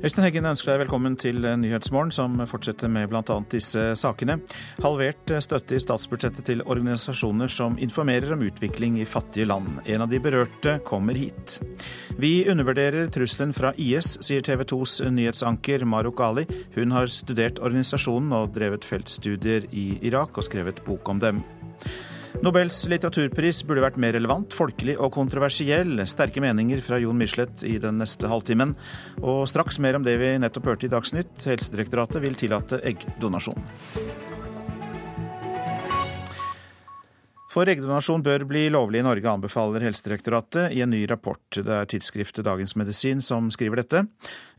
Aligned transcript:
Øystein 0.00 0.24
Heggen 0.24 0.48
ønsker 0.48 0.70
deg 0.72 0.78
velkommen 0.86 1.12
til 1.20 1.44
Nyhetsmorgen, 1.60 2.08
som 2.08 2.38
fortsetter 2.48 2.88
med 2.88 3.10
bl.a. 3.12 3.34
disse 3.52 3.82
sakene. 4.00 4.38
Halvert 4.80 5.28
støtte 5.44 5.76
i 5.76 5.80
statsbudsjettet 5.84 6.46
til 6.48 6.62
organisasjoner 6.64 7.52
som 7.52 7.76
informerer 7.76 8.32
om 8.32 8.40
utvikling 8.46 8.96
i 8.96 9.04
fattige 9.04 9.50
land. 9.50 9.82
En 9.84 10.00
av 10.00 10.08
de 10.08 10.22
berørte 10.24 10.78
kommer 10.88 11.20
hit. 11.20 11.58
Vi 12.16 12.46
undervurderer 12.48 13.12
trusselen 13.12 13.52
fra 13.52 13.74
IS, 13.76 14.14
sier 14.24 14.40
TV 14.40 14.64
2s 14.72 15.02
nyhetsanker 15.12 15.84
Maruk 15.84 16.24
Ali. 16.24 16.46
Hun 16.78 16.96
har 16.96 17.12
studert 17.12 17.60
organisasjonen 17.60 18.32
og 18.38 18.54
drevet 18.56 18.88
feltstudier 18.88 19.68
i 19.68 19.90
Irak 20.00 20.40
og 20.40 20.48
skrevet 20.48 20.80
bok 20.88 21.12
om 21.12 21.20
dem. 21.20 21.44
Nobels 22.40 22.78
litteraturpris 22.88 23.58
burde 23.68 23.82
vært 23.84 23.98
mer 24.00 24.14
relevant, 24.16 24.54
folkelig 24.56 24.94
og 24.96 25.10
kontroversiell. 25.12 26.00
Sterke 26.08 26.40
meninger 26.40 26.80
fra 26.80 26.96
Jon 27.02 27.18
Michelet 27.20 27.66
i 27.68 27.74
den 27.82 28.00
neste 28.00 28.30
halvtimen. 28.32 28.72
Og 29.20 29.44
straks 29.50 29.76
mer 29.76 29.98
om 29.98 30.06
det 30.06 30.16
vi 30.22 30.32
nettopp 30.40 30.72
hørte 30.72 30.88
i 30.88 30.92
Dagsnytt. 30.94 31.36
Helsedirektoratet 31.44 32.24
vil 32.24 32.40
tillate 32.40 32.80
eggdonasjon. 32.88 33.60
For 37.50 37.66
eggdonasjon 37.66 38.22
bør 38.22 38.44
bli 38.46 38.68
lovlig 38.70 39.00
i 39.00 39.02
Norge, 39.02 39.26
anbefaler 39.26 39.82
Helsedirektoratet 39.82 40.70
i 40.70 40.84
en 40.84 40.92
ny 40.94 41.00
rapport. 41.10 41.42
Det 41.50 41.72
er 41.74 41.88
tidsskriftet 41.90 42.46
Dagens 42.46 42.76
Medisin 42.78 43.18
som 43.26 43.48
skriver 43.50 43.80
dette. 43.80 44.04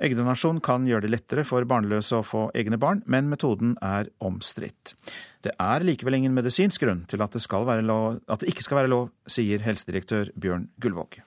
Eggdonasjon 0.03 0.59
kan 0.65 0.83
gjøre 0.89 1.05
det 1.05 1.13
lettere 1.13 1.45
for 1.47 1.63
barnløse 1.63 2.19
å 2.19 2.25
få 2.27 2.41
egne 2.51 2.75
barn, 2.81 2.99
men 3.07 3.29
metoden 3.31 3.77
er 3.79 4.09
omstridt. 4.19 4.91
Det 5.39 5.53
er 5.55 5.85
likevel 5.87 6.19
ingen 6.19 6.35
medisinsk 6.35 6.83
grunn 6.83 7.05
til 7.07 7.23
at 7.23 7.37
det, 7.37 7.45
lov, 7.87 8.19
at 8.27 8.43
det 8.43 8.51
ikke 8.51 8.67
skal 8.67 8.81
være 8.81 8.91
lov, 8.91 9.07
sier 9.23 9.63
helsedirektør 9.63 10.33
Bjørn 10.35 10.67
Gullvåg. 10.83 11.21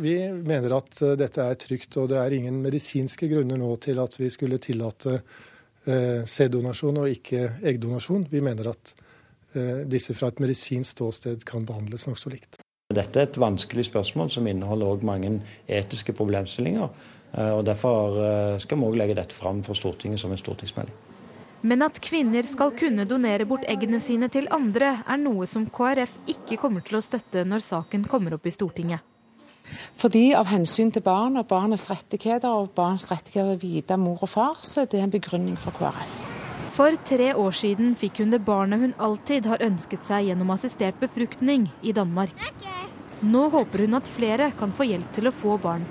Vi 0.00 0.16
mener 0.32 0.78
at 0.78 0.96
dette 1.20 1.44
er 1.44 1.60
trygt, 1.60 2.00
og 2.00 2.08
det 2.08 2.22
er 2.22 2.38
ingen 2.38 2.56
medisinske 2.64 3.28
grunner 3.28 3.60
nå 3.60 3.74
til 3.84 4.00
at 4.00 4.16
vi 4.16 4.32
skulle 4.32 4.56
tillate 4.64 5.18
eh, 5.20 6.24
sæddonasjon 6.24 7.04
og 7.04 7.12
ikke 7.12 7.44
eggdonasjon. 7.68 8.30
Vi 8.32 8.40
mener 8.48 8.72
at 8.72 8.96
disse 9.90 10.14
fra 10.14 10.28
et 10.30 10.40
medisinsk 10.42 10.94
ståsted 10.94 11.42
kan 11.48 11.64
behandles 11.66 12.06
nokså 12.06 12.30
likt. 12.30 12.60
Dette 12.90 13.20
er 13.20 13.28
et 13.28 13.38
vanskelig 13.38 13.84
spørsmål 13.86 14.30
som 14.34 14.46
inneholder 14.50 14.88
òg 14.90 15.04
mange 15.06 15.36
etiske 15.70 16.14
problemstillinger. 16.18 16.88
Eh, 17.38 17.52
og 17.54 17.62
Derfor 17.66 18.18
eh, 18.24 18.56
skal 18.62 18.78
vi 18.78 18.88
også 18.88 18.98
legge 18.98 19.14
dette 19.18 19.36
fram 19.36 19.62
for 19.62 19.78
Stortinget 19.78 20.20
som 20.20 20.32
en 20.32 20.40
stortingsmelding. 20.40 20.96
Men 21.62 21.84
at 21.84 22.00
kvinner 22.00 22.42
skal 22.48 22.72
kunne 22.72 23.04
donere 23.04 23.44
bort 23.46 23.66
eggene 23.68 24.00
sine 24.00 24.30
til 24.32 24.48
andre, 24.50 25.04
er 25.06 25.20
noe 25.20 25.46
som 25.46 25.68
KrF 25.68 26.16
ikke 26.32 26.56
kommer 26.58 26.82
til 26.82 26.98
å 26.98 27.04
støtte 27.04 27.44
når 27.44 27.62
saken 27.66 28.08
kommer 28.10 28.34
opp 28.34 28.48
i 28.48 28.54
Stortinget. 28.56 29.06
Fordi 30.00 30.32
av 30.34 30.48
hensyn 30.50 30.90
til 30.90 31.04
barn 31.04 31.36
og 31.38 31.46
barnets 31.52 31.90
rettigheter 31.92 32.50
og 32.50 32.72
barns 32.74 33.10
rettigheter 33.12 33.54
til 33.54 33.60
å 33.60 33.62
vite 33.76 34.00
mor 34.00 34.24
og 34.24 34.34
far, 34.34 34.58
så 34.64 34.82
er 34.82 34.90
det 34.90 35.04
en 35.04 35.12
begrunning 35.12 35.60
for 35.60 35.76
KrF. 35.76 36.39
For 36.70 36.94
tre 37.02 37.32
år 37.34 37.54
siden 37.56 37.96
fikk 37.98 38.20
hun 38.22 38.30
det 38.30 38.44
barnet 38.46 38.82
hun 38.82 38.92
alltid 39.02 39.48
har 39.50 39.62
ønsket 39.64 40.04
seg 40.06 40.28
gjennom 40.28 40.52
assistert 40.54 41.00
befruktning 41.02 41.66
i 41.82 41.94
Danmark. 41.96 42.36
Nå 43.20 43.48
håper 43.52 43.82
hun 43.84 43.98
at 43.98 44.08
flere 44.08 44.52
kan 44.56 44.70
få 44.72 44.86
hjelp 44.88 45.10
til 45.16 45.28
å 45.28 45.34
få 45.34 45.56
barn. 45.60 45.82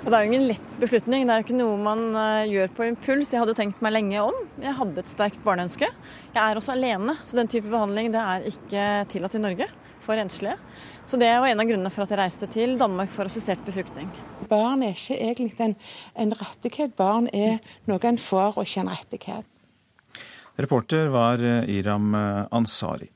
Det 0.00 0.16
er 0.16 0.24
jo 0.24 0.30
ingen 0.30 0.46
lett 0.48 0.70
beslutning. 0.80 1.26
Det 1.28 1.34
er 1.34 1.42
jo 1.42 1.44
ikke 1.44 1.58
noe 1.58 1.76
man 1.84 2.00
eh, 2.16 2.48
gjør 2.48 2.72
på 2.78 2.86
impuls. 2.88 3.34
Jeg 3.34 3.42
hadde 3.42 3.52
jo 3.52 3.58
tenkt 3.58 3.82
meg 3.84 3.92
lenge 3.92 4.22
om. 4.24 4.38
Jeg 4.62 4.72
hadde 4.78 5.02
et 5.02 5.12
sterkt 5.12 5.42
barneønske. 5.44 5.90
Jeg 6.32 6.40
er 6.40 6.56
også 6.56 6.72
alene, 6.72 7.18
så 7.28 7.36
den 7.36 7.52
type 7.52 7.68
behandling 7.68 8.08
det 8.14 8.22
er 8.24 8.48
ikke 8.48 8.86
tillatt 9.12 9.36
i 9.36 9.42
Norge 9.44 9.68
for 10.00 10.16
enslige. 10.16 10.56
Så 11.04 11.20
det 11.20 11.28
var 11.28 11.50
en 11.50 11.60
av 11.60 11.68
grunnene 11.68 11.92
for 11.92 12.06
at 12.06 12.14
jeg 12.14 12.22
reiste 12.22 12.48
til 12.50 12.76
Danmark 12.80 13.12
for 13.12 13.28
assistert 13.28 13.60
befruktning. 13.68 14.08
Barn 14.48 14.82
er 14.86 14.96
ikke 14.96 15.20
egentlig 15.20 15.68
en, 15.68 15.76
en 16.24 16.34
rettighet, 16.40 16.96
barn 16.96 17.28
er 17.36 17.60
noe 17.90 18.00
en 18.08 18.20
får 18.20 18.56
og 18.56 18.64
ikke 18.64 18.86
en 18.86 18.94
rettighet. 18.94 19.49
Reporter 20.60 21.08
var 21.12 21.42
eh, 21.44 21.70
Iram 21.78 22.14
eh, 22.14 22.46
Ansari. 22.50 23.08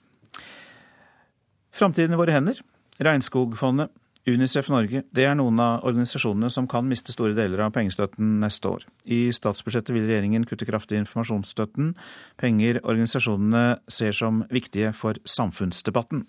Framtiden 1.74 2.14
i 2.14 2.16
våre 2.16 2.32
hender. 2.32 2.60
Regnskogfondet, 3.02 3.90
Unicef 4.26 4.70
Norge, 4.72 5.02
det 5.12 5.24
er 5.28 5.34
noen 5.36 5.58
av 5.60 5.82
organisasjonene 5.84 6.48
som 6.52 6.68
kan 6.70 6.86
miste 6.88 7.12
store 7.12 7.34
deler 7.36 7.60
av 7.60 7.74
pengestøtten 7.74 8.38
neste 8.40 8.70
år. 8.70 8.86
I 9.04 9.26
statsbudsjettet 9.36 9.92
vil 9.92 10.06
regjeringen 10.08 10.46
kutte 10.48 10.64
kraftig 10.68 10.96
informasjonsstøtten, 11.02 11.90
penger 12.40 12.80
organisasjonene 12.86 13.82
ser 13.92 14.16
som 14.16 14.40
viktige 14.54 14.94
for 14.96 15.20
samfunnsdebatten. 15.28 16.24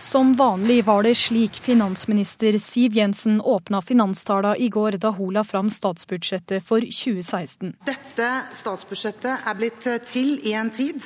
Som 0.00 0.34
vanlig 0.34 0.84
var 0.84 1.02
det 1.02 1.14
slik 1.14 1.52
finansminister 1.52 2.58
Siv 2.58 2.96
Jensen 2.96 3.40
åpna 3.40 3.82
finanstala 3.82 4.56
i 4.56 4.68
går 4.68 4.98
da 4.98 5.10
hun 5.10 5.34
la 5.34 5.44
fram 5.44 5.70
statsbudsjettet 5.70 6.64
for 6.64 6.80
2016. 6.80 7.74
Dette 7.86 8.30
statsbudsjettet 8.52 9.46
er 9.46 9.58
blitt 9.58 9.86
til 10.08 10.40
i 10.42 10.56
en 10.58 10.72
tid 10.74 10.98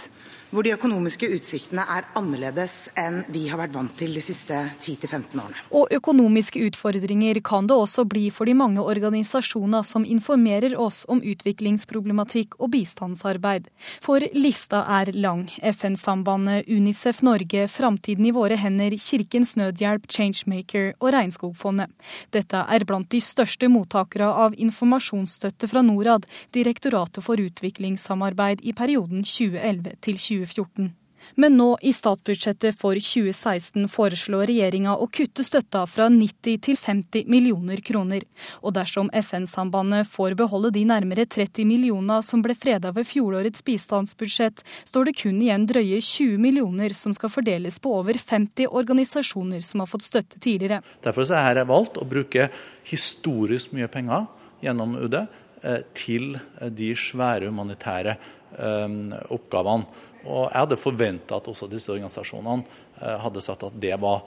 hvor 0.50 0.64
de 0.64 0.72
økonomiske 0.72 1.28
utsiktene 1.36 1.84
er 1.92 2.06
annerledes 2.16 2.88
enn 2.98 3.20
vi 3.32 3.44
har 3.50 3.60
vært 3.60 3.74
vant 3.76 3.92
til 3.98 4.14
de 4.16 4.22
siste 4.24 4.56
10-15 4.80 5.36
årene. 5.42 5.64
Og 5.76 5.92
økonomiske 5.92 6.62
utfordringer 6.70 7.40
kan 7.44 7.68
det 7.68 7.76
også 7.76 8.06
bli 8.08 8.28
for 8.32 8.48
de 8.48 8.54
mange 8.56 8.80
organisasjoner 8.80 9.84
som 9.84 10.06
informerer 10.08 10.76
oss 10.80 11.02
om 11.12 11.20
utviklingsproblematikk 11.20 12.56
og 12.58 12.72
bistandsarbeid. 12.72 13.68
For 14.04 14.24
lista 14.36 14.84
er 15.00 15.12
lang. 15.12 15.46
FN-sambandet, 15.60 16.68
Unicef 16.68 17.20
Norge, 17.26 17.66
Framtiden 17.68 18.28
i 18.28 18.34
våre 18.34 18.56
hender, 18.56 18.96
Kirkens 18.96 19.54
Nødhjelp, 19.60 20.08
Changemaker 20.08 20.94
og 20.98 21.12
Regnskogfondet. 21.12 21.92
Dette 22.32 22.64
er 22.64 22.88
blant 22.88 23.10
de 23.12 23.20
største 23.24 23.68
mottakere 23.72 24.30
av 24.46 24.56
informasjonsstøtte 24.56 25.68
fra 25.68 25.84
Norad, 25.84 26.24
Direktoratet 26.56 27.24
for 27.24 27.40
utviklingssamarbeid 27.40 28.64
i 28.64 28.72
perioden 28.76 29.24
2011 29.26 29.98
til 30.00 30.16
2020. 30.16 30.37
2014. 30.38 30.94
Men 31.34 31.56
nå 31.58 31.68
i 31.82 31.92
statsbudsjettet 31.94 32.76
for 32.78 32.98
2016 32.98 33.88
foreslår 33.90 34.46
regjeringa 34.50 34.94
å 34.96 35.08
kutte 35.12 35.44
støtta 35.46 35.84
fra 35.90 36.08
90 36.12 36.60
til 36.64 36.78
50 36.78 37.28
millioner 37.30 37.82
kroner. 37.84 38.24
Og 38.62 38.74
dersom 38.76 39.10
FN-sambandet 39.22 40.08
får 40.10 40.36
beholde 40.38 40.72
de 40.74 40.84
nærmere 40.88 41.26
30 41.28 41.68
millioner 41.68 42.24
som 42.26 42.42
ble 42.44 42.56
freda 42.58 42.92
ved 42.96 43.08
fjorårets 43.08 43.64
bistandsbudsjett, 43.66 44.64
står 44.88 45.10
det 45.10 45.16
kun 45.22 45.42
igjen 45.42 45.66
drøye 45.68 46.00
20 46.04 46.38
millioner 46.42 46.96
som 46.96 47.14
skal 47.16 47.32
fordeles 47.32 47.78
på 47.82 47.92
over 48.00 48.18
50 48.18 48.70
organisasjoner 48.80 49.64
som 49.64 49.84
har 49.84 49.90
fått 49.90 50.08
støtte 50.08 50.40
tidligere. 50.40 50.82
Derfor 51.04 51.28
er 51.28 51.62
jeg 51.62 51.70
valgt 51.70 52.00
å 52.00 52.08
bruke 52.08 52.48
historisk 52.88 53.76
mye 53.76 53.90
penger 53.92 54.26
gjennom 54.64 54.96
UD 54.98 55.20
eh, 55.20 55.80
til 55.94 56.34
de 56.74 56.92
svære 56.98 57.50
humanitære 57.50 58.16
eh, 58.58 59.00
oppgavene. 59.34 60.06
Og 60.26 60.48
jeg 60.48 60.58
hadde 60.58 60.80
forventa 60.80 61.38
at 61.38 61.50
også 61.50 61.68
disse 61.70 61.92
organisasjonene 61.94 62.64
eh, 63.00 63.18
hadde 63.22 63.44
sagt 63.44 63.66
at 63.68 63.78
det 63.80 63.94
var 64.02 64.24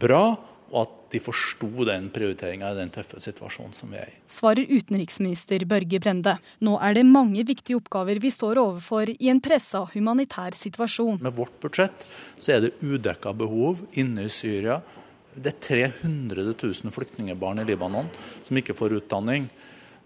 bra, 0.00 0.24
og 0.70 0.84
at 0.84 0.96
de 1.10 1.18
forsto 1.22 1.68
den 1.86 2.06
prioriteringa 2.14 2.70
i 2.70 2.78
den 2.78 2.92
tøffe 2.94 3.18
situasjonen 3.22 3.74
som 3.74 3.90
vi 3.90 3.98
er 3.98 4.12
i. 4.12 4.16
Svarer 4.30 4.70
utenriksminister 4.70 5.64
Børge 5.68 5.98
Brende. 6.02 6.36
Nå 6.62 6.76
er 6.78 6.94
det 6.94 7.06
mange 7.08 7.42
viktige 7.46 7.80
oppgaver 7.80 8.20
vi 8.22 8.30
står 8.30 8.60
overfor 8.62 9.10
i 9.10 9.32
en 9.32 9.42
pressa 9.42 9.82
humanitær 9.90 10.54
situasjon. 10.54 11.18
Med 11.24 11.34
vårt 11.34 11.56
budsjett 11.62 12.06
så 12.38 12.54
er 12.54 12.66
det 12.66 12.76
udekka 12.84 13.34
behov 13.34 13.82
inne 13.98 14.28
i 14.28 14.32
Syria. 14.32 14.78
Det 15.34 15.56
er 15.56 15.90
300 15.98 16.54
000 16.54 16.94
flyktningebarn 16.94 17.62
i 17.62 17.66
Libanon 17.66 18.10
som 18.46 18.62
ikke 18.62 18.78
får 18.78 19.00
utdanning. 19.00 19.50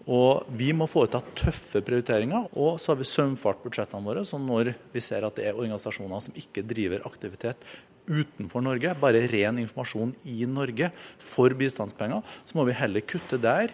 Og 0.05 0.45
Vi 0.53 0.73
må 0.77 0.87
foreta 0.91 1.23
tøffe 1.37 1.81
prioriteringer. 1.85 2.51
Og 2.53 2.81
så 2.81 2.93
har 2.93 3.01
vi 3.01 3.09
sømfart 3.09 3.63
budsjettene 3.65 4.05
våre. 4.05 4.25
Så 4.29 4.41
når 4.41 4.75
vi 4.93 5.03
ser 5.05 5.25
at 5.25 5.37
det 5.39 5.49
er 5.49 5.57
organisasjoner 5.57 6.25
som 6.27 6.37
ikke 6.37 6.67
driver 6.67 7.07
aktivitet 7.09 7.65
utenfor 8.05 8.61
Norge, 8.61 8.93
bare 9.01 9.25
ren 9.31 9.59
informasjon 9.63 10.13
i 10.29 10.45
Norge 10.45 10.91
for 11.23 11.55
bistandspenger, 11.57 12.21
så 12.45 12.59
må 12.59 12.67
vi 12.69 12.77
heller 12.77 13.01
kutte 13.01 13.39
der 13.41 13.73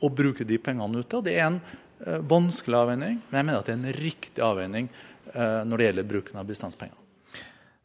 og 0.00 0.16
bruke 0.18 0.46
de 0.46 0.58
pengene 0.58 1.04
ute. 1.04 1.20
Det 1.22 1.36
er 1.36 1.46
en 1.46 1.60
uh, 1.60 2.18
vanskelig 2.18 2.80
avveining, 2.80 3.20
men 3.28 3.38
jeg 3.38 3.46
mener 3.46 3.60
at 3.60 3.70
det 3.70 3.76
er 3.76 3.78
en 3.78 4.00
riktig 4.00 4.42
avveining 4.42 4.90
uh, 5.36 5.62
når 5.68 5.76
det 5.76 5.88
gjelder 5.88 6.10
bruken 6.10 6.42
av 6.42 6.50
bistandspenger. 6.50 6.96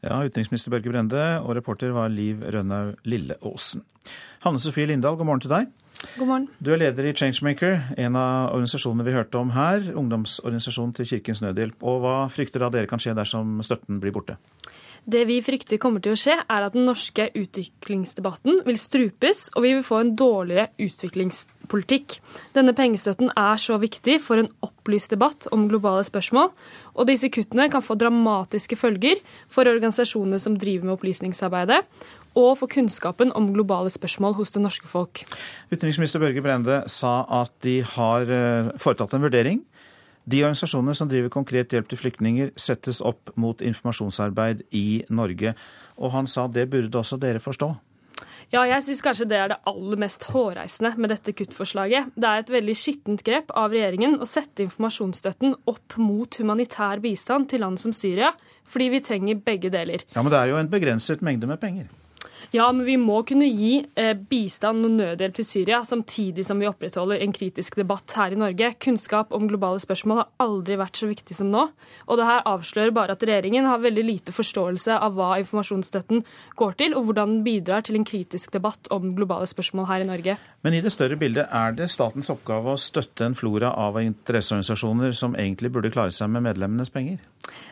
Ja, 0.06 0.20
Utenriksminister 0.22 0.74
Børge 0.74 0.92
Brende 0.92 1.24
og 1.42 1.56
reporter 1.58 1.94
var 1.94 2.12
Liv 2.14 2.42
Rønnaug 2.42 2.98
Lilleåsen. 3.10 3.86
Hanne 4.46 4.62
Sofie 4.62 4.90
Lindahl, 4.90 5.18
god 5.18 5.30
morgen 5.30 5.46
til 5.46 5.54
deg. 5.54 5.70
God 6.16 6.28
morgen. 6.30 6.48
Du 6.60 6.72
er 6.74 6.80
leder 6.82 7.10
i 7.10 7.14
Changemaker, 7.18 7.78
en 7.98 8.18
av 8.20 8.54
organisasjonene 8.56 9.06
vi 9.08 9.16
hørte 9.16 9.40
om 9.42 9.52
her. 9.56 9.84
Ungdomsorganisasjonen 9.98 10.94
til 10.98 11.10
Kirkens 11.10 11.42
Nødhjelp. 11.44 11.82
Og 11.84 12.02
hva 12.04 12.16
frykter 12.32 12.64
da 12.64 12.72
dere 12.74 12.90
kan 12.90 13.02
skje 13.02 13.16
dersom 13.18 13.58
støtten 13.66 14.02
blir 14.04 14.16
borte? 14.16 14.38
Det 15.06 15.22
vi 15.30 15.38
frykter 15.46 15.78
kommer 15.78 16.02
til 16.02 16.16
å 16.16 16.18
skje, 16.18 16.40
er 16.42 16.64
at 16.66 16.74
den 16.74 16.88
norske 16.88 17.28
utviklingsdebatten 17.38 18.64
vil 18.66 18.80
strupes, 18.82 19.52
og 19.54 19.62
vi 19.62 19.76
vil 19.76 19.86
få 19.86 20.00
en 20.02 20.16
dårligere 20.18 20.72
utviklingspolitikk. 20.82 22.16
Denne 22.58 22.74
pengestøtten 22.74 23.30
er 23.38 23.62
så 23.62 23.78
viktig 23.82 24.18
for 24.24 24.42
en 24.42 24.50
opplyst 24.66 25.14
debatt 25.14 25.46
om 25.54 25.68
globale 25.70 26.02
spørsmål, 26.08 26.50
og 26.98 27.10
disse 27.12 27.30
kuttene 27.30 27.70
kan 27.70 27.86
få 27.86 28.00
dramatiske 28.02 28.80
følger 28.82 29.22
for 29.46 29.70
organisasjonene 29.70 30.42
som 30.42 30.58
driver 30.58 30.90
med 30.90 30.98
opplysningsarbeidet, 30.98 31.84
og 32.36 32.52
for 32.60 32.72
kunnskapen 32.72 33.32
om 33.36 33.52
globale 33.56 33.92
spørsmål 33.94 34.36
hos 34.40 34.54
det 34.56 34.64
norske 34.64 34.90
folk. 34.92 35.24
Utenriksminister 35.72 36.22
Børge 36.22 36.44
Brende 36.44 36.84
sa 36.92 37.22
at 37.42 37.56
de 37.66 37.80
har 37.96 38.30
eh, 38.30 38.76
foretatt 38.82 39.16
en 39.16 39.26
vurdering. 39.26 39.64
De 40.26 40.42
organisasjonene 40.42 40.96
som 40.98 41.10
driver 41.10 41.30
konkret 41.34 41.74
hjelp 41.74 41.90
til 41.90 42.02
flyktninger, 42.02 42.54
settes 42.58 43.02
opp 43.06 43.30
mot 43.38 43.60
informasjonsarbeid 43.62 44.66
i 44.74 45.04
Norge. 45.14 45.54
Og 46.02 46.16
han 46.16 46.30
sa 46.30 46.48
det 46.50 46.66
burde 46.72 46.98
også 46.98 47.20
dere 47.22 47.44
forstå. 47.44 47.76
Ja, 48.54 48.62
jeg 48.70 48.84
syns 48.86 49.02
kanskje 49.04 49.26
det 49.30 49.38
er 49.42 49.52
det 49.52 49.58
aller 49.70 50.00
mest 50.00 50.28
hårreisende 50.30 50.94
med 51.02 51.12
dette 51.12 51.34
kuttforslaget. 51.36 52.14
Det 52.14 52.30
er 52.30 52.44
et 52.44 52.54
veldig 52.54 52.76
skittent 52.78 53.24
grep 53.26 53.52
av 53.58 53.74
regjeringen 53.74 54.20
å 54.22 54.28
sette 54.30 54.66
informasjonsstøtten 54.66 55.56
opp 55.72 55.98
mot 56.02 56.40
humanitær 56.40 57.02
bistand 57.04 57.50
til 57.52 57.66
land 57.66 57.82
som 57.82 57.94
Syria, 57.96 58.32
fordi 58.70 58.92
vi 58.94 59.04
trenger 59.06 59.42
begge 59.46 59.74
deler. 59.74 60.06
Ja, 60.14 60.22
Men 60.22 60.34
det 60.34 60.42
er 60.42 60.54
jo 60.54 60.62
en 60.62 60.72
begrenset 60.72 61.26
mengde 61.26 61.50
med 61.50 61.62
penger. 61.62 61.90
Ja, 62.54 62.68
men 62.72 62.86
vi 62.86 62.98
må 63.00 63.22
kunne 63.28 63.48
gi 63.48 63.80
eh, 63.98 64.14
bistand 64.30 64.86
og 64.86 64.94
nødhjelp 64.98 65.36
til 65.40 65.48
Syria, 65.48 65.82
samtidig 65.88 66.46
som 66.48 66.60
vi 66.62 66.68
opprettholder 66.70 67.22
en 67.24 67.34
kritisk 67.36 67.78
debatt 67.80 68.14
her 68.18 68.36
i 68.36 68.40
Norge. 68.40 68.74
Kunnskap 68.82 69.34
om 69.36 69.48
globale 69.50 69.82
spørsmål 69.82 70.22
har 70.22 70.32
aldri 70.46 70.78
vært 70.80 71.02
så 71.02 71.10
viktig 71.10 71.38
som 71.38 71.52
nå. 71.54 71.66
Og 72.06 72.20
det 72.20 72.28
her 72.30 72.46
avslører 72.50 72.94
bare 72.96 73.16
at 73.16 73.26
regjeringen 73.26 73.68
har 73.70 73.84
veldig 73.84 74.06
lite 74.06 74.36
forståelse 74.36 75.00
av 75.00 75.18
hva 75.18 75.36
informasjonsstøtten 75.42 76.26
går 76.60 76.78
til, 76.82 76.98
og 76.98 77.10
hvordan 77.10 77.38
den 77.38 77.46
bidrar 77.46 77.86
til 77.86 78.00
en 78.00 78.08
kritisk 78.08 78.54
debatt 78.56 78.90
om 78.94 79.14
globale 79.18 79.48
spørsmål 79.50 79.90
her 79.90 80.06
i 80.06 80.10
Norge. 80.10 80.38
Men 80.66 80.78
i 80.78 80.82
det 80.82 80.94
større 80.94 81.18
bildet, 81.20 81.50
er 81.54 81.76
det 81.78 81.92
statens 81.94 82.32
oppgave 82.34 82.74
å 82.74 82.82
støtte 82.82 83.28
en 83.28 83.38
flora 83.38 83.74
av 83.80 84.00
interesseorganisasjoner 84.02 85.16
som 85.18 85.38
egentlig 85.38 85.72
burde 85.74 85.94
klare 85.94 86.14
seg 86.16 86.32
med 86.34 86.46
medlemmenes 86.48 86.94
penger? 86.94 87.20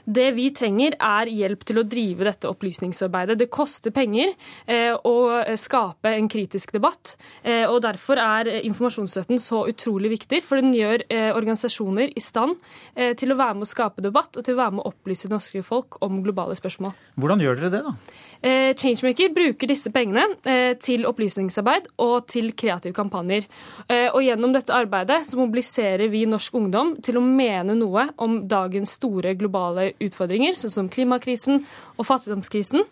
Det 0.05 0.27
vi 0.35 0.49
trenger, 0.53 0.97
er 0.99 1.31
hjelp 1.31 1.63
til 1.65 1.79
å 1.81 1.85
drive 1.87 2.27
dette 2.27 2.49
opplysningsarbeidet. 2.49 3.39
Det 3.39 3.49
koster 3.53 3.93
penger 3.95 4.33
eh, 4.65 4.93
å 4.93 5.15
skape 5.59 6.13
en 6.17 6.29
kritisk 6.31 6.73
debatt. 6.75 7.15
Eh, 7.43 7.65
og 7.67 7.81
Derfor 7.83 8.19
er 8.21 8.49
informasjonsstøtten 8.63 9.41
så 9.41 9.63
utrolig 9.69 10.13
viktig, 10.17 10.41
for 10.45 10.61
den 10.61 10.73
gjør 10.77 11.05
eh, 11.09 11.31
organisasjoner 11.35 12.13
i 12.15 12.23
stand 12.23 12.55
eh, 12.95 13.13
til 13.19 13.33
å 13.33 13.39
være 13.39 13.59
med 13.59 13.67
å 13.67 13.71
skape 13.71 14.03
debatt 14.05 14.37
og 14.37 14.45
til 14.45 14.55
å 14.55 14.61
være 14.61 14.77
med 14.77 14.85
å 14.85 14.93
opplyse 14.93 15.31
norske 15.31 15.63
folk 15.65 15.99
om 16.05 16.21
globale 16.25 16.55
spørsmål. 16.59 16.95
Hvordan 17.19 17.43
gjør 17.43 17.59
dere 17.61 17.73
det, 17.73 17.83
da? 17.87 17.95
Eh, 18.43 18.73
Changemaker 18.75 19.29
bruker 19.31 19.69
disse 19.71 19.87
pengene 19.95 20.25
eh, 20.43 20.73
til 20.75 21.05
opplysningsarbeid 21.07 21.85
og 22.03 22.25
til 22.27 22.49
kreative 22.59 22.91
kampanjer. 22.97 23.45
Eh, 23.87 24.09
og 24.09 24.19
Gjennom 24.25 24.51
dette 24.51 24.75
arbeidet 24.75 25.21
så 25.29 25.39
mobiliserer 25.39 26.11
vi 26.11 26.25
norsk 26.27 26.57
ungdom 26.59 26.97
til 26.99 27.21
å 27.21 27.23
mene 27.23 27.77
noe 27.79 28.09
om 28.23 28.41
dagens 28.51 28.97
store 28.99 29.31
globale 29.39 29.93
utfordringer, 30.03 30.57
sånn 30.59 30.75
som 30.75 30.91
klimakrisen 30.91 31.63
og 31.95 32.09
fattigdomskrisen, 32.09 32.83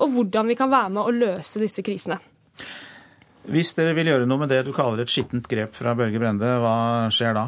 og 0.00 0.16
hvordan 0.16 0.50
vi 0.50 0.58
kan 0.58 0.74
være 0.74 0.90
med 0.96 1.04
å 1.04 1.14
løse 1.14 1.62
disse 1.62 1.86
krisene. 1.86 2.18
Hvis 3.46 3.76
dere 3.78 3.94
vil 3.94 4.10
gjøre 4.10 4.26
noe 4.26 4.42
med 4.42 4.50
det 4.50 4.64
du 4.66 4.72
kaller 4.74 5.04
et 5.04 5.12
skittent 5.12 5.46
grep 5.46 5.76
fra 5.78 5.94
Børge 5.94 6.18
Brende, 6.18 6.50
hva 6.58 6.76
skjer 7.14 7.38
da? 7.38 7.46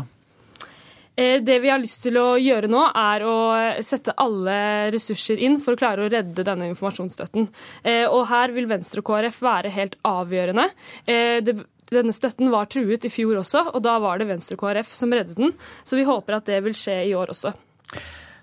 Eh, 1.18 1.42
det 1.42 1.58
vi 1.58 1.70
har 1.70 1.80
lyst 1.82 2.04
til 2.06 2.18
å 2.20 2.36
gjøre 2.38 2.70
nå, 2.70 2.84
er 2.94 3.24
å 3.26 3.36
sette 3.82 4.14
alle 4.22 4.58
ressurser 4.94 5.40
inn 5.42 5.58
for 5.62 5.74
å 5.74 5.80
klare 5.80 6.04
å 6.04 6.12
redde 6.12 6.44
denne 6.46 6.68
informasjonsstøtten. 6.70 7.48
Eh, 7.82 8.04
og 8.06 8.28
her 8.30 8.54
vil 8.54 8.68
Venstre 8.70 9.02
og 9.02 9.08
KrF 9.10 9.40
være 9.42 9.72
helt 9.74 9.96
avgjørende. 10.06 10.68
Eh, 11.10 11.40
denne 11.88 12.14
støtten 12.14 12.52
var 12.52 12.70
truet 12.70 13.08
i 13.08 13.10
fjor 13.10 13.40
også, 13.40 13.64
og 13.72 13.82
da 13.82 13.96
var 14.04 14.20
det 14.20 14.28
Venstre 14.30 14.54
og 14.54 14.62
KrF 14.62 14.94
som 14.94 15.14
reddet 15.14 15.40
den. 15.40 15.56
Så 15.82 15.98
vi 15.98 16.06
håper 16.06 16.38
at 16.38 16.46
det 16.46 16.62
vil 16.62 16.76
skje 16.76 17.00
i 17.08 17.16
år 17.18 17.34
også. 17.34 17.54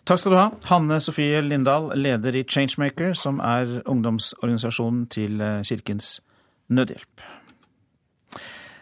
Takk 0.06 0.22
skal 0.22 0.36
du 0.36 0.38
ha, 0.38 0.50
Hanne 0.69 1.00
Sofie 1.01 1.39
Lindahl, 1.45 1.94
leder 1.98 2.36
i 2.36 2.44
Changemaker, 2.44 3.16
som 3.18 3.39
er 3.42 3.80
ungdomsorganisasjonen 3.89 5.07
til 5.16 5.39
Kirkens 5.66 6.19
Nødhjelp. 6.69 7.24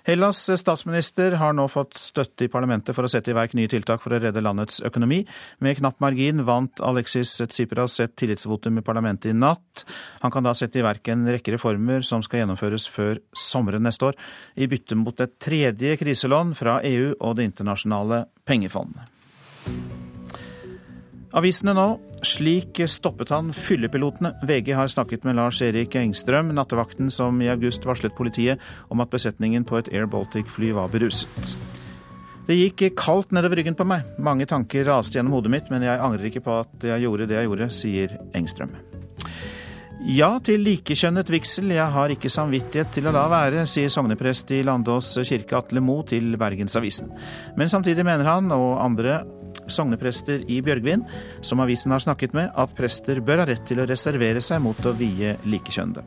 Hellas' 0.04 0.50
statsminister 0.60 1.38
har 1.40 1.54
nå 1.56 1.64
fått 1.72 1.96
støtte 1.96 2.44
i 2.44 2.52
parlamentet 2.52 2.92
for 2.96 3.08
å 3.08 3.12
sette 3.12 3.32
i 3.32 3.36
verk 3.38 3.54
nye 3.56 3.70
tiltak 3.72 4.02
for 4.04 4.12
å 4.12 4.20
redde 4.20 4.44
landets 4.44 4.82
økonomi. 4.84 5.22
Med 5.64 5.78
knapp 5.80 6.04
margin 6.04 6.44
vant 6.44 6.84
Alexis 6.84 7.38
Tsipras 7.40 7.96
et 8.04 8.16
tillitsvotum 8.20 8.82
i 8.82 8.84
parlamentet 8.84 9.32
i 9.32 9.38
natt. 9.38 9.86
Han 10.26 10.34
kan 10.34 10.44
da 10.44 10.52
sette 10.58 10.82
i 10.82 10.84
verk 10.84 11.08
en 11.14 11.24
rekke 11.32 11.56
reformer 11.56 12.04
som 12.04 12.24
skal 12.26 12.44
gjennomføres 12.44 12.90
før 12.92 13.24
sommeren 13.32 13.88
neste 13.88 14.12
år, 14.12 14.20
i 14.60 14.68
bytte 14.68 15.00
mot 15.00 15.24
et 15.24 15.40
tredje 15.40 15.96
kriselån 16.04 16.52
fra 16.60 16.82
EU 16.84 17.14
og 17.20 17.38
Det 17.40 17.48
internasjonale 17.48 18.26
pengefondet. 18.44 19.08
Avisene 21.34 21.74
nå. 21.74 21.88
Slik 22.24 22.78
stoppet 22.88 23.32
han 23.34 23.50
fyllepilotene. 23.58 24.36
VG 24.46 24.76
har 24.78 24.92
snakket 24.92 25.26
med 25.26 25.40
Lars 25.40 25.64
Erik 25.66 25.98
Engstrøm, 25.98 26.54
nattevakten 26.54 27.10
som 27.12 27.42
i 27.42 27.50
august 27.52 27.88
varslet 27.90 28.14
politiet 28.16 28.62
om 28.94 29.02
at 29.02 29.12
besetningen 29.12 29.66
på 29.66 29.80
et 29.82 29.90
Air 29.92 30.06
Baltic-fly 30.08 30.72
var 30.78 30.94
beruset. 30.94 31.56
Det 32.46 32.60
gikk 32.60 32.86
kaldt 33.00 33.34
nedover 33.34 33.60
ryggen 33.60 33.76
på 33.76 33.88
meg. 33.88 34.06
Mange 34.22 34.46
tanker 34.46 34.86
raste 34.86 35.18
gjennom 35.18 35.34
hodet 35.40 35.52
mitt, 35.56 35.74
men 35.74 35.86
jeg 35.88 36.00
angrer 36.06 36.30
ikke 36.30 36.44
på 36.46 36.60
at 36.62 36.88
jeg 36.94 37.06
gjorde 37.06 37.28
det 37.32 37.40
jeg 37.40 37.50
gjorde, 37.50 37.70
sier 37.74 38.18
Engstrøm. 38.38 38.78
Ja 40.04 40.34
til 40.44 40.60
likekjønnet 40.68 41.30
vigsel, 41.32 41.72
jeg 41.72 41.92
har 41.96 42.12
ikke 42.12 42.32
samvittighet 42.32 42.90
til 42.92 43.08
å 43.08 43.14
la 43.16 43.24
være, 43.32 43.64
sier 43.72 43.90
sogneprest 43.90 44.52
i 44.52 44.60
Landås 44.68 45.16
kirke 45.24 45.56
Atle 45.56 45.80
Mo 45.80 46.02
til 46.08 46.36
Bergensavisen. 46.38 47.14
Men 47.56 47.72
samtidig 47.72 48.04
mener 48.04 48.28
han, 48.28 48.52
og 48.52 48.82
andre 48.84 49.22
sogneprester 49.74 50.46
i 50.48 50.62
Bjørgvin, 50.66 51.06
som 51.42 51.64
avisen 51.64 51.94
har 51.96 52.04
snakket 52.04 52.36
med, 52.38 52.52
at 52.56 52.76
prester 52.78 53.22
bør 53.26 53.44
ha 53.44 53.50
rett 53.50 53.66
til 53.68 53.82
å 53.82 53.88
reservere 53.90 54.44
seg 54.44 54.62
mot 54.64 54.80
å 54.86 54.96
vie 54.98 55.36
likekjønnede. 55.44 56.06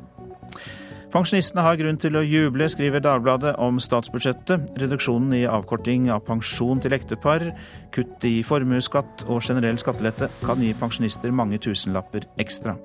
Pensjonistene 1.17 1.63
har 1.65 1.79
grunn 1.79 1.97
til 2.03 2.19
å 2.19 2.25
juble, 2.27 2.67
skriver 2.69 3.01
Dagbladet 3.01 3.55
om 3.63 3.79
statsbudsjettet. 3.81 4.67
Reduksjonen 4.83 5.33
i 5.39 5.47
avkorting 5.49 6.11
av 6.13 6.27
pensjon 6.27 6.83
til 6.83 6.97
ektepar, 6.99 7.47
kutt 7.95 8.27
i 8.29 8.43
formuesskatt 8.45 9.25
og 9.31 9.41
generell 9.41 9.81
skattelette 9.81 10.29
kan 10.43 10.61
gi 10.61 10.75
pensjonister 10.77 11.33
mange 11.33 11.63
tusenlapper 11.63 12.29
ekstra. 12.43 12.77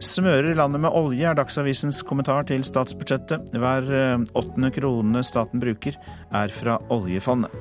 Smører 0.00 0.54
landet 0.56 0.82
med 0.84 0.94
olje, 0.96 1.26
er 1.28 1.36
Dagsavisens 1.38 2.02
kommentar 2.06 2.46
til 2.48 2.64
statsbudsjettet. 2.66 3.52
Hver 3.60 3.92
eh, 3.94 4.26
åttende 4.38 4.72
krone 4.74 5.24
staten 5.26 5.62
bruker, 5.62 5.98
er 6.32 6.54
fra 6.54 6.78
oljefondet. 6.92 7.52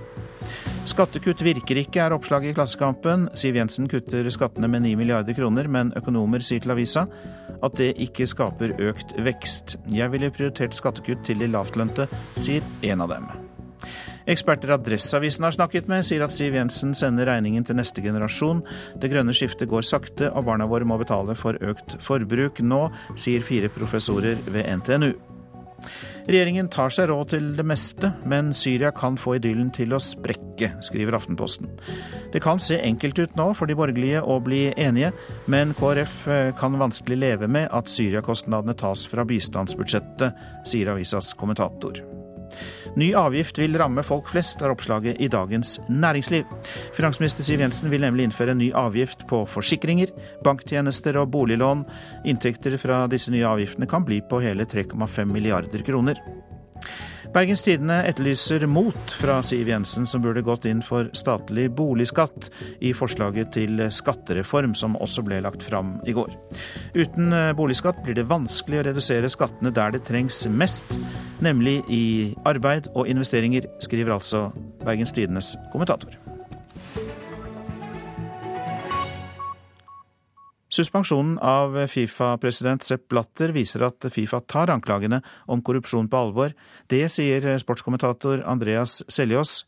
Skattekutt 0.89 1.43
virker 1.45 1.77
ikke, 1.81 2.01
er 2.01 2.15
oppslaget 2.15 2.53
i 2.53 2.55
Klassekampen. 2.57 3.27
Siv 3.37 3.59
Jensen 3.59 3.89
kutter 3.91 4.25
skattene 4.33 4.69
med 4.71 4.87
9 4.87 4.95
milliarder 4.97 5.37
kroner, 5.37 5.67
men 5.69 5.93
økonomer 5.99 6.41
sier 6.43 6.63
til 6.63 6.73
avisa 6.73 7.05
at 7.59 7.75
det 7.77 7.91
ikke 7.99 8.27
skaper 8.29 8.77
økt 8.89 9.13
vekst. 9.19 9.77
Jeg 9.91 10.11
ville 10.15 10.31
prioritert 10.33 10.77
skattekutt 10.77 11.25
til 11.27 11.43
de 11.43 11.51
lavtlønte, 11.51 12.07
sier 12.39 12.65
en 12.87 13.05
av 13.05 13.15
dem. 13.17 13.48
Eksperter 14.29 14.75
Adresseavisen 14.75 15.47
har 15.47 15.55
snakket 15.55 15.87
med, 15.89 16.05
sier 16.05 16.21
at 16.25 16.33
Siv 16.33 16.53
Jensen 16.53 16.93
sender 16.97 17.31
regningen 17.31 17.65
til 17.65 17.79
neste 17.79 18.03
generasjon. 18.05 18.61
Det 19.01 19.09
grønne 19.09 19.33
skiftet 19.33 19.71
går 19.71 19.87
sakte, 19.87 20.29
og 20.29 20.45
barna 20.49 20.69
våre 20.69 20.85
må 20.85 20.99
betale 21.01 21.33
for 21.39 21.57
økt 21.57 21.97
forbruk 22.05 22.61
nå, 22.61 22.85
sier 23.17 23.45
fire 23.45 23.71
professorer 23.73 24.37
ved 24.53 24.69
NTNU. 24.81 25.11
Regjeringen 26.29 26.67
tar 26.69 26.91
seg 26.93 27.07
råd 27.09 27.31
til 27.31 27.45
det 27.57 27.65
meste, 27.65 28.11
men 28.29 28.51
Syria 28.53 28.91
kan 28.93 29.17
få 29.17 29.37
idyllen 29.39 29.71
til 29.73 29.95
å 29.95 30.01
sprekke, 30.03 30.75
skriver 30.85 31.17
Aftenposten. 31.17 31.71
Det 32.29 32.43
kan 32.43 32.61
se 32.61 32.77
enkelt 32.85 33.23
ut 33.23 33.39
nå 33.39 33.47
for 33.57 33.65
de 33.65 33.77
borgerlige 33.79 34.21
å 34.21 34.37
bli 34.43 34.67
enige, 34.75 35.09
men 35.49 35.73
KrF 35.79 36.21
eh, 36.29 36.51
kan 36.59 36.77
vanskelig 36.77 37.17
leve 37.23 37.49
med 37.49 37.71
at 37.73 37.89
Syria-kostnadene 37.89 38.77
tas 38.77 39.07
fra 39.09 39.25
bistandsbudsjettet, 39.25 40.45
sier 40.69 40.93
avisas 40.93 41.33
kommentator. 41.39 42.18
Ny 42.99 43.11
avgift 43.17 43.59
vil 43.61 43.77
ramme 43.79 44.03
folk 44.05 44.29
flest, 44.31 44.61
er 44.61 44.73
oppslaget 44.73 45.21
i 45.21 45.29
Dagens 45.31 45.77
Næringsliv. 45.89 46.47
Finansminister 46.97 47.45
Siv 47.45 47.61
Jensen 47.63 47.91
vil 47.93 48.03
nemlig 48.03 48.29
innføre 48.29 48.55
en 48.55 48.61
ny 48.61 48.71
avgift 48.77 49.27
på 49.29 49.43
forsikringer, 49.49 50.11
banktjenester 50.45 51.19
og 51.21 51.31
boliglån. 51.33 51.85
Inntekter 52.29 52.77
fra 52.81 53.05
disse 53.11 53.31
nye 53.33 53.47
avgiftene 53.47 53.89
kan 53.89 54.05
bli 54.07 54.21
på 54.21 54.41
hele 54.43 54.67
3,5 54.69 55.25
milliarder 55.29 55.85
kroner. 55.85 56.21
Bergens 57.33 57.61
Tidende 57.61 57.99
etterlyser 58.09 58.63
mot 58.65 59.13
fra 59.13 59.37
Siv 59.45 59.67
Jensen, 59.69 60.05
som 60.09 60.21
burde 60.23 60.41
gått 60.41 60.65
inn 60.65 60.81
for 60.81 61.11
statlig 61.13 61.67
boligskatt 61.77 62.47
i 62.81 62.89
forslaget 62.97 63.51
til 63.53 63.83
skattereform, 63.93 64.73
som 64.73 64.97
også 64.97 65.21
ble 65.27 65.37
lagt 65.45 65.61
fram 65.65 65.97
i 66.09 66.15
går. 66.17 66.33
Uten 66.97 67.29
eh, 67.35 67.51
boligskatt 67.57 68.01
blir 68.05 68.17
det 68.17 68.25
vanskelig 68.31 68.81
å 68.81 68.87
redusere 68.89 69.29
skattene 69.29 69.73
der 69.75 69.93
det 69.93 70.03
trengs 70.09 70.41
mest, 70.49 70.97
nemlig 71.45 71.83
i 71.93 72.03
arbeid 72.49 72.89
og 72.95 73.05
investeringer, 73.11 73.69
skriver 73.85 74.17
altså 74.17 74.47
Bergens 74.81 75.13
Tidendes 75.13 75.53
kommentator. 75.69 76.28
Suspensjonen 80.69 81.39
av 81.41 81.73
Fifa-president 81.89 82.85
Sepp 82.85 83.07
Blatter 83.09 83.53
viser 83.55 83.87
at 83.87 84.05
Fifa 84.13 84.41
tar 84.45 84.69
anklagene 84.69 85.23
om 85.49 85.63
korrupsjon 85.65 86.09
på 86.09 86.19
alvor. 86.19 86.53
Det 86.87 87.01
sier 87.09 87.47
sportskommentator 87.61 88.43
Andreas 88.45 88.99
Seljås. 89.09 89.63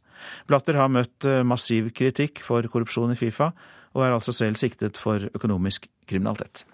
Blatter 0.45 0.77
har 0.77 0.91
møtt 0.93 1.25
massiv 1.45 1.89
kritikk 1.97 2.43
for 2.45 2.67
korrupsjon 2.69 3.15
i 3.15 3.17
Fifa, 3.17 3.49
og 3.97 4.05
er 4.05 4.13
altså 4.13 4.35
selv 4.35 4.61
siktet 4.61 5.01
for 5.01 5.25
økonomisk 5.33 5.89
kriminalitet. 6.05 6.67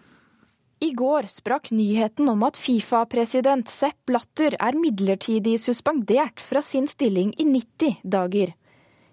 I 0.78 0.92
går 0.94 1.26
sprakk 1.32 1.72
nyheten 1.74 2.28
om 2.30 2.44
at 2.46 2.60
Fifa-president 2.62 3.72
Sepp 3.72 3.98
Blatter 4.06 4.54
er 4.62 4.78
midlertidig 4.78 5.56
suspendert 5.64 6.44
fra 6.44 6.62
sin 6.62 6.86
stilling 6.92 7.32
i 7.42 7.48
90 7.50 8.04
dager. 8.06 8.52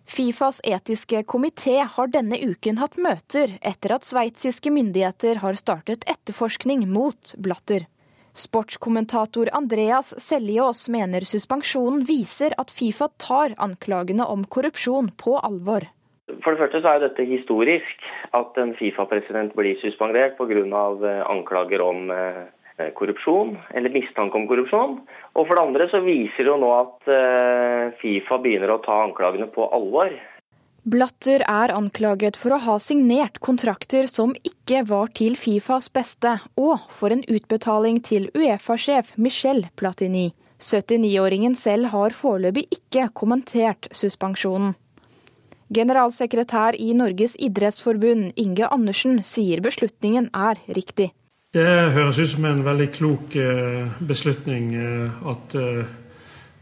Fifas 0.04 0.60
etiske 0.64 1.22
komité 1.24 1.78
har 1.96 2.10
denne 2.12 2.36
uken 2.36 2.76
hatt 2.78 2.98
møter 3.00 3.56
etter 3.64 3.94
at 3.96 4.04
sveitsiske 4.04 4.70
myndigheter 4.70 5.40
har 5.40 5.56
startet 5.56 6.04
etterforskning 6.10 6.84
mot 6.92 7.32
Blatter. 7.40 7.88
Sportskommentator 8.34 9.48
Andreas 9.56 10.12
Seljås 10.20 10.88
mener 10.90 11.24
suspensjonen 11.24 12.02
viser 12.04 12.52
at 12.58 12.72
Fifa 12.74 13.08
tar 13.22 13.54
anklagene 13.62 14.26
om 14.26 14.44
korrupsjon 14.44 15.12
på 15.16 15.38
alvor. 15.38 15.86
For 16.42 16.52
det 16.52 16.60
første 16.60 16.80
så 16.82 16.94
er 16.96 17.02
dette 17.04 17.24
historisk, 17.28 18.04
at 18.36 18.58
en 18.60 18.74
Fifa-president 18.76 19.54
blir 19.56 19.78
suspendert 19.80 20.36
pga. 20.38 20.64
Eh, 20.64 21.22
anklager 21.30 21.84
om 21.84 22.10
eh, 22.10 22.44
korrupsjon, 22.98 23.56
eller 23.74 23.92
mistanke 23.94 24.38
om 24.38 24.46
korrupsjon. 24.50 24.98
Og 25.34 25.46
for 25.46 25.54
det 25.54 25.64
andre 25.64 25.88
så 25.92 26.02
viser 26.04 26.44
det 26.44 26.50
jo 26.50 26.60
nå 26.60 26.70
at 26.76 27.10
eh, 27.10 27.96
Fifa 28.00 28.40
begynner 28.42 28.74
å 28.74 28.80
ta 28.84 29.02
anklagene 29.04 29.46
på 29.54 29.68
alvor. 29.74 30.14
Blatter 30.84 31.40
er 31.48 31.72
anklaget 31.72 32.36
for 32.36 32.52
å 32.52 32.60
ha 32.60 32.74
signert 32.82 33.38
kontrakter 33.40 34.04
som 34.10 34.34
ikke 34.44 34.82
var 34.90 35.14
til 35.16 35.38
Fifas 35.40 35.88
beste, 35.88 36.34
og 36.60 36.82
for 36.92 37.14
en 37.14 37.24
utbetaling 37.24 38.02
til 38.04 38.28
Uefa-sjef 38.36 39.14
Michel 39.16 39.64
Platini. 39.80 40.34
79-åringen 40.60 41.56
selv 41.56 41.88
har 41.94 42.12
foreløpig 42.12 42.66
ikke 42.76 43.08
kommentert 43.16 43.88
suspensjonen. 43.96 44.74
Generalsekretær 45.74 46.76
i 46.76 46.92
Norges 46.92 47.34
idrettsforbund, 47.40 48.34
Inge 48.36 48.68
Andersen, 48.68 49.22
sier 49.24 49.64
beslutningen 49.64 50.28
er 50.36 50.60
riktig. 50.68 51.14
Det 51.54 51.92
høres 51.94 52.18
ut 52.18 52.30
som 52.32 52.46
en 52.48 52.64
veldig 52.66 52.86
klok 52.90 53.34
eh, 53.38 53.98
beslutning 54.02 54.72
eh, 54.74 55.18
at 55.30 55.52
eh, 55.54 55.92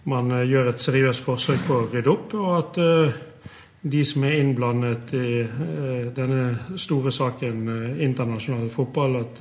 man 0.04 0.34
gjør 0.44 0.68
et 0.68 0.82
seriøst 0.84 1.24
forsøk 1.24 1.62
på 1.64 1.78
å 1.78 1.86
rydde 1.88 2.12
opp, 2.12 2.34
og 2.36 2.50
at 2.58 2.80
de 3.94 4.02
som 4.04 4.26
er 4.26 4.34
innblandet 4.40 5.12
i 5.14 5.44
denne 6.16 6.74
store 6.74 7.12
saken, 7.14 7.62
internasjonal 8.02 8.66
fotball, 8.74 9.20
at, 9.20 9.38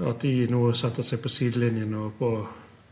at 0.00 0.24
de 0.24 0.32
nå 0.48 0.62
setter 0.80 1.04
seg 1.04 1.20
på 1.20 1.28
sidelinjen 1.28 1.92
og 2.00 2.16
på, 2.16 2.32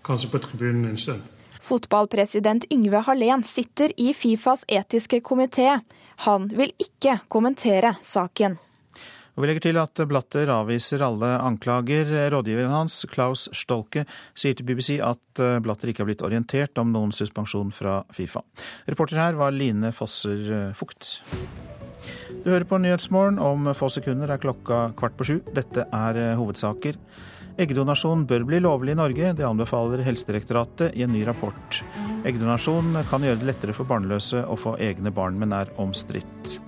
kanskje 0.04 0.30
på 0.34 0.42
tribunen 0.44 0.90
en 0.92 1.00
stund. 1.00 1.24
Fotballpresident 1.64 2.68
Yngve 2.68 3.00
Hallén 3.08 3.48
sitter 3.48 3.96
i 3.96 4.12
Fifas 4.12 4.68
etiske 4.68 5.24
komité. 5.24 5.80
Han 6.28 6.52
vil 6.52 6.76
ikke 6.76 7.22
kommentere 7.32 7.96
saken. 8.04 8.60
Og 9.38 9.45
vi 9.45 9.49
legger 9.52 9.68
til 9.68 9.78
at 9.78 10.00
Blatter 10.11 10.50
avviser 10.50 11.04
alle 11.07 11.28
anklager. 11.38 12.11
Rådgiveren 12.35 12.75
hans, 12.75 13.04
Klaus 13.07 13.45
Stolke, 13.54 14.02
sier 14.35 14.59
til 14.59 14.66
BBC 14.66 14.97
at 14.99 15.42
Blatter 15.62 15.92
ikke 15.92 16.02
har 16.02 16.09
blitt 16.11 16.25
orientert 16.26 16.80
om 16.83 16.90
noen 16.90 17.14
suspensjon 17.14 17.71
fra 17.71 18.00
Fifa. 18.11 18.42
Reporter 18.90 19.23
her 19.23 19.38
var 19.38 19.54
Line 19.54 19.92
Fosser 19.95 20.75
Fugt. 20.75 21.21
Du 22.42 22.50
hører 22.50 22.66
på 22.66 22.83
Nyhetsmorgen. 22.83 23.38
Om 23.38 23.71
få 23.78 23.87
sekunder 23.95 24.35
er 24.35 24.42
klokka 24.42 24.88
kvart 24.99 25.14
på 25.14 25.30
sju. 25.30 25.37
Dette 25.54 25.87
er 25.87 26.18
hovedsaker. 26.35 26.99
Eggdonasjon 27.62 28.26
bør 28.26 28.45
bli 28.47 28.61
lovlig 28.62 28.95
i 28.95 28.99
Norge, 28.99 29.33
det 29.38 29.47
anbefaler 29.47 30.04
Helsedirektoratet 30.07 30.95
i 30.95 31.02
en 31.07 31.14
ny 31.14 31.25
rapport. 31.26 31.80
Eggdonasjon 32.26 33.00
kan 33.11 33.26
gjøre 33.26 33.38
det 33.40 33.52
lettere 33.52 33.75
for 33.75 33.87
barnløse 33.87 34.45
å 34.47 34.59
få 34.59 34.76
egne 34.83 35.14
barn, 35.14 35.38
men 35.38 35.54
er 35.54 35.71
omstridt. 35.83 36.59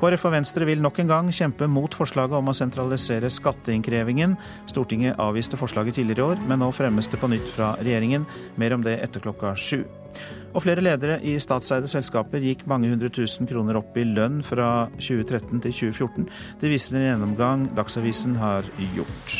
KrF 0.00 0.26
og 0.28 0.34
Venstre 0.34 0.66
vil 0.66 0.82
nok 0.82 0.98
en 1.02 1.10
gang 1.10 1.30
kjempe 1.34 1.68
mot 1.70 1.94
forslaget 1.94 2.34
om 2.38 2.50
å 2.50 2.56
sentralisere 2.56 3.30
skatteinnkrevingen. 3.30 4.36
Stortinget 4.70 5.20
avviste 5.22 5.58
forslaget 5.60 6.00
tidligere 6.00 6.24
i 6.24 6.28
år, 6.32 6.44
men 6.48 6.62
nå 6.62 6.70
fremmes 6.74 7.10
det 7.10 7.20
på 7.20 7.30
nytt 7.30 7.48
fra 7.54 7.74
regjeringen. 7.80 8.26
Mer 8.60 8.76
om 8.76 8.84
det 8.84 8.98
etter 9.04 9.22
klokka 9.24 9.54
sju. 9.58 9.84
Og 10.52 10.60
flere 10.64 10.84
ledere 10.84 11.16
i 11.24 11.38
statseide 11.40 11.88
selskaper 11.88 12.42
gikk 12.44 12.66
mange 12.68 12.90
hundre 12.92 13.08
tusen 13.12 13.48
kroner 13.48 13.78
opp 13.80 13.96
i 13.96 14.04
lønn 14.04 14.42
fra 14.44 14.88
2013 14.98 15.62
til 15.64 15.76
2014. 15.94 16.30
Det 16.60 16.72
viser 16.72 16.98
en 16.98 17.08
gjennomgang 17.08 17.68
Dagsavisen 17.76 18.36
har 18.42 18.68
gjort. 18.96 19.36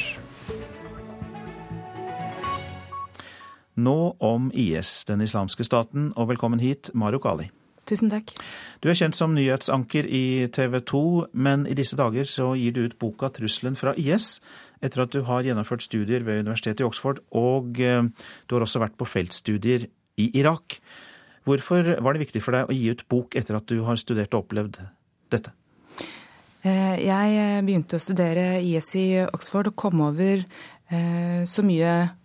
Nå 3.83 4.16
om 4.21 4.50
IS, 4.54 5.04
den 5.09 5.25
islamske 5.25 5.64
staten, 5.64 6.12
og 6.16 6.28
velkommen 6.28 6.61
hit, 6.61 6.90
Maruk 6.95 7.25
Ali. 7.26 7.49
Tusen 7.92 8.08
takk. 8.08 8.32
Du 8.80 8.88
er 8.88 8.96
kjent 8.96 9.16
som 9.18 9.34
nyhetsanker 9.37 10.06
i 10.08 10.49
TV 10.54 10.78
2, 10.88 11.04
men 11.37 11.66
i 11.68 11.76
disse 11.76 11.99
dager 11.99 12.25
så 12.28 12.54
gir 12.56 12.72
du 12.72 12.87
ut 12.87 12.96
boka 12.96 13.28
'Trusselen 13.28 13.76
fra 13.76 13.92
IS', 14.00 14.40
etter 14.80 15.04
at 15.04 15.12
du 15.12 15.20
har 15.28 15.44
gjennomført 15.44 15.84
studier 15.84 16.25
ved 16.25 16.40
Universitetet 16.46 16.80
i 16.80 16.88
Oxford, 16.88 17.20
og 17.30 17.80
eh, 17.80 18.08
du 18.49 18.54
har 18.56 18.64
også 18.64 18.80
vært 18.80 18.96
på 18.96 19.04
feltstudier 19.04 19.90
i 20.16 20.30
Irak. 20.40 20.80
Hvorfor 21.44 22.00
var 22.00 22.14
det 22.14 22.25
viktig 22.25 22.42
for 22.42 22.56
deg 22.56 22.70
å 22.70 22.72
gi 22.72 22.88
ut 22.88 23.04
bok 23.12 23.37
etter 23.37 23.58
at 23.58 23.68
du 23.68 23.82
har 23.84 24.00
studert 24.00 24.32
og 24.32 24.46
opplevd 24.46 24.80
dette? 25.28 25.52
Eh, 26.64 26.96
jeg 27.02 27.64
begynte 27.66 27.99
å 27.99 28.02
studere 28.02 28.62
IS 28.62 28.94
i 28.96 29.06
Oxford 29.26 29.68
og 29.68 29.76
kom 29.76 30.00
over 30.00 30.46
eh, 30.88 31.44
så 31.44 31.66
mye 31.66 31.92
Eh, 32.00 32.22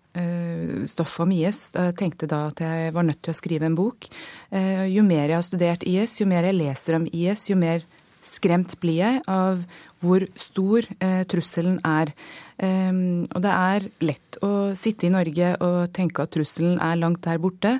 stoff 0.89 1.19
om 1.23 1.31
IS. 1.31 1.71
Jeg 1.75 1.95
tenkte 1.99 2.29
da 2.29 2.47
at 2.51 2.61
jeg 2.63 2.93
var 2.95 3.05
nødt 3.07 3.21
til 3.25 3.33
å 3.33 3.37
skrive 3.37 3.67
en 3.67 3.77
bok. 3.77 4.07
Eh, 4.51 4.87
jo 4.91 5.03
mer 5.05 5.27
jeg 5.27 5.37
har 5.37 5.45
studert 5.45 5.85
IS, 5.87 6.19
jo 6.21 6.27
mer 6.29 6.47
jeg 6.47 6.57
leser 6.57 6.97
om 6.97 7.07
IS, 7.11 7.47
jo 7.51 7.57
mer 7.59 7.85
skremt 8.27 8.75
blir 8.81 8.99
jeg 8.99 9.21
av 9.31 9.61
hvor 10.01 10.25
stor 10.37 10.85
eh, 10.99 11.23
trusselen 11.29 11.79
er. 11.85 12.13
og 12.57 13.41
det 13.45 13.53
er 13.53 13.83
lett 14.01 14.37
å 14.41 14.73
sitte 14.73 15.05
i 15.05 15.11
Norge 15.13 15.51
og 15.61 15.91
tenke 15.93 16.23
at 16.23 16.31
trusselen 16.33 16.79
er 16.81 16.97
langt 16.97 17.21
der 17.21 17.37
borte. 17.37 17.75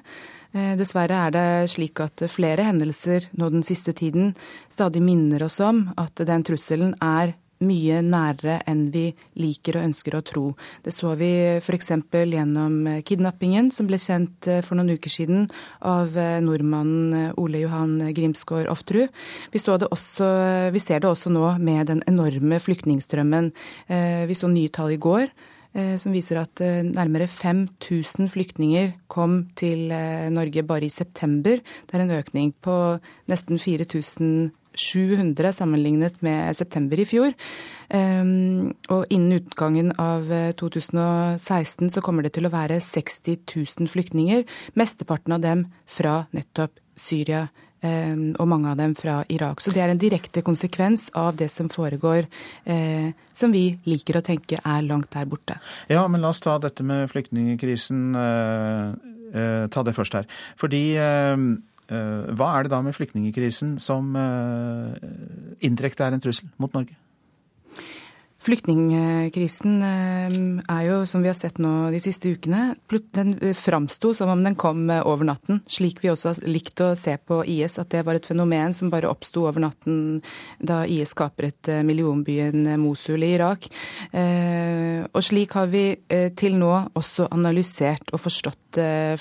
Dessverre 0.53 1.17
er 1.27 1.34
det 1.34 1.72
slik 1.74 1.98
at 2.00 2.22
flere 2.29 2.62
hendelser 2.65 3.25
nå 3.34 3.50
den 3.50 3.65
siste 3.65 3.94
tiden 3.98 4.36
stadig 4.70 5.01
minner 5.01 5.48
oss 5.50 5.58
om 5.65 5.88
at 5.98 6.22
den 6.29 6.46
trusselen 6.46 6.94
er 7.01 7.34
mye 7.64 8.02
nærere 8.06 8.60
enn 8.70 8.88
vi 8.94 9.10
liker 9.40 9.80
og 9.80 9.88
ønsker 9.90 10.18
å 10.18 10.24
tro. 10.26 10.46
Det 10.86 10.94
så 10.94 11.14
vi 11.20 11.32
f.eks. 11.58 11.92
gjennom 12.14 12.78
kidnappingen 13.08 13.72
som 13.74 13.90
ble 13.90 14.00
kjent 14.02 14.50
eh, 14.50 14.62
for 14.66 14.78
noen 14.78 14.94
uker 14.98 15.14
siden 15.14 15.48
av 15.86 16.18
eh, 16.18 16.38
nordmannen 16.44 17.18
eh, 17.18 17.42
Ole 17.42 17.64
Johan 17.66 18.00
Grimsgaard 18.16 18.70
Ofterud. 18.72 19.14
Vi, 19.54 19.60
vi, 19.60 20.82
ser 20.84 21.04
det 21.04 21.10
også 21.10 21.34
nå 21.34 21.50
med 21.62 21.88
den 21.92 22.04
enorme 22.10 22.60
flyktningstrømmen. 22.62 23.52
Vi 24.28 24.36
så 24.38 24.50
nye 24.52 24.72
tall 24.74 24.94
i 24.96 25.02
går 25.02 25.30
som 26.02 26.14
viser 26.16 26.40
at 26.40 26.62
nærmere 26.88 27.28
5000 27.30 28.32
flyktninger 28.34 28.94
kom 29.12 29.40
til 29.60 29.92
Norge 30.34 30.64
bare 30.66 30.88
i 30.88 30.94
september. 30.94 31.60
Det 31.60 31.98
er 31.98 32.06
en 32.06 32.16
økning 32.18 32.54
på 32.66 32.74
nesten 33.30 33.62
4000 33.62 34.56
700 34.77 35.51
sammenlignet 35.53 36.22
med 36.25 36.55
september 36.55 37.00
i 37.00 37.05
fjor. 37.07 37.34
Ehm, 37.89 38.74
og 38.93 39.05
innen 39.13 39.39
utgangen 39.41 39.93
av 40.01 40.27
2016 40.60 41.86
eh, 41.88 41.93
så 41.93 42.03
kommer 42.05 42.25
det 42.25 42.36
til 42.38 42.48
å 42.48 42.53
være 42.53 42.79
60 42.84 43.39
000 43.48 43.91
flyktninger. 43.91 44.43
Mesteparten 44.79 45.38
av 45.38 45.46
dem 45.46 45.65
fra 45.86 46.19
nettopp 46.36 46.79
Syria 46.98 47.46
ehm, 47.86 48.34
og 48.39 48.50
mange 48.50 48.72
av 48.74 48.81
dem 48.81 48.96
fra 48.98 49.22
Irak. 49.34 49.62
Så 49.63 49.74
det 49.75 49.84
er 49.84 49.93
en 49.93 50.01
direkte 50.01 50.43
konsekvens 50.46 51.10
av 51.17 51.38
det 51.39 51.50
som 51.53 51.69
foregår, 51.74 52.27
eh, 52.65 53.13
som 53.34 53.53
vi 53.55 53.69
liker 53.88 54.19
å 54.19 54.25
tenke 54.25 54.62
er 54.63 54.84
langt 54.88 55.12
der 55.15 55.29
borte. 55.29 55.60
Ja, 55.89 56.07
men 56.07 56.22
la 56.22 56.34
oss 56.34 56.43
ta 56.43 56.57
dette 56.62 56.86
med 56.86 57.10
flyktningkrisen. 57.13 58.03
Eh, 58.17 59.65
ta 59.67 59.84
det 59.84 59.93
først 59.93 60.15
her. 60.15 60.29
Fordi 60.57 60.84
ehm, 60.98 61.50
Eh, 61.76 61.76
hva 61.88 62.53
er 62.58 62.67
det 62.67 62.74
da 62.75 62.84
med 62.84 62.96
flyktningekrisen 62.98 63.77
som 63.79 64.15
eh, 64.20 64.96
indirekte 65.63 66.08
er 66.08 66.15
en 66.15 66.24
trussel 66.24 66.50
mot 66.60 66.74
Norge? 66.75 66.98
Flyktningkrisen 68.44 69.77
eh, 69.84 70.36
er 70.70 70.82
jo, 70.86 70.98
som 71.10 71.24
vi 71.24 71.32
har 71.32 71.36
sett 71.36 71.58
nå 71.63 71.88
de 71.91 72.01
siste 72.03 72.29
ukene, 72.36 72.75
den 73.15 73.34
framsto 73.58 74.12
som 74.15 74.29
om 74.34 74.44
den 74.44 74.56
kom 74.60 74.86
over 74.98 75.27
natten. 75.27 75.63
Slik 75.67 76.03
vi 76.03 76.12
også 76.12 76.34
har 76.34 76.51
likt 76.51 76.84
å 76.84 76.91
se 77.00 77.15
på 77.17 77.39
IS, 77.48 77.79
at 77.82 77.89
det 77.96 78.03
var 78.08 78.20
et 78.20 78.27
fenomen 78.27 78.75
som 78.75 78.91
bare 78.94 79.10
oppsto 79.10 79.48
over 79.48 79.63
natten 79.63 80.20
da 80.60 80.84
IS 80.86 81.15
kapret 81.17 81.72
millionbyen 81.88 82.75
Mosul 82.84 83.25
i 83.25 83.34
Irak. 83.39 83.72
Og 84.13 85.24
slik 85.25 85.58
har 85.58 85.72
vi 85.74 85.86
til 86.38 86.60
nå 86.62 86.72
også 87.00 87.32
analysert 87.34 88.13
og 88.13 88.22
forstått 88.27 88.67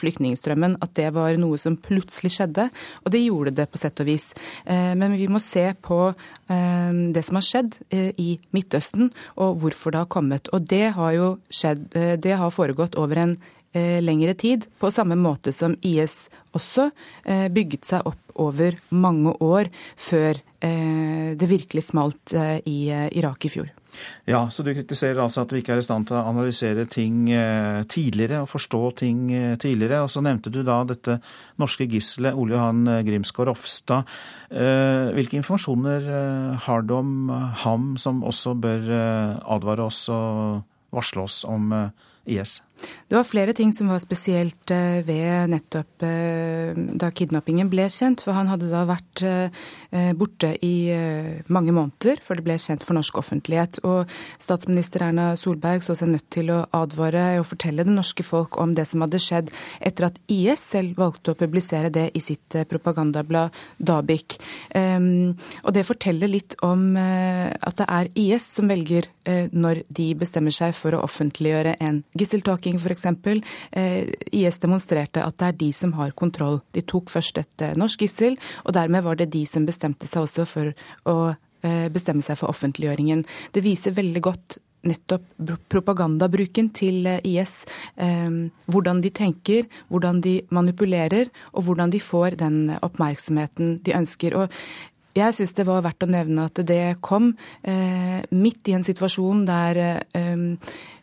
flyktningstrømmen, 0.00 0.76
at 0.84 0.94
det 0.98 1.08
var 1.16 1.36
noe 1.40 1.58
som 1.60 1.78
plutselig 1.80 2.34
skjedde. 2.36 2.68
Og 3.04 3.12
det 3.14 3.24
gjorde 3.24 3.54
det 3.56 3.68
på 3.72 3.80
sett 3.80 4.00
og 4.02 4.08
vis. 4.08 4.30
Men 4.66 5.16
vi 5.16 5.28
må 5.32 5.40
se 5.42 5.68
på 5.82 6.00
det 6.46 7.22
som 7.26 7.38
har 7.38 7.46
skjedd 7.46 7.76
i 7.90 8.28
Midtøsten 8.54 9.10
og 9.34 9.60
hvorfor 9.62 9.94
det 9.94 10.02
har 10.04 10.10
kommet. 10.12 10.50
Og 10.54 10.66
det 10.68 10.94
har 10.96 11.12
jo 11.16 11.28
skjedd, 11.50 11.88
eh, 11.96 12.16
det 12.16 12.36
har 12.38 12.54
foregått 12.54 12.96
over 13.00 13.22
en 13.22 13.36
eh, 13.72 14.00
lengre 14.02 14.34
tid, 14.34 14.66
på 14.80 14.90
samme 14.90 15.16
måte 15.16 15.52
som 15.52 15.76
IS 15.82 16.28
også 16.56 16.90
eh, 17.24 17.48
bygget 17.52 17.84
seg 17.84 18.06
opp 18.06 18.22
over 18.36 18.76
mange 18.90 19.32
år 19.40 19.72
før 19.96 20.42
det 20.66 21.46
virkelig 21.46 21.82
smalt 21.84 22.32
i 22.66 22.88
Irak 22.90 23.44
i 23.46 23.50
fjor. 23.52 23.68
Ja, 24.26 24.48
Så 24.50 24.62
du 24.62 24.72
kritiserer 24.74 25.22
altså 25.22 25.44
at 25.44 25.52
vi 25.52 25.62
ikke 25.62 25.76
er 25.76 25.82
i 25.82 25.86
stand 25.86 26.08
til 26.08 26.18
å 26.18 26.24
analysere 26.30 26.86
ting 26.90 27.26
tidligere 27.88 28.42
og 28.42 28.50
forstå 28.50 28.82
ting 29.02 29.28
tidligere. 29.62 30.02
Og 30.04 30.10
så 30.10 30.22
nevnte 30.24 30.52
du 30.52 30.62
da 30.66 30.80
dette 30.88 31.18
norske 31.62 31.86
gisselet 31.90 32.34
Ole 32.34 32.56
Johan 32.56 32.84
Grimsgaard 33.06 33.52
Ofstad. 33.54 34.08
Hvilke 34.50 35.40
informasjoner 35.40 36.10
har 36.66 36.86
du 36.86 36.96
om 36.98 37.30
ham 37.64 37.94
som 38.00 38.24
også 38.26 38.56
bør 38.58 38.90
advare 39.56 39.86
oss 39.86 40.06
og 40.12 40.62
varsle 40.96 41.26
oss 41.26 41.42
om 41.48 41.70
IS? 42.26 42.60
Det 43.08 43.14
var 43.14 43.24
flere 43.24 43.52
ting 43.54 43.72
som 43.72 43.88
var 43.88 44.00
spesielt 44.02 44.70
eh, 44.74 44.98
ved 45.06 45.52
nettopp 45.52 46.02
eh, 46.04 46.76
da 46.98 47.10
kidnappingen 47.14 47.70
ble 47.70 47.86
kjent. 47.92 48.22
For 48.24 48.36
han 48.36 48.50
hadde 48.50 48.70
da 48.70 48.82
vært 48.88 49.22
eh, 49.26 50.10
borte 50.18 50.52
i 50.66 50.74
mange 51.52 51.72
måneder 51.74 52.20
før 52.22 52.40
det 52.40 52.46
ble 52.48 52.56
kjent 52.60 52.84
for 52.84 52.98
norsk 52.98 53.20
offentlighet. 53.22 53.80
Og 53.86 54.10
statsminister 54.42 55.06
Erna 55.06 55.28
Solberg 55.38 55.84
så 55.86 55.96
seg 55.98 56.12
nødt 56.12 56.28
til 56.34 56.50
å 56.52 56.64
advare 56.76 57.38
og 57.40 57.46
fortelle 57.52 57.86
det 57.86 57.94
norske 57.94 58.26
folk 58.26 58.58
om 58.60 58.74
det 58.76 58.88
som 58.90 59.04
hadde 59.04 59.22
skjedd 59.22 59.52
etter 59.80 60.08
at 60.10 60.18
IS 60.32 60.64
selv 60.74 60.98
valgte 61.00 61.32
å 61.32 61.38
publisere 61.38 61.92
det 61.94 62.08
i 62.18 62.22
sitt 62.22 62.58
propagandablad 62.68 63.54
Dabik. 63.78 64.36
Ehm, 64.76 65.36
og 65.62 65.74
det 65.76 65.86
forteller 65.86 66.30
litt 66.30 66.56
om 66.66 66.96
at 66.98 67.78
det 67.78 67.86
er 67.86 68.10
IS 68.18 68.48
som 68.56 68.68
velger 68.70 69.06
når 69.54 69.82
de 69.92 70.10
bestemmer 70.18 70.54
seg 70.54 70.74
for 70.76 70.96
å 70.96 71.02
offentliggjøre 71.06 71.76
en 71.82 72.02
gisseltaking 72.18 72.65
trafficking 72.66 72.78
f.eks. 72.78 73.06
Eh, 73.72 74.08
IS 74.32 74.58
demonstrerte 74.58 75.24
at 75.24 75.38
det 75.38 75.46
er 75.46 75.58
de 75.58 75.72
som 75.72 75.92
har 75.94 76.12
kontroll. 76.12 76.60
De 76.72 76.82
tok 76.82 77.10
først 77.10 77.38
et 77.38 77.62
eh, 77.62 77.76
norsk 77.76 78.00
gissel, 78.00 78.36
og 78.64 78.74
dermed 78.74 79.04
var 79.04 79.16
det 79.16 79.32
de 79.32 79.46
som 79.46 79.66
bestemte 79.66 80.06
seg 80.06 80.22
også 80.22 80.46
for 80.46 80.72
å 81.06 81.34
eh, 81.62 81.88
bestemme 81.90 82.22
seg 82.22 82.38
for 82.38 82.50
offentliggjøringen. 82.50 83.24
Det 83.52 83.62
viser 83.64 83.96
veldig 83.96 84.22
godt 84.22 84.58
nettopp 84.86 85.24
propagandabruken 85.68 86.68
til 86.70 87.08
IS. 87.24 87.64
hvordan 88.70 89.00
de 89.02 89.10
tenker, 89.10 89.64
hvordan 89.88 90.20
de 90.20 90.42
manipulerer, 90.50 91.26
og 91.54 91.64
hvordan 91.64 91.90
de 91.90 91.98
får 91.98 92.36
den 92.38 92.70
oppmerksomheten 92.80 93.80
de 93.82 93.96
ønsker. 93.96 94.36
Og 94.36 94.52
jeg 95.16 95.36
syns 95.36 95.54
det 95.56 95.64
var 95.66 95.84
verdt 95.84 96.04
å 96.04 96.10
nevne 96.10 96.46
at 96.48 96.60
det 96.68 96.98
kom 97.04 97.30
eh, 97.62 98.20
midt 98.36 98.68
i 98.68 98.76
en 98.76 98.84
situasjon 98.86 99.44
der 99.48 99.80
eh, 99.82 100.22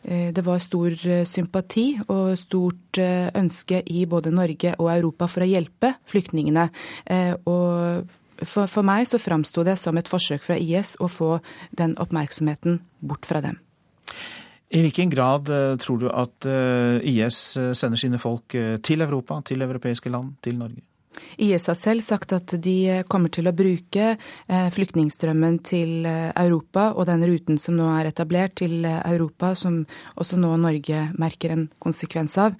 eh 0.04 0.30
det 0.36 0.42
var 0.44 0.58
stor 0.60 0.92
eh, 1.08 1.24
sympati 1.24 1.86
og 2.12 2.34
stort 2.36 2.98
eh, 3.00 3.30
ønske 3.34 3.80
i 3.88 4.04
både 4.06 4.34
Norge 4.34 4.74
og 4.78 4.90
Europa 4.92 5.26
for 5.26 5.44
å 5.44 5.48
hjelpe 5.48 5.94
flyktningene. 6.10 6.66
Og 7.48 8.12
for, 8.44 8.68
for 8.68 8.84
meg 8.84 9.08
så 9.08 9.18
framsto 9.18 9.64
det 9.64 9.78
som 9.80 9.96
et 9.96 10.10
forsøk 10.10 10.44
fra 10.44 10.58
IS 10.60 10.94
å 11.00 11.08
få 11.08 11.38
den 11.72 11.96
oppmerksomheten 11.96 12.82
bort 13.00 13.24
fra 13.24 13.40
dem. 13.40 13.56
I 14.68 14.82
hvilken 14.84 15.08
grad 15.08 15.48
tror 15.80 16.02
du 16.02 16.10
at 16.12 16.48
IS 17.00 17.40
sender 17.56 18.00
sine 18.00 18.20
folk 18.20 18.56
til 18.84 19.06
Europa, 19.06 19.40
til 19.46 19.64
europeiske 19.64 20.12
land, 20.12 20.36
til 20.44 20.60
Norge? 20.60 20.84
IS 21.36 21.66
har 21.66 21.74
selv 21.74 22.00
sagt 22.00 22.32
at 22.32 22.54
de 22.62 23.02
kommer 23.10 23.32
til 23.32 23.48
å 23.48 23.54
bruke 23.56 24.14
eh, 24.14 24.68
flyktningstrømmen 24.74 25.58
til 25.66 26.06
eh, 26.08 26.30
Europa 26.44 26.90
og 26.94 27.08
den 27.08 27.24
ruten 27.26 27.58
som 27.60 27.76
nå 27.78 27.88
er 27.96 28.10
etablert 28.10 28.56
til 28.60 28.84
eh, 28.86 29.00
Europa, 29.10 29.54
som 29.58 29.82
også 30.20 30.38
nå 30.40 30.52
Norge 30.62 31.08
merker 31.18 31.54
en 31.54 31.66
konsekvens 31.82 32.36
av, 32.40 32.54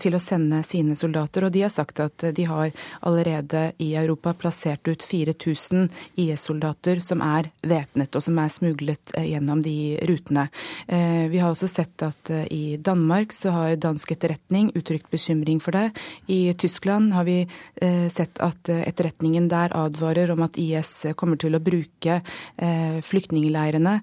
til 0.00 0.14
å 0.16 0.20
sende 0.22 0.60
sine 0.66 0.94
soldater. 0.98 1.44
Og 1.46 1.52
de 1.52 1.62
har 1.64 1.72
sagt 1.72 2.00
at 2.02 2.24
de 2.34 2.44
har 2.48 2.72
allerede 3.06 3.60
i 3.82 3.90
Europa 3.98 4.32
plassert 4.38 4.88
ut 4.88 5.04
4000 5.04 5.88
IS-soldater 6.20 7.02
som 7.04 7.22
er 7.24 7.50
væpnet 7.68 8.16
og 8.16 8.24
som 8.24 8.38
er 8.40 8.52
smuglet 8.52 9.12
gjennom 9.14 9.62
de 9.64 9.98
rutene. 10.08 10.48
Vi 10.88 11.40
har 11.40 11.52
også 11.52 11.68
sett 11.70 12.04
at 12.06 12.32
i 12.54 12.78
Danmark 12.82 13.34
så 13.36 13.52
har 13.54 13.78
dansk 13.80 14.14
etterretning 14.16 14.72
uttrykt 14.78 15.10
bekymring 15.12 15.60
for 15.62 15.76
det. 15.76 15.92
I 16.26 16.54
Tyskland 16.58 17.14
har 17.16 17.28
vi 17.28 17.40
Eh, 17.77 17.77
sett 18.10 18.40
at 18.42 18.68
eh, 18.72 18.82
etterretningen 18.88 19.48
der 19.50 19.74
advarer 19.76 20.32
om 20.34 20.42
at 20.46 20.58
IS 20.58 21.08
kommer 21.18 21.38
til 21.40 21.56
å 21.56 21.62
bruke 21.62 22.20
eh, 22.20 22.98
flyktningleirene 23.04 23.98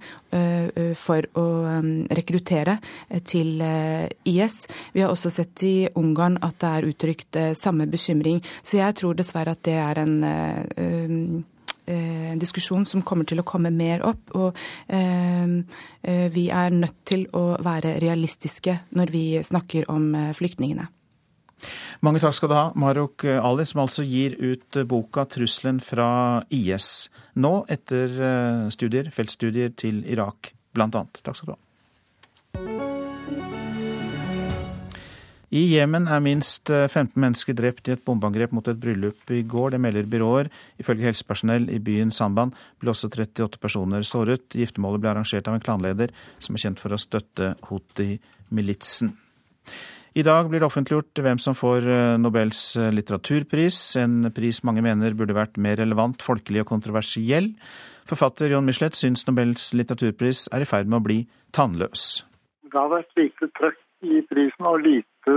for 0.99 1.25
å 1.39 1.45
rekruttere 2.17 2.73
til 3.23 3.61
IS. 4.27 4.55
Vi 4.91 5.03
har 5.03 5.13
også 5.13 5.31
sett 5.31 5.63
i 5.63 5.87
Ungarn 5.95 6.35
at 6.43 6.57
det 6.59 6.71
er 6.71 6.87
uttrykt 6.89 7.39
samme 7.55 7.87
bekymring. 7.87 8.41
Så 8.59 8.81
jeg 8.81 8.97
tror 8.99 9.15
dessverre 9.15 9.55
at 9.55 9.63
det 9.63 9.77
er 9.79 10.01
en 10.03 11.45
en 11.85 12.39
diskusjon 12.41 12.81
som 12.89 13.03
kommer 13.05 13.29
til 13.29 13.37
å 13.37 13.45
komme 13.45 13.69
mer 13.69 14.01
opp. 14.09 14.33
Og 14.33 14.57
eh, 14.89 16.25
vi 16.33 16.47
er 16.49 16.73
nødt 16.73 16.97
til 17.05 17.27
å 17.37 17.45
være 17.63 17.99
realistiske 18.01 18.79
når 18.97 19.13
vi 19.13 19.25
snakker 19.45 19.85
om 19.93 20.09
flyktningene. 20.35 20.89
Mange 22.05 22.19
takk 22.21 22.35
skal 22.37 22.51
du 22.51 22.55
ha, 22.57 22.65
Marok 22.75 23.25
Ali, 23.25 23.65
som 23.65 23.83
altså 23.85 24.03
gir 24.05 24.35
ut 24.39 24.81
boka 24.87 25.25
'Trusselen 25.25 25.79
fra 25.81 26.43
IS'. 26.53 27.09
Nå 27.35 27.65
etter 27.71 28.11
eh, 28.15 28.65
studier, 28.71 29.11
feltstudier 29.11 29.73
til 29.75 30.03
Irak, 30.07 30.53
blant 30.75 30.95
annet. 30.95 31.23
Takk 31.23 31.39
skal 31.39 31.51
du 31.51 31.55
ha. 31.55 31.61
I 35.55 35.61
Jemen 35.71 36.07
er 36.11 36.23
minst 36.23 36.67
15 36.67 36.99
eh, 36.99 37.19
mennesker 37.21 37.55
drept 37.55 37.87
i 37.87 37.93
et 37.93 38.03
bombeangrep 38.03 38.51
mot 38.55 38.67
et 38.67 38.79
bryllup 38.79 39.31
i 39.31 39.43
går. 39.47 39.75
Det 39.75 39.81
melder 39.83 40.07
byråer. 40.09 40.49
Ifølge 40.81 41.07
helsepersonell 41.07 41.69
i 41.71 41.79
byen 41.83 42.11
Samban 42.11 42.51
ble 42.81 42.91
også 42.91 43.11
38 43.11 43.61
personer 43.61 44.07
såret. 44.07 44.49
Giftermålet 44.51 45.03
ble 45.03 45.13
arrangert 45.13 45.47
av 45.47 45.55
en 45.55 45.63
klanleder 45.63 46.11
som 46.43 46.57
er 46.57 46.65
kjent 46.65 46.81
for 46.81 46.95
å 46.95 46.99
støtte 46.99 47.53
Houthi-militsen. 47.69 49.13
I 50.15 50.23
dag 50.23 50.47
blir 50.47 50.61
det 50.63 50.67
offentliggjort 50.69 51.19
hvem 51.19 51.39
som 51.43 51.57
får 51.59 51.85
eh, 51.91 52.13
Nobels 52.23 52.59
eh, 52.79 52.87
litteraturpris, 52.95 53.79
en 53.99 54.29
pris 54.31 54.61
mange 54.63 54.79
mener 54.85 55.17
burde 55.17 55.35
vært 55.35 55.59
mer 55.59 55.75
relevant, 55.81 56.23
folkelig 56.23 56.61
og 56.63 56.69
kontroversiell. 56.69 57.49
Forfatter 58.07 58.53
John 58.53 58.63
Michelet 58.63 58.95
syns 58.95 59.25
Nobels 59.27 59.73
litteraturpris 59.75 60.45
er 60.55 60.63
i 60.63 60.69
ferd 60.69 60.87
med 60.87 61.01
å 61.01 61.03
bli 61.03 61.17
tannløs. 61.51 62.23
Det 62.63 62.79
har 62.79 62.93
vært 62.93 63.11
lite 63.19 63.51
trøkk 63.59 63.81
i 64.07 64.23
prisen 64.31 64.71
og 64.71 64.79
lite 64.85 65.35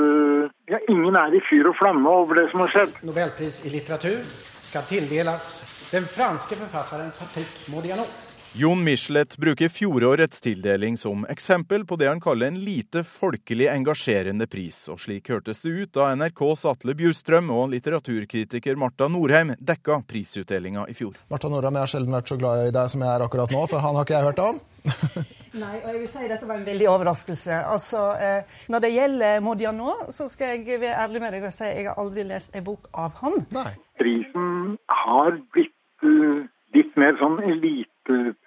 Ja, 0.69 0.79
ingen 0.93 1.17
er 1.17 1.35
i 1.35 1.43
fyr 1.49 1.73
og 1.73 1.79
flamme 1.81 2.14
over 2.23 2.38
det 2.38 2.47
som 2.53 2.62
har 2.62 2.71
skjedd. 2.77 3.03
Nobelpris 3.09 3.62
i 3.67 3.75
litteratur 3.75 4.23
skal 4.69 4.87
tildeles 4.87 5.51
den 5.91 6.07
franske 6.07 6.55
forfatteren 6.61 7.11
Patrick 7.19 7.64
Modianot. 7.73 8.28
Jon 8.53 8.85
Michelet 8.85 9.37
bruker 9.37 9.69
fjorårets 9.69 10.41
tildeling 10.41 10.97
som 10.97 11.27
eksempel 11.29 11.85
på 11.87 11.97
det 11.97 12.09
han 12.09 12.21
kaller 12.21 12.47
en 12.47 12.61
lite 12.65 13.03
folkelig 13.05 13.67
engasjerende 13.69 14.47
pris, 14.49 14.79
og 14.89 15.01
slik 15.03 15.29
hørtes 15.29 15.61
det 15.63 15.73
ut 15.77 15.93
da 15.93 16.09
NRKs 16.17 16.65
Atle 16.71 16.95
Bjurstrøm 16.97 17.51
og 17.53 17.69
litteraturkritiker 17.75 18.81
Marta 18.81 19.11
Norheim 19.13 19.53
dekka 19.61 20.01
prisutdelinga 20.09 20.87
i 20.89 20.97
fjor. 20.97 21.19
Marta 21.29 21.53
Norheim, 21.53 21.77
jeg 21.77 21.85
har 21.85 21.93
sjelden 21.93 22.17
vært 22.17 22.33
så 22.33 22.39
glad 22.41 22.71
i 22.71 22.73
deg 22.75 22.89
som 22.95 23.05
jeg 23.05 23.13
er 23.13 23.27
akkurat 23.27 23.53
nå, 23.53 23.67
for 23.69 23.85
han 23.85 24.01
har 24.01 24.09
ikke 24.09 24.17
jeg 24.17 24.29
hørt 24.31 24.43
om. 24.47 24.63
Nei, 25.63 25.75
og 25.83 25.93
jeg 25.93 26.01
vil 26.01 26.11
si 26.15 26.33
dette 26.33 26.49
var 26.49 26.59
en 26.63 26.67
veldig 26.67 26.89
overraskelse. 26.89 27.61
Altså, 27.69 28.03
eh, 28.17 28.59
Når 28.73 28.85
det 28.85 28.95
gjelder 28.95 29.41
Modiano, 29.45 29.95
så 30.15 30.29
skal 30.33 30.57
jeg 30.57 30.81
være 30.81 30.97
ærlig 31.05 31.23
med 31.25 31.37
deg 31.37 31.47
og 31.51 31.53
si 31.53 31.69
at 31.69 31.77
jeg 31.77 31.91
har 31.91 32.01
aldri 32.01 32.25
lest 32.33 32.57
en 32.57 32.65
bok 32.65 32.89
av 32.97 33.21
han. 33.21 33.43
Nei. 33.53 33.71
Prisen 34.01 34.79
har 35.05 35.37
blitt 35.53 36.07
uh, 36.07 36.49
litt 36.77 36.99
mer 37.01 37.17
sånn 37.21 37.41
elite 37.45 37.98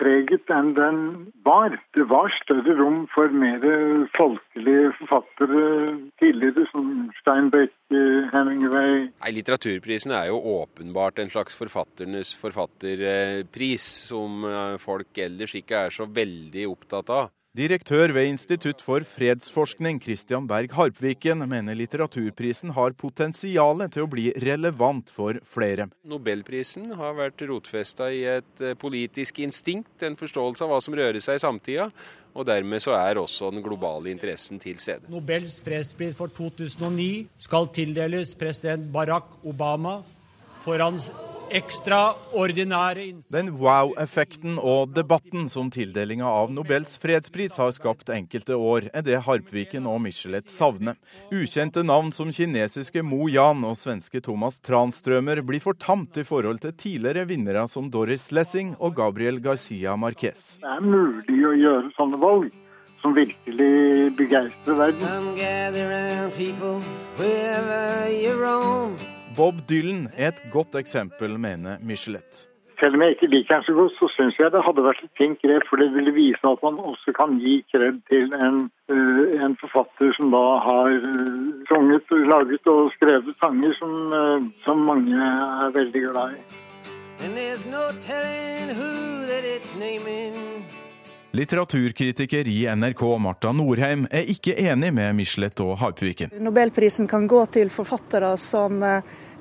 preget 0.02 0.52
enn 0.54 0.74
den 0.78 1.02
var. 1.46 1.76
Det 1.96 2.08
var 2.10 2.32
større 2.42 2.76
rom 2.80 3.04
for 3.14 3.32
mer 3.34 3.64
folkelige 4.18 4.92
forfattere 5.00 5.66
tidligere, 6.22 6.66
som 6.72 6.88
Steinbeck, 7.22 7.74
Hemingway 8.32 9.10
Nei, 9.10 9.32
Litteraturprisen 9.36 10.14
er 10.16 10.30
jo 10.30 10.40
åpenbart 10.62 11.20
en 11.20 11.32
slags 11.34 11.58
forfatternes 11.60 12.34
forfatterpris, 12.40 13.88
som 14.12 14.46
eh, 14.48 14.78
folk 14.82 15.22
ellers 15.22 15.56
ikke 15.58 15.86
er 15.88 15.94
så 15.94 16.08
veldig 16.08 16.68
opptatt 16.72 17.12
av. 17.14 17.32
Direktør 17.52 18.14
ved 18.16 18.30
Institutt 18.30 18.80
for 18.80 19.04
fredsforskning, 19.04 19.98
Christian 20.00 20.46
Berg 20.48 20.72
Harpviken, 20.72 21.44
mener 21.52 21.76
litteraturprisen 21.76 22.72
har 22.78 22.94
potensial 22.96 23.82
til 23.92 24.06
å 24.06 24.08
bli 24.08 24.30
relevant 24.40 25.10
for 25.12 25.36
flere. 25.44 25.90
Nobelprisen 26.08 26.94
har 26.96 27.18
vært 27.18 27.44
rotfesta 27.50 28.08
i 28.08 28.22
et 28.38 28.64
eh, 28.64 28.78
politisk 28.80 29.42
instinkt, 29.44 29.92
en 30.00 30.16
forståelse 30.16 30.64
av 30.64 30.72
hva 30.72 30.78
som 30.86 30.96
rører 30.96 31.20
seg 31.20 31.42
i 31.42 31.44
samtida. 31.44 31.90
Og 32.32 32.48
dermed 32.48 32.80
så 32.80 32.96
er 32.96 33.20
også 33.20 33.52
den 33.52 33.66
globale 33.66 34.14
interessen 34.14 34.56
til 34.64 34.80
stede. 34.80 35.12
Nobels 35.12 35.58
fredspris 35.66 36.16
for 36.16 36.32
2009 36.32 37.28
skal 37.50 37.68
tildeles 37.76 38.32
president 38.40 38.88
Barack 38.96 39.28
Obama 39.44 39.98
for 40.64 40.80
hans 40.80 41.12
ekstraordinære 41.58 43.06
Den 43.32 43.52
wow-effekten 43.60 44.58
og 44.60 44.94
debatten 44.96 45.50
som 45.52 45.72
tildelinga 45.74 46.28
av 46.28 46.52
Nobels 46.54 46.98
fredspris 47.02 47.58
har 47.60 47.72
skapt 47.76 48.10
enkelte 48.14 48.56
år, 48.56 48.88
er 48.94 49.04
det 49.06 49.20
Harpviken 49.26 49.88
og 49.90 50.02
Michelet 50.06 50.50
savner. 50.52 50.96
Ukjente 51.32 51.84
navn 51.84 52.12
som 52.16 52.32
kinesiske 52.32 53.04
Mo 53.04 53.28
Yan 53.32 53.64
og 53.68 53.78
svenske 53.80 54.22
Thomas 54.24 54.62
Tranströmer 54.64 55.42
blir 55.46 55.64
fortamt 55.64 56.18
i 56.18 56.28
forhold 56.28 56.64
til 56.64 56.74
tidligere 56.74 57.28
vinnere 57.30 57.68
som 57.68 57.92
Doris 57.92 58.32
Lessing 58.32 58.76
og 58.80 58.96
Gabriel 58.96 59.42
Garcia 59.44 59.96
Marquez. 60.00 60.60
Det 60.64 60.72
er 60.72 60.84
mulig 60.86 61.40
å 61.48 61.56
gjøre 61.58 61.96
sånne 62.00 62.20
valg 62.22 62.52
som 63.02 63.16
virkelig 63.18 64.16
begeistrer 64.18 64.76
verden. 64.78 65.22
Bob 69.38 69.62
Dylan 69.70 70.08
er 70.18 70.34
et 70.34 70.42
godt 70.52 70.76
eksempel, 70.76 71.38
mener 71.40 71.78
Michelet. 71.82 72.52
Selv 72.82 72.96
om 72.98 73.02
jeg 73.06 73.14
ikke 73.14 73.28
liker 73.30 73.54
ham 73.54 73.64
så 73.64 73.74
godt, 73.78 73.94
så 74.00 74.08
syns 74.16 74.40
jeg 74.40 74.50
det 74.54 74.64
hadde 74.66 74.84
vært 74.88 75.04
et 75.06 75.12
fint 75.20 75.38
grep, 75.44 75.68
for 75.70 75.78
det 75.78 75.92
ville 75.94 76.14
vise 76.16 76.42
at 76.50 76.64
man 76.66 76.80
også 76.92 77.14
kan 77.14 77.36
gi 77.44 77.60
kred 77.70 78.00
til 78.10 78.34
en, 78.34 78.58
uh, 78.90 79.22
en 79.46 79.54
forfatter 79.62 80.10
som 80.18 80.34
da 80.34 80.42
har 80.66 80.90
uh, 80.98 81.52
sunget, 81.70 82.10
laget 82.34 82.72
og 82.74 82.90
skrevet 82.96 83.38
sanger 83.44 83.78
som, 83.78 83.94
uh, 84.10 84.50
som 84.66 84.82
mange 84.90 85.14
er 85.14 85.78
veldig 85.78 86.02
glad 86.08 86.40
i. 86.40 86.42
Litteraturkritiker 91.38 92.50
i 92.50 92.60
NRK 92.76 93.04
Marta 93.22 93.54
Norheim 93.54 94.10
er 94.10 94.26
ikke 94.34 94.58
enig 94.58 94.90
med 94.98 95.14
Michelet 95.22 95.62
og 95.62 95.78
Harpviken. 95.84 96.34
Nobelprisen 96.42 97.06
kan 97.08 97.30
gå 97.30 97.46
til 97.54 97.70
forfattere 97.70 98.34
som 98.42 98.82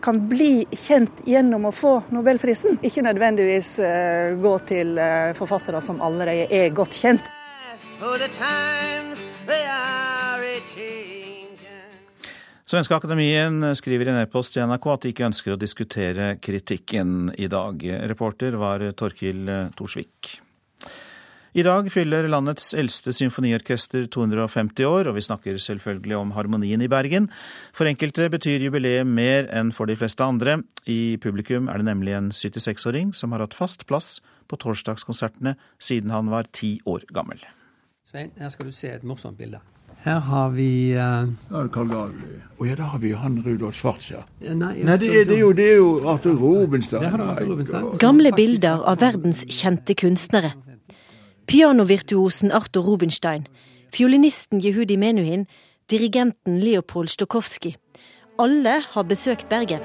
kan 0.02 0.20
bli 0.28 0.64
kjent 0.72 1.22
gjennom 1.28 1.68
å 1.68 1.74
få 1.74 1.92
nobelprisen, 2.14 2.78
ikke 2.82 3.04
nødvendigvis 3.06 3.76
gå 4.40 4.54
til 4.68 4.96
forfattere 5.38 5.82
som 5.84 6.00
allerede 6.04 6.48
er 6.50 6.72
godt 6.74 6.98
kjent. 7.00 7.28
Svenske 12.70 12.94
Akademien 12.94 13.72
skriver 13.74 14.08
i 14.08 14.12
en 14.12 14.20
e-post 14.22 14.54
til 14.54 14.68
NRK 14.70 14.92
at 14.92 15.02
de 15.02 15.10
ikke 15.10 15.26
ønsker 15.26 15.56
å 15.56 15.58
diskutere 15.58 16.28
kritikken 16.40 17.32
i 17.34 17.48
dag. 17.50 17.82
Reporter 18.12 18.54
var 18.60 18.84
Torkil 18.94 19.50
Torsvik. 19.76 20.36
I 21.50 21.64
dag 21.66 21.88
fyller 21.90 22.28
landets 22.30 22.68
eldste 22.78 23.10
symfoniorkester 23.10 24.04
250 24.14 24.86
år, 24.86 25.08
og 25.10 25.16
vi 25.16 25.24
snakker 25.26 25.56
selvfølgelig 25.58 26.14
om 26.20 26.30
harmonien 26.36 26.82
i 26.84 26.86
Bergen. 26.90 27.26
For 27.74 27.90
enkelte 27.90 28.28
betyr 28.30 28.62
jubileet 28.62 29.08
mer 29.08 29.48
enn 29.50 29.72
for 29.74 29.90
de 29.90 29.96
fleste 29.98 30.22
andre. 30.22 30.60
I 30.86 31.18
publikum 31.18 31.66
er 31.66 31.82
det 31.82 31.88
nemlig 31.90 32.14
en 32.14 32.30
76-åring 32.30 33.10
som 33.18 33.34
har 33.34 33.42
hatt 33.42 33.58
fast 33.58 33.82
plass 33.90 34.20
på 34.46 34.60
torsdagskonsertene 34.62 35.56
siden 35.82 36.14
han 36.14 36.30
var 36.30 36.46
ti 36.54 36.76
år 36.86 37.08
gammel. 37.10 37.42
Svein, 38.06 38.30
her 38.38 38.54
skal 38.54 38.70
du 38.70 38.74
se 38.74 38.94
et 38.94 39.02
morsomt 39.02 39.38
bilde. 39.38 39.58
Her 40.06 40.22
har 40.30 40.54
vi 40.54 40.94
uh... 40.94 41.26
Ja, 41.50 41.66
Carl 41.74 41.90
Gavli. 41.90 42.38
Og 42.60 42.66
ja, 42.70 42.78
da 42.78 42.92
har 42.94 43.02
vi 43.02 43.10
han 43.12 43.42
Rudolf 43.42 43.74
Schwartz, 43.74 44.12
ja. 44.14 44.22
Nei, 44.40 44.54
Nei 44.86 44.96
det, 45.02 45.10
er, 45.10 45.26
det, 45.26 45.34
er 45.34 45.42
jo, 45.42 45.52
det 45.52 45.66
er 45.66 45.78
jo 45.82 45.90
Arthur 46.14 46.38
Robinstein. 46.38 47.10
Arthur 47.10 47.98
Gamle 47.98 48.30
bilder 48.38 48.86
av 48.86 49.02
verdens 49.02 49.42
kjente 49.50 49.98
kunstnere. 49.98 50.54
Pianovirtuosen 51.50 52.52
Arthur 52.52 52.84
Rubinstein, 52.84 53.48
fiolinisten 53.90 54.60
Jehudi 54.60 54.96
Menuhin, 54.96 55.46
dirigenten 55.90 56.60
Leopold 56.60 57.08
Stokowski. 57.10 57.74
Alle 58.38 58.76
har 58.92 59.02
besøkt 59.02 59.48
Bergen. 59.48 59.80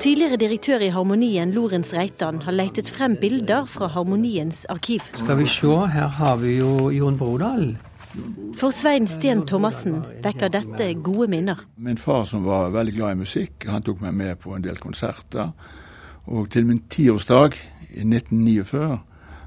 Tidligere 0.00 0.36
direktør 0.36 0.80
i 0.80 0.88
Harmonien, 0.88 1.52
Lorentz 1.52 1.92
Reitan, 1.92 2.40
har 2.40 2.56
leitet 2.56 2.88
frem 2.88 3.18
bilder 3.20 3.68
fra 3.68 3.90
Harmoniens 3.92 4.64
arkiv. 4.72 5.04
Skal 5.12 5.38
vi 5.42 5.46
se, 5.46 5.74
her 5.92 6.08
har 6.22 6.40
vi 6.40 6.56
jo 6.56 6.88
Jon 6.88 7.20
Brodal. 7.20 7.76
For 8.56 8.72
Svein 8.72 9.04
Sten 9.06 9.44
Thomassen 9.44 10.00
vekker 10.24 10.48
dette 10.56 10.88
gode 11.04 11.28
minner. 11.28 11.60
Min 11.76 12.00
far 12.00 12.24
som 12.24 12.48
var 12.48 12.72
veldig 12.72 12.96
glad 12.96 13.12
i 13.12 13.22
musikk, 13.26 13.68
han 13.68 13.84
tok 13.84 14.00
meg 14.08 14.16
med 14.16 14.40
på 14.40 14.56
en 14.56 14.64
del 14.64 14.80
konserter. 14.80 15.52
Og 16.30 16.50
til 16.50 16.66
min 16.66 16.82
tiårsdag 16.90 17.56
i 17.90 18.04
1949 18.06 18.98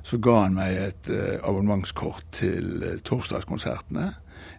så 0.03 0.17
ga 0.19 0.33
han 0.41 0.57
meg 0.57 0.75
et 0.75 1.09
uh, 1.15 1.37
abonnementskort 1.47 2.25
til 2.35 2.83
uh, 2.83 2.97
torsdagskonsertene. 3.07 4.09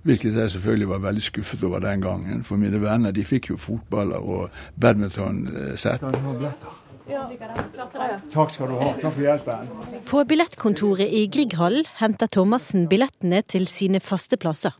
Hvilket 0.05 0.37
jeg 0.37 0.55
selvfølgelig 0.55 0.89
var 0.89 1.03
veldig 1.05 1.23
skuffet 1.23 1.65
over 1.65 1.83
den 1.85 2.01
gangen. 2.01 2.45
For 2.45 2.57
mine 2.61 2.81
venner 2.81 3.13
de 3.13 3.25
fikk 3.29 3.51
jo 3.53 3.59
fotballer 3.61 4.25
og 4.25 4.49
badmintonsett. 4.81 6.05
Ja. 7.09 7.27
Takk 8.33 8.53
skal 8.55 8.73
du 8.73 8.79
ha. 8.81 8.91
Takk 8.97 9.13
for 9.13 9.21
hjelpen. 9.21 9.69
På 10.09 10.25
billettkontoret 10.25 11.13
i 11.13 11.27
Grieghallen 11.29 11.85
henter 12.01 12.33
Thomassen 12.33 12.89
billettene 12.89 13.43
til 13.45 13.69
sine 13.69 14.01
faste 14.01 14.41
plasser. 14.41 14.73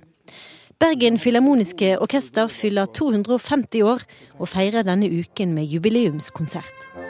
Bergen 0.81 1.21
Filharmoniske 1.21 1.99
Orkester 2.01 2.49
fyller 2.49 2.89
250 2.97 3.85
år 3.85 4.09
og 4.41 4.49
feirer 4.49 4.89
denne 4.89 5.13
uken 5.13 5.53
med 5.55 5.69
jubileumskonsert. 5.69 7.04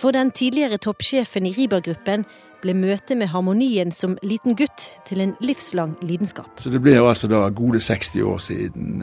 For 0.00 0.16
den 0.16 0.30
tidligere 0.32 0.78
toppsjefen 0.80 1.44
i 1.44 1.52
Riiber-gruppen 1.52 2.22
ble 2.62 2.72
møtet 2.76 3.18
med 3.20 3.28
harmonien 3.32 3.92
som 3.92 4.16
liten 4.24 4.56
gutt 4.56 4.86
til 5.08 5.20
en 5.20 5.34
livslang 5.44 5.92
lidenskap. 6.00 6.60
Så 6.60 6.72
Det 6.72 6.80
ble 6.80 6.94
jo 6.96 7.08
altså 7.08 7.28
da 7.28 7.42
gode 7.48 7.80
60 7.84 8.22
år 8.24 8.38
siden 8.40 9.02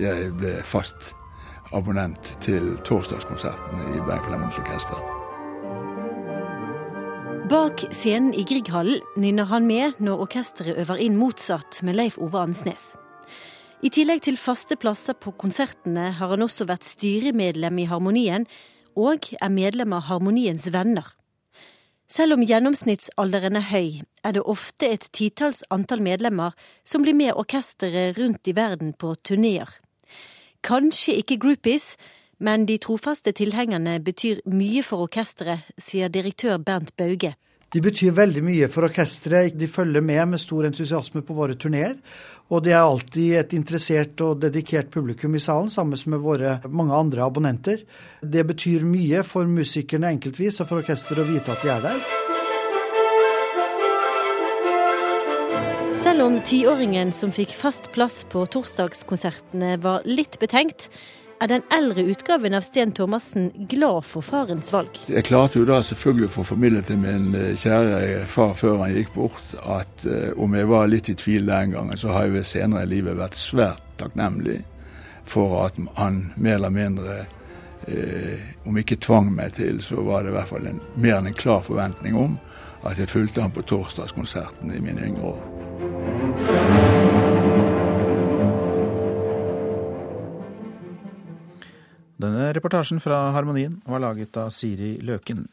jeg 0.00 0.32
ble 0.40 0.54
fast 0.64 1.12
abonnent 1.76 2.36
til 2.40 2.78
torsdagskonserten 2.84 3.82
i 3.92 4.00
Bergen 4.06 4.24
Filharmoniske 4.24 4.64
Orkester. 4.64 5.00
Bak 7.48 7.84
scenen 7.92 8.32
i 8.36 8.44
Grieghallen 8.44 9.04
nynner 9.16 9.48
han 9.48 9.68
med 9.68 10.00
når 10.00 10.24
orkesteret 10.24 10.80
øver 10.80 11.00
inn 11.00 11.16
Mozart 11.16 11.82
med 11.82 11.96
Leif 11.96 12.18
Ove 12.20 12.40
Ansnes. 12.40 12.96
I 13.84 13.92
tillegg 13.94 14.24
til 14.24 14.36
faste 14.40 14.76
plasser 14.80 15.16
på 15.16 15.32
konsertene 15.38 16.10
har 16.18 16.32
han 16.32 16.42
også 16.44 16.66
vært 16.68 16.88
styremedlem 16.88 17.78
i 17.78 17.86
Harmonien 17.88 18.48
og 18.98 19.30
er 19.38 19.54
medlem 19.54 19.94
av 19.94 20.08
Harmoniens 20.10 20.66
venner. 20.74 21.06
Selv 22.08 22.38
om 22.38 22.42
gjennomsnittsalderen 22.42 23.58
er 23.60 23.66
høy, 23.68 23.88
er 24.24 24.34
det 24.34 24.42
ofte 24.48 24.88
et 24.88 25.10
titalls 25.12 25.60
antall 25.70 26.00
medlemmer 26.02 26.56
som 26.82 27.04
blir 27.04 27.14
med 27.14 27.36
orkesteret 27.36 28.16
rundt 28.18 28.48
i 28.48 28.54
verden 28.56 28.94
på 28.96 29.12
turneer. 29.22 29.68
Kanskje 30.64 31.18
ikke 31.20 31.38
groupies, 31.42 31.92
men 32.38 32.64
de 32.66 32.78
trofaste 32.80 33.34
tilhengerne 33.36 33.98
betyr 34.00 34.40
mye 34.48 34.82
for 34.86 35.04
orkesteret, 35.04 35.68
sier 35.78 36.08
direktør 36.08 36.56
Bernt 36.58 36.96
Bauge. 36.96 37.34
De 37.68 37.82
betyr 37.84 38.14
veldig 38.16 38.40
mye 38.46 38.66
for 38.72 38.86
orkesteret. 38.88 39.56
De 39.60 39.68
følger 39.68 40.00
med 40.00 40.30
med 40.30 40.40
stor 40.40 40.64
entusiasme 40.70 41.20
på 41.20 41.34
våre 41.36 41.56
turneer. 41.60 41.98
Og 42.48 42.62
det 42.64 42.72
er 42.72 42.80
alltid 42.80 43.34
et 43.36 43.52
interessert 43.58 44.22
og 44.24 44.38
dedikert 44.40 44.88
publikum 44.94 45.34
i 45.36 45.42
salen, 45.42 45.68
sammen 45.68 46.00
med 46.08 46.22
våre 46.24 46.54
mange 46.72 46.96
andre 46.96 47.26
abonnenter. 47.26 47.82
Det 48.24 48.46
betyr 48.48 48.88
mye 48.88 49.20
for 49.20 49.44
musikerne 49.44 50.14
enkeltvis 50.14 50.62
og 50.62 50.70
for 50.70 50.80
orkesteret 50.80 51.26
å 51.26 51.28
vite 51.28 51.52
at 51.52 51.66
de 51.66 51.74
er 51.74 51.84
der. 51.84 52.00
Selv 56.00 56.24
om 56.24 56.40
tiåringen 56.40 57.12
som 57.12 57.34
fikk 57.34 57.52
fast 57.52 57.90
plass 57.92 58.22
på 58.32 58.46
torsdagskonsertene 58.48 59.76
var 59.82 60.08
litt 60.08 60.38
betenkt, 60.40 60.88
er 61.40 61.50
den 61.50 61.62
eldre 61.74 62.02
utgaven 62.10 62.56
av 62.56 62.64
Sten 62.66 62.92
Thomassen 62.92 63.50
glad 63.70 64.06
for 64.08 64.26
farens 64.26 64.72
valg. 64.74 64.98
Jeg 65.06 65.26
klarte 65.28 65.60
jo 65.60 65.68
da 65.68 65.78
selvfølgelig 65.86 66.28
å 66.30 66.34
få 66.38 66.46
formidlet 66.50 66.88
til 66.90 66.98
min 67.02 67.30
kjære 67.58 68.24
far 68.30 68.56
før 68.58 68.82
han 68.82 68.96
gikk 68.96 69.14
bort, 69.14 69.54
at 69.62 70.06
uh, 70.08 70.32
om 70.40 70.56
jeg 70.58 70.70
var 70.70 70.90
litt 70.90 71.12
i 71.12 71.16
tvil 71.18 71.46
den 71.48 71.76
gangen, 71.76 72.00
så 72.00 72.14
har 72.14 72.26
jeg 72.26 72.38
ved 72.38 72.48
senere 72.48 72.86
i 72.86 72.92
livet 72.96 73.18
vært 73.18 73.38
svært 73.38 73.84
takknemlig 74.00 74.60
for 75.28 75.66
at 75.66 75.78
han 75.98 76.32
mer 76.36 76.54
eller 76.54 76.72
mindre 76.72 77.16
eh, 77.86 78.40
om 78.64 78.78
ikke 78.78 78.96
tvang 78.96 79.32
meg 79.34 79.52
til, 79.58 79.82
så 79.84 80.02
var 80.06 80.24
det 80.24 80.32
i 80.32 80.38
hvert 80.38 80.52
fall 80.52 80.68
en, 80.70 80.80
mer 80.96 81.18
enn 81.18 81.30
en 81.30 81.36
klar 81.36 81.64
forventning 81.66 82.16
om 82.16 82.38
at 82.88 82.98
jeg 83.00 83.10
fulgte 83.10 83.44
han 83.44 83.52
på 83.52 83.66
torsdagskonserten 83.68 84.72
i 84.72 84.80
mine 84.80 85.10
yngre 85.10 85.34
år. 85.34 86.87
Denne 92.18 92.50
reportasjen 92.50 92.98
fra 93.02 93.28
Harmonien 93.34 93.76
var 93.86 94.02
laget 94.02 94.36
av 94.40 94.50
Siri 94.50 94.96
Løken. 95.06 95.46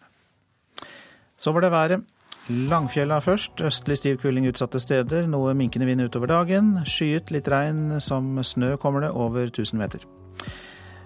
Så 1.38 1.54
var 1.54 1.62
det 1.62 1.72
været. 1.72 2.06
Langfjella 2.50 3.20
først. 3.22 3.62
Østlig 3.62 3.98
stiv 3.98 4.18
kuling 4.22 4.48
utsatte 4.50 4.80
steder. 4.82 5.28
Noe 5.30 5.54
minkende 5.54 5.86
vind 5.86 6.02
utover 6.02 6.30
dagen. 6.30 6.80
Skyet, 6.86 7.32
litt 7.34 7.50
regn. 7.50 8.00
Som 8.02 8.38
snø 8.44 8.76
kommer 8.82 9.06
det 9.06 9.12
over 9.14 9.50
1000 9.50 9.82
meter. 9.82 10.06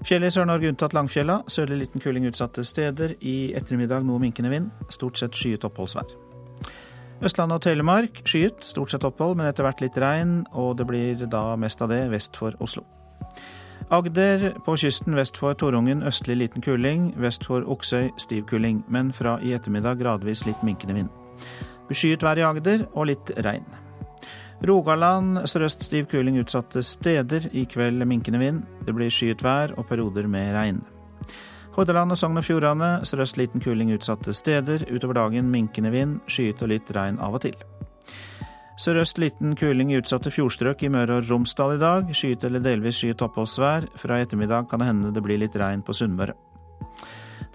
Fjellet 0.07 0.31
i 0.31 0.35
Sør-Norge 0.37 0.71
unntatt 0.71 0.95
Langfjella. 0.95 1.41
Sørlig 1.47 1.81
liten 1.83 2.03
kuling 2.03 2.27
utsatte 2.27 2.63
steder. 2.63 3.17
I 3.19 3.51
ettermiddag 3.55 4.07
noe 4.07 4.19
minkende 4.19 4.51
vind. 4.51 4.71
Stort 4.91 5.19
sett 5.19 5.35
skyet 5.35 5.67
oppholdsvær. 5.67 6.15
Østlandet 7.19 7.59
og 7.59 7.63
Telemark 7.65 8.21
skyet, 8.23 8.63
stort 8.63 8.93
sett 8.93 9.03
opphold, 9.03 9.35
men 9.35 9.49
etter 9.49 9.65
hvert 9.67 9.81
litt 9.83 9.97
regn, 9.99 10.45
og 10.55 10.77
det 10.79 10.87
blir 10.87 11.25
da 11.27 11.57
mest 11.59 11.83
av 11.83 11.91
det 11.91 12.05
vest 12.13 12.39
for 12.39 12.55
Oslo. 12.63 12.85
Agder 13.91 14.51
på 14.65 14.75
kysten 14.77 15.15
vest 15.17 15.37
for 15.41 15.55
Torungen 15.57 16.03
østlig 16.05 16.35
liten 16.37 16.61
kuling, 16.61 17.07
vest 17.17 17.47
for 17.47 17.65
Oksøy 17.65 18.11
stiv 18.21 18.43
kuling, 18.45 18.83
men 18.87 19.09
fra 19.09 19.39
i 19.41 19.55
ettermiddag 19.57 19.97
gradvis 19.97 20.43
litt 20.45 20.61
minkende 20.61 20.93
vind. 20.93 21.09
Beskyet 21.89 22.21
vær 22.21 22.37
i 22.37 22.45
Agder 22.45 22.85
og 22.93 23.09
litt 23.09 23.31
regn. 23.41 23.65
Rogaland 24.69 25.41
sørøst 25.49 25.87
stiv 25.87 26.05
kuling 26.11 26.37
utsatte 26.37 26.83
steder, 26.85 27.49
i 27.49 27.65
kveld 27.65 28.05
minkende 28.05 28.43
vind. 28.43 28.61
Det 28.85 28.93
blir 28.93 29.09
skyet 29.09 29.41
vær 29.41 29.73
og 29.73 29.89
perioder 29.89 30.29
med 30.29 30.53
regn. 30.53 30.83
Hordaland 31.73 32.13
og 32.13 32.21
Sogn 32.21 32.37
og 32.37 32.45
Fjordane 32.45 32.91
sørøst 33.09 33.41
liten 33.41 33.63
kuling 33.63 33.89
utsatte 33.95 34.37
steder, 34.37 34.85
utover 34.93 35.17
dagen 35.17 35.49
minkende 35.49 35.89
vind, 35.95 36.19
skyet 36.29 36.61
og 36.61 36.75
litt 36.75 36.93
regn 36.93 37.17
av 37.17 37.39
og 37.39 37.47
til. 37.47 37.57
Sørøst 38.79 39.17
liten 39.19 39.57
kuling 39.59 39.89
i 39.91 39.97
utsatte 39.99 40.31
fjordstrøk 40.31 40.85
i 40.87 40.89
Møre 40.93 41.17
og 41.19 41.25
Romsdal 41.27 41.73
i 41.75 41.79
dag. 41.81 42.13
Skyet 42.15 42.45
eller 42.47 42.61
delvis 42.63 43.01
skyet 43.01 43.19
oppholdsvær. 43.25 43.89
Fra 43.99 44.15
i 44.15 44.23
ettermiddag 44.23 44.69
kan 44.71 44.79
det 44.79 44.87
hende 44.87 45.11
det 45.11 45.23
blir 45.25 45.41
litt 45.41 45.57
regn 45.59 45.83
på 45.83 45.91
Sunnmøre. 45.97 46.31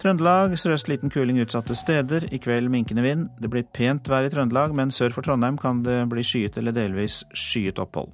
Trøndelag 0.03 0.53
sørøst 0.61 0.91
liten 0.93 1.09
kuling 1.09 1.41
utsatte 1.41 1.73
steder. 1.81 2.29
I 2.29 2.43
kveld 2.45 2.69
minkende 2.69 3.07
vind. 3.07 3.31
Det 3.41 3.49
blir 3.49 3.65
pent 3.65 4.11
vær 4.13 4.29
i 4.29 4.35
Trøndelag, 4.35 4.77
men 4.77 4.93
sør 4.93 5.17
for 5.17 5.25
Trondheim 5.25 5.57
kan 5.57 5.81
det 5.87 6.03
bli 6.13 6.27
skyet 6.29 6.61
eller 6.61 6.77
delvis 6.77 7.23
skyet 7.33 7.81
opphold. 7.81 8.13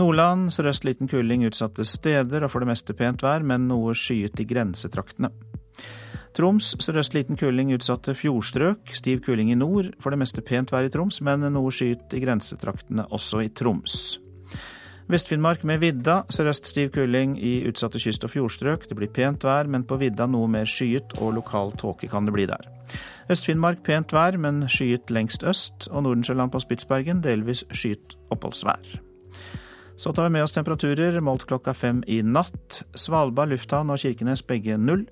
Nordland 0.00 0.48
sørøst 0.48 0.88
liten 0.88 1.12
kuling 1.12 1.44
utsatte 1.44 1.84
steder 1.84 2.46
og 2.46 2.54
for 2.54 2.64
det 2.64 2.72
meste 2.72 2.96
pent 2.96 3.20
vær, 3.20 3.44
men 3.44 3.68
noe 3.68 3.92
skyet 3.92 4.40
i 4.40 4.48
grensetraktene. 4.48 5.28
Troms 6.32 6.70
sørøst 6.80 7.12
liten 7.12 7.36
kuling 7.36 7.74
utsatte 7.74 8.14
fjordstrøk. 8.16 8.94
Stiv 8.96 9.20
kuling 9.26 9.50
i 9.52 9.58
nord. 9.58 9.90
For 10.00 10.14
det 10.14 10.20
meste 10.22 10.40
pent 10.40 10.72
vær 10.72 10.86
i 10.88 10.92
Troms, 10.92 11.20
men 11.20 11.44
noe 11.52 11.72
skyet 11.74 12.14
i 12.16 12.22
grensetraktene 12.24 13.04
også 13.12 13.42
i 13.44 13.50
Troms. 13.52 14.16
Vest-Finnmark 15.12 15.66
med 15.68 15.82
vidda. 15.82 16.22
Sørøst 16.32 16.70
stiv 16.70 16.90
kuling 16.94 17.36
i 17.36 17.58
utsatte 17.68 18.00
kyst- 18.00 18.24
og 18.24 18.32
fjordstrøk. 18.32 18.88
Det 18.88 18.96
blir 18.96 19.12
pent 19.12 19.44
vær, 19.44 19.68
men 19.68 19.84
på 19.84 20.00
vidda 20.00 20.26
noe 20.30 20.48
mer 20.48 20.64
skyet, 20.64 21.18
og 21.20 21.34
lokal 21.36 21.76
tåke 21.76 22.08
kan 22.08 22.24
det 22.24 22.32
bli 22.32 22.48
der. 22.48 22.64
Øst-Finnmark 23.28 23.84
pent 23.84 24.16
vær, 24.16 24.38
men 24.40 24.64
skyet 24.72 25.12
lengst 25.12 25.44
øst. 25.44 25.90
Og 25.90 26.06
Nordensjøland 26.06 26.52
på 26.52 26.64
Spitsbergen 26.64 27.20
delvis 27.20 27.66
skyet 27.72 28.16
oppholdsvær. 28.32 29.11
Så 30.02 30.12
tar 30.12 30.24
vi 30.24 30.30
med 30.34 30.42
oss 30.42 30.52
temperaturer 30.52 31.20
målt 31.22 31.44
klokka 31.46 31.70
fem 31.78 32.00
i 32.10 32.16
natt. 32.26 32.80
Svalbard 32.98 33.52
lufthavn 33.52 33.92
og 33.94 34.00
Kirkenes 34.02 34.42
begge 34.42 34.74
null. 34.74 35.04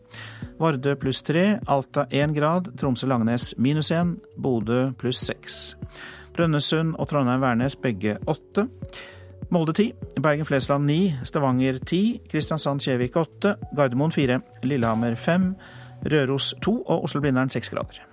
Vardø 0.59 0.97
pluss 0.99 1.23
tre, 1.23 1.61
Alta 1.71 2.09
én 2.11 2.35
grad, 2.35 2.73
Tromsø-Langnes 2.81 3.53
minus 3.55 3.93
én, 3.95 4.17
Bodø 4.35 4.89
pluss 4.99 5.23
seks. 5.29 5.61
Brønnøysund 6.35 6.97
og 6.99 7.07
Trondheim-Værnes 7.07 7.79
begge 7.79 8.17
åtte. 8.27 8.67
Molde 9.55 9.79
ti, 9.79 9.93
Bergen-Flesland 10.19 10.91
ni, 10.91 11.01
Stavanger 11.23 11.79
ti, 11.87 12.19
Kristiansand-Kjevik 12.27 13.23
åtte, 13.23 13.61
Gardermoen 13.71 14.11
fire, 14.11 14.43
Lillehammer 14.67 15.15
fem, 15.15 15.53
Røros 16.03 16.57
to 16.67 16.81
og 16.83 17.07
Oslo-Blindern 17.07 17.55
seks 17.55 17.71
grader. 17.71 18.10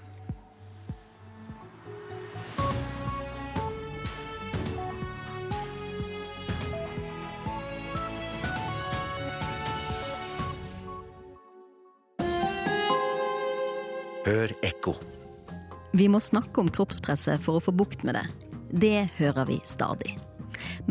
Hør 14.27 14.51
ekko. 14.67 14.91
Vi 15.95 16.09
må 16.11 16.19
snakke 16.19 16.59
om 16.59 16.67
kroppspresset 16.73 17.39
for 17.45 17.57
å 17.57 17.63
få 17.63 17.71
bukt 17.79 18.01
med 18.03 18.17
det. 18.17 18.25
Det 18.75 19.05
hører 19.15 19.47
vi 19.47 19.55
stadig. 19.63 20.17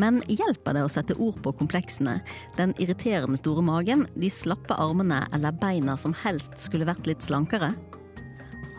Men 0.00 0.22
hjelper 0.24 0.72
det 0.72 0.84
å 0.86 0.88
sette 0.88 1.16
ord 1.20 1.36
på 1.44 1.52
kompleksene, 1.58 2.14
den 2.56 2.72
irriterende 2.80 3.36
store 3.36 3.64
magen, 3.66 4.06
de 4.16 4.30
slappe 4.32 4.78
armene 4.80 5.20
eller 5.36 5.52
beina 5.60 5.98
som 6.00 6.16
helst 6.22 6.56
skulle 6.64 6.88
vært 6.88 7.04
litt 7.10 7.26
slankere? 7.26 7.74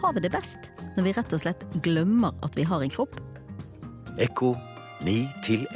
Har 0.01 0.17
vi 0.17 0.25
det 0.25 0.33
best 0.33 0.71
når 0.95 1.05
vi 1.05 1.15
rett 1.19 1.37
og 1.37 1.43
slett 1.45 1.67
glemmer 1.85 2.33
at 2.41 2.57
vi 2.57 2.65
har 2.65 2.81
en 2.81 2.95
kropp? 2.97 3.13
Ekko 4.17 4.55
9 5.05 5.21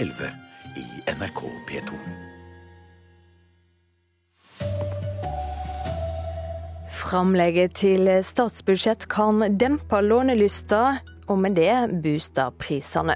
11 0.02 0.34
i 0.82 0.90
NRK 1.20 1.46
P2. 1.70 2.21
Framlegget 7.02 7.80
til 7.82 8.10
statsbudsjett 8.24 9.08
kan 9.10 9.42
dempe 9.58 10.02
lånelysta, 10.06 11.00
og 11.32 11.40
med 11.42 11.56
det 11.58 11.74
booste 12.04 12.46
prisene. 12.62 13.16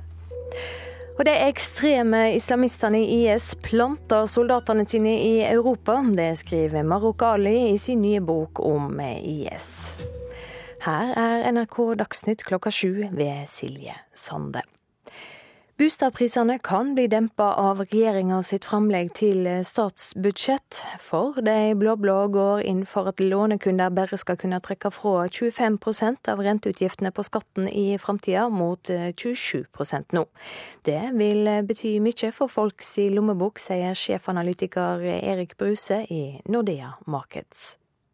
Og 1.15 1.23
De 1.27 1.31
ekstreme 1.45 2.33
islamistene 2.35 2.99
i 2.99 3.21
IS 3.23 3.53
planter 3.63 4.27
soldatene 4.27 4.83
sine 4.89 5.13
i 5.23 5.35
Europa. 5.47 6.01
Det 6.11 6.33
skriver 6.41 6.83
Marok 6.83 7.23
Ali 7.23 7.71
i 7.71 7.77
sin 7.79 8.01
nye 8.03 8.19
bok 8.19 8.59
om 8.59 8.99
IS. 8.99 9.69
Her 10.83 11.15
er 11.15 11.47
NRK 11.55 11.77
Dagsnytt 12.01 12.43
klokka 12.45 12.73
sju 12.73 13.07
ved 13.15 13.47
Silje 13.47 13.95
Sande. 14.13 14.65
Boligprisene 15.75 16.55
kan 16.63 16.93
bli 16.95 17.03
dempa 17.11 17.49
av 17.59 17.81
regjeringa 17.81 18.37
sitt 18.47 18.63
framlegg 18.63 19.09
til 19.19 19.43
statsbudsjett, 19.67 20.77
for 21.03 21.35
de 21.43 21.73
blå-blå 21.75 22.15
går 22.31 22.61
inn 22.63 22.85
for 22.87 23.11
at 23.11 23.19
lånekunder 23.19 23.91
bare 23.91 24.15
skal 24.15 24.37
kunne 24.39 24.61
trekke 24.63 24.87
fra 24.95 25.25
25% 25.27 26.29
av 26.31 26.43
renteutgiftene 26.47 27.11
på 27.11 27.25
skatten 27.27 27.67
i 27.67 27.97
framtida, 27.99 28.45
mot 28.47 28.87
27% 28.87 30.15
nå. 30.15 30.23
Det 30.87 31.01
vil 31.19 31.51
bety 31.67 31.97
mye 31.99 32.31
for 32.31 32.47
folks 32.47 32.95
lommebok, 33.11 33.59
sier 33.59 33.99
sjefanalytiker 33.99 35.03
Erik 35.17 35.57
Bruse 35.59 36.05
i 36.07 36.39
Nordea 36.47 36.93
Markets. 37.03 37.73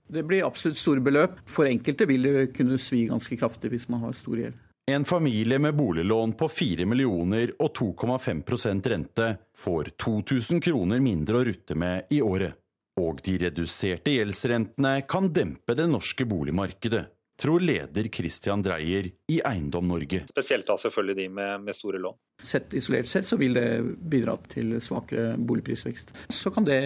Det 0.10 0.26
blir 0.26 0.50
absolutt 0.50 0.82
store 0.82 1.06
beløp. 1.06 1.38
For 1.46 1.70
enkelte 1.70 2.10
vil 2.10 2.26
det 2.26 2.50
kunne 2.58 2.82
svi 2.82 3.06
ganske 3.14 3.38
kraftig 3.38 3.70
hvis 3.78 3.86
man 3.94 4.02
har 4.08 4.18
stor 4.18 4.42
gjeld. 4.48 4.58
En 4.86 5.06
familie 5.06 5.60
med 5.60 5.76
boliglån 5.76 6.34
på 6.34 6.50
4 6.50 6.86
millioner 6.86 7.52
og 7.60 7.76
2,5% 7.78 8.88
rente 8.90 9.28
får 9.58 9.92
2000 10.04 10.62
kroner 10.62 11.00
mindre 11.00 11.38
å 11.38 11.44
rutte 11.46 11.76
med 11.78 12.10
i 12.10 12.22
året. 12.22 12.58
Og 13.00 13.22
de 13.24 13.36
reduserte 13.46 14.12
gjeldsrentene 14.16 15.04
kan 15.08 15.30
dempe 15.34 15.76
det 15.78 15.86
norske 15.88 16.26
boligmarkedet, 16.26 17.04
tror 17.42 17.62
leder 17.62 18.10
Christian 18.14 18.62
Dreyer 18.66 19.12
i 19.30 19.38
Eiendom 19.46 19.86
Norge. 19.88 20.24
Spesielt 20.34 20.66
da 20.68 20.76
selvfølgelig 20.82 21.18
de 21.20 21.28
med, 21.30 21.62
med 21.70 21.78
store 21.78 22.02
lån. 22.02 22.18
Sett 22.44 22.74
Isolert 22.74 23.10
sett 23.10 23.30
så 23.30 23.38
vil 23.38 23.54
det 23.58 23.68
bidra 23.86 24.36
til 24.50 24.80
svakere 24.82 25.36
boligprisvekst. 25.38 26.10
Så 26.34 26.52
kan 26.54 26.66
det 26.66 26.82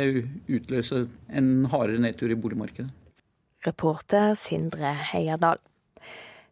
utløse 0.51 1.05
en 1.31 1.53
hardere 1.71 2.03
nedtur 2.03 2.27
i 2.31 2.37
boligmarkedet. 2.37 2.91
Reporter 3.65 4.35
Sindre 4.37 4.91
Heierdal. 5.13 5.63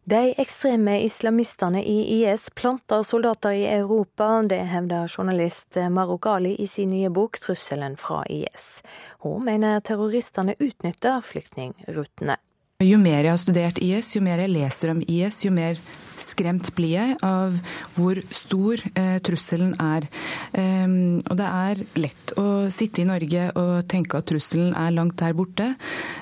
De 0.06 0.34
ekstreme 0.36 0.98
islamistene 1.00 1.80
i 1.84 2.24
IS 2.24 2.50
planter 2.50 3.02
soldater 3.02 3.52
i 3.56 3.62
Europa. 3.66 4.42
Det 4.42 4.58
hevder 4.68 5.08
journalist 5.08 5.78
Marok 5.90 6.26
Ali 6.26 6.56
i 6.60 6.66
sin 6.66 6.90
nye 6.90 7.08
bok 7.08 7.38
'Trusselen 7.40 7.96
fra 7.96 8.20
IS'. 8.28 8.82
Hun 9.24 9.44
mener 9.44 9.80
terroristene 9.80 10.54
utnytter 10.58 11.24
flyktningrutene. 11.24 12.36
Jo 12.84 12.98
mer 13.00 13.22
jeg 13.24 13.32
har 13.32 13.40
studert 13.40 13.78
IS, 13.80 14.10
jo 14.12 14.20
mer 14.24 14.42
jeg 14.42 14.52
leser 14.52 14.90
om 14.92 14.98
IS, 15.08 15.38
jo 15.46 15.52
mer 15.54 15.78
skremt 16.20 16.68
blir 16.76 16.92
jeg 16.92 17.14
av 17.24 17.56
hvor 17.96 18.20
stor 18.34 18.82
eh, 18.92 19.16
trusselen 19.24 19.72
er. 19.80 20.06
Um, 20.52 21.22
og 21.24 21.38
det 21.40 21.48
er 21.48 21.82
lett 21.98 22.34
å 22.40 22.46
sitte 22.74 23.02
i 23.02 23.08
Norge 23.08 23.48
og 23.60 23.88
tenke 23.90 24.20
at 24.20 24.28
trusselen 24.28 24.76
er 24.78 24.94
langt 24.94 25.16
der 25.22 25.34
borte. 25.36 25.72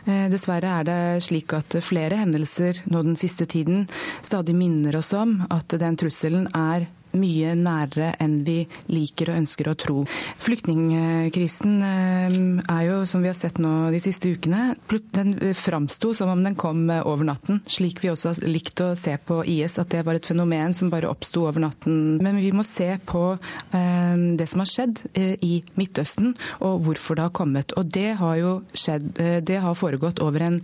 Uh, 0.07 0.29
dessverre 0.33 0.79
er 0.79 0.89
det 0.89 1.01
slik 1.27 1.53
at 1.59 1.81
flere 1.85 2.23
hendelser 2.23 2.85
nå 2.87 3.03
den 3.11 3.19
siste 3.19 3.49
tiden 3.51 3.89
stadig 4.23 4.55
minner 4.57 5.01
oss 5.03 5.13
om 5.19 5.41
at 5.51 5.75
den 5.83 5.99
trusselen 5.99 6.47
er 6.55 6.87
mye 7.19 7.55
nærere 7.59 8.13
enn 8.23 8.41
vi 8.47 8.63
liker 8.93 9.33
og 9.33 9.41
ønsker 9.43 9.71
å 9.71 9.77
tro. 9.79 10.03
Flyktningkrisen 10.43 11.75
eh, 11.87 12.37
er 12.73 12.83
jo, 12.89 12.99
som 13.09 13.25
vi 13.25 13.31
har 13.31 13.37
sett 13.39 13.61
nå 13.63 13.91
de 13.93 14.01
siste 14.03 14.33
ukene, 14.33 14.75
den 15.13 15.35
framsto 15.57 16.13
som 16.17 16.31
om 16.33 16.43
den 16.45 16.57
kom 16.59 16.85
over 16.91 17.27
natten. 17.29 17.63
Slik 17.69 18.03
vi 18.03 18.13
også 18.13 18.33
har 18.33 18.49
likt 18.49 18.81
å 18.85 18.93
se 18.99 19.17
på 19.19 19.43
IS, 19.49 19.79
at 19.83 19.93
det 19.93 20.05
var 20.07 20.19
et 20.19 20.29
fenomen 20.29 20.75
som 20.77 20.91
bare 20.93 21.11
oppsto 21.11 21.47
over 21.49 21.65
natten. 21.65 22.19
Men 22.23 22.41
vi 22.41 22.53
må 22.55 22.65
se 22.67 22.95
på 23.09 23.25
eh, 23.37 24.17
det 24.39 24.49
som 24.51 24.65
har 24.65 24.73
skjedd 24.73 25.05
eh, 25.13 25.35
i 25.43 25.61
Midtøsten, 25.79 26.35
og 26.65 26.83
hvorfor 26.87 27.19
det 27.19 27.29
har 27.29 27.37
kommet. 27.37 27.77
Og 27.79 27.93
det 27.93 28.13
har 28.21 28.39
jo 28.41 28.55
skjedd, 28.77 29.13
det 29.47 29.59
har 29.63 29.79
foregått 29.79 30.21
over 30.23 30.45
en 30.47 30.59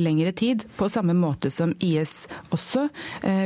lengre 0.00 0.30
tid, 0.36 0.64
på 0.78 0.88
samme 0.90 1.14
måte 1.16 1.50
som 1.52 1.72
IS 1.84 2.28
også 2.54 2.86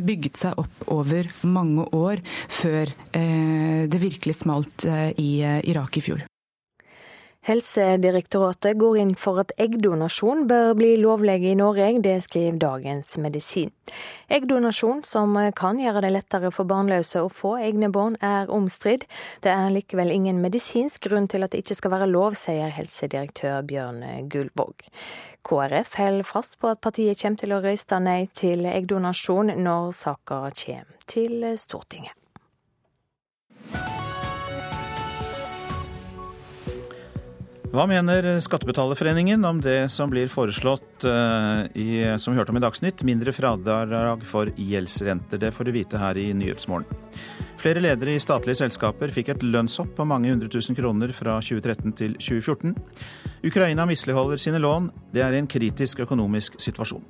bygget 0.05 0.39
seg 0.39 0.59
opp 0.61 0.85
over 0.93 1.29
mange 1.49 1.87
år 1.97 2.21
før 2.49 2.91
eh, 3.13 3.87
det 3.91 4.03
virkelig 4.03 4.41
smalt 4.43 4.87
eh, 4.89 5.11
i 5.21 5.31
eh, 5.43 5.63
Irak 5.71 5.97
i 5.97 6.05
fjor. 6.05 6.27
Helsedirektoratet 7.41 8.77
går 8.77 8.97
inn 9.01 9.13
for 9.17 9.41
at 9.41 9.55
eggdonasjon 9.57 10.43
bør 10.49 10.75
bli 10.77 10.91
lovlig 11.01 11.39
i 11.49 11.55
Norge, 11.57 11.87
det 12.05 12.19
skriver 12.27 12.59
Dagens 12.61 13.17
Medisin. 13.17 13.73
Eggdonasjon, 14.29 15.01
som 15.09 15.39
kan 15.57 15.81
gjøre 15.81 16.03
det 16.05 16.11
lettere 16.13 16.51
for 16.53 16.69
barnløse 16.69 17.25
å 17.25 17.33
få 17.33 17.55
egne 17.65 17.89
barn, 17.89 18.19
er 18.21 18.53
omstridt. 18.53 19.09
Det 19.41 19.55
er 19.55 19.73
likevel 19.73 20.13
ingen 20.13 20.45
medisinsk 20.45 21.09
grunn 21.09 21.31
til 21.33 21.47
at 21.47 21.57
det 21.57 21.65
ikke 21.65 21.79
skal 21.81 21.97
være 21.97 22.13
lov, 22.13 22.37
sier 22.37 22.77
helsedirektør 22.77 23.65
Bjørn 23.65 24.05
Gullvåg. 24.29 24.91
KrF 25.41 25.97
holder 25.97 26.29
fast 26.29 26.61
på 26.61 26.69
at 26.69 26.85
partiet 26.85 27.25
kommer 27.25 27.41
til 27.41 27.57
å 27.57 27.65
røyste 27.65 28.05
nei 28.05 28.21
til 28.37 28.69
eggdonasjon 28.69 29.57
når 29.65 29.93
saka 29.97 30.45
kommer 30.53 31.07
til 31.09 31.55
Stortinget. 31.57 32.20
Hva 37.71 37.85
mener 37.87 38.27
Skattebetalerforeningen 38.43 39.45
om 39.47 39.61
det 39.63 39.93
som 39.95 40.11
blir 40.11 40.27
foreslått 40.27 41.05
uh, 41.07 41.69
i, 41.79 42.03
som 42.19 42.35
vi 42.35 42.41
hørte 42.41 42.51
om 42.51 42.59
i 42.59 42.63
Dagsnytt, 42.65 43.05
mindre 43.07 43.31
fradrag 43.31 44.25
for 44.27 44.51
gjeldsrenter? 44.59 45.39
Det 45.39 45.53
får 45.55 45.69
du 45.69 45.73
vite 45.77 46.01
her 46.03 46.19
i 46.19 46.33
Nyhetsmorgen. 46.35 46.91
Flere 47.63 47.85
ledere 47.85 48.17
i 48.17 48.23
statlige 48.23 48.59
selskaper 48.65 49.15
fikk 49.15 49.31
et 49.37 49.47
lønnshopp 49.47 49.95
på 49.95 50.09
mange 50.09 50.33
hundre 50.33 50.51
tusen 50.51 50.75
kroner 50.75 51.15
fra 51.15 51.39
2013 51.39 51.95
til 51.95 52.19
2014. 52.19 52.75
Ukraina 53.47 53.87
misligholder 53.87 54.43
sine 54.43 54.59
lån. 54.59 54.91
Det 55.15 55.23
er 55.23 55.39
en 55.39 55.47
kritisk 55.47 56.03
økonomisk 56.03 56.59
situasjon. 56.59 57.07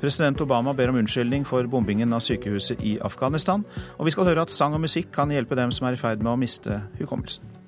President 0.00 0.40
Obama 0.40 0.72
ber 0.72 0.88
om 0.88 1.02
unnskyldning 1.02 1.44
for 1.44 1.68
bombingen 1.68 2.16
av 2.16 2.24
sykehuset 2.24 2.80
i 2.80 2.96
Afghanistan. 3.04 3.68
Og 4.00 4.08
vi 4.08 4.16
skal 4.16 4.32
høre 4.32 4.48
at 4.48 4.56
sang 4.56 4.72
og 4.72 4.86
musikk 4.88 5.12
kan 5.12 5.28
hjelpe 5.28 5.58
dem 5.60 5.68
som 5.68 5.90
er 5.90 6.00
i 6.00 6.00
ferd 6.00 6.24
med 6.24 6.32
å 6.32 6.40
miste 6.40 6.80
hukommelsen. 6.96 7.61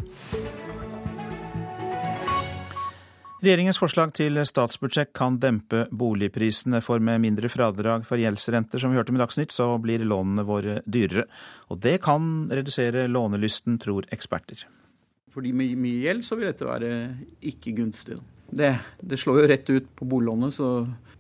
Regjeringens 3.45 3.77
forslag 3.77 4.15
til 4.17 4.39
statsbudsjett 4.49 5.11
kan 5.13 5.35
dempe 5.37 5.83
boligprisene, 5.93 6.79
for 6.81 7.03
med 7.05 7.21
mindre 7.21 7.51
fradrag 7.53 8.07
for 8.09 8.17
gjeldsrenter, 8.17 8.81
som 8.81 8.89
vi 8.89 8.97
hørte 8.97 9.13
med 9.13 9.21
Dagsnytt, 9.21 9.53
så 9.53 9.67
blir 9.83 10.01
lånene 10.01 10.47
våre 10.49 10.79
dyrere. 10.89 11.27
Og 11.69 11.83
det 11.85 11.99
kan 12.07 12.47
redusere 12.49 13.05
lånelysten, 13.11 13.77
tror 13.83 14.09
eksperter. 14.15 14.63
For 15.35 15.45
de 15.45 15.53
med 15.53 15.77
mye 15.77 16.07
gjeld 16.07 16.25
så 16.25 16.39
vil 16.41 16.49
dette 16.49 16.65
være 16.65 16.89
ikke 17.51 17.75
gunstig. 17.77 18.17
Det, 18.49 18.71
det 19.05 19.21
slår 19.21 19.43
jo 19.43 19.51
rett 19.53 19.75
ut 19.75 19.93
på 19.99 20.09
boliglånet, 20.09 20.57
så 20.57 20.71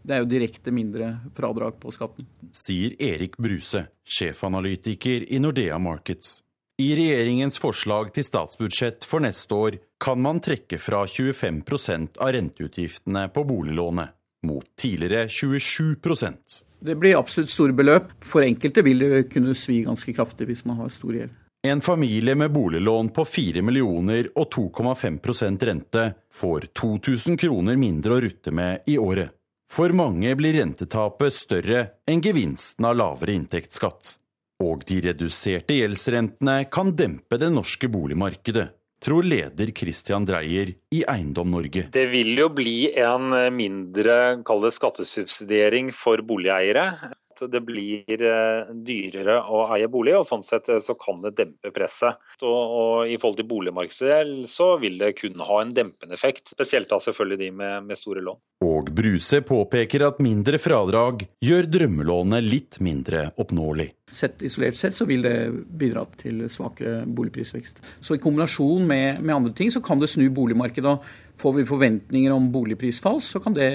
det 0.00 0.16
er 0.16 0.24
jo 0.24 0.30
direkte 0.30 0.72
mindre 0.72 1.10
fradrag 1.36 1.76
på 1.82 1.92
skatten. 1.92 2.30
Sier 2.56 2.96
Erik 3.04 3.36
Bruse, 3.36 3.84
sjefanalytiker 4.00 5.28
i 5.28 5.44
Nordea 5.44 5.76
Markets. 5.82 6.38
I 6.80 6.88
regjeringens 6.98 7.60
forslag 7.60 8.08
til 8.16 8.24
statsbudsjett 8.26 9.04
for 9.06 9.22
neste 9.22 9.54
år 9.54 9.76
kan 10.04 10.20
man 10.22 10.40
trekke 10.40 10.78
fra 10.78 11.06
25% 11.06 12.18
av 12.18 12.32
renteutgiftene 12.32 13.28
på 13.28 13.44
boliglånet, 13.44 14.08
mot 14.46 14.64
tidligere 14.76 15.28
27% 15.28 16.64
Det 16.80 16.94
blir 17.00 17.16
absolutt 17.16 17.50
store 17.50 17.72
beløp. 17.72 18.10
For 18.20 18.44
enkelte 18.44 18.82
vil 18.84 19.00
det 19.00 19.22
kunne 19.32 19.54
svi 19.56 19.78
ganske 19.86 20.12
kraftig 20.12 20.50
hvis 20.50 20.66
man 20.68 20.76
har 20.82 20.92
stor 20.92 21.16
gjeld. 21.16 21.32
En 21.64 21.80
familie 21.80 22.34
med 22.36 22.52
boliglån 22.52 23.08
på 23.16 23.24
4 23.24 23.62
millioner 23.64 24.28
og 24.34 24.50
2,5% 24.52 25.64
rente 25.64 26.04
får 26.28 26.68
2000 26.76 27.40
kroner 27.40 27.80
mindre 27.80 28.18
å 28.18 28.20
rutte 28.26 28.52
med 28.52 28.84
i 28.84 28.98
året. 29.00 29.32
For 29.64 29.96
mange 29.96 30.36
blir 30.36 30.58
rentetapet 30.60 31.32
større 31.32 31.86
enn 32.04 32.20
gevinsten 32.20 32.84
av 32.84 32.98
lavere 33.00 33.32
inntektsskatt. 33.32 34.18
Og 34.60 34.84
de 34.84 35.00
reduserte 35.08 35.80
gjeldsrentene 35.80 36.60
kan 36.68 36.92
dempe 36.92 37.40
det 37.40 37.48
norske 37.56 37.88
boligmarkedet, 37.88 38.68
tror 39.02 39.26
leder 39.26 39.72
Christian 39.76 40.26
Dreyer 40.28 40.74
i 40.94 41.02
Eiendom 41.08 41.50
Norge. 41.50 41.88
Det 41.92 42.06
vil 42.12 42.32
jo 42.38 42.50
bli 42.54 42.92
en 43.00 43.34
mindre 43.54 44.38
skattesubsidiering 44.44 45.92
for 45.94 46.22
boligeiere 46.26 47.14
det 47.40 47.60
blir 47.64 48.22
eh, 48.22 48.72
dyrere 48.86 49.40
å 49.50 49.64
eie 49.74 49.88
bolig, 49.90 50.14
og 50.18 50.26
sånn 50.28 50.44
sett 50.44 50.68
eh, 50.72 50.80
så 50.82 50.96
kan 50.98 51.20
det 51.24 51.34
dempe 51.38 51.72
presset. 51.74 52.20
Og, 52.42 52.54
og 52.54 53.10
I 53.10 53.18
forhold 53.18 53.40
til 53.40 53.48
boligmarkedet 53.50 54.48
så 54.50 54.74
vil 54.82 54.98
det 55.00 55.14
kun 55.18 55.42
ha 55.42 55.60
en 55.62 55.74
dempende 55.76 56.16
effekt, 56.16 56.54
spesielt 56.54 56.90
da 56.90 57.00
selvfølgelig 57.02 57.40
de 57.42 57.50
med, 57.62 57.88
med 57.90 58.00
store 58.00 58.24
lån. 58.24 58.40
Og 58.66 58.90
Bruse 58.94 59.42
påpeker 59.46 60.06
at 60.08 60.22
mindre 60.24 60.60
fradrag 60.62 61.26
gjør 61.44 61.70
drømmelånet 61.78 62.46
litt 62.46 62.80
mindre 62.84 63.28
oppnåelig. 63.40 63.90
Sett 64.14 64.42
isolert 64.46 64.78
sett 64.78 64.94
så 64.94 65.06
vil 65.08 65.24
det 65.26 65.34
bidra 65.74 66.04
til 66.20 66.44
svakere 66.52 67.02
boligprisvekst. 67.06 67.80
Så 68.00 68.14
i 68.14 68.22
kombinasjon 68.22 68.86
med, 68.86 69.20
med 69.20 69.34
andre 69.34 69.54
ting 69.58 69.72
så 69.74 69.82
kan 69.82 69.98
det 69.98 70.12
snu 70.12 70.28
boligmarkedet. 70.30 70.86
og 70.86 71.40
Får 71.40 71.56
vi 71.58 71.66
forventninger 71.66 72.32
om 72.32 72.46
boligprisfall, 72.54 73.18
så 73.22 73.42
kan 73.42 73.56
det 73.56 73.68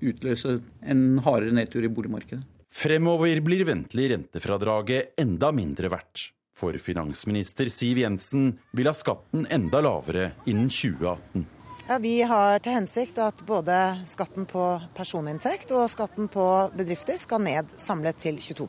utløse 0.00 0.58
en 0.80 1.20
hardere 1.26 1.52
nedtur 1.60 1.84
i 1.84 1.92
boligmarkedet. 1.92 2.44
Fremover 2.72 3.42
blir 3.44 3.66
ventelig 3.68 4.14
rentefradraget 4.14 5.18
enda 5.20 5.52
mindre 5.52 5.92
verdt. 5.92 6.30
For 6.56 6.76
finansminister 6.80 7.68
Siv 7.68 7.98
Jensen 8.00 8.54
vil 8.72 8.88
ha 8.88 8.94
skatten 8.96 9.44
enda 9.52 9.82
lavere 9.84 10.30
innen 10.46 10.70
2018. 10.72 11.44
Ja, 11.88 11.98
vi 11.98 12.14
har 12.22 12.60
til 12.62 12.76
hensikt 12.76 13.18
at 13.18 13.42
både 13.44 13.74
skatten 14.06 14.46
på 14.48 14.62
personinntekt 14.96 15.74
og 15.74 15.90
skatten 15.90 16.30
på 16.32 16.46
bedrifter 16.78 17.18
skal 17.20 17.42
ned 17.42 17.74
samlet 17.76 18.22
til 18.22 18.38
22 18.40 18.68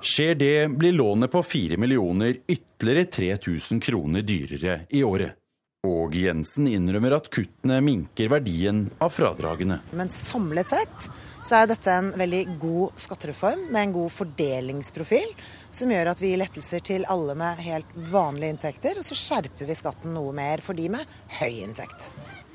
Skjer 0.00 0.34
det, 0.34 0.68
blir 0.68 0.92
lånet 0.92 1.30
på 1.30 1.42
4 1.42 1.76
millioner 1.76 2.36
ytterligere 2.48 3.04
3000 3.04 3.80
kroner 3.80 4.22
dyrere 4.22 4.80
i 4.88 5.04
året. 5.04 5.36
Og 5.84 6.12
Jensen 6.16 6.66
innrømmer 6.68 7.14
at 7.16 7.28
kuttene 7.32 7.78
minker 7.84 8.28
verdien 8.32 8.82
av 9.00 9.12
fradragene. 9.16 9.78
Men 9.96 10.12
samlet 10.12 10.72
sett 10.72 11.06
så 11.44 11.56
er 11.56 11.70
dette 11.70 11.92
en 11.92 12.10
veldig 12.20 12.42
god 12.60 13.00
skattereform 13.00 13.66
med 13.68 13.82
en 13.82 13.94
god 13.94 14.12
fordelingsprofil, 14.12 15.32
som 15.70 15.92
gjør 15.92 16.12
at 16.12 16.20
vi 16.20 16.32
gir 16.32 16.42
lettelser 16.42 16.84
til 16.84 17.08
alle 17.08 17.36
med 17.36 17.64
helt 17.64 17.96
vanlige 18.12 18.56
inntekter, 18.56 19.00
og 19.00 19.04
så 19.04 19.16
skjerper 19.16 19.68
vi 19.68 19.78
skatten 19.78 20.16
noe 20.16 20.36
mer 20.36 20.64
for 20.64 20.76
de 20.76 20.88
med 20.96 21.16
høy 21.40 21.62
inntekt. 21.62 22.10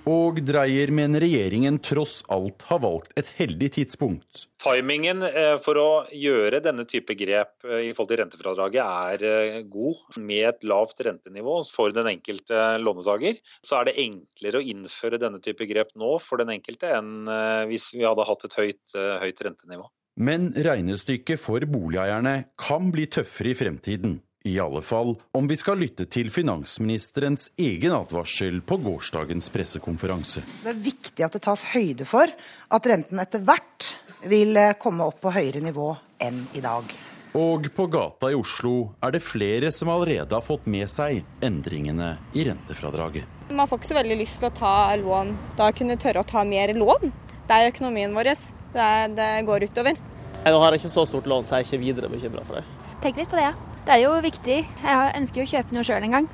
Og 0.05 0.37
Dreyer 0.45 0.91
mener 0.93 1.23
regjeringen 1.23 1.79
tross 1.81 2.19
alt 2.29 2.61
har 2.69 2.81
valgt 2.83 3.15
et 3.17 3.29
heldig 3.39 3.71
tidspunkt. 3.79 4.43
Timingen 4.61 5.25
eh, 5.25 5.55
for 5.65 5.79
å 5.81 5.87
gjøre 6.13 6.59
denne 6.61 6.85
type 6.89 7.15
grep 7.17 7.65
eh, 7.65 7.87
i 7.87 7.93
forhold 7.95 8.11
til 8.11 8.21
rentefradraget 8.21 8.83
er 8.83 9.25
eh, 9.25 9.57
god. 9.65 10.03
Med 10.21 10.43
et 10.51 10.67
lavt 10.69 11.01
rentenivå 11.07 11.57
for 11.73 11.95
den 11.95 12.11
enkelte 12.11 12.67
lånetaker, 12.83 13.41
så 13.65 13.79
er 13.79 13.89
det 13.89 13.97
enklere 14.05 14.61
å 14.61 14.67
innføre 14.75 15.21
denne 15.21 15.41
type 15.41 15.65
grep 15.69 15.95
nå 15.97 16.19
for 16.21 16.41
den 16.41 16.53
enkelte 16.53 16.93
enn 16.99 17.25
hvis 17.69 17.89
vi 17.95 18.05
hadde 18.05 18.25
hatt 18.27 18.45
et 18.45 18.57
høyt, 18.59 18.83
høyt 18.93 19.41
rentenivå. 19.47 19.89
Men 20.21 20.51
regnestykket 20.53 21.41
for 21.41 21.65
boligeierne 21.67 22.37
kan 22.61 22.93
bli 22.93 23.09
tøffere 23.11 23.51
i 23.51 23.57
fremtiden. 23.57 24.19
I 24.45 24.59
alle 24.59 24.81
fall 24.85 25.15
om 25.31 25.47
vi 25.49 25.55
skal 25.57 25.79
lytte 25.81 26.05
til 26.05 26.27
finansministerens 26.29 27.47
egen 27.57 27.95
advarsel 27.97 28.59
på 28.61 28.77
gårsdagens 28.77 29.49
pressekonferanse. 29.49 30.43
Det 30.61 30.69
er 30.69 30.83
viktig 30.85 31.25
at 31.25 31.33
det 31.33 31.41
tas 31.47 31.63
høyde 31.71 32.05
for 32.05 32.29
at 32.29 32.89
renten 32.91 33.23
etter 33.23 33.41
hvert 33.41 33.87
vil 34.29 34.53
eh, 34.61 34.75
komme 34.77 35.07
opp 35.09 35.17
på 35.23 35.33
høyere 35.33 35.63
nivå 35.65 35.87
enn 36.21 36.43
i 36.53 36.61
dag. 36.61 36.93
Og 37.41 37.65
på 37.73 37.89
gata 37.89 38.29
i 38.29 38.37
Oslo 38.37 38.93
er 39.01 39.17
det 39.17 39.25
flere 39.25 39.73
som 39.73 39.89
allerede 39.89 40.37
har 40.37 40.45
fått 40.45 40.69
med 40.69 40.93
seg 40.93 41.25
endringene 41.41 42.13
i 42.37 42.45
rentefradraget. 42.45 43.25
Man 43.49 43.65
får 43.65 43.81
ikke 43.81 43.93
så 43.95 44.01
veldig 44.03 44.21
lyst 44.21 44.43
til 44.43 44.53
å 44.53 44.55
ta 44.61 44.77
lån 45.01 45.35
da 45.57 45.73
kunne 45.73 45.97
tørre 45.97 46.21
å 46.21 46.33
ta 46.35 46.45
mer 46.45 46.77
lån. 46.77 47.09
Det 47.49 47.57
er 47.57 47.73
økonomien 47.73 48.13
vår. 48.13 48.35
Det, 48.77 48.89
det 49.17 49.31
går 49.49 49.71
utover. 49.71 49.97
Jeg 50.45 50.65
har 50.69 50.77
ikke 50.77 50.97
så 51.01 51.09
stort 51.09 51.33
lån, 51.33 51.49
så 51.49 51.57
jeg 51.57 51.65
er 51.65 51.71
ikke 51.71 51.87
videre 51.89 52.13
bekymra 52.13 52.45
for 52.45 52.61
det. 52.61 52.67
Tenk 53.01 53.17
litt 53.17 53.33
på 53.33 53.41
det, 53.41 53.49
ja. 53.49 53.74
Det 53.85 53.93
er 53.93 53.99
jo 54.01 54.15
viktig. 54.17 54.55
Jeg 54.65 55.09
ønsker 55.13 55.43
jo 55.43 55.45
å 55.45 55.49
kjøpe 55.51 55.75
noe 55.75 55.85
sjøl 55.85 56.05
en 56.07 56.15
gang. 56.15 56.27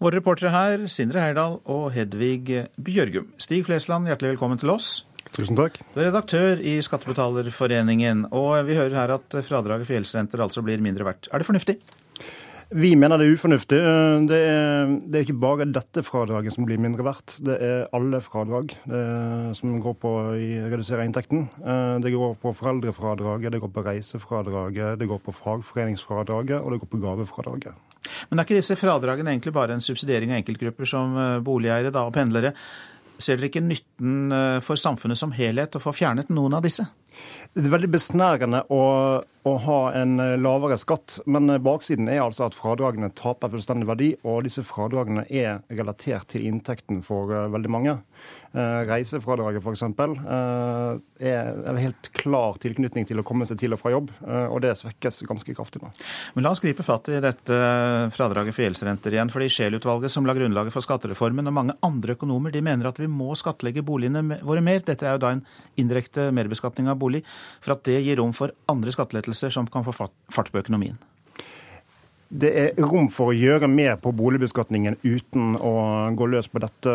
Våre 0.00 0.16
reportere 0.16 0.52
her, 0.54 0.84
Sindre 0.88 1.20
Heyerdahl 1.20 1.58
og 1.68 1.90
Hedvig 1.92 2.62
Bjørgum. 2.80 3.26
Stig 3.36 3.66
Flesland, 3.66 4.08
hjertelig 4.08 4.32
velkommen 4.32 4.60
til 4.62 4.72
oss. 4.72 5.02
Tusen 5.36 5.60
takk. 5.60 5.76
Du 5.92 6.00
er 6.00 6.08
redaktør 6.08 6.62
i 6.64 6.78
Skattebetalerforeningen, 6.80 8.30
og 8.32 8.64
vi 8.64 8.78
hører 8.80 8.96
her 8.96 9.12
at 9.18 9.36
fradraget 9.44 9.84
for 9.84 9.98
gjeldsrenter 9.98 10.40
altså 10.46 10.64
blir 10.64 10.80
mindre 10.80 11.04
verdt. 11.10 11.28
Er 11.28 11.44
det 11.44 11.50
fornuftig? 11.50 11.76
Vi 12.72 12.94
mener 12.96 13.20
det 13.20 13.28
er 13.28 13.36
ufornuftig. 13.36 13.78
Det 14.28 14.38
er, 14.38 14.92
det 15.04 15.18
er, 15.18 15.24
ikke 15.26 15.40
bare 15.42 15.68
dette 15.68 16.04
fradraget 16.06 16.54
som 16.54 16.64
blir 16.68 16.80
mindre 16.80 17.04
verdt. 17.04 17.36
Det 17.44 17.56
er 17.60 17.84
alle 17.92 18.22
fradrag 18.24 18.72
som 19.56 19.74
går 19.82 19.96
på 20.00 20.12
å 20.12 20.22
redusere 20.72 21.04
inntekten. 21.06 21.46
Eh, 21.62 21.96
det 22.02 22.12
går 22.14 22.36
på 22.42 22.52
foreldrefradraget, 22.56 23.52
det 23.52 23.60
går 23.62 23.72
på 23.72 23.84
reisefradraget, 23.86 24.98
det 25.00 25.08
går 25.10 25.20
på 25.22 25.34
fagforeningsfradraget 25.36 26.58
og 26.60 26.72
det 26.72 26.80
går 26.82 26.90
på 26.92 27.02
gavefradraget. 27.02 27.98
Men 28.30 28.40
er 28.40 28.46
ikke 28.46 28.58
disse 28.58 28.78
fradragene 28.78 29.34
egentlig 29.34 29.54
bare 29.54 29.76
en 29.76 29.84
subsidiering 29.84 30.32
av 30.32 30.40
enkeltgrupper 30.40 30.88
som 30.88 31.16
eh, 31.18 31.36
boligeiere 31.44 31.92
da, 31.94 32.06
og 32.08 32.16
pendlere? 32.16 32.54
Ser 33.22 33.38
dere 33.38 33.52
ikke 33.52 33.64
nytten 33.64 34.34
eh, 34.34 34.58
for 34.64 34.80
samfunnet 34.80 35.20
som 35.20 35.34
helhet 35.36 35.78
å 35.78 35.82
få 35.82 35.94
fjernet 35.96 36.32
noen 36.32 36.58
av 36.58 36.64
disse? 36.64 36.86
Det 37.52 37.66
er 37.66 37.74
veldig 37.74 37.92
besnærende 37.92 38.64
å 38.72 38.82
å 39.48 39.56
ha 39.64 39.78
en 39.98 40.20
lavere 40.38 40.76
skatt, 40.78 41.18
men 41.26 41.50
baksiden 41.64 42.10
er 42.10 42.22
altså 42.22 42.46
at 42.46 42.56
fradragene 42.56 43.10
taper 43.18 43.50
fullstendig 43.52 43.88
verdi, 43.88 44.10
og 44.22 44.44
disse 44.46 44.62
fradragene 44.66 45.24
er 45.28 45.64
relatert 45.72 46.30
til 46.30 46.46
inntekten 46.46 47.02
for 47.06 47.32
veldig 47.50 47.72
mange. 47.72 47.96
Eh, 48.52 48.80
reisefradraget 48.84 49.64
f.eks. 49.64 49.82
Eh, 49.82 50.98
er 51.24 51.46
en 51.70 51.78
helt 51.80 52.08
klar 52.12 52.58
tilknytning 52.60 53.06
til 53.08 53.22
å 53.22 53.24
komme 53.24 53.46
seg 53.48 53.56
til 53.62 53.72
og 53.72 53.80
fra 53.80 53.94
jobb, 53.94 54.10
eh, 54.26 54.44
og 54.52 54.60
det 54.60 54.74
svekkes 54.76 55.22
ganske 55.28 55.54
kraftig 55.56 55.80
nå. 55.80 55.88
Men 56.36 56.44
La 56.44 56.52
oss 56.52 56.60
gripe 56.60 56.84
fatt 56.84 57.08
i 57.08 57.20
dette 57.24 57.56
fradraget 58.12 58.52
for 58.52 58.66
gjeldsrenter 58.66 59.16
igjen. 59.16 59.32
fordi 59.32 59.48
Scheel-utvalget, 59.48 60.12
som 60.12 60.28
la 60.28 60.36
grunnlaget 60.36 60.74
for 60.74 60.84
skattereformen, 60.84 61.48
og 61.48 61.56
mange 61.56 61.78
andre 61.82 62.12
økonomer, 62.12 62.52
de 62.52 62.60
mener 62.60 62.90
at 62.90 63.00
vi 63.00 63.08
må 63.08 63.32
skattlegge 63.32 63.86
boligene 63.88 64.42
våre 64.44 64.60
mer. 64.60 64.84
Dette 64.84 65.08
er 65.08 65.16
jo 65.16 65.24
da 65.24 65.32
en 65.32 65.44
indirekte 65.80 66.28
merbeskatning 66.36 66.92
av 66.92 67.00
bolig, 67.00 67.24
for 67.62 67.72
at 67.72 67.84
det 67.88 68.02
gir 68.04 68.20
rom 68.20 68.36
for 68.36 68.52
andre 68.68 68.92
skattelettelser 68.92 69.31
som 69.34 69.66
kan 69.70 69.86
få 69.86 69.94
fart 69.96 70.52
på 70.52 70.62
økonomien 70.62 70.98
det 72.32 72.50
er 72.56 72.78
rom 72.80 73.10
for 73.12 73.28
å 73.30 73.36
gjøre 73.36 73.68
mer 73.68 73.98
på 74.00 74.12
boligbeskatningen 74.16 74.96
uten 75.04 75.56
å 75.60 75.72
gå 76.16 76.28
løs 76.32 76.48
på 76.48 76.62
dette 76.62 76.92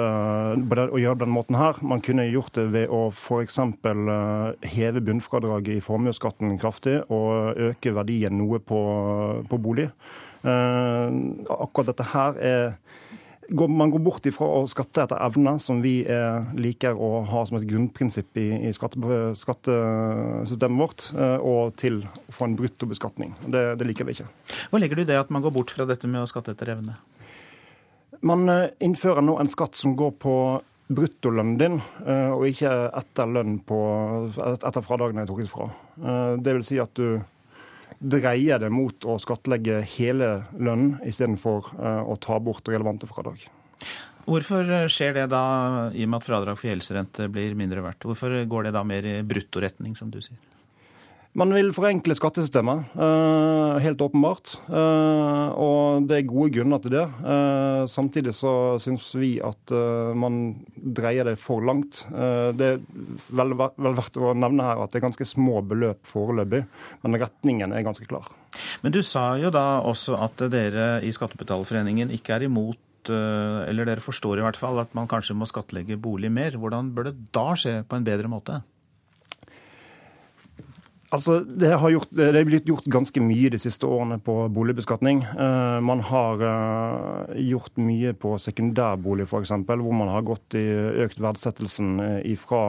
gjøre 1.02 1.20
det 1.20 1.28
den 1.28 1.36
måten 1.36 1.58
her. 1.60 1.78
Man 1.86 2.02
kunne 2.06 2.26
gjort 2.26 2.56
det 2.58 2.66
ved 2.74 2.90
å 2.94 3.08
f.eks. 3.12 3.60
Eh, 3.62 4.70
heve 4.74 5.04
bunnfradraget 5.06 5.78
i 5.78 5.84
formuesskatten 5.84 6.58
kraftig 6.62 6.98
og 7.14 7.60
øke 7.70 7.94
verdien 7.94 8.38
noe 8.40 8.58
på, 8.58 8.82
på 9.50 9.62
bolig. 9.62 9.92
Eh, 10.42 11.20
akkurat 11.54 11.92
dette 11.94 12.10
her 12.16 12.42
er 12.42 12.66
man 13.50 13.92
går 13.94 14.02
bort 14.04 14.26
ifra 14.28 14.48
å 14.60 14.64
skatte 14.68 15.06
etter 15.06 15.22
evne, 15.24 15.54
som 15.64 15.80
vi 15.84 16.02
liker 16.58 16.98
å 17.00 17.22
ha 17.28 17.44
som 17.48 17.58
et 17.60 17.68
grunnprinsipp 17.70 18.38
i, 18.40 18.48
i 18.68 18.74
skatte, 18.76 19.00
skattesystemet 19.40 20.82
vårt, 20.82 21.06
eh, 21.16 21.38
og 21.42 21.76
til 21.80 22.02
å 22.06 22.34
få 22.34 22.48
en 22.48 22.56
bruttobeskatning. 22.60 23.36
Det, 23.48 23.64
det 23.80 23.88
liker 23.88 24.08
vi 24.08 24.18
ikke. 24.18 24.30
Hva 24.72 24.82
legger 24.82 25.00
du 25.00 25.08
det 25.08 25.20
at 25.20 25.32
man 25.34 25.46
går 25.46 25.56
bort 25.56 25.74
fra 25.74 25.88
dette 25.90 26.10
med 26.10 26.24
å 26.24 26.30
skatte 26.30 26.56
etter 26.56 26.74
evne? 26.76 26.98
Man 28.26 28.48
eh, 28.52 28.74
innfører 28.84 29.24
nå 29.26 29.38
en 29.42 29.52
skatt 29.52 29.78
som 29.80 29.96
går 29.98 30.16
på 30.22 30.36
bruttolønnen 30.88 31.58
din, 31.60 31.80
eh, 32.08 32.32
og 32.32 32.48
ikke 32.48 32.74
etter 32.96 33.32
lønn 33.32 33.60
på, 33.68 33.80
etter 34.38 34.86
fradagene 34.86 35.26
er 35.26 35.32
trukket 35.32 35.52
fra. 35.52 35.72
Det 36.40 36.54
vil 36.54 36.66
si 36.66 36.78
at 36.80 36.94
du 36.96 37.18
dreier 38.00 38.62
det 38.62 38.70
mot 38.74 39.06
å 39.06 39.18
skattlegge 39.22 39.82
hele 39.98 40.32
lønnen 40.58 40.98
istedenfor 41.08 41.72
uh, 41.78 42.04
å 42.06 42.18
ta 42.22 42.40
bort 42.44 42.70
relevante 42.70 43.10
fradrag. 43.10 43.48
Hvorfor 44.28 44.68
eh, 44.68 44.90
skjer 44.92 45.14
det 45.16 45.30
da, 45.32 45.44
i 45.96 46.04
og 46.04 46.12
med 46.12 46.20
at 46.20 46.26
fradrag 46.28 46.58
for 46.60 46.68
helserente 46.68 47.30
blir 47.32 47.54
mindre 47.56 47.84
verdt? 47.86 48.04
Hvorfor 48.04 48.34
går 48.50 48.68
det 48.68 48.74
da 48.76 48.84
mer 48.84 49.08
i 49.08 49.22
bruttoretning, 49.24 49.96
som 49.96 50.12
du 50.12 50.20
sier? 50.20 50.40
Man 51.38 51.52
vil 51.54 51.68
forenkle 51.70 52.16
skattesystemet, 52.18 52.96
eh, 52.98 53.76
helt 53.84 54.02
åpenbart. 54.02 54.56
Eh, 54.74 55.50
og 55.54 56.08
det 56.10 56.16
er 56.18 56.30
gode 56.32 56.50
grunner 56.56 56.82
til 56.82 56.96
det. 56.96 57.04
Eh, 57.06 57.86
samtidig 57.86 58.34
så 58.34 58.80
syns 58.82 59.14
vi 59.14 59.38
at 59.40 59.70
man 60.18 60.56
dreier 60.74 61.26
det 61.26 61.38
for 61.38 61.62
langt. 61.62 62.08
Det 62.10 62.66
er 62.66 62.80
vel, 63.30 63.54
verdt 63.54 64.18
å 64.18 64.34
nevne 64.34 64.66
her 64.66 64.82
at 64.82 64.92
det 64.92 64.98
er 64.98 65.06
ganske 65.06 65.26
små 65.26 65.62
beløp 65.62 66.02
foreløpig, 66.10 66.66
men 67.04 67.20
retningen 67.22 67.72
er 67.72 67.86
ganske 67.86 68.08
klar. 68.08 68.26
Men 68.82 68.92
du 68.92 69.04
sa 69.04 69.38
jo 69.38 69.52
da 69.52 69.84
også 69.86 70.18
at 70.18 70.38
dere 70.50 71.04
i 71.04 71.12
Skattebetalerforeningen 71.14 72.10
ikke 72.10 72.34
er 72.34 72.48
imot 72.50 72.78
eller 73.08 73.86
dere 73.86 74.04
forstår 74.04 74.40
i 74.40 74.44
hvert 74.44 74.58
fall 74.58 74.82
at 74.82 74.92
man 74.98 75.08
kanskje 75.08 75.36
må 75.38 75.46
skattlegge 75.48 75.96
bolig 76.02 76.32
mer. 76.32 76.52
Hvordan 76.52 76.90
bør 76.92 77.12
det 77.12 77.32
da 77.32 77.54
skje 77.56 77.86
på 77.88 77.96
en 77.96 78.04
bedre 78.04 78.28
måte? 78.28 78.58
Altså, 81.16 81.38
det, 81.40 81.70
gjort, 81.72 82.10
det, 82.12 82.26
er 82.36 82.48
blitt 82.48 82.68
gjort 82.68 82.88
ganske 82.92 83.22
mye 83.24 83.52
de 83.54 83.60
siste 83.62 83.88
årene 83.88 84.18
på 84.20 84.34
boligbeskatning. 84.52 85.22
Uh, 85.40 85.80
man 85.80 86.02
har 86.04 86.42
uh, 86.44 87.38
gjort 87.40 87.80
mye 87.80 88.12
på 88.20 88.34
sekundærbolig 88.44 89.24
f.eks., 89.30 89.54
hvor 89.70 89.96
man 89.96 90.12
har 90.12 90.26
gått 90.28 90.58
i 90.60 90.66
økt 91.06 91.22
verdsettelsen 91.24 91.96
uh, 92.04 92.34
fra 92.42 92.64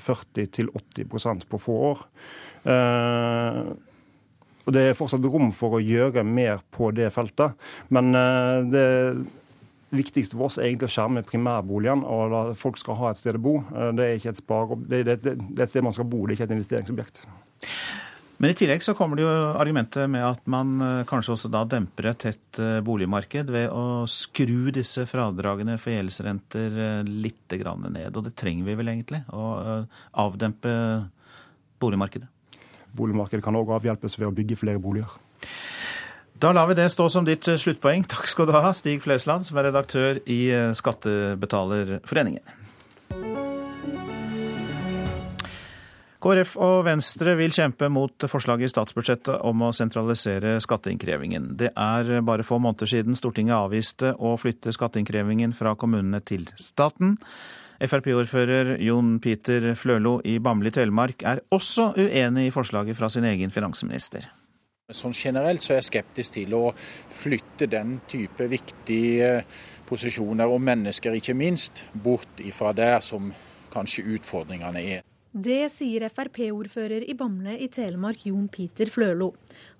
40 0.00 0.48
til 0.56 0.72
80% 0.96 1.44
på 1.50 1.60
få 1.60 1.76
år. 1.90 2.00
og 4.62 4.72
Det 4.72 4.82
er 4.88 4.96
fortsatt 4.96 5.28
rom 5.28 5.52
for 5.52 5.76
å 5.76 5.82
gjøre 5.82 6.24
mer 6.24 6.64
på 6.72 6.88
det 6.96 7.10
feltet. 7.12 7.58
Men 7.92 8.12
det 8.72 8.86
viktigste 9.92 10.36
for 10.36 10.48
oss 10.48 10.58
er 10.58 10.70
egentlig 10.70 10.90
å 10.90 10.94
skjerme 10.94 11.24
primærboligen 11.26 12.04
og 12.08 12.32
la 12.32 12.44
folk 12.58 12.80
skal 12.80 12.98
ha 13.00 13.12
et 13.12 13.20
sted 13.20 13.38
å 13.38 13.42
bo. 13.42 13.58
Eh, 13.72 13.90
det 13.98 14.08
er 14.08 14.30
et 14.32 14.40
spar, 14.40 14.72
det 14.88 15.02
er 15.02 15.12
et 15.16 15.68
sted 15.68 15.84
man 15.84 15.96
skal 15.96 16.08
bo, 16.08 16.24
det 16.24 16.34
er 16.34 16.40
ikke 16.40 16.48
et 16.50 16.56
investeringsobjekt. 16.56 17.22
Men 18.42 18.50
i 18.50 18.56
tillegg 18.58 18.82
så 18.82 18.96
kommer 18.98 19.14
det 19.14 19.22
jo 19.22 19.32
argumentet 19.60 20.10
med 20.10 20.24
at 20.26 20.48
man 20.50 20.74
eh, 20.82 21.04
kanskje 21.08 21.36
også 21.36 21.52
da 21.52 21.62
demper 21.68 22.10
et 22.10 22.22
tett 22.24 22.60
eh, 22.62 22.80
boligmarked 22.84 23.52
ved 23.54 23.68
å 23.70 24.02
skru 24.10 24.72
disse 24.74 25.04
fradragene 25.10 25.76
for 25.78 25.94
gjeldsrenter 25.94 27.04
litt 27.06 27.58
ned. 27.62 28.16
Og 28.16 28.22
det 28.26 28.34
trenger 28.38 28.66
vi 28.66 28.78
vel 28.80 28.94
egentlig? 28.94 29.22
Å 29.28 29.84
avdempe 30.24 30.72
boligmarkedet? 31.82 32.28
Boligmarkedet 32.92 33.44
kan 33.44 33.56
òg 33.56 33.70
avhjelpes 33.76 34.18
ved 34.18 34.28
å 34.28 34.34
bygge 34.36 34.58
flere 34.60 34.80
boliger. 34.82 35.20
Da 36.42 36.50
lar 36.50 36.66
vi 36.66 36.74
det 36.74 36.88
stå 36.90 37.04
som 37.06 37.22
ditt 37.22 37.46
eh, 37.46 37.54
sluttpoeng. 37.54 38.02
Takk 38.10 38.26
skal 38.26 38.48
du 38.48 38.52
ha, 38.56 38.72
Stig 38.74 38.98
Flesland, 39.04 39.44
som 39.46 39.60
er 39.60 39.68
redaktør 39.68 40.18
i 40.26 40.40
eh, 40.50 40.72
Skattebetalerforeningen. 40.74 42.42
KrF 46.22 46.56
og 46.58 46.82
Venstre 46.88 47.36
vil 47.38 47.54
kjempe 47.54 47.86
mot 47.94 48.26
forslaget 48.30 48.66
i 48.66 48.72
statsbudsjettet 48.74 49.38
om 49.46 49.62
å 49.68 49.70
sentralisere 49.74 50.56
skatteinnkrevingen. 50.62 51.52
Det 51.62 51.70
er 51.78 52.12
bare 52.26 52.46
få 52.46 52.58
måneder 52.62 52.90
siden 52.90 53.18
Stortinget 53.18 53.60
avviste 53.60 54.10
å 54.18 54.34
flytte 54.34 54.74
skatteinnkrevingen 54.74 55.54
fra 55.54 55.76
kommunene 55.78 56.24
til 56.26 56.50
staten. 56.58 57.20
Frp-ordfører 57.82 58.76
Jon 58.82 59.20
Peter 59.22 59.76
Flølo 59.78 60.18
i 60.26 60.40
Bamble 60.42 60.74
i 60.74 60.74
Telemark 60.74 61.22
er 61.22 61.46
også 61.54 61.92
uenig 61.98 62.50
i 62.50 62.54
forslaget 62.54 62.98
fra 62.98 63.10
sin 63.10 63.30
egen 63.30 63.54
finansminister. 63.54 64.26
Sånn 64.96 65.16
Generelt 65.16 65.64
så 65.64 65.74
er 65.74 65.80
jeg 65.80 65.90
skeptisk 65.90 66.38
til 66.38 66.56
å 66.58 66.64
flytte 66.74 67.68
den 67.70 67.98
type 68.10 68.48
viktige 68.50 69.38
posisjoner, 69.88 70.48
og 70.48 70.62
mennesker 70.64 71.16
ikke 71.18 71.36
minst, 71.36 71.86
bort 71.92 72.40
ifra 72.42 72.72
der 72.76 73.00
som 73.04 73.32
kanskje 73.72 74.06
utfordringene 74.16 74.84
er. 74.98 75.08
Det 75.32 75.70
sier 75.72 76.04
Frp-ordfører 76.12 77.06
i 77.08 77.14
Bamble 77.16 77.54
i 77.64 77.70
Telemark, 77.72 78.26
Jon 78.28 78.50
Peter 78.52 78.90
Flølo. 78.92 79.30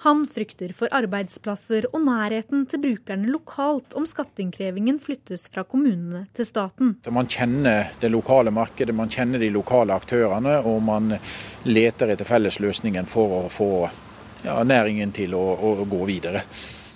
Han 0.01 0.23
frykter 0.25 0.73
for 0.73 0.89
arbeidsplasser 0.97 1.91
og 1.91 2.07
nærheten 2.07 2.65
til 2.73 2.81
brukerne 2.81 3.29
lokalt 3.29 3.93
om 3.93 4.07
skatteinnkrevingen 4.09 4.97
flyttes 5.05 5.45
fra 5.53 5.67
kommunene 5.69 6.25
til 6.33 6.49
staten. 6.49 6.95
Man 7.13 7.29
kjenner 7.29 7.93
det 8.01 8.09
lokale 8.15 8.49
markedet, 8.49 8.97
man 8.97 9.13
kjenner 9.13 9.45
de 9.45 9.53
lokale 9.53 9.93
aktørene, 9.93 10.57
og 10.65 10.81
man 10.89 11.13
leter 11.69 12.15
etter 12.15 12.33
fellesløsningen 12.33 13.13
for 13.13 13.43
å 13.43 13.53
få 13.53 13.69
ja, 14.45 14.59
næringen 14.67 15.13
til 15.15 15.35
å, 15.39 15.43
å, 15.55 15.73
gå 15.89 16.05
videre. 16.09 16.45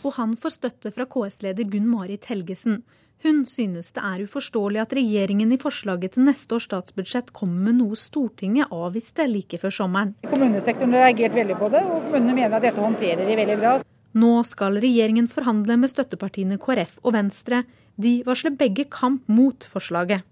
Og 0.07 0.15
han 0.19 0.37
får 0.39 0.57
støtte 0.59 0.93
fra 0.95 1.07
KS-leder 1.11 1.67
Gunn 1.71 1.89
Marit 1.91 2.29
Helgesen. 2.31 2.83
Hun 3.25 3.45
synes 3.49 3.89
det 3.97 4.03
er 4.05 4.23
uforståelig 4.27 4.83
at 4.83 4.93
regjeringen 4.95 5.55
i 5.55 5.59
forslaget 5.59 6.15
til 6.15 6.27
neste 6.29 6.59
års 6.59 6.67
statsbudsjett 6.69 7.33
kommer 7.35 7.71
med 7.71 7.81
noe 7.81 7.97
Stortinget 7.99 8.71
avviste 8.75 9.25
like 9.31 9.59
før 9.63 9.73
sommeren. 9.73 10.13
Kommunesektoren 10.29 10.95
har 10.95 11.09
reagert 11.09 11.35
veldig 11.39 11.57
på 11.59 11.71
det, 11.73 11.83
og 11.83 12.11
kommunene 12.11 12.37
mener 12.37 12.59
at 12.59 12.69
dette 12.69 12.85
håndterer 12.85 13.25
de 13.27 13.39
veldig 13.41 13.59
bra. 13.63 13.73
Nå 14.17 14.33
skal 14.49 14.79
regjeringen 14.81 15.27
forhandle 15.29 15.79
med 15.81 15.93
støttepartiene 15.93 16.61
KrF 16.61 17.01
og 17.03 17.17
Venstre. 17.17 17.65
De 18.01 18.21
varsler 18.25 18.55
begge 18.57 18.87
kamp 18.93 19.25
mot 19.33 19.65
forslaget. 19.69 20.25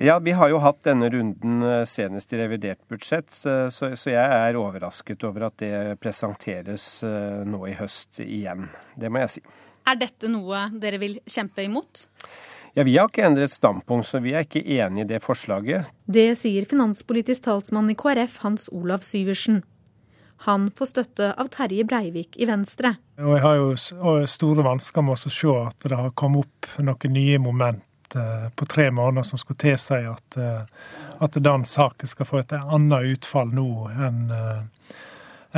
Ja, 0.00 0.18
Vi 0.18 0.30
har 0.30 0.48
jo 0.48 0.60
hatt 0.62 0.84
denne 0.86 1.08
runden 1.10 1.62
eh, 1.66 1.84
senest 1.88 2.32
i 2.32 2.38
revidert 2.38 2.78
budsjett, 2.88 3.32
så, 3.34 3.70
så, 3.70 4.10
jeg 4.12 4.14
er 4.14 4.58
overrasket 4.58 5.24
over 5.26 5.48
at 5.48 5.56
det 5.58 5.96
presenteres 5.98 6.84
eh, 7.02 7.40
nå 7.42 7.64
i 7.66 7.74
høst 7.74 8.20
igjen. 8.22 8.68
Det 8.94 9.10
må 9.10 9.24
jeg 9.24 9.32
si. 9.32 9.42
Er 9.90 9.98
dette 9.98 10.30
noe 10.30 10.68
dere 10.78 11.00
vil 11.02 11.16
kjempe 11.26 11.66
imot? 11.66 12.04
Ja, 12.76 12.84
Vi 12.86 12.94
har 12.94 13.10
ikke 13.10 13.26
endret 13.26 13.50
standpunkt, 13.50 14.06
så 14.06 14.22
vi 14.22 14.36
er 14.38 14.46
ikke 14.46 14.62
enig 14.62 15.02
i 15.02 15.08
det 15.16 15.18
forslaget. 15.24 15.90
Det 16.06 16.28
sier 16.38 16.68
finanspolitisk 16.70 17.48
talsmann 17.48 17.90
i 17.90 17.98
KrF 17.98 18.38
Hans 18.44 18.68
Olav 18.70 19.02
Syversen. 19.02 19.64
Han 20.46 20.70
får 20.78 20.92
støtte 20.92 21.32
av 21.34 21.50
Terje 21.50 21.82
Breivik 21.82 22.38
i 22.38 22.46
Venstre. 22.46 22.94
Og 23.18 23.34
Jeg 23.34 23.42
har 23.42 23.58
jo 23.58 24.14
store 24.30 24.62
vansker 24.62 25.02
med 25.02 25.18
å 25.18 25.34
se 25.34 25.58
at 25.64 25.90
det 25.90 25.98
har 25.98 26.14
kommet 26.14 26.46
opp 26.46 26.78
noen 26.78 27.16
nye 27.18 27.42
moment 27.42 27.82
Eh, 28.14 28.50
på 28.50 28.66
tre 28.66 28.90
måneder 28.90 29.22
som 29.22 29.38
skulle 29.38 29.58
tilsi 29.58 29.94
at, 29.94 30.36
eh, 30.36 30.62
at 31.18 31.32
den 31.32 31.64
saken 31.64 32.08
skal 32.08 32.26
få 32.26 32.38
et 32.40 32.52
annet 32.56 33.12
utfall 33.12 33.52
nå 33.52 33.70
enn 33.92 34.30
eh, 34.32 34.62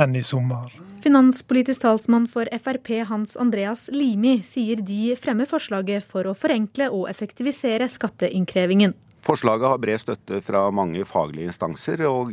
enn 0.01 0.15
i 0.15 0.23
sommer. 0.23 0.71
Finanspolitisk 1.03 1.81
talsmann 1.83 2.27
for 2.31 2.47
Frp 2.63 3.01
Hans 3.09 3.35
Andreas 3.37 3.89
Limi 3.91 4.37
sier 4.43 4.79
de 4.79 5.15
fremmer 5.19 5.49
forslaget 5.49 6.05
for 6.07 6.27
å 6.27 6.35
forenkle 6.35 6.87
og 6.95 7.09
effektivisere 7.11 7.89
skatteinnkrevingen. 7.91 8.95
Forslaget 9.21 9.67
har 9.67 9.81
bred 9.83 10.01
støtte 10.01 10.39
fra 10.41 10.63
mange 10.73 11.03
faglige 11.05 11.51
instanser, 11.51 12.01
og 12.07 12.31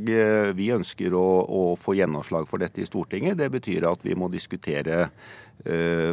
vi 0.57 0.71
ønsker 0.73 1.13
å, 1.13 1.27
å, 1.45 1.65
få 1.77 1.99
gjennomslag 1.99 2.47
for 2.49 2.63
dette 2.63 2.81
i 2.81 2.87
Stortinget. 2.89 3.37
Det 3.37 3.51
betyr 3.53 3.91
at 3.91 4.07
vi 4.07 4.17
må 4.17 4.31
diskutere 4.33 5.11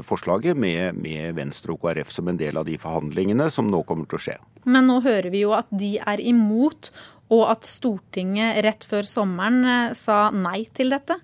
forslaget 0.06 0.58
med, 0.58 0.98
med, 0.98 1.36
Venstre 1.38 1.76
og 1.76 1.84
KrF 1.84 2.10
som 2.12 2.28
en 2.32 2.40
del 2.40 2.58
av 2.58 2.66
de 2.66 2.80
forhandlingene 2.82 3.46
som 3.54 3.70
nå 3.70 3.84
kommer 3.88 4.10
til 4.10 4.18
å 4.18 4.24
skje. 4.26 4.38
Men 4.66 4.90
nå 4.90 4.98
hører 5.06 5.30
vi 5.30 5.44
jo 5.44 5.54
at 5.54 5.70
de 5.70 5.96
er 6.02 6.24
imot, 6.24 6.90
og 7.34 7.48
at 7.50 7.66
Stortinget 7.66 8.60
rett 8.66 8.86
før 8.86 9.08
sommeren 9.10 9.66
eh, 9.66 9.94
sa 9.98 10.30
nei 10.34 10.68
til 10.78 10.94
dette? 10.94 11.18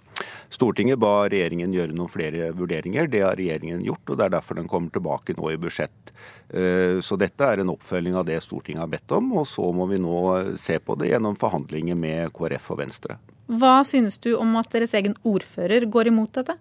Stortinget 0.51 0.99
ba 0.99 1.28
regjeringen 1.32 1.74
gjøre 1.76 1.93
noen 1.95 2.11
flere 2.11 2.49
vurderinger. 2.57 3.09
Det 3.11 3.22
har 3.24 3.38
regjeringen 3.38 3.84
gjort, 3.86 4.03
og 4.09 4.17
det 4.17 4.26
er 4.26 4.34
derfor 4.36 4.57
den 4.57 4.69
kommer 4.72 4.93
tilbake 4.93 5.36
nå 5.38 5.51
i 5.53 5.59
budsjett. 5.61 6.13
Eh, 6.49 6.97
så 7.05 7.17
dette 7.22 7.45
er 7.45 7.61
en 7.61 7.74
oppfølging 7.76 8.17
av 8.17 8.26
det 8.30 8.39
Stortinget 8.43 8.84
har 8.84 8.91
bedt 8.91 9.13
om, 9.17 9.30
og 9.38 9.45
så 9.49 9.69
må 9.76 9.88
vi 9.91 10.01
nå 10.01 10.17
se 10.59 10.80
på 10.82 10.97
det 10.99 11.13
gjennom 11.13 11.38
forhandlinger 11.39 11.99
med 11.99 12.34
KrF 12.38 12.74
og 12.74 12.82
Venstre. 12.82 13.19
Hva 13.51 13.82
synes 13.86 14.17
du 14.24 14.34
om 14.39 14.57
at 14.57 14.72
deres 14.74 14.95
egen 14.97 15.17
ordfører 15.28 15.86
går 15.91 16.09
imot 16.09 16.34
dette? 16.39 16.57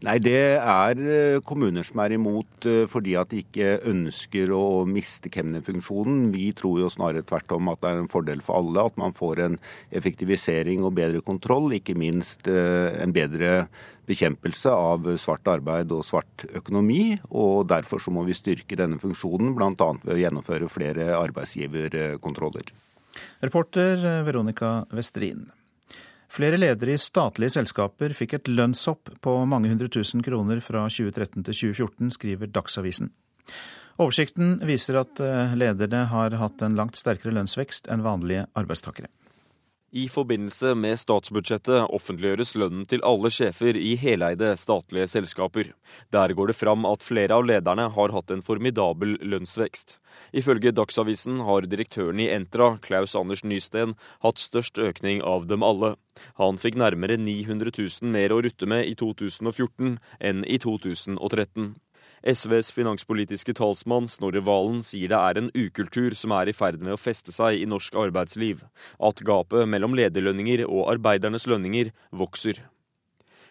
Nei, 0.00 0.16
Det 0.16 0.56
er 0.56 1.00
eh, 1.04 1.42
kommuner 1.44 1.84
som 1.84 2.00
er 2.00 2.14
imot 2.16 2.64
eh, 2.64 2.86
fordi 2.88 3.18
at 3.20 3.28
de 3.34 3.42
ikke 3.42 3.82
ønsker 3.90 4.48
å 4.56 4.86
miste 4.88 5.28
kemnerfunksjonen. 5.28 6.30
Vi 6.32 6.46
tror 6.56 6.78
jo 6.80 6.88
snarere 6.88 7.26
tvert 7.28 7.52
om 7.52 7.68
at 7.68 7.82
det 7.82 7.90
er 7.90 8.00
en 8.00 8.08
fordel 8.08 8.40
for 8.44 8.62
alle 8.62 8.86
at 8.88 8.96
man 9.00 9.12
får 9.12 9.44
en 9.44 9.58
effektivisering 9.92 10.86
og 10.88 10.96
bedre 10.96 11.20
kontroll. 11.20 11.68
Ikke 11.76 11.98
minst 12.00 12.48
eh, 12.48 12.96
en 12.96 13.12
bedre 13.12 13.66
bekjempelse 14.08 14.72
av 14.72 15.04
svart 15.20 15.52
arbeid 15.52 15.92
og 15.92 16.06
svart 16.08 16.48
økonomi. 16.48 17.18
og 17.28 17.68
Derfor 17.68 18.00
så 18.00 18.08
må 18.14 18.24
vi 18.24 18.40
styrke 18.40 18.80
denne 18.80 18.96
funksjonen, 19.04 19.52
bl.a. 19.52 19.92
ved 20.00 20.16
å 20.16 20.20
gjennomføre 20.24 20.72
flere 20.72 21.12
arbeidsgiverkontroller. 21.20 22.72
Reporter 23.44 24.24
Veronica 24.24 24.78
Westrin. 24.96 25.50
Flere 26.30 26.60
ledere 26.60 26.94
i 26.94 27.00
statlige 27.00 27.56
selskaper 27.56 28.14
fikk 28.14 28.36
et 28.38 28.50
lønnshopp 28.50 29.10
på 29.24 29.32
mange 29.50 29.72
hundre 29.72 29.90
tusen 29.90 30.22
kroner 30.22 30.62
fra 30.62 30.84
2013 30.86 31.42
til 31.48 31.56
2014, 31.74 32.12
skriver 32.14 32.52
Dagsavisen. 32.54 33.10
Oversikten 34.00 34.60
viser 34.64 35.00
at 35.02 35.20
eh, 35.20 35.56
lederne 35.58 36.04
har 36.12 36.36
hatt 36.40 36.62
en 36.62 36.78
langt 36.78 36.96
sterkere 36.96 37.34
lønnsvekst 37.34 37.90
enn 37.90 38.06
vanlige 38.06 38.46
arbeidstakere. 38.56 39.10
I 39.90 40.04
forbindelse 40.06 40.76
med 40.78 41.00
statsbudsjettet 41.02 41.88
offentliggjøres 41.90 42.52
lønnen 42.62 42.84
til 42.86 43.02
alle 43.02 43.26
sjefer 43.34 43.74
i 43.74 43.96
heleide 43.98 44.52
statlige 44.54 45.08
selskaper. 45.10 45.72
Der 46.14 46.30
går 46.38 46.52
det 46.52 46.56
fram 46.60 46.86
at 46.86 47.02
flere 47.02 47.34
av 47.34 47.42
lederne 47.48 47.88
har 47.96 48.14
hatt 48.14 48.30
en 48.30 48.44
formidabel 48.46 49.16
lønnsvekst. 49.18 49.96
Ifølge 50.30 50.70
Dagsavisen 50.70 51.42
har 51.42 51.66
direktøren 51.66 52.22
i 52.22 52.30
Entra, 52.30 52.76
Klaus 52.86 53.16
Anders 53.18 53.42
Nysten, 53.42 53.96
hatt 54.22 54.38
størst 54.38 54.78
økning 54.78 55.24
av 55.26 55.50
dem 55.50 55.66
alle. 55.66 55.96
Han 56.38 56.60
fikk 56.60 56.78
nærmere 56.78 57.18
900 57.18 57.74
000 57.74 58.14
mer 58.14 58.30
å 58.30 58.42
rutte 58.46 58.70
med 58.70 58.86
i 58.86 58.94
2014 58.94 59.98
enn 60.22 60.46
i 60.46 60.62
2013. 60.62 61.74
SVs 62.20 62.72
finanspolitiske 62.76 63.54
talsmann 63.56 64.08
Snorre 64.12 64.42
Valen 64.44 64.82
sier 64.84 65.08
det 65.12 65.20
er 65.20 65.38
en 65.40 65.52
ukultur 65.56 66.16
som 66.18 66.34
er 66.36 66.50
i 66.50 66.56
ferd 66.56 66.82
med 66.84 66.96
å 66.96 67.00
feste 67.00 67.32
seg 67.32 67.60
i 67.60 67.68
norsk 67.68 67.96
arbeidsliv, 67.96 68.66
at 69.00 69.22
gapet 69.24 69.68
mellom 69.70 69.96
lederlønninger 69.96 70.66
og 70.66 70.90
arbeidernes 70.92 71.48
lønninger 71.48 71.94
vokser. 72.12 72.60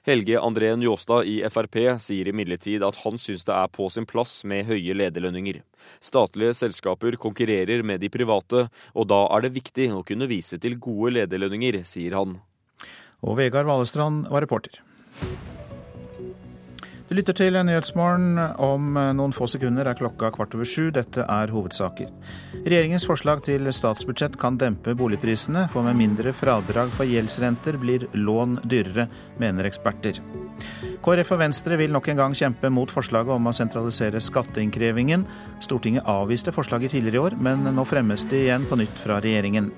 Helge 0.07 0.39
André 0.39 0.70
Njåstad 0.80 1.28
i 1.28 1.39
Frp 1.51 1.76
sier 1.99 2.30
imidlertid 2.32 2.86
at 2.86 3.01
han 3.03 3.20
syns 3.20 3.43
det 3.47 3.55
er 3.57 3.67
på 3.74 3.89
sin 3.91 4.07
plass 4.09 4.39
med 4.47 4.70
høye 4.70 4.95
lederlønninger. 4.95 5.59
Statlige 5.99 6.55
selskaper 6.61 7.17
konkurrerer 7.20 7.84
med 7.84 7.99
de 8.01 8.09
private, 8.13 8.67
og 8.95 9.09
da 9.11 9.26
er 9.36 9.45
det 9.45 9.55
viktig 9.57 9.89
å 9.91 10.05
kunne 10.07 10.30
vise 10.32 10.61
til 10.61 10.80
gode 10.80 11.17
lederlønninger, 11.17 11.82
sier 11.84 12.15
han. 12.15 12.38
Og 13.20 13.36
Vegard 13.41 13.67
Valestrand 13.67 14.30
var 14.32 14.45
reporter. 14.45 14.80
Du 17.10 17.16
lytter 17.18 17.34
til 17.34 17.55
Nyhetsmorgen. 17.57 18.38
Om 18.62 18.97
eh, 19.01 19.07
noen 19.18 19.32
få 19.34 19.47
sekunder 19.49 19.88
er 19.89 19.97
klokka 19.97 20.28
kvart 20.36 20.53
over 20.53 20.68
sju. 20.70 20.91
Dette 20.93 21.24
er 21.26 21.49
hovedsaker. 21.49 22.12
Regjeringens 22.60 23.07
forslag 23.10 23.41
til 23.47 23.66
statsbudsjett 23.74 24.38
kan 24.38 24.60
dempe 24.62 24.93
boligprisene, 24.93 25.66
for 25.74 25.88
med 25.88 25.97
mindre 25.97 26.36
fradrag 26.38 26.93
for 26.93 27.10
gjeldsrenter 27.10 27.82
blir 27.82 28.05
lån 28.14 28.60
dyrere, 28.62 29.07
mener 29.41 29.66
eksperter. 29.66 30.22
KrF 31.01 31.34
og 31.34 31.41
Venstre 31.41 31.82
vil 31.82 31.97
nok 31.97 32.14
en 32.14 32.22
gang 32.22 32.38
kjempe 32.38 32.70
mot 32.70 32.93
forslaget 32.93 33.34
om 33.39 33.49
å 33.49 33.57
sentralisere 33.57 34.22
skatteinnkrevingen. 34.22 35.26
Stortinget 35.66 36.05
avviste 36.05 36.53
forslaget 36.53 36.93
tidligere 36.93 37.18
i 37.18 37.26
år, 37.26 37.41
men 37.41 37.72
nå 37.74 37.89
fremmes 37.89 38.30
det 38.30 38.45
igjen 38.45 38.70
på 38.70 38.78
nytt 38.84 39.01
fra 39.01 39.18
regjeringen. 39.18 39.74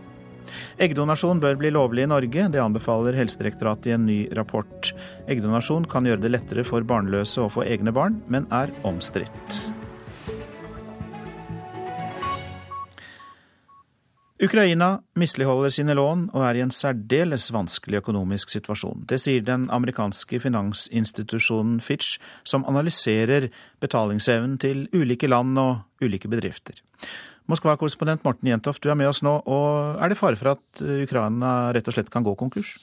Eggdonasjon 0.81 1.41
bør 1.43 1.59
bli 1.61 1.73
lovlig 1.73 2.05
i 2.05 2.11
Norge, 2.11 2.47
det 2.53 2.63
anbefaler 2.63 3.17
Helsedirektoratet 3.19 3.91
i 3.91 3.95
en 3.97 4.07
ny 4.07 4.19
rapport. 4.37 4.93
Eggdonasjon 5.31 5.89
kan 5.91 6.07
gjøre 6.07 6.23
det 6.25 6.33
lettere 6.33 6.65
for 6.67 6.85
barnløse 6.87 7.43
å 7.43 7.51
få 7.51 7.67
egne 7.67 7.93
barn, 7.95 8.21
men 8.31 8.49
er 8.51 8.73
omstridt. 8.87 9.61
Ukraina 14.41 15.03
misligholder 15.13 15.69
sine 15.69 15.93
lån 15.93 16.23
og 16.33 16.43
er 16.47 16.57
i 16.57 16.63
en 16.63 16.73
særdeles 16.73 17.51
vanskelig 17.53 17.99
økonomisk 17.99 18.49
situasjon. 18.49 19.03
Det 19.05 19.19
sier 19.21 19.43
den 19.45 19.67
amerikanske 19.69 20.39
finansinstitusjonen 20.41 21.77
Fitch, 21.85 22.15
som 22.43 22.65
analyserer 22.65 23.51
betalingsevnen 23.83 24.57
til 24.57 24.87
ulike 24.97 25.29
land 25.29 25.61
og 25.61 26.01
ulike 26.01 26.31
bedrifter. 26.31 26.81
Moskva-korrespondent 27.51 28.23
Morten 28.23 28.47
Jentoft, 28.47 28.83
du 28.83 28.91
er 28.91 28.97
med 28.99 29.09
oss 29.11 29.21
nå. 29.25 29.33
og 29.43 29.99
Er 29.99 30.11
det 30.11 30.19
fare 30.19 30.39
for 30.39 30.53
at 30.55 30.83
Ukraina 31.03 31.71
rett 31.75 31.87
og 31.89 31.97
slett 31.97 32.11
kan 32.13 32.23
gå 32.23 32.35
konkurs? 32.39 32.77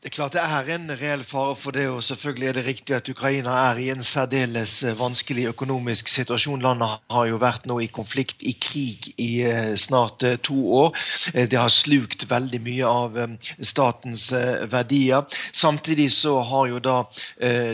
Det 0.00 0.08
er 0.08 0.14
klart 0.14 0.32
det 0.32 0.40
er 0.40 0.68
en 0.72 0.92
reell 0.96 1.22
fare 1.28 1.52
for 1.60 1.76
det, 1.76 1.82
og 1.92 1.98
selvfølgelig 2.00 2.46
er 2.48 2.54
det 2.56 2.62
riktig 2.64 2.94
at 2.96 3.08
Ukraina 3.12 3.52
er 3.68 3.76
i 3.76 3.90
en 3.92 4.00
særdeles 4.00 4.78
eh, 4.82 4.94
vanskelig 4.96 5.42
økonomisk 5.50 6.08
situasjon. 6.08 6.62
Landet 6.64 7.02
har 7.12 7.26
jo 7.28 7.36
vært 7.42 7.66
nå 7.68 7.76
i 7.84 7.88
konflikt, 7.92 8.40
i 8.40 8.54
krig, 8.56 9.10
i 9.20 9.42
eh, 9.44 9.74
snart 9.76 10.24
eh, 10.24 10.38
to 10.40 10.56
år. 10.72 10.96
Det 11.36 11.58
har 11.58 11.68
slukt 11.68 12.24
veldig 12.30 12.60
mye 12.64 12.88
av 12.88 13.18
statens 13.60 14.30
verdier. 14.72 15.28
Samtidig 15.52 16.08
så 16.14 16.38
har 16.48 16.70
jo 16.70 16.80
da 16.80 16.96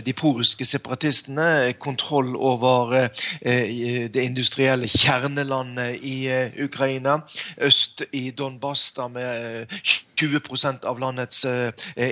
de 0.03 0.15
poruske 0.17 0.65
separatistene 0.67 1.73
kontroll 1.79 2.35
over 2.37 3.09
det 3.43 4.23
industrielle 4.23 4.89
kjernelandet 4.91 6.03
i 6.03 6.17
Ukraina. 6.65 7.21
Øst 7.63 8.03
i 8.13 8.31
Donbas 8.31 8.89
med 9.15 9.71
20% 10.17 10.85
av 10.89 11.01
landets 11.01 11.45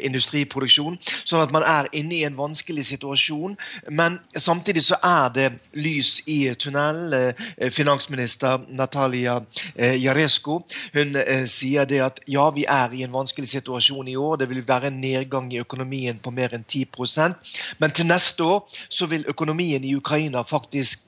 industriproduksjon. 0.06 0.98
Sånn 1.24 1.42
at 1.44 1.52
man 1.54 1.64
er 1.66 1.88
inne 1.96 2.18
i 2.18 2.24
en 2.26 2.36
vanskelig 2.38 2.86
situasjon. 2.90 3.56
Men 3.90 4.18
samtidig 4.36 4.84
så 4.88 4.98
er 5.04 5.32
det 5.34 5.48
lys 5.76 6.18
i 6.30 6.54
tunnelen. 6.60 7.34
Eh, 7.58 7.70
finansminister 7.74 8.62
Natalia 8.68 9.40
eh, 9.74 9.96
Jaresko 10.00 10.60
hun 10.94 11.16
eh, 11.20 11.44
sier 11.50 11.88
det 11.88 12.00
at 12.04 12.20
ja, 12.30 12.48
vi 12.54 12.66
er 12.70 12.94
i 12.94 13.04
en 13.06 13.14
vanskelig 13.14 13.50
situasjon 13.54 14.08
i 14.08 14.16
år. 14.16 14.38
Det 14.42 14.50
vil 14.50 14.64
være 14.66 14.92
en 14.92 15.00
nedgang 15.00 15.50
i 15.52 15.62
økonomien 15.62 16.20
på 16.22 16.32
mer 16.34 16.54
enn 16.54 16.64
10% 16.64 17.34
Men 17.78 17.90
til 17.90 18.06
neste 18.06 18.44
år 18.44 18.78
så 18.88 19.06
vil 19.10 19.26
økonomien 19.28 19.84
i 19.84 19.94
Ukraina 19.96 20.42
faktisk 20.42 21.02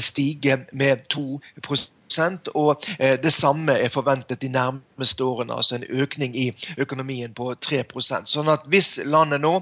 stige 0.00 0.56
med 0.72 1.04
2 1.12 1.40
og 2.54 2.84
eh, 2.98 3.16
det 3.20 3.32
samme 3.32 3.72
er 3.72 3.92
forventet 3.92 4.42
de 4.42 4.48
nærmeste 4.48 5.24
årene. 5.24 5.54
Altså 5.54 5.76
en 5.78 5.86
økning 5.88 6.36
i 6.36 6.46
økonomien 6.78 7.34
på 7.34 7.50
3% 7.54 8.30
Sånn 8.30 8.50
at 8.50 8.64
hvis 8.70 8.98
landet 9.04 9.42
nå, 9.44 9.54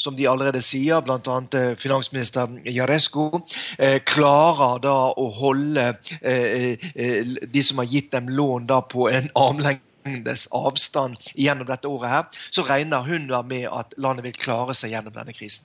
som 0.00 0.16
de 0.16 0.28
allerede 0.28 0.62
sier, 0.64 1.00
bl.a. 1.04 1.36
Eh, 1.58 1.76
finansminister 1.80 2.50
Jaresko, 2.66 3.42
eh, 3.78 4.00
klarer 4.04 4.80
da 4.84 4.96
å 5.16 5.28
holde 5.40 5.90
de 6.20 7.62
som 7.64 7.80
har 7.80 7.88
gitt 7.88 8.10
dem 8.12 8.28
lån 8.28 8.66
da 8.70 8.80
på 8.82 9.08
en 9.10 9.30
armlengde 9.38 10.36
avstand 10.56 11.30
gjennom 11.34 11.68
dette 11.68 11.88
året, 11.88 12.10
her, 12.10 12.44
så 12.50 12.64
regner 12.68 13.06
hun 13.06 13.28
da 13.30 13.42
med 13.42 13.68
at 13.70 13.94
landet 13.98 14.26
vil 14.28 14.38
klare 14.38 14.76
seg 14.76 14.94
gjennom 14.94 15.14
denne 15.16 15.34
krisen. 15.36 15.64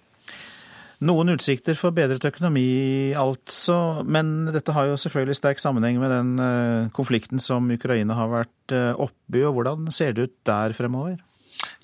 Noen 1.03 1.33
utsikter 1.33 1.75
for 1.75 1.91
bedret 1.95 2.23
økonomi, 2.27 3.11
altså. 3.19 4.01
Men 4.07 4.47
dette 4.55 4.75
har 4.75 4.87
jo 4.87 4.99
selvfølgelig 4.99 5.37
sterk 5.41 5.59
sammenheng 5.59 5.99
med 5.99 6.13
den 6.13 6.33
eh, 6.39 6.89
konflikten 6.95 7.41
som 7.43 7.67
Ukraina 7.71 8.15
har 8.15 8.31
vært 8.31 8.75
eh, 8.75 8.91
oppi. 8.95 9.43
og 9.43 9.57
Hvordan 9.57 9.91
ser 9.91 10.15
det 10.15 10.29
ut 10.29 10.35
der 10.47 10.75
fremover? 10.77 11.17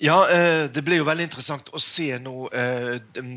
Ja, 0.00 0.24
eh, 0.32 0.68
Det 0.72 0.84
blir 0.84 1.02
jo 1.02 1.08
veldig 1.08 1.28
interessant 1.28 1.68
å 1.72 1.80
se 1.80 2.08
nå 2.18 2.48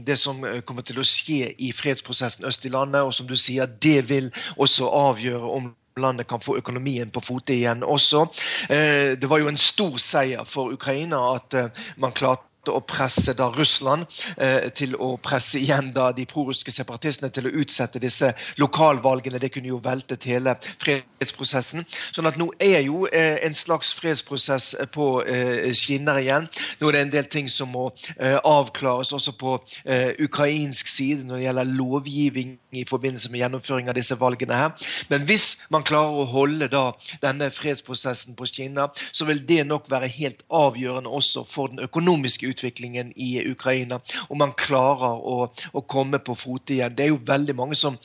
det 0.06 0.18
som 0.20 0.44
kommer 0.66 0.84
til 0.84 1.00
å 1.00 1.08
skje 1.08 1.52
i 1.60 1.74
fredsprosessen 1.76 2.48
øst 2.48 2.66
i 2.66 2.72
landet. 2.72 3.04
Og 3.04 3.14
som 3.14 3.28
du 3.28 3.36
sier, 3.36 3.68
det 3.68 4.08
vil 4.10 4.32
også 4.56 4.88
avgjøre 4.88 5.56
om 5.60 5.74
landet 6.00 6.28
kan 6.28 6.44
få 6.44 6.58
økonomien 6.60 7.12
på 7.12 7.24
fote 7.24 7.54
igjen 7.56 7.84
også. 7.84 8.26
Det 8.68 9.30
var 9.32 9.40
jo 9.40 9.48
en 9.48 9.60
stor 9.60 9.96
seier 9.96 10.44
for 10.44 10.74
Ukraina 10.76 11.22
at 11.38 11.56
man 11.96 12.12
klarte 12.12 12.55
å 12.74 12.82
presse 12.86 13.34
da 13.38 13.50
Russland 13.54 14.06
eh, 14.38 14.70
til 14.76 14.96
å 14.96 15.16
presse 15.22 15.60
igjen 15.60 15.92
da 15.96 16.12
de 16.16 16.26
prorussiske 16.30 16.74
separatistene 16.74 17.32
til 17.34 17.50
å 17.50 17.54
utsette 17.62 18.02
disse 18.02 18.32
lokalvalgene. 18.62 19.40
Det 19.42 19.52
kunne 19.54 19.72
jo 19.74 19.82
veltet 19.84 20.26
hele 20.30 20.56
fredsprosessen. 20.84 21.86
Sånn 22.16 22.30
at 22.30 22.40
nå 22.40 22.50
er 22.60 22.82
jo 22.88 23.06
eh, 23.12 23.40
en 23.46 23.56
slags 23.58 23.94
fredsprosess 23.98 24.74
på 24.96 25.10
eh, 25.24 25.72
skinner 25.78 26.22
igjen. 26.22 26.50
Nå 26.80 26.90
er 26.90 26.98
det 26.98 27.06
en 27.06 27.16
del 27.18 27.30
ting 27.32 27.50
som 27.52 27.72
må 27.76 27.90
eh, 28.18 28.38
avklares 28.42 29.14
også 29.16 29.36
på 29.40 29.58
eh, 29.84 30.14
ukrainsk 30.24 30.90
side 30.92 31.26
når 31.26 31.40
det 31.40 31.48
gjelder 31.48 31.74
lovgivning 31.76 32.56
i 32.76 32.86
forbindelse 32.90 33.32
med 33.32 33.42
gjennomføring 33.44 33.90
av 33.90 33.98
disse 33.98 34.18
valgene 34.20 34.58
her. 34.60 34.88
Men 35.10 35.28
hvis 35.30 35.56
man 35.74 35.86
klarer 35.88 36.22
å 36.22 36.30
holde 36.30 36.70
da 36.72 36.86
denne 37.24 37.50
fredsprosessen 37.54 38.36
på 38.38 38.48
skinner, 38.50 38.92
så 39.12 39.28
vil 39.30 39.44
det 39.48 39.64
nok 39.68 39.90
være 39.92 40.12
helt 40.12 40.44
avgjørende 40.54 41.10
også 41.10 41.46
for 41.50 41.72
den 41.74 41.84
økonomiske 41.86 42.50
utviklingen 42.52 43.14
i 43.16 43.38
Ukraina. 43.52 44.02
Om 44.30 44.44
man 44.44 44.56
klarer 44.60 45.22
å, 45.22 45.50
å 45.50 45.86
komme 45.88 46.20
på 46.20 46.36
fote 46.40 46.78
igjen. 46.78 46.96
Det 46.96 47.08
er 47.08 47.14
jo 47.14 47.22
veldig 47.26 47.56
mange 47.58 47.80
som 47.80 47.98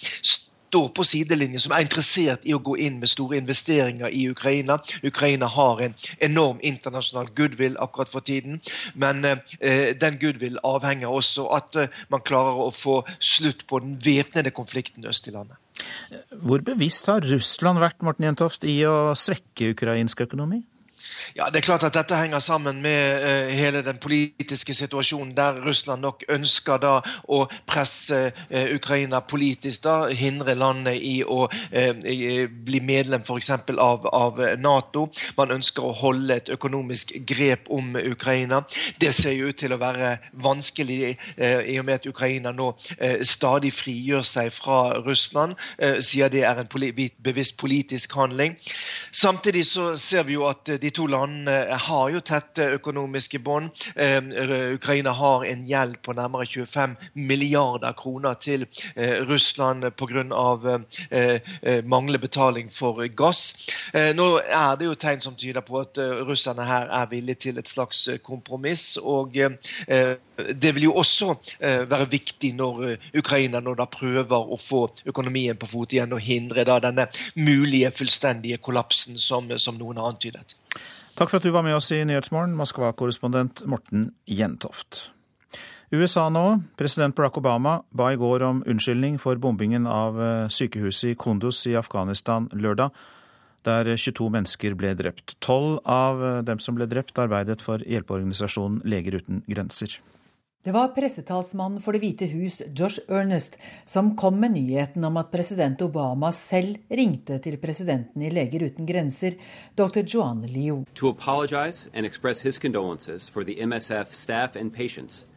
står 0.71 0.89
på 0.95 1.05
sidelinjen, 1.07 1.61
som 1.63 1.75
er 1.75 1.83
interessert 1.85 2.45
i 2.47 2.55
å 2.55 2.63
gå 2.63 2.77
inn 2.79 3.01
med 3.03 3.11
store 3.11 3.41
investeringer 3.41 4.13
i 4.15 4.29
Ukraina. 4.31 4.79
Ukraina 5.03 5.49
har 5.51 5.83
en 5.83 5.97
enorm 6.23 6.61
internasjonal 6.63 7.33
goodwill 7.35 7.79
akkurat 7.83 8.13
for 8.13 8.23
tiden, 8.23 8.61
men 8.95 9.25
eh, 9.27 9.91
den 9.99 10.19
goodwill 10.23 10.61
avhenger 10.67 11.11
også 11.11 11.49
at 11.59 11.81
eh, 11.81 11.91
man 12.13 12.23
klarer 12.23 12.63
å 12.69 12.71
få 12.75 13.01
slutt 13.19 13.67
på 13.67 13.83
den 13.83 13.99
væpnede 14.05 14.55
konflikten 14.55 15.09
øst 15.11 15.27
i 15.27 15.35
landet. 15.35 15.59
Hvor 16.31 16.63
bevisst 16.63 17.09
har 17.11 17.25
Russland 17.27 17.83
vært 17.83 18.05
Morten 18.07 18.29
Jentoft, 18.29 18.67
i 18.69 18.83
å 18.87 19.17
svekke 19.19 19.73
ukrainsk 19.75 20.23
økonomi? 20.29 20.63
Ja, 21.35 21.51
Det 21.51 21.57
er 21.57 21.67
klart 21.67 21.83
at 21.83 21.95
dette 21.95 22.17
henger 22.17 22.39
sammen 22.39 22.83
med 22.83 23.23
uh, 23.23 23.51
hele 23.55 23.83
den 23.83 23.99
politiske 23.99 24.75
situasjonen, 24.75 25.35
der 25.37 25.61
Russland 25.67 26.03
nok 26.03 26.25
ønsker 26.29 26.81
da 26.83 26.95
å 27.29 27.45
presse 27.69 28.33
uh, 28.51 28.75
Ukraina 28.75 29.21
politisk. 29.21 29.83
da, 29.85 30.09
Hindre 30.09 30.55
landet 30.55 30.99
i 31.03 31.21
å 31.25 31.45
uh, 31.47 32.47
bli 32.51 32.81
medlem 32.81 33.23
f.eks. 33.23 33.51
Av, 33.51 34.07
av 34.13 34.41
Nato. 34.59 35.09
Man 35.37 35.55
ønsker 35.55 35.85
å 35.85 35.95
holde 35.97 36.37
et 36.37 36.51
økonomisk 36.53 37.15
grep 37.27 37.71
om 37.71 37.95
Ukraina. 37.97 38.63
Det 39.01 39.13
ser 39.15 39.37
jo 39.37 39.51
ut 39.51 39.59
til 39.61 39.73
å 39.73 39.81
være 39.81 40.17
vanskelig 40.33 40.99
i 41.41 41.77
og 41.79 41.87
med 41.87 42.01
at 42.01 42.07
Ukraina 42.07 42.53
nå 42.53 42.73
stadig 43.27 43.73
frigjør 43.75 44.25
seg 44.27 44.51
fra 44.55 45.01
Russland. 45.05 45.57
sier 46.05 46.31
det 46.33 46.43
er 46.47 46.61
en 46.61 46.69
poli 46.71 46.91
bevisst 46.93 47.57
politisk 47.61 48.15
handling. 48.19 48.57
Samtidig 49.13 49.65
så 49.67 49.97
ser 49.99 50.27
vi 50.29 50.37
jo 50.37 50.47
at 50.49 50.73
de 50.81 50.91
to 50.95 51.07
landene 51.11 51.79
har 51.87 52.11
jo 52.15 52.21
tette 52.25 52.67
økonomiske 52.77 53.41
bånd. 53.45 53.71
Eh, 53.97 54.21
Ukraina 54.75 55.13
har 55.17 55.45
en 55.49 55.65
gjeld 55.69 55.99
på 56.05 56.15
nærmere 56.17 56.47
25 56.47 56.97
milliarder 57.15 57.95
kroner 57.99 58.39
til 58.41 58.67
eh, 58.95 59.21
Russland 59.29 59.85
pga. 59.97 60.79
Eh, 61.11 61.85
manglende 61.85 62.19
betaling 62.19 62.71
for 62.73 62.99
gass. 63.17 63.53
Nå 63.95 64.27
er 64.43 64.77
det 64.79 64.87
jo 64.87 64.97
tegn 64.99 65.21
som 65.23 65.37
tyder 65.39 65.63
på 65.65 65.81
at 65.81 65.99
russerne 66.27 66.65
her 66.67 66.89
er 66.91 67.09
villige 67.11 67.43
til 67.47 67.59
et 67.59 67.69
slags 67.69 68.09
kompromiss. 68.25 68.97
og 68.97 69.35
det 69.35 70.75
vil 70.75 70.83
jo 70.89 70.95
også 70.99 71.35
være 71.61 72.09
viktig 72.11 72.53
når 72.57 72.97
Ukraina 73.17 73.61
nå 73.61 73.75
da 73.79 73.87
prøver 73.91 74.53
å 74.53 74.59
få 74.61 74.83
økonomien 75.07 75.57
på 75.57 75.69
fot 75.71 75.93
igjen 75.93 76.13
og 76.17 76.25
hindre 76.25 76.65
da 76.65 76.79
denne 76.83 77.07
mulige 77.35 77.91
fullstendige 77.91 78.59
kollapsen 78.59 79.19
som, 79.19 79.51
som 79.59 79.79
noen 79.79 80.01
har 80.01 80.11
antydet. 80.13 80.57
Takk 81.19 81.31
for 81.31 81.39
at 81.41 81.47
du 81.47 81.53
var 81.53 81.65
med 81.67 81.77
oss 81.77 81.91
i 81.93 82.03
Nyhetsmorgen, 82.07 82.55
Moskva-korrespondent 82.59 83.65
Morten 83.69 84.11
Jentoft. 84.27 85.11
USA 85.91 86.29
nå. 86.31 86.61
President 86.79 87.17
Barack 87.17 87.39
Obama 87.41 87.81
ba 87.91 88.13
i 88.13 88.19
går 88.19 88.45
om 88.47 88.63
unnskyldning 88.67 89.19
for 89.19 89.41
bombingen 89.43 89.89
av 89.91 90.21
eh, 90.23 90.49
sykehuset 90.49 91.11
i 91.11 91.17
Kunduz 91.19 91.65
i 91.67 91.75
Afghanistan 91.75 92.47
lørdag, 92.55 92.95
der 93.67 93.91
22 93.97 94.29
mennesker 94.31 94.77
ble 94.79 94.95
drept. 94.95 95.35
Tolv 95.43 95.81
av 95.83 96.23
eh, 96.23 96.39
dem 96.47 96.63
som 96.63 96.79
ble 96.79 96.87
drept, 96.87 97.19
arbeidet 97.19 97.59
for 97.65 97.83
hjelpeorganisasjonen 97.83 98.85
Leger 98.87 99.19
uten 99.19 99.43
grenser. 99.51 99.99
Det 100.63 100.73
var 100.73 100.89
pressetalsmannen 100.89 101.81
for 101.81 101.97
Det 101.97 102.03
hvite 102.03 102.27
hus, 102.29 102.59
Josh 102.77 103.01
Ernest, 103.09 103.55
som 103.89 104.11
kom 104.17 104.35
med 104.41 104.53
nyheten 104.53 105.05
om 105.09 105.17
at 105.17 105.31
president 105.33 105.81
Obama 105.81 106.29
selv 106.37 106.77
ringte 106.93 107.39
til 107.41 107.57
presidenten 107.63 108.21
i 108.21 108.29
Leger 108.29 108.67
uten 108.69 108.85
grenser, 108.85 109.39
dr. 109.73 110.05
Joan 110.05 110.43
Liu. 110.45 110.83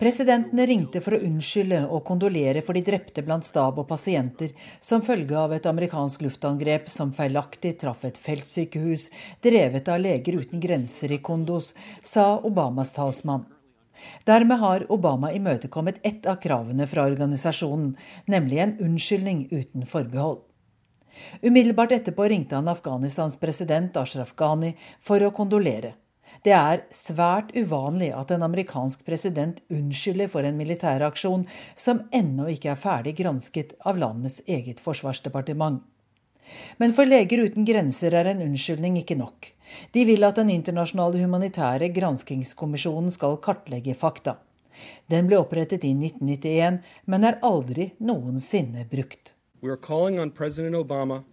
Presidenten 0.04 0.66
ringte 0.74 1.04
for 1.08 1.16
å 1.16 1.22
unnskylde 1.24 1.82
og 1.88 2.04
kondolere 2.12 2.66
for 2.68 2.76
de 2.76 2.84
drepte 2.92 3.24
blant 3.24 3.48
stab 3.48 3.80
og 3.80 3.88
pasienter 3.96 4.52
som 4.84 5.08
følge 5.08 5.40
av 5.40 5.56
et 5.56 5.72
amerikansk 5.72 6.28
luftangrep 6.28 6.92
som 6.92 7.16
feilaktig 7.16 7.78
traff 7.80 8.04
et 8.04 8.20
feltsykehus 8.20 9.08
drevet 9.40 9.88
av 9.88 10.04
Leger 10.04 10.44
uten 10.44 10.60
grenser 10.60 11.16
i 11.16 11.24
Kondos, 11.24 11.72
sa 12.04 12.34
Obamas 12.44 12.92
talsmann. 12.92 13.48
Dermed 14.28 14.60
har 14.60 14.86
Obama 14.92 15.32
imøtekommet 15.34 16.00
ett 16.04 16.26
av 16.26 16.40
kravene 16.44 16.88
fra 16.90 17.06
organisasjonen, 17.10 17.94
nemlig 18.26 18.60
en 18.64 18.78
unnskyldning 18.82 19.48
uten 19.52 19.86
forbehold. 19.90 20.42
Umiddelbart 21.42 21.92
etterpå 21.92 22.28
ringte 22.30 22.56
han 22.56 22.68
Afghanistans 22.68 23.38
president 23.40 23.98
Ashraf 23.98 24.34
Ghani 24.36 24.74
for 25.02 25.22
å 25.22 25.34
kondolere. 25.36 25.94
Det 26.44 26.52
er 26.52 26.82
svært 26.92 27.54
uvanlig 27.56 28.10
at 28.18 28.34
en 28.36 28.44
amerikansk 28.44 29.06
president 29.08 29.62
unnskylder 29.72 30.28
for 30.28 30.44
en 30.44 30.58
militæraksjon 30.60 31.46
som 31.80 32.02
ennå 32.12 32.50
ikke 32.52 32.74
er 32.74 32.82
ferdig 32.84 33.16
gransket 33.22 33.78
av 33.88 34.02
landets 34.02 34.42
eget 34.44 34.82
forsvarsdepartement. 34.84 35.80
Men 36.78 36.94
for 36.94 37.10
Leger 37.10 37.46
uten 37.48 37.68
grenser 37.68 38.16
er 38.16 38.32
en 38.32 38.42
unnskyldning 38.46 38.98
ikke 39.02 39.18
nok. 39.20 39.52
De 39.94 40.06
vil 40.06 40.24
at 40.28 40.38
den 40.38 40.52
internasjonale 40.54 41.22
humanitære 41.24 41.90
granskingskommisjonen 41.96 43.14
skal 43.14 43.40
kartlegge 43.44 43.96
fakta. 43.98 44.38
Den 45.10 45.30
ble 45.30 45.40
opprettet 45.40 45.86
i 45.86 45.94
1991, 45.94 46.82
men 47.06 47.24
er 47.24 47.40
aldri 47.46 47.92
noensinne 48.00 48.88
brukt. 48.90 49.34
We 49.62 49.72
are 49.72 49.80
calling 49.80 50.20
on 50.20 50.32
President 50.32 50.76
Obama 50.76 51.24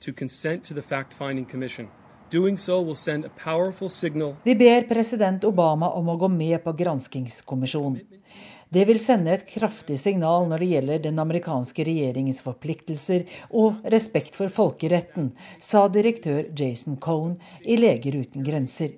to 0.00 0.12
consent 0.12 0.64
to 0.64 0.74
the 0.74 0.82
fact-finding 0.82 1.46
commission. 1.50 1.88
Vi 4.44 4.54
ber 4.54 4.88
president 4.88 5.44
Obama 5.44 5.90
om 5.94 6.08
å 6.08 6.16
gå 6.18 6.28
med 6.28 6.64
på 6.64 6.72
granskingskommisjonen. 6.72 8.00
Det 8.74 8.84
vil 8.88 8.98
sende 8.98 9.30
et 9.30 9.44
kraftig 9.46 10.00
signal 10.02 10.48
når 10.50 10.58
det 10.58 10.68
gjelder 10.72 11.02
den 11.04 11.20
amerikanske 11.22 11.84
regjeringens 11.86 12.40
forpliktelser 12.42 13.22
og 13.54 13.84
respekt 13.94 14.34
for 14.34 14.50
folkeretten, 14.50 15.28
sa 15.62 15.84
direktør 15.86 16.48
Jason 16.58 16.96
Cohn 16.98 17.36
i 17.62 17.76
Leger 17.78 18.16
uten 18.24 18.42
grenser. 18.42 18.96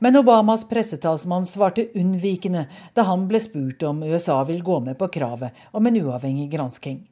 Men 0.00 0.16
Obamas 0.16 0.64
pressetalsmann 0.70 1.44
svarte 1.48 1.84
unnvikende 2.00 2.64
da 2.96 3.04
han 3.10 3.26
ble 3.28 3.42
spurt 3.44 3.84
om 3.84 4.00
USA 4.08 4.38
vil 4.48 4.64
gå 4.64 4.80
med 4.86 4.96
på 5.00 5.10
kravet 5.18 5.68
om 5.76 5.86
en 5.90 6.00
uavhengig 6.00 6.48
gransking. 6.56 7.02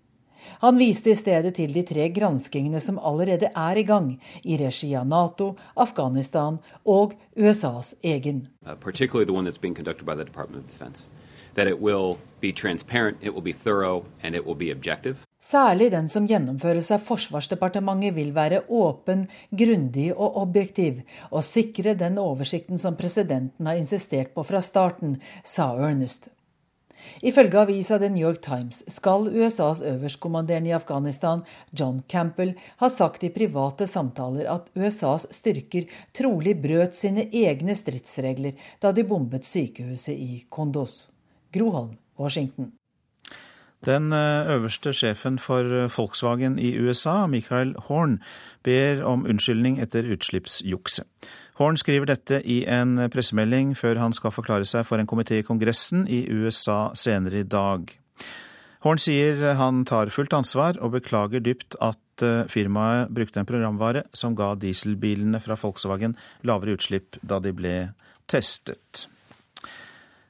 Han 0.64 0.80
viste 0.80 1.12
i 1.12 1.18
stedet 1.18 1.56
til 1.58 1.76
de 1.76 1.82
tre 1.84 2.08
granskingene 2.14 2.80
som 2.80 3.02
allerede 3.02 3.50
er 3.52 3.76
i 3.76 3.84
gang, 3.84 4.14
i 4.44 4.56
regi 4.56 4.94
av 4.96 5.04
Nato, 5.12 5.52
Afghanistan 5.76 6.56
og 6.84 7.18
USAs 7.36 7.94
egen. 8.00 8.46
Uh, 8.64 8.72
that 11.56 11.66
it 11.66 11.80
will 11.80 12.18
be 12.40 12.52
transparent, 12.52 13.16
it 13.20 13.34
will 13.34 13.42
be 13.42 13.52
thorough, 13.52 14.04
and 14.22 14.34
it 14.34 14.46
will 14.46 14.54
be 14.54 14.70
objective. 14.70 15.16
Særlig 15.40 15.90
den 15.90 16.08
som 16.08 16.26
gjennomføres 16.26 16.90
av 16.90 17.04
Forsvarsdepartementet 17.06 18.14
vil 18.16 18.32
være 18.34 18.62
åpen, 18.68 19.26
grundig 19.50 20.08
og 20.14 20.36
objektiv, 20.42 21.02
og 21.30 21.44
sikre 21.46 21.94
den 21.94 22.18
oversikten 22.18 22.80
som 22.82 22.96
presidenten 22.98 23.68
har 23.68 23.78
insistert 23.78 24.34
på 24.34 24.44
fra 24.46 24.62
starten, 24.64 25.20
sa 25.44 25.72
Ernest. 25.76 26.28
Ifølge 27.22 27.60
avisa 27.60 27.98
The 27.98 28.08
New 28.10 28.24
York 28.24 28.40
Times 28.42 28.82
skal 28.90 29.28
USAs 29.28 29.82
øverstkommanderende 29.82 30.72
i 30.72 30.76
Afghanistan, 30.76 31.44
John 31.70 32.02
Campbell, 32.08 32.54
ha 32.76 32.88
sagt 32.90 33.24
i 33.24 33.30
private 33.30 33.86
samtaler 33.86 34.48
at 34.50 34.70
USAs 34.74 35.28
styrker 35.30 35.86
trolig 36.16 36.56
brøt 36.62 36.96
sine 36.98 37.28
egne 37.30 37.76
stridsregler 37.78 38.56
da 38.82 38.92
de 38.92 39.06
bombet 39.06 39.46
sykehuset 39.46 40.16
i 40.16 40.46
Kondos. 40.50 41.04
Groholm, 41.52 41.96
Washington. 42.18 42.72
Den 43.86 44.12
eh, 44.12 44.48
øverste 44.50 44.92
sjefen 44.92 45.38
for 45.38 45.60
eh, 45.60 45.90
Volkswagen 45.98 46.58
i 46.58 46.72
USA, 46.78 47.26
Michael 47.26 47.74
Horn, 47.88 48.18
ber 48.64 49.04
om 49.04 49.26
unnskyldning 49.26 49.78
etter 49.82 50.08
utslippsjukset. 50.10 51.06
Horn 51.56 51.76
skriver 51.76 52.08
dette 52.10 52.42
i 52.44 52.64
en 52.68 52.98
pressemelding 53.12 53.76
før 53.76 54.00
han 54.02 54.12
skal 54.12 54.34
forklare 54.34 54.66
seg 54.68 54.84
for 54.88 55.00
en 55.00 55.08
komité 55.08 55.38
i 55.40 55.46
Kongressen 55.46 56.04
i 56.08 56.26
USA 56.28 56.90
senere 56.94 57.44
i 57.44 57.48
dag. 57.48 57.94
Horn 58.84 59.00
sier 59.00 59.54
han 59.58 59.84
tar 59.88 60.12
fullt 60.14 60.34
ansvar 60.36 60.76
og 60.82 60.92
beklager 60.98 61.40
dypt 61.40 61.78
at 61.80 62.24
eh, 62.26 62.44
firmaet 62.52 63.12
brukte 63.14 63.40
en 63.40 63.48
programvare 63.48 64.04
som 64.12 64.36
ga 64.36 64.54
dieselbilene 64.54 65.40
fra 65.40 65.56
Volkswagen 65.60 66.16
lavere 66.42 66.76
utslipp 66.76 67.20
da 67.22 67.40
de 67.42 67.54
ble 67.56 67.76
testet. 68.26 69.06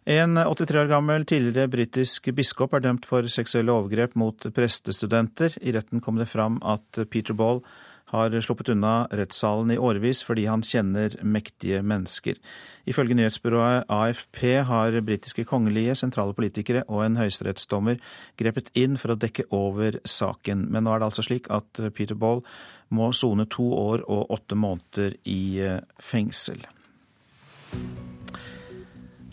En 0.07 0.39
83 0.39 0.77
år 0.79 0.87
gammel 0.87 1.25
tidligere 1.27 1.67
britisk 1.67 2.29
biskop 2.31 2.77
er 2.77 2.85
dømt 2.85 3.09
for 3.09 3.27
seksuelle 3.27 3.75
overgrep 3.75 4.13
mot 4.15 4.47
prestestudenter. 4.55 5.57
I 5.59 5.73
retten 5.75 5.99
kom 5.99 6.21
det 6.21 6.29
fram 6.31 6.61
at 6.63 7.01
Peter 7.11 7.35
Ball 7.35 7.59
har 8.13 8.31
sluppet 8.39 8.71
unna 8.71 9.09
rettssalen 9.11 9.73
i 9.75 9.79
årevis 9.83 10.21
fordi 10.23 10.45
han 10.47 10.63
kjenner 10.63 11.17
mektige 11.27 11.83
mennesker. 11.83 12.39
Ifølge 12.87 13.19
nyhetsbyrået 13.19 13.91
AFP 13.91 14.45
har 14.69 15.01
britiske 15.03 15.43
kongelige, 15.51 15.99
sentrale 15.99 16.39
politikere 16.39 16.85
og 16.87 17.03
en 17.03 17.19
høyesterettsdommer 17.19 17.99
grepet 18.39 18.71
inn 18.79 18.95
for 18.95 19.17
å 19.17 19.19
dekke 19.19 19.49
over 19.51 19.99
saken. 20.07 20.69
Men 20.71 20.87
nå 20.87 20.95
er 20.95 21.03
det 21.03 21.11
altså 21.11 21.27
slik 21.27 21.51
at 21.51 21.83
Peter 21.99 22.15
Ball 22.15 22.45
må 22.95 23.11
sone 23.11 23.51
to 23.51 23.73
år 23.75 24.07
og 24.07 24.31
åtte 24.39 24.55
måneder 24.55 25.19
i 25.27 25.41
eh, 25.67 25.81
fengsel. 25.99 26.63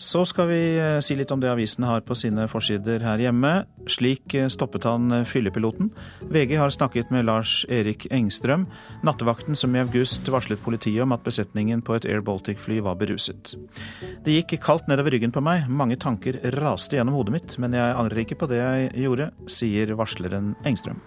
Så 0.04 0.20
skal 0.28 0.48
vi 0.50 0.60
eh, 0.76 0.98
si 1.00 1.14
litt 1.16 1.30
om 1.32 1.40
det 1.40 1.48
avisene 1.48 1.88
har 1.88 2.02
på 2.04 2.16
sine 2.18 2.44
forsider 2.50 3.00
her 3.06 3.22
hjemme. 3.22 3.52
Slik 3.88 4.34
eh, 4.36 4.50
stoppet 4.52 4.84
han 4.84 5.08
eh, 5.14 5.22
fyllepiloten. 5.28 5.88
VG 6.28 6.58
har 6.60 6.74
snakket 6.74 7.12
med 7.14 7.24
Lars 7.24 7.62
Erik 7.72 8.04
Engstrøm, 8.12 8.66
nattevakten 9.06 9.56
som 9.56 9.72
i 9.72 9.80
august 9.80 10.28
varslet 10.28 10.60
politiet 10.64 11.00
om 11.06 11.14
at 11.16 11.24
besetningen 11.24 11.80
på 11.84 11.96
et 11.96 12.04
Air 12.04 12.20
Baltic-fly 12.26 12.82
var 12.84 12.98
beruset. 13.00 13.54
Det 14.26 14.36
gikk 14.36 14.58
kaldt 14.64 14.90
nedover 14.92 15.16
ryggen 15.16 15.32
på 15.32 15.40
meg, 15.44 15.70
mange 15.72 15.96
tanker 16.00 16.36
raste 16.58 16.98
gjennom 16.98 17.16
hodet 17.16 17.38
mitt, 17.38 17.56
men 17.62 17.76
jeg 17.78 17.96
angrer 17.96 18.24
ikke 18.26 18.38
på 18.42 18.50
det 18.52 18.60
jeg 18.60 18.92
gjorde, 19.06 19.30
sier 19.48 19.94
varsleren 19.96 20.52
Engstrøm. 20.68 21.00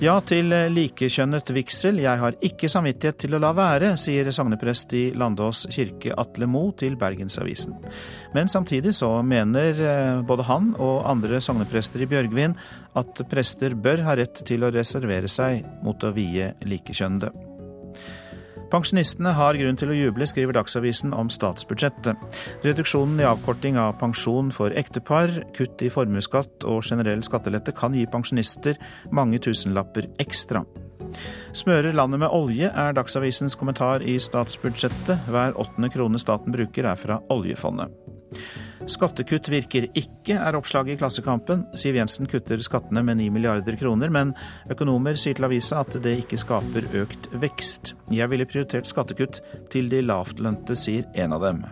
Ja 0.00 0.16
til 0.24 0.48
likekjønnet 0.72 1.52
vigsel, 1.52 2.00
jeg 2.00 2.22
har 2.22 2.40
ikke 2.44 2.72
samvittighet 2.72 3.20
til 3.26 3.36
å 3.36 3.42
la 3.44 3.52
være, 3.56 3.92
sier 4.00 4.32
sogneprest 4.32 4.96
i 4.96 5.04
Landås 5.12 5.66
kirke 5.74 6.16
Atle 6.16 6.48
Mo 6.48 6.70
til 6.80 6.96
Bergensavisen. 7.00 7.76
Men 8.36 8.50
samtidig 8.50 8.94
så 8.98 9.12
mener 9.26 9.82
eh, 9.84 10.22
både 10.26 10.46
han 10.48 10.72
og 10.78 11.04
andre 11.10 11.42
sogneprester 11.44 12.04
i 12.04 12.10
Bjørgvin 12.10 12.56
at 12.98 13.22
prester 13.30 13.74
bør 13.74 14.04
ha 14.06 14.16
rett 14.20 14.42
til 14.46 14.64
å 14.64 14.72
reservere 14.74 15.30
seg 15.30 15.64
mot 15.84 16.02
å 16.04 16.14
vie 16.16 16.52
likekjønnede. 16.66 17.32
Pensjonistene 18.70 19.32
har 19.34 19.56
grunn 19.58 19.78
til 19.78 19.90
å 19.90 19.96
juble, 19.96 20.26
skriver 20.30 20.54
Dagsavisen 20.54 21.14
om 21.16 21.30
statsbudsjettet. 21.32 22.38
Reduksjonen 22.62 23.18
i 23.18 23.26
avkorting 23.26 23.80
av 23.82 23.96
pensjon 23.98 24.52
for 24.54 24.70
ektepar, 24.78 25.32
kutt 25.56 25.82
i 25.82 25.90
formuesskatt 25.90 26.68
og 26.70 26.84
generell 26.86 27.24
skattelette 27.26 27.74
kan 27.74 27.96
gi 27.98 28.06
pensjonister 28.10 28.78
mange 29.10 29.42
tusenlapper 29.42 30.06
ekstra. 30.22 30.62
Smører 31.56 31.96
landet 31.96 32.22
med 32.22 32.32
olje, 32.34 32.70
er 32.70 32.94
Dagsavisens 32.96 33.56
kommentar 33.58 34.04
i 34.06 34.18
statsbudsjettet. 34.22 35.28
Hver 35.30 35.58
åttende 35.60 35.90
krone 35.92 36.20
staten 36.22 36.54
bruker 36.54 36.90
er 36.92 37.00
fra 37.00 37.20
oljefondet. 37.32 37.92
Skattekutt 38.90 39.50
virker 39.52 39.86
ikke, 39.98 40.36
er 40.38 40.56
oppslaget 40.56 40.94
i 40.94 41.00
Klassekampen. 41.00 41.66
Siv 41.78 41.98
Jensen 41.98 42.30
kutter 42.30 42.62
skattene 42.64 43.02
med 43.06 43.20
9 43.20 43.28
milliarder 43.34 43.76
kroner, 43.78 44.10
men 44.12 44.32
økonomer 44.70 45.18
sier 45.20 45.36
til 45.36 45.48
avisa 45.50 45.82
at 45.84 45.98
det 46.02 46.16
ikke 46.22 46.40
skaper 46.40 46.88
økt 47.02 47.28
vekst. 47.42 47.94
Jeg 48.14 48.30
ville 48.32 48.48
prioritert 48.48 48.88
skattekutt 48.88 49.42
til 49.72 49.92
de 49.92 50.02
lavtlønte, 50.06 50.78
sier 50.78 51.06
en 51.18 51.36
av 51.36 51.44
dem. 51.44 51.64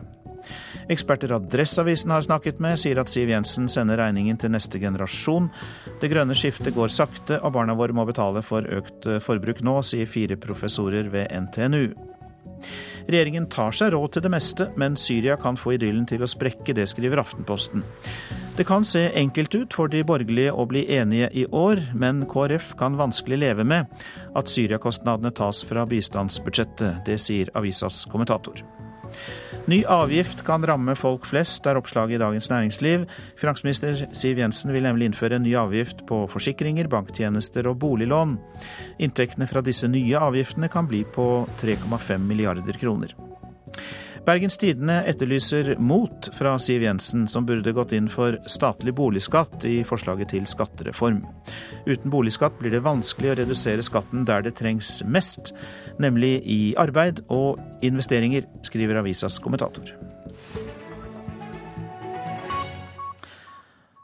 Eksperter 0.88 1.34
Adresseavisen 1.36 2.12
har 2.14 2.24
snakket 2.24 2.60
med, 2.64 2.78
sier 2.80 3.00
at 3.00 3.10
Siv 3.12 3.28
Jensen 3.28 3.68
sender 3.68 4.00
regningen 4.00 4.38
til 4.40 4.52
neste 4.54 4.80
generasjon. 4.80 5.50
Det 6.00 6.08
grønne 6.12 6.36
skiftet 6.38 6.76
går 6.76 6.92
sakte, 6.92 7.40
og 7.42 7.52
barna 7.56 7.76
våre 7.76 7.96
må 7.96 8.06
betale 8.08 8.42
for 8.46 8.64
økt 8.64 9.10
forbruk 9.24 9.60
nå, 9.66 9.80
sier 9.84 10.08
fire 10.08 10.38
professorer 10.40 11.10
ved 11.12 11.28
NTNU. 11.28 11.92
Regjeringen 13.08 13.46
tar 13.48 13.72
seg 13.72 13.94
råd 13.94 14.16
til 14.16 14.24
det 14.26 14.32
meste, 14.32 14.66
men 14.80 14.96
Syria 15.00 15.38
kan 15.40 15.56
få 15.56 15.76
idyllen 15.76 16.04
til 16.08 16.24
å 16.24 16.28
sprekke, 16.28 16.74
det 16.76 16.88
skriver 16.90 17.22
Aftenposten. 17.22 17.84
Det 18.58 18.66
kan 18.68 18.84
se 18.84 19.06
enkelt 19.16 19.54
ut 19.54 19.76
for 19.76 19.88
de 19.88 20.02
borgerlige 20.04 20.52
å 20.52 20.66
bli 20.68 20.82
enige 20.92 21.30
i 21.32 21.46
år, 21.46 21.80
men 21.94 22.24
KrF 22.28 22.74
kan 22.80 22.98
vanskelig 22.98 23.38
leve 23.38 23.64
med 23.64 23.86
at 24.36 24.50
Syriakostnadene 24.52 25.32
tas 25.32 25.62
fra 25.64 25.86
bistandsbudsjettet. 25.88 27.04
Det 27.06 27.20
sier 27.22 27.52
avisas 27.56 28.02
kommentator. 28.10 28.64
Ny 29.66 29.82
avgift 29.84 30.44
kan 30.46 30.64
ramme 30.66 30.94
folk 30.96 31.26
flest, 31.28 31.66
er 31.66 31.76
oppslaget 31.80 32.16
i 32.16 32.20
Dagens 32.22 32.50
Næringsliv. 32.50 33.06
Finansminister 33.40 34.04
Siv 34.16 34.38
Jensen 34.38 34.72
vil 34.72 34.86
nemlig 34.86 35.10
innføre 35.10 35.36
en 35.36 35.44
ny 35.44 35.54
avgift 35.58 36.04
på 36.08 36.22
forsikringer, 36.30 36.88
banktjenester 36.88 37.68
og 37.68 37.78
boliglån. 37.82 38.36
Inntektene 39.02 39.48
fra 39.50 39.64
disse 39.64 39.88
nye 39.90 40.20
avgiftene 40.20 40.70
kan 40.72 40.88
bli 40.88 41.02
på 41.04 41.48
3,5 41.60 42.18
milliarder 42.18 42.80
kroner. 42.80 43.16
Bergens 44.28 44.58
Tidende 44.58 44.98
etterlyser 45.08 45.76
mot 45.80 46.26
fra 46.36 46.58
Siv 46.60 46.82
Jensen, 46.82 47.22
som 47.28 47.46
burde 47.48 47.72
gått 47.72 47.94
inn 47.96 48.10
for 48.12 48.34
statlig 48.44 48.92
boligskatt 48.92 49.64
i 49.64 49.78
forslaget 49.88 50.34
til 50.34 50.44
skattereform. 50.44 51.22
Uten 51.86 52.12
boligskatt 52.12 52.58
blir 52.60 52.74
det 52.76 52.82
vanskelig 52.84 53.30
å 53.32 53.38
redusere 53.38 53.86
skatten 53.86 54.26
der 54.28 54.44
det 54.44 54.52
trengs 54.60 54.98
mest, 55.08 55.54
nemlig 55.96 56.42
i 56.44 56.60
arbeid 56.76 57.22
og 57.32 57.56
investeringer, 57.80 58.44
skriver 58.68 59.00
avisas 59.00 59.40
kommentator. 59.40 59.96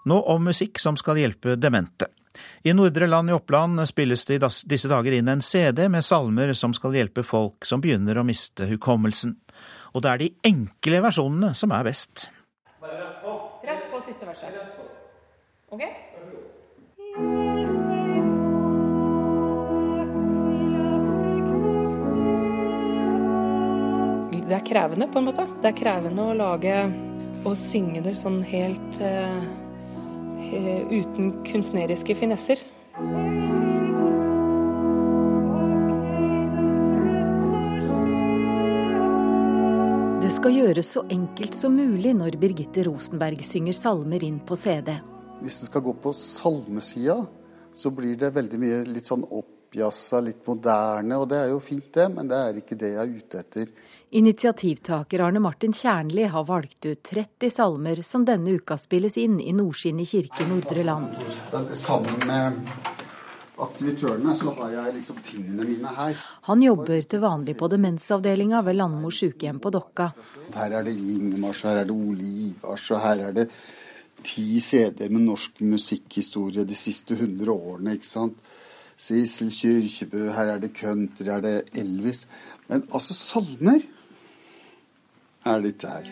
Nå 0.08 0.22
om 0.24 0.48
musikk 0.48 0.80
som 0.80 0.96
skal 0.96 1.20
hjelpe 1.20 1.60
demente. 1.60 2.08
I 2.64 2.72
Nordre 2.72 3.06
Land 3.12 3.28
i 3.28 3.36
Oppland 3.36 3.84
spilles 3.92 4.24
det 4.24 4.40
i 4.40 4.44
disse 4.72 4.88
dager 4.88 5.20
inn 5.20 5.28
en 5.28 5.44
CD 5.44 5.84
med 5.92 6.04
salmer 6.04 6.56
som 6.56 6.72
skal 6.72 6.96
hjelpe 6.96 7.28
folk 7.28 7.68
som 7.68 7.84
begynner 7.84 8.16
å 8.16 8.24
miste 8.24 8.72
hukommelsen. 8.72 9.36
Og 9.94 10.02
det 10.02 10.10
er 10.10 10.22
de 10.24 10.30
enkle 10.50 11.00
versjonene 11.04 11.52
som 11.54 11.72
er 11.74 11.86
best. 11.86 12.26
Bare 12.82 12.98
rett 12.98 13.20
på. 13.22 13.34
Rett 13.68 13.86
på 13.92 14.00
siste 14.02 14.26
verset. 14.26 14.58
OK? 15.70 15.84
Det 24.44 24.58
er 24.58 24.66
krevende, 24.66 25.06
på 25.08 25.18
en 25.18 25.24
måte. 25.30 25.46
Det 25.62 25.70
er 25.70 25.78
krevende 25.78 26.26
å 26.28 26.34
lage 26.36 26.74
og 27.44 27.54
synge 27.58 28.02
det 28.04 28.12
sånn 28.18 28.42
helt 28.46 28.98
uh, 29.00 29.40
uten 30.90 31.32
kunstneriske 31.48 32.18
finesser. 32.18 32.60
Skal 40.44 40.58
gjøres 40.60 40.88
så 40.92 41.00
enkelt 41.08 41.56
som 41.56 41.72
mulig 41.72 42.10
når 42.12 42.34
Birgitte 42.36 42.82
Rosenberg 42.84 43.40
synger 43.40 43.72
salmer 43.72 44.20
inn 44.26 44.42
på 44.44 44.58
CD. 44.60 44.90
Hvis 45.40 45.62
det 45.62 45.68
skal 45.70 45.84
gå 45.86 45.94
på 46.04 46.10
salmesida, 46.12 47.16
så 47.72 47.92
blir 47.96 48.18
det 48.20 48.28
veldig 48.34 48.60
mye 48.60 48.82
litt 48.84 49.08
sånn 49.08 49.24
oppjazza, 49.24 50.20
litt 50.20 50.44
moderne. 50.44 51.16
Og 51.16 51.30
det 51.30 51.38
er 51.38 51.48
jo 51.48 51.62
fint, 51.64 51.88
det, 51.96 52.10
men 52.12 52.28
det 52.28 52.42
er 52.42 52.60
ikke 52.60 52.76
det 52.76 52.90
jeg 52.92 53.00
er 53.00 53.14
ute 53.22 53.40
etter. 53.40 53.72
Initiativtaker 54.20 55.24
Arne 55.24 55.40
Martin 55.40 55.72
Kjernli 55.72 56.28
har 56.28 56.44
valgt 56.50 56.84
ut 56.84 57.00
30 57.00 57.54
salmer 57.56 58.04
som 58.04 58.28
denne 58.28 58.58
uka 58.60 58.76
spilles 58.76 59.16
inn 59.16 59.40
i 59.40 59.56
Nordskinnet 59.56 60.12
kirke 60.12 60.44
Nordre 60.50 60.84
Land. 60.84 61.24
Sammen 61.72 62.20
med 62.28 62.60
aktivitørene, 63.62 64.34
så 64.38 64.52
har 64.58 64.72
jeg 64.72 64.94
liksom 64.98 65.20
tingene 65.26 65.66
mine 65.68 65.94
her. 65.96 66.18
Han 66.48 66.62
jobber 66.62 67.06
til 67.06 67.22
vanlig 67.22 67.54
på 67.58 67.68
demensavdelinga 67.70 68.62
ved 68.66 68.78
Landmo 68.78 69.12
sykehjem 69.14 69.60
på 69.62 69.72
Dokka. 69.74 70.10
Her 70.56 70.78
er 70.80 70.86
det 70.88 70.94
Ingmars, 70.94 71.62
her 71.62 71.82
er 71.82 71.88
det 71.88 71.94
Olivars, 71.94 72.90
og 72.90 73.02
her 73.04 73.28
er 73.28 73.38
det 73.38 73.48
ti 74.24 74.60
CD-er 74.60 75.12
med 75.12 75.26
norsk 75.28 75.60
musikkhistorie 75.60 76.64
de 76.66 76.76
siste 76.78 77.16
hundre 77.20 77.52
årene. 77.52 77.94
ikke 77.94 78.08
sant? 78.08 78.36
Sissel 78.96 79.50
Kyrkjebø, 79.50 80.30
her 80.32 80.54
er 80.54 80.58
det 80.62 80.70
country, 80.76 81.26
her 81.26 81.36
er 81.36 81.40
det 81.40 81.80
Elvis. 81.80 82.26
Men 82.68 82.86
altså, 82.92 83.14
salmer 83.14 83.82
er 85.44 85.58
litt 85.60 85.82
der. 85.82 86.10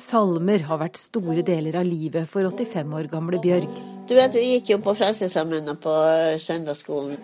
Salmer 0.00 0.64
har 0.64 0.80
vært 0.80 0.96
store 1.00 1.42
deler 1.44 1.76
av 1.80 1.84
livet 1.84 2.28
for 2.30 2.48
85 2.48 2.94
år 2.96 3.08
gamle 3.12 3.40
Bjørg. 3.42 3.68
Du 4.08 4.14
vet, 4.16 4.34
Vi 4.34 4.54
gikk 4.54 4.72
jo 4.72 4.78
på 4.82 4.94
Frelsesarmeen 4.96 5.68
og 5.68 5.78
på 5.84 5.92
søndagsskolen. 6.40 7.20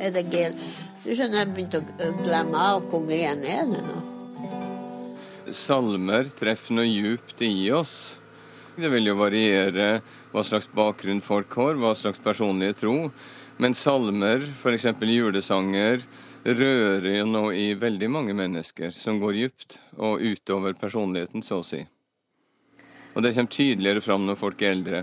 Er 0.00 0.12
det 0.14 0.26
gel? 0.32 0.54
Du 1.04 1.10
skjønner, 1.14 1.42
jeg 1.42 1.52
begynte 1.56 1.80
å 1.80 2.14
glemme 2.22 2.60
av 2.60 2.84
hvor 2.90 3.02
mye 3.04 3.22
jeg 3.22 3.44
er 3.56 3.68
det 3.72 3.82
nå. 3.88 3.98
Salmer 5.56 6.28
treffer 6.38 6.76
noe 6.76 6.86
djupt 6.86 7.40
i 7.42 7.70
oss. 7.74 8.16
Det 8.76 8.88
vil 8.92 9.10
jo 9.10 9.18
variere 9.18 10.00
hva 10.30 10.44
slags 10.46 10.68
bakgrunn 10.76 11.24
folk 11.24 11.52
har, 11.58 11.76
hva 11.80 11.96
slags 11.98 12.20
personlige 12.22 12.78
tro. 12.84 12.96
Men 13.60 13.74
salmer, 13.76 14.44
f.eks. 14.60 14.86
julesanger, 15.04 16.04
rører 16.44 17.18
jo 17.18 17.28
nå 17.28 17.46
i 17.52 17.70
veldig 17.78 18.10
mange 18.10 18.34
mennesker, 18.36 18.94
som 18.96 19.20
går 19.20 19.38
dypt 19.38 19.80
og 19.98 20.22
utover 20.22 20.76
personligheten, 20.78 21.44
så 21.44 21.60
å 21.60 21.66
si. 21.66 21.84
Og 23.14 23.24
det 23.24 23.32
kommer 23.34 23.50
tydeligere 23.50 24.02
fram 24.04 24.26
når 24.28 24.38
folk 24.38 24.60
er 24.62 24.74
eldre. 24.76 25.00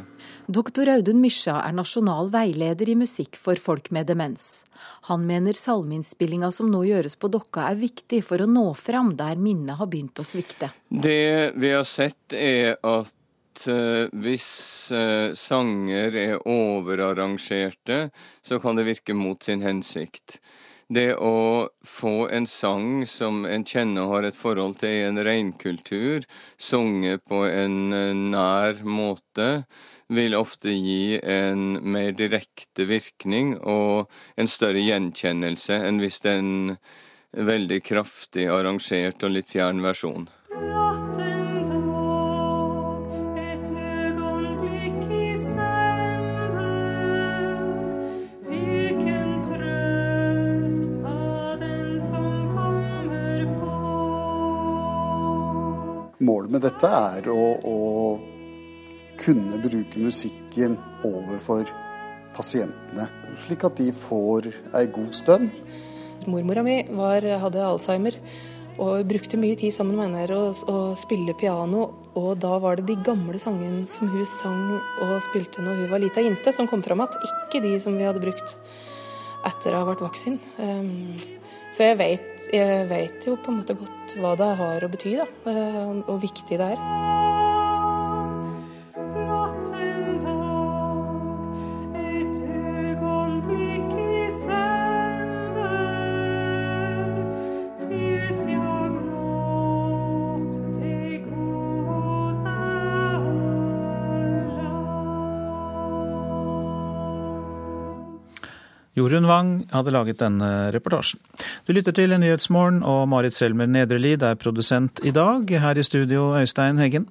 Doktor 0.48 0.88
Audun 0.94 1.20
Mysja 1.20 1.58
er 1.60 1.74
nasjonal 1.76 2.30
veileder 2.32 2.88
i 2.88 2.96
musikk 2.96 3.36
for 3.36 3.60
folk 3.60 3.90
med 3.92 4.08
demens. 4.08 4.64
Han 5.10 5.26
mener 5.28 5.58
salmeinnspillinga 5.58 6.54
som 6.56 6.70
nå 6.72 6.86
gjøres 6.88 7.18
på 7.20 7.28
Dokka 7.34 7.66
er 7.68 7.82
viktig 7.82 8.22
for 8.24 8.40
å 8.40 8.48
nå 8.48 8.70
fram 8.80 9.12
der 9.20 9.36
minnet 9.36 9.76
har 9.82 9.92
begynt 9.92 10.24
å 10.24 10.28
svikte. 10.28 10.72
Det 10.88 11.52
vi 11.60 11.74
har 11.74 11.84
sett 11.84 12.32
er 12.32 12.78
at 12.80 13.68
uh, 13.68 14.08
hvis 14.24 14.48
uh, 14.96 15.36
sanger 15.36 16.16
er 16.16 16.48
overarrangerte, 16.48 18.08
så 18.40 18.62
kan 18.64 18.80
det 18.80 18.88
virke 18.88 19.18
mot 19.18 19.44
sin 19.44 19.66
hensikt. 19.68 20.40
Det 20.88 21.18
å 21.20 21.68
få 21.84 22.30
en 22.32 22.46
sang 22.48 23.02
som 23.12 23.42
en 23.46 23.66
kjenner 23.68 24.06
og 24.06 24.14
har 24.14 24.28
et 24.30 24.38
forhold 24.40 24.78
til 24.80 24.94
i 24.96 25.04
en 25.10 25.20
reinkultur, 25.20 26.24
sunget 26.56 27.26
på 27.28 27.42
en 27.50 27.92
uh, 27.92 28.16
nær 28.16 28.80
måte, 28.88 29.66
vil 30.08 30.38
ofte 30.40 30.72
gi 30.72 31.20
en 31.20 31.82
mer 31.84 32.16
direkte 32.16 32.88
virkning 32.88 33.58
og 33.60 34.08
en 34.40 34.48
større 34.48 34.80
gjenkjennelse 34.80 35.82
enn 35.84 36.00
hvis 36.00 36.24
det 36.24 36.38
er 36.38 36.44
en 36.46 37.48
veldig 37.52 37.84
kraftig 37.84 38.48
arrangert 38.48 39.28
og 39.28 39.36
litt 39.36 39.52
fjern 39.52 39.84
versjon. 39.84 40.30
Målet 40.56 41.27
med 56.58 56.66
dette 56.66 56.90
er 56.90 57.28
å, 57.30 57.42
å 57.62 57.78
kunne 59.22 59.60
bruke 59.62 60.02
musikken 60.02 60.78
overfor 61.06 61.70
pasientene, 62.38 63.08
slik 63.46 63.66
at 63.68 63.78
de 63.78 63.92
får 63.94 64.50
ei 64.78 64.88
god 64.94 65.14
stund. 65.18 65.52
Mormora 66.28 66.64
mi 66.66 66.80
var, 66.98 67.26
hadde 67.44 67.62
alzheimer 67.64 68.18
og 68.78 69.06
brukte 69.10 69.40
mye 69.42 69.58
tid 69.58 69.74
sammen 69.74 69.98
med 69.98 70.10
henne 70.10 70.38
og, 70.38 70.60
og 70.70 70.98
spille 71.00 71.34
piano. 71.38 71.88
Og 72.18 72.38
da 72.42 72.56
var 72.62 72.78
det 72.78 72.88
de 72.90 72.98
gamle 73.06 73.38
sangene 73.42 73.86
som 73.90 74.10
hun 74.10 74.26
sang 74.30 74.76
og 75.06 75.16
spilte 75.30 75.62
når 75.66 75.84
hun 75.84 75.92
var 75.94 76.02
lita 76.02 76.26
jente, 76.26 76.54
som 76.54 76.70
kom 76.70 76.84
fram 76.86 77.06
igjen. 77.06 77.30
Ikke 77.30 77.62
de 77.66 77.74
som 77.82 77.98
vi 77.98 78.06
hadde 78.06 78.22
brukt 78.22 78.58
etter 79.48 79.74
å 79.74 79.84
ha 79.84 79.90
vært 79.92 80.06
vaksin. 80.06 80.40
Um, 80.58 81.18
så 81.78 81.92
jeg 81.92 81.98
vet, 82.00 82.48
jeg 82.50 82.86
vet, 82.90 83.26
jo 83.28 83.36
på 83.38 83.52
en 83.54 83.60
måte 83.60 83.76
godt 83.78 84.16
hva 84.18 84.32
det 84.40 84.50
har 84.58 84.82
å 84.82 84.90
bety, 84.90 85.14
da, 85.20 85.28
og 85.54 86.08
hvor 86.08 86.22
viktig 86.24 86.58
det 86.58 86.72
er. 86.74 87.27
Jorunn 108.98 109.28
Wang 109.30 109.50
hadde 109.70 109.94
laget 109.94 110.18
denne 110.24 110.72
reportasjen. 110.74 111.22
Du 111.68 111.74
lytter 111.76 111.94
til 111.94 112.16
Nyhetsmorgen, 112.18 112.82
og 112.82 113.06
Marit 113.12 113.36
Selmer 113.38 113.70
Nedrelid 113.70 114.26
er 114.26 114.40
produsent 114.42 115.04
i 115.06 115.14
dag. 115.14 115.46
Her 115.62 115.78
i 115.78 115.84
studio, 115.86 116.32
Øystein 116.40 116.82
Heggen. 116.82 117.06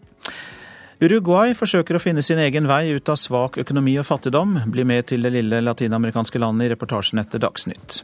Uruguay 0.97 1.53
forsøker 1.53 1.99
å 1.99 2.01
finne 2.01 2.23
sin 2.25 2.39
egen 2.41 2.65
vei 2.71 2.95
ut 2.97 3.11
av 3.13 3.19
svak 3.21 3.59
økonomi 3.61 3.99
og 4.01 4.07
fattigdom. 4.09 4.55
Bli 4.73 4.85
med 4.89 5.11
til 5.11 5.27
det 5.27 5.35
lille 5.35 5.59
latinamerikanske 5.61 6.41
landet 6.41 6.71
i 6.71 6.71
reportasjen 6.73 7.21
etter 7.21 7.43
Dagsnytt. 7.43 7.99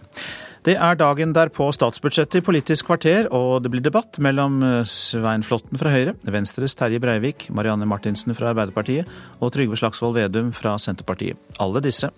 Det 0.69 0.75
er 0.77 0.99
dagen 1.01 1.33
derpå 1.33 1.71
statsbudsjettet 1.73 2.43
i 2.43 2.45
Politisk 2.45 2.91
kvarter, 2.91 3.31
og 3.33 3.65
det 3.65 3.73
blir 3.73 3.83
debatt 3.83 4.21
mellom 4.23 4.61
eh, 4.63 4.85
Svein 4.85 5.43
Flåtten 5.43 5.81
fra 5.81 5.91
Høyre, 5.91 6.15
Venstres 6.37 6.77
Terje 6.79 7.01
Breivik, 7.03 7.49
Marianne 7.51 7.89
Martinsen 7.89 8.37
fra 8.37 8.53
Arbeiderpartiet 8.53 9.09
og 9.41 9.55
Trygve 9.57 9.81
Slagsvold 9.81 10.21
Vedum 10.21 10.53
fra 10.55 10.77
Senterpartiet. 10.77 11.41
Alle 11.65 11.83
disse 11.83 12.13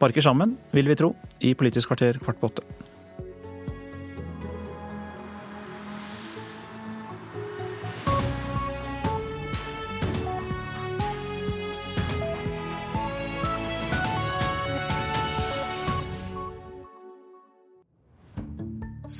barker 0.00 0.24
sammen, 0.24 0.54
vil 0.70 0.88
vi 0.88 1.00
tro, 1.02 1.12
i 1.42 1.52
Politisk 1.58 1.90
kvarter 1.90 2.22
kvart 2.22 2.38
på 2.38 2.54
åtte. 2.54 2.91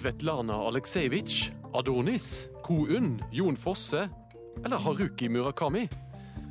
Svetlana 0.02 0.54
Aleksejevitsj, 0.66 1.52
Adonis, 1.74 2.48
Ko-Un, 2.64 3.20
Jon 3.30 3.56
Fosse 3.56 4.08
eller 4.64 4.76
Haruki 4.76 5.28
Murakami? 5.28 5.84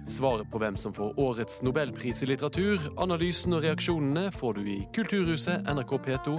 Svaret 0.07 0.47
på 0.51 0.61
hvem 0.61 0.77
som 0.79 0.93
får 0.95 1.19
årets 1.19 1.59
nobelpris 1.59 2.23
i 2.23 2.29
litteratur, 2.31 2.79
analysen 3.03 3.57
og 3.57 3.65
reaksjonene 3.67 4.31
får 4.31 4.55
du 4.55 4.71
i 4.71 4.79
Kulturhuset 4.95 5.67
NRK 5.67 5.91
P2 6.07 6.37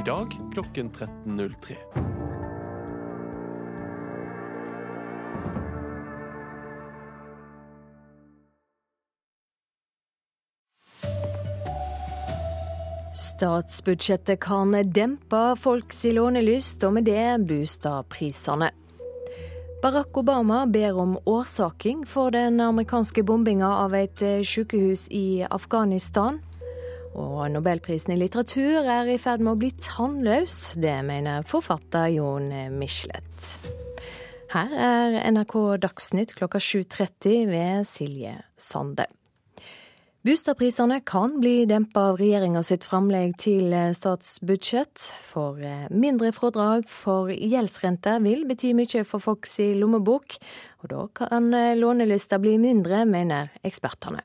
i 0.00 0.08
dag 0.08 0.32
klokken 0.56 0.88
13.03. 0.96 2.43
Statsbudsjettet 13.14 14.40
kan 14.40 14.74
dempe 14.90 15.42
folks 15.56 16.02
lånelyst, 16.04 16.82
og 16.82 16.96
med 16.96 17.06
det 17.06 17.46
boligprisene. 17.46 18.72
Barack 19.84 20.16
Obama 20.18 20.64
ber 20.66 20.98
om 20.98 21.18
årsaking 21.28 22.02
for 22.08 22.34
den 22.34 22.58
amerikanske 22.64 23.22
bombinga 23.22 23.68
av 23.84 23.94
et 23.94 24.24
sykehus 24.42 25.06
i 25.14 25.44
Afghanistan. 25.46 26.40
Og 27.14 27.46
nobelprisen 27.54 28.16
i 28.16 28.18
litteratur 28.18 28.82
er 28.82 29.12
i 29.12 29.18
ferd 29.22 29.44
med 29.44 29.54
å 29.54 29.60
bli 29.62 29.70
tannløs. 29.78 30.74
Det 30.82 30.96
mener 31.06 31.46
forfatter 31.46 32.10
Jon 32.16 32.50
Michelet. 32.74 33.50
Her 34.54 34.74
er 34.74 35.20
NRK 35.30 35.54
Dagsnytt 35.84 36.34
klokka 36.38 36.58
7.30 36.58 37.46
ved 37.52 37.86
Silje 37.86 38.40
Sande. 38.58 39.06
Boligprisene 40.24 41.02
kan 41.04 41.34
bli 41.36 41.66
dempa 41.68 42.00
av 42.00 42.16
regjeringa 42.16 42.62
sitt 42.64 42.86
framlegg 42.88 43.34
til 43.42 43.74
eh, 43.76 43.90
statsbudsjett. 43.92 45.02
For 45.20 45.58
eh, 45.60 45.82
mindre 45.92 46.30
fradrag 46.32 46.86
for 46.88 47.28
gjeldsrente 47.28 48.14
vil 48.24 48.46
bety 48.48 48.70
mye 48.72 49.02
for 49.04 49.20
folks 49.20 49.58
lommebok. 49.76 50.38
Og 50.80 50.88
da 50.94 51.02
kan 51.20 51.50
eh, 51.52 51.74
lånelysta 51.76 52.38
bli 52.40 52.54
mindre, 52.62 53.02
mener 53.04 53.52
ekspertene. 53.68 54.24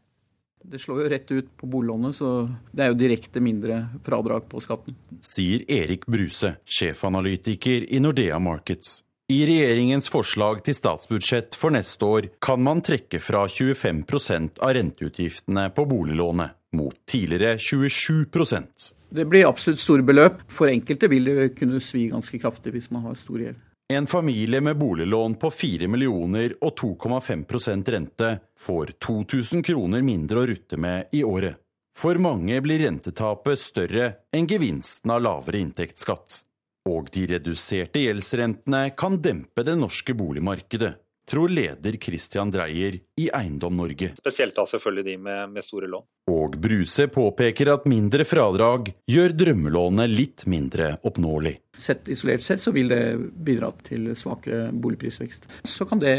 Det 0.64 0.80
slår 0.80 1.04
jo 1.04 1.10
rett 1.12 1.36
ut 1.36 1.52
på 1.60 1.68
boliglånet, 1.68 2.16
så 2.16 2.48
det 2.72 2.86
er 2.86 2.94
jo 2.94 3.00
direkte 3.02 3.44
mindre 3.44 3.82
fradrag 4.08 4.48
på 4.48 4.64
skatten. 4.64 4.96
Sier 5.20 5.68
Erik 5.68 6.08
Bruse, 6.08 6.62
sjefanalytiker 6.64 7.92
i 7.92 8.00
Nordea 8.00 8.40
Markets. 8.40 9.02
I 9.32 9.44
regjeringens 9.46 10.08
forslag 10.10 10.64
til 10.66 10.74
statsbudsjett 10.74 11.54
for 11.54 11.70
neste 11.70 12.02
år 12.02 12.28
kan 12.42 12.64
man 12.66 12.80
trekke 12.82 13.20
fra 13.22 13.44
25% 13.46 14.58
av 14.66 14.74
renteutgiftene 14.74 15.68
på 15.70 15.86
boliglånet, 15.86 16.56
mot 16.74 16.98
tidligere 17.06 17.60
27% 17.62 18.88
Det 19.14 19.28
blir 19.30 19.46
absolutt 19.46 19.84
store 19.84 20.06
beløp. 20.06 20.42
For 20.50 20.70
enkelte 20.74 21.12
vil 21.14 21.30
det 21.30 21.48
kunne 21.60 21.78
svi 21.78 22.08
ganske 22.10 22.42
kraftig 22.42 22.74
hvis 22.74 22.90
man 22.90 23.06
har 23.06 23.22
stor 23.22 23.46
gjeld. 23.46 23.62
En 23.94 24.10
familie 24.10 24.64
med 24.66 24.82
boliglån 24.82 25.38
på 25.38 25.54
4 25.54 25.88
millioner 25.88 26.58
og 26.66 26.74
2,5% 26.82 27.94
rente 27.94 28.34
får 28.58 28.98
2000 28.98 29.66
kroner 29.70 30.06
mindre 30.10 30.42
å 30.42 30.50
rutte 30.50 30.78
med 30.82 31.14
i 31.14 31.22
året. 31.22 31.62
For 31.94 32.18
mange 32.18 32.58
blir 32.66 32.82
rentetapet 32.82 33.62
større 33.62 34.14
enn 34.34 34.50
gevinsten 34.50 35.14
av 35.14 35.22
lavere 35.22 35.62
inntektsskatt. 35.62 36.49
Og 36.90 37.12
de 37.14 37.28
reduserte 37.36 38.02
gjeldsrentene 38.02 38.90
kan 38.98 39.20
dempe 39.22 39.66
det 39.66 39.76
norske 39.78 40.16
boligmarkedet, 40.18 40.96
tror 41.30 41.52
leder 41.54 41.98
Christian 42.02 42.50
Dreyer 42.50 42.96
i 43.22 43.28
Eiendom 43.36 43.76
Norge. 43.78 44.16
Spesielt 44.18 44.56
da 44.58 44.66
selvfølgelig 44.66 45.06
de 45.06 45.18
med, 45.22 45.52
med 45.54 45.66
store 45.66 45.90
lån. 45.92 46.06
Og 46.34 46.56
Bruse 46.62 47.06
påpeker 47.14 47.70
at 47.76 47.86
mindre 47.90 48.26
fradrag 48.26 48.90
gjør 49.10 49.36
drømmelånet 49.38 50.10
litt 50.10 50.46
mindre 50.50 50.96
oppnåelig. 51.06 51.60
Sett 51.78 52.10
isolert 52.10 52.46
sett 52.46 52.64
så 52.64 52.74
vil 52.74 52.90
det 52.90 53.04
bidra 53.46 53.70
til 53.86 54.10
svakere 54.18 54.72
boligprisvekst. 54.74 55.46
Så 55.70 55.86
kan 55.90 56.02
det 56.02 56.16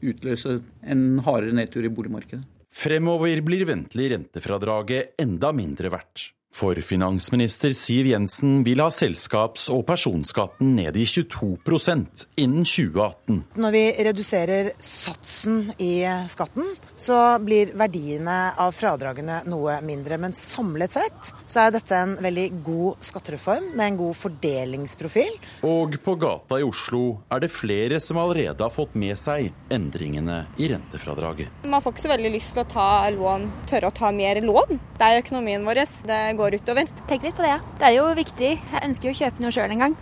utløse 0.00 0.60
en 0.86 1.06
hardere 1.26 1.56
nedtur 1.58 1.82
i 1.82 1.90
boligmarkedet. 1.92 2.44
Fremover 2.72 3.42
blir 3.44 3.66
ventelig 3.68 4.12
rentefradraget 4.14 5.18
enda 5.20 5.50
mindre 5.52 5.90
verdt. 5.92 6.30
For 6.52 6.76
finansminister 6.84 7.72
Siv 7.72 8.06
Jensen 8.06 8.60
vil 8.64 8.80
ha 8.84 8.90
selskaps- 8.92 9.70
og 9.72 9.86
personskatten 9.88 10.74
ned 10.76 10.98
i 11.00 11.06
22% 11.08 12.26
innen 12.36 12.66
2018. 12.68 13.38
Når 13.56 13.72
vi 13.72 13.82
reduserer 14.04 14.68
satsen 14.76 15.70
i 15.80 16.04
skatten, 16.28 16.74
så 16.92 17.16
blir 17.40 17.72
verdiene 17.78 18.52
av 18.60 18.76
fradragene 18.76 19.40
noe 19.48 19.78
mindre. 19.82 20.18
Men 20.20 20.36
samlet 20.36 20.92
sett 20.98 21.32
så 21.46 21.64
er 21.64 21.72
dette 21.78 21.96
en 21.96 22.18
veldig 22.20 22.46
god 22.66 23.00
skattereform 23.08 23.72
med 23.72 23.86
en 23.86 23.98
god 24.02 24.20
fordelingsprofil. 24.20 25.32
Og 25.66 25.96
på 26.04 26.16
gata 26.20 26.60
i 26.60 26.68
Oslo 26.68 27.22
er 27.32 27.46
det 27.46 27.52
flere 27.54 28.00
som 28.04 28.20
allerede 28.20 28.60
har 28.60 28.74
fått 28.74 28.92
med 29.00 29.16
seg 29.18 29.48
endringene 29.72 30.42
i 30.60 30.68
rentefradraget. 30.74 31.64
Man 31.64 31.80
får 31.80 31.96
ikke 31.96 32.04
så 32.04 32.12
veldig 32.12 32.34
lyst 32.36 32.52
til 32.52 32.66
å 32.66 32.68
ta 32.76 32.88
lån, 33.16 33.48
tørre 33.72 33.88
å 33.88 33.98
ta 34.02 34.12
mer 34.12 34.44
lån. 34.44 34.76
Det 35.00 35.08
er 35.08 35.24
økonomien 35.24 35.64
vår. 35.64 35.80
Det 36.06 36.20
går 36.36 36.41
går 36.42 36.54
utover. 36.58 36.88
Tenk 37.08 37.22
litt 37.22 37.36
på 37.36 37.42
det. 37.44 37.52
ja. 37.54 37.60
Det 37.78 37.86
er 37.86 37.98
jo 38.00 38.08
viktig. 38.18 38.50
Jeg 38.58 38.82
ønsker 38.88 39.08
jo 39.08 39.14
å 39.14 39.20
kjøpe 39.20 39.44
noe 39.44 39.54
sjøl 39.54 39.76
en 39.76 39.84
gang. 39.86 39.94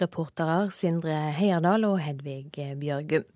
Reportere 0.00 0.70
Sindre 0.72 1.18
Heierdal 1.36 1.84
og 1.84 2.00
Hedvig 2.00 2.56
Bjørgum. 2.80 3.26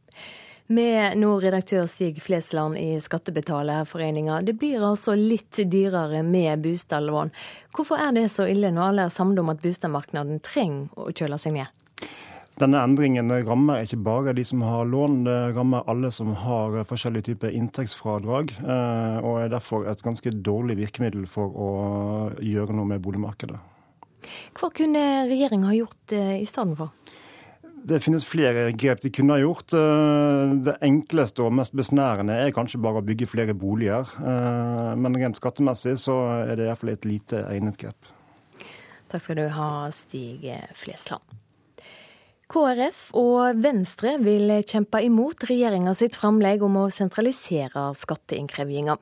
Med 0.72 1.18
nå 1.20 1.34
redaktør 1.42 1.84
Stig 1.90 2.22
Flesland 2.24 2.78
i 2.80 2.94
Skattebetalerforeninga. 3.04 4.38
Det 4.40 4.54
blir 4.56 4.80
altså 4.80 5.12
litt 5.18 5.60
dyrere 5.68 6.22
med 6.24 6.62
bostadlån. 6.64 7.34
Hvorfor 7.76 8.00
er 8.00 8.16
det 8.16 8.30
så 8.32 8.46
ille 8.48 8.72
når 8.72 8.86
alle 8.86 9.04
er 9.04 9.12
samlet 9.12 9.42
om 9.44 9.52
at 9.52 9.60
boligmarkedet 9.60 10.40
trenger 10.46 10.88
å 10.96 11.12
kjøle 11.12 11.40
seg 11.42 11.58
ned? 11.58 12.08
Denne 12.54 12.78
endringen 12.86 13.32
rammer 13.48 13.82
ikke 13.82 13.98
bare 14.06 14.32
de 14.36 14.44
som 14.46 14.60
har 14.62 14.86
lån, 14.86 15.24
det 15.26 15.38
rammer 15.56 15.88
alle 15.90 16.10
som 16.14 16.30
har 16.38 16.76
forskjellige 16.86 17.32
typer 17.32 17.50
inntektsfradrag. 17.50 18.54
Eh, 18.62 19.16
og 19.26 19.40
er 19.40 19.50
derfor 19.50 19.88
et 19.90 20.04
ganske 20.04 20.30
dårlig 20.46 20.78
virkemiddel 20.84 21.26
for 21.30 21.50
å 21.50 21.72
gjøre 22.38 22.78
noe 22.78 22.92
med 22.92 23.02
boligmarkedet. 23.02 23.58
Hva 24.54 24.70
kunne 24.72 25.02
regjeringa 25.26 25.72
ha 25.72 25.76
gjort 25.80 26.14
eh, 26.14 26.36
i 26.38 26.46
stedet 26.46 26.78
for? 26.78 26.94
Det 27.84 27.98
finnes 28.00 28.24
flere 28.24 28.70
grep 28.78 29.02
de 29.02 29.10
kunne 29.12 29.34
ha 29.34 29.42
gjort. 29.42 29.74
Eh, 29.74 30.54
det 30.70 30.78
enkleste 30.86 31.42
og 31.42 31.58
mest 31.58 31.74
besnærende 31.74 32.38
er 32.38 32.54
kanskje 32.54 32.78
bare 32.86 33.02
å 33.02 33.08
bygge 33.10 33.32
flere 33.34 33.58
boliger. 33.58 34.14
Men 34.94 35.18
rent 35.18 35.42
skattemessig 35.42 35.98
så 36.06 36.20
er 36.44 36.54
det 36.54 36.70
iallfall 36.70 36.94
et 36.94 37.10
lite 37.16 37.42
egnet 37.50 37.82
grep. 37.82 38.14
Takk 39.10 39.26
skal 39.26 39.42
du 39.42 39.48
ha, 39.58 39.72
Stig 39.94 40.46
Flesland. 40.78 41.42
KrF 42.54 43.08
og 43.18 43.58
Venstre 43.58 44.12
vil 44.22 44.52
kjempe 44.62 45.00
imot 45.02 45.42
regjeringa 45.48 45.90
sitt 45.98 46.14
framlegg 46.14 46.62
om 46.62 46.76
å 46.78 46.84
sentralisere 46.92 47.88
skatteinnkrevinga. 47.98 48.94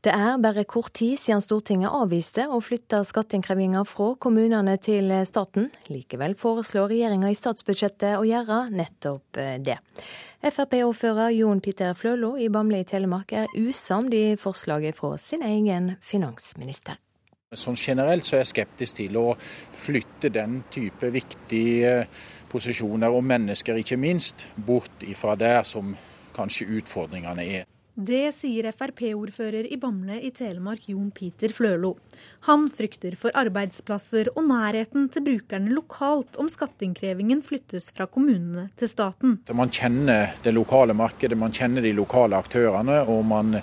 Det 0.00 0.14
er 0.14 0.40
bare 0.40 0.64
kort 0.64 0.94
tid 0.96 1.20
siden 1.20 1.44
Stortinget 1.44 1.92
avviste 1.92 2.46
å 2.48 2.62
flytte 2.64 3.02
skatteinnkrevinga 3.04 3.84
fra 3.84 4.14
kommunene 4.16 4.78
til 4.80 5.12
staten. 5.28 5.68
Likevel 5.92 6.32
foreslår 6.40 6.94
regjeringa 6.94 7.28
i 7.28 7.36
statsbudsjettet 7.36 8.16
å 8.16 8.24
gjøre 8.24 8.70
nettopp 8.72 9.44
det. 9.68 9.76
Frp-ordfører 10.40 11.36
Jon 11.36 11.60
Peter 11.60 11.92
Flølo 11.98 12.38
i 12.40 12.48
Bamble 12.48 12.80
i 12.80 12.88
Telemark 12.88 13.36
er 13.36 13.52
usamd 13.60 14.16
i 14.16 14.30
forslaget 14.40 14.96
fra 14.96 15.18
sin 15.20 15.44
egen 15.44 15.98
finansminister. 16.00 16.96
Sånn 17.54 17.76
generelt 17.78 18.26
så 18.26 18.38
er 18.38 18.42
jeg 18.42 18.50
skeptisk 18.50 18.98
til 18.98 19.16
å 19.20 19.26
flytte 19.38 20.30
den 20.34 20.62
type 20.74 21.06
viktige 21.14 21.92
posisjoner, 22.54 23.10
og 23.10 23.26
mennesker 23.26 23.82
ikke 23.82 24.00
minst, 24.00 24.48
bort 24.56 25.04
ifra 25.06 25.34
der 25.38 25.62
som 25.66 25.94
kanskje 26.34 26.70
utfordringene 26.80 27.46
er. 27.60 27.70
Det 27.94 28.32
sier 28.34 28.66
Frp-ordfører 28.74 29.68
i 29.70 29.76
Bamble 29.78 30.16
i 30.26 30.32
Telemark 30.34 30.88
Jon 30.90 31.12
Peter 31.14 31.52
Flølo. 31.54 31.92
Han 32.48 32.64
frykter 32.74 33.14
for 33.14 33.30
arbeidsplasser 33.38 34.32
og 34.32 34.48
nærheten 34.48 35.06
til 35.14 35.22
brukerne 35.28 35.70
lokalt 35.70 36.34
om 36.42 36.50
skatteinnkrevingen 36.50 37.44
flyttes 37.46 37.92
fra 37.94 38.08
kommunene 38.10 38.66
til 38.74 38.90
staten. 38.90 39.36
Man 39.54 39.70
kjenner 39.70 40.34
det 40.42 40.56
lokale 40.56 40.96
markedet, 40.98 41.38
man 41.38 41.54
kjenner 41.54 41.86
de 41.86 41.94
lokale 41.94 42.34
aktørene, 42.42 43.04
og 43.06 43.22
man 43.30 43.60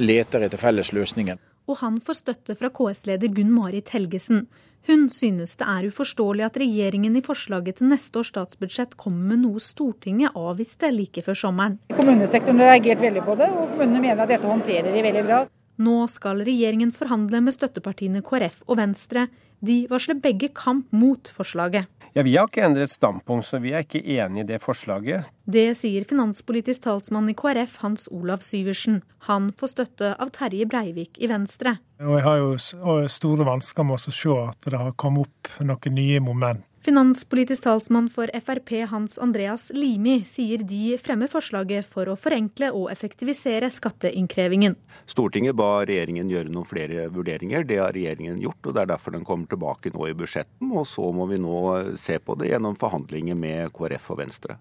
leter 0.00 0.48
etter 0.48 0.64
fellesløsningen. 0.64 1.38
og 1.66 1.78
han 1.80 2.00
får 2.04 2.18
støtte 2.20 2.56
fra 2.60 2.68
KS-leder 2.68 3.32
Gunn 3.32 3.52
Marit 3.52 3.88
Helgesen. 3.94 4.46
Hun 4.84 5.06
synes 5.08 5.54
det 5.56 5.64
er 5.64 5.86
uforståelig 5.88 6.44
at 6.44 6.58
regjeringen 6.60 7.14
i 7.16 7.22
forslaget 7.24 7.78
til 7.78 7.88
neste 7.88 8.20
års 8.20 8.28
statsbudsjett 8.34 8.98
kommer 9.00 9.32
med 9.32 9.40
noe 9.46 9.62
Stortinget 9.62 10.36
avviste 10.36 10.90
like 10.92 11.24
før 11.24 11.38
sommeren. 11.40 11.78
Kommunesektoren 11.96 12.60
har 12.60 12.74
reagert 12.74 13.00
veldig 13.00 13.22
på 13.24 13.36
det, 13.40 13.48
og 13.48 13.72
kommunene 13.72 14.02
mener 14.04 14.26
at 14.26 14.34
dette 14.34 14.50
håndterer 14.50 14.92
de 14.92 15.04
veldig 15.06 15.24
bra. 15.24 15.40
Nå 15.84 15.96
skal 16.12 16.44
regjeringen 16.46 16.92
forhandle 16.94 17.40
med 17.42 17.56
støttepartiene 17.56 18.20
KrF 18.26 18.60
og 18.68 18.78
Venstre. 18.78 19.24
De 19.64 19.84
varsler 19.90 20.18
begge 20.20 20.50
kamp 20.54 20.90
mot 20.92 21.28
forslaget. 21.30 21.86
Ja, 22.14 22.22
Vi 22.22 22.36
har 22.36 22.46
ikke 22.46 22.62
endret 22.62 22.92
standpunkt, 22.92 23.46
så 23.46 23.58
vi 23.58 23.72
er 23.74 23.82
ikke 23.82 23.98
enig 23.98 24.44
i 24.44 24.46
det 24.46 24.60
forslaget. 24.62 25.26
Det 25.50 25.76
sier 25.76 26.04
finanspolitisk 26.06 26.84
talsmann 26.84 27.28
i 27.28 27.34
KrF 27.34 27.80
Hans 27.82 28.06
Olav 28.10 28.38
Syversen. 28.46 29.02
Han 29.26 29.50
får 29.58 29.72
støtte 29.72 30.12
av 30.14 30.30
Terje 30.30 30.66
Breivik 30.66 31.18
i 31.18 31.26
Venstre. 31.26 31.78
Og 31.98 32.14
Jeg 32.18 32.22
har 32.22 32.38
jo 32.38 33.08
store 33.08 33.44
vansker 33.44 33.82
med 33.82 33.98
å 33.98 34.14
se 34.14 34.36
at 34.44 34.70
det 34.70 34.78
har 34.78 34.92
kommet 34.92 35.26
opp 35.26 35.50
noen 35.60 35.94
nye 35.94 36.20
moment 36.20 36.62
Finanspolitisk 36.84 37.62
talsmann 37.62 38.10
for 38.12 38.28
Frp 38.34 38.84
Hans 38.90 39.18
Andreas 39.18 39.70
Limi 39.74 40.18
sier 40.28 40.60
de 40.68 40.98
fremmer 41.00 41.30
forslaget 41.32 41.86
for 41.88 42.10
å 42.12 42.16
forenkle 42.20 42.68
og 42.76 42.90
effektivisere 42.92 43.70
skatteinnkrevingen. 43.72 44.76
Stortinget 45.08 45.56
ba 45.56 45.78
regjeringen 45.88 46.28
gjøre 46.28 46.52
noen 46.52 46.68
flere 46.68 47.06
vurderinger. 47.14 47.64
Det 47.64 47.80
har 47.80 47.96
regjeringen 47.96 48.36
gjort, 48.44 48.60
og 48.66 48.76
det 48.76 48.84
er 48.84 48.92
derfor 48.92 49.16
den 49.16 49.24
kommer 49.24 49.48
tilbake 49.48 49.94
nå 49.96 50.10
i 50.10 50.18
budsjetten. 50.20 50.76
Og 50.76 50.84
så 50.92 51.08
må 51.08 51.24
vi 51.32 51.40
nå 51.40 51.56
se 51.96 52.20
på 52.20 52.36
det 52.36 52.52
gjennom 52.52 52.76
forhandlinger 52.76 53.40
med 53.46 53.72
KrF 53.72 54.12
og 54.12 54.20
Venstre. 54.20 54.60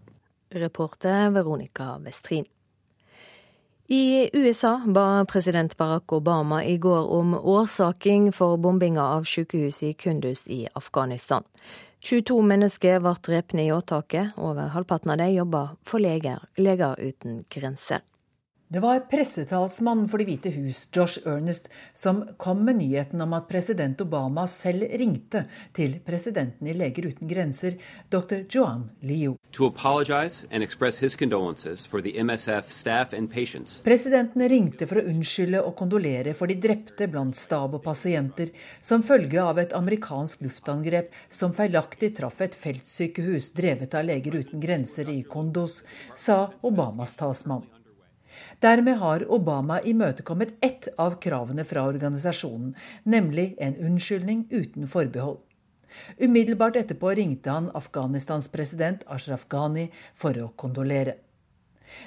Reporter 0.64 1.28
Veronica 1.36 1.98
Westrin. 2.08 2.48
I 3.92 4.30
USA 4.32 4.78
ba 4.88 5.26
president 5.28 5.76
Barack 5.76 6.14
Obama 6.16 6.64
i 6.64 6.78
går 6.78 7.10
om 7.12 7.36
årsaking 7.36 8.32
for 8.32 8.56
bombinga 8.56 9.12
av 9.18 9.28
sykehuset 9.28 9.90
i 9.90 9.98
Kunduz 10.06 10.48
i 10.48 10.70
Afghanistan. 10.72 11.44
22 12.04 12.42
mennesker 12.44 12.98
ble 13.00 13.14
drept 13.24 13.54
i 13.56 13.70
åtaket. 13.72 14.36
Over 14.36 14.74
halvparten 14.74 15.14
av 15.14 15.22
dem 15.22 15.32
jobber 15.38 15.70
for 15.88 16.04
leger, 16.04 16.42
Leger 16.60 17.00
uten 17.00 17.46
grenser. 17.50 18.04
Det 18.74 18.80
var 18.80 19.00
pressetalsmannen 19.00 20.08
for 20.10 20.18
Det 20.18 20.26
hvite 20.26 20.50
hus, 20.50 20.88
Josh 20.96 21.28
Ernest, 21.30 21.68
som 21.94 22.24
kom 22.42 22.64
med 22.66 22.80
nyheten 22.80 23.22
om 23.22 23.34
at 23.38 23.46
president 23.46 24.00
Obama 24.02 24.48
selv 24.50 24.88
ringte 24.98 25.44
til 25.78 26.00
presidenten 26.02 26.72
i 26.72 26.74
Leger 26.74 27.06
uten 27.12 27.30
grenser, 27.30 27.76
dr. 28.10 28.48
Joan 28.50 28.88
Liu. 29.06 29.36
Presidenten 33.86 34.46
ringte 34.56 34.90
for 34.90 34.98
å 34.98 35.06
unnskylde 35.14 35.62
og 35.62 35.78
kondolere 35.84 36.34
for 36.34 36.50
de 36.50 36.58
drepte 36.66 37.10
blant 37.14 37.38
stab 37.38 37.78
og 37.78 37.86
pasienter 37.86 38.50
som 38.82 39.06
følge 39.06 39.46
av 39.52 39.62
et 39.62 39.78
amerikansk 39.78 40.42
luftangrep 40.48 41.14
som 41.30 41.54
feilaktig 41.54 42.16
traff 42.18 42.42
et 42.42 42.58
feltsykehus 42.66 43.54
drevet 43.54 43.94
av 43.94 44.10
Leger 44.10 44.42
uten 44.42 44.66
grenser 44.66 45.14
i 45.14 45.22
Kondos, 45.22 45.84
sa 46.18 46.48
Obamas 46.66 47.14
talsmann. 47.22 47.70
Dermed 48.64 48.98
har 49.02 49.26
Obama 49.32 49.80
imøtekommet 49.82 50.56
ett 50.62 50.88
av 50.98 51.20
kravene 51.24 51.66
fra 51.68 51.86
organisasjonen, 51.90 52.76
nemlig 53.04 53.54
en 53.58 53.76
unnskyldning 53.76 54.48
uten 54.52 54.88
forbehold. 54.88 55.42
Umiddelbart 56.18 56.76
etterpå 56.80 57.14
ringte 57.16 57.52
han 57.54 57.70
Afghanistans 57.78 58.48
president 58.48 59.04
Ashraf 59.08 59.46
Ghani 59.50 59.90
for 60.16 60.38
å 60.42 60.50
kondolere. 60.58 61.20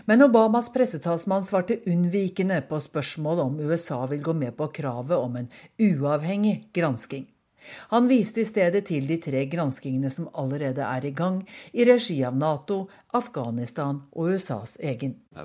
Men 0.04 0.22
Obamas 0.22 0.72
pressetalsmann 0.74 1.44
svarte 1.46 1.78
unnvikende 1.86 2.58
på 2.66 2.80
spørsmål 2.82 3.40
om 3.44 3.60
USA 3.60 4.00
vil 4.10 4.22
gå 4.22 4.34
med 4.34 4.56
på 4.58 4.66
kravet 4.80 5.16
om 5.18 5.36
en 5.38 5.48
uavhengig 5.78 6.56
gransking. 6.74 7.28
Han 7.90 8.08
viste 8.08 8.40
i 8.42 8.48
stedet 8.48 8.86
til 8.88 9.06
de 9.08 9.18
tre 9.22 9.44
granskingene 9.50 10.10
som 10.12 10.28
allerede 10.34 10.84
er 10.86 11.06
i 11.06 11.14
gang, 11.14 11.42
i 11.72 11.84
regi 11.88 12.22
av 12.24 12.36
Nato, 12.36 12.86
Afghanistan 13.14 14.02
og 14.12 14.34
USAs 14.34 14.76
egen. 14.80 15.16
Uh, 15.36 15.44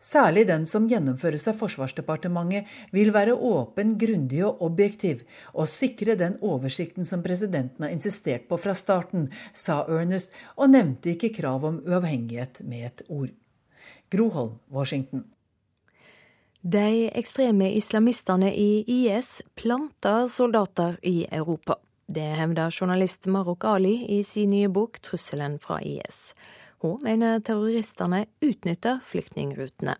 Særlig 0.00 0.44
den 0.48 0.66
som 0.68 0.88
gjennomføres 0.90 1.48
av 1.48 1.56
Forsvarsdepartementet, 1.62 2.68
vil 2.92 3.12
være 3.16 3.32
åpen, 3.34 3.96
grundig 3.98 4.44
og 4.44 4.60
objektiv, 4.68 5.24
og 5.54 5.68
sikre 5.72 6.18
den 6.20 6.36
oversikten 6.44 7.08
som 7.08 7.24
presidenten 7.24 7.86
har 7.86 7.94
insistert 7.94 8.48
på 8.52 8.60
fra 8.60 8.76
starten, 8.76 9.30
sa 9.56 9.80
Ernest, 9.88 10.32
og 10.60 10.74
nevnte 10.76 11.14
ikke 11.14 11.32
krav 11.40 11.64
om 11.64 11.80
uavhengighet 11.88 12.60
med 12.68 12.90
et 12.92 13.04
ord. 13.08 13.32
Groholm, 14.12 14.58
Washington. 14.68 15.24
De 16.60 17.10
ekstreme 17.14 17.70
islamistene 17.72 18.54
i 18.54 18.84
IS 18.86 19.42
planter 19.54 20.26
soldater 20.26 20.98
i 21.02 21.24
Europa. 21.30 21.76
Det 22.06 22.34
hevder 22.36 22.70
journalist 22.70 23.26
Marok 23.26 23.64
Ali 23.64 23.94
i 24.18 24.22
sin 24.22 24.50
nye 24.50 24.68
bok 24.68 24.98
'Trusselen 25.00 25.58
fra 25.58 25.80
IS'. 25.80 26.34
Hun 26.82 26.98
mener 27.02 27.40
terroristene 27.40 28.26
utnytter 28.40 29.00
flyktningrutene. 29.04 29.96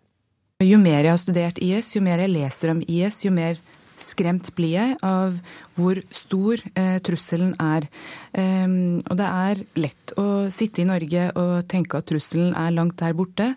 Jo 0.61 0.77
mer 0.77 1.01
jeg 1.01 1.09
har 1.09 1.17
studert 1.17 1.57
IS, 1.57 1.95
jo 1.95 2.01
mer 2.01 2.21
jeg 2.21 2.29
leser 2.29 2.69
om 2.75 2.81
IS, 2.87 3.23
jo 3.25 3.31
mer 3.31 3.57
skremt 4.03 4.51
blir 4.57 4.73
jeg 4.75 4.95
av 5.05 5.37
hvor 5.77 5.99
stor 6.13 6.61
eh, 6.75 6.97
trusselen 7.03 7.53
er. 7.61 7.87
Um, 8.35 8.99
og 9.05 9.17
det 9.19 9.27
er 9.27 9.63
lett 9.79 10.13
å 10.19 10.27
sitte 10.53 10.83
i 10.83 10.87
Norge 10.87 11.29
og 11.39 11.67
tenke 11.71 11.99
at 11.99 12.09
trusselen 12.11 12.55
er 12.57 12.73
langt 12.75 12.97
der 13.01 13.15
borte. 13.17 13.53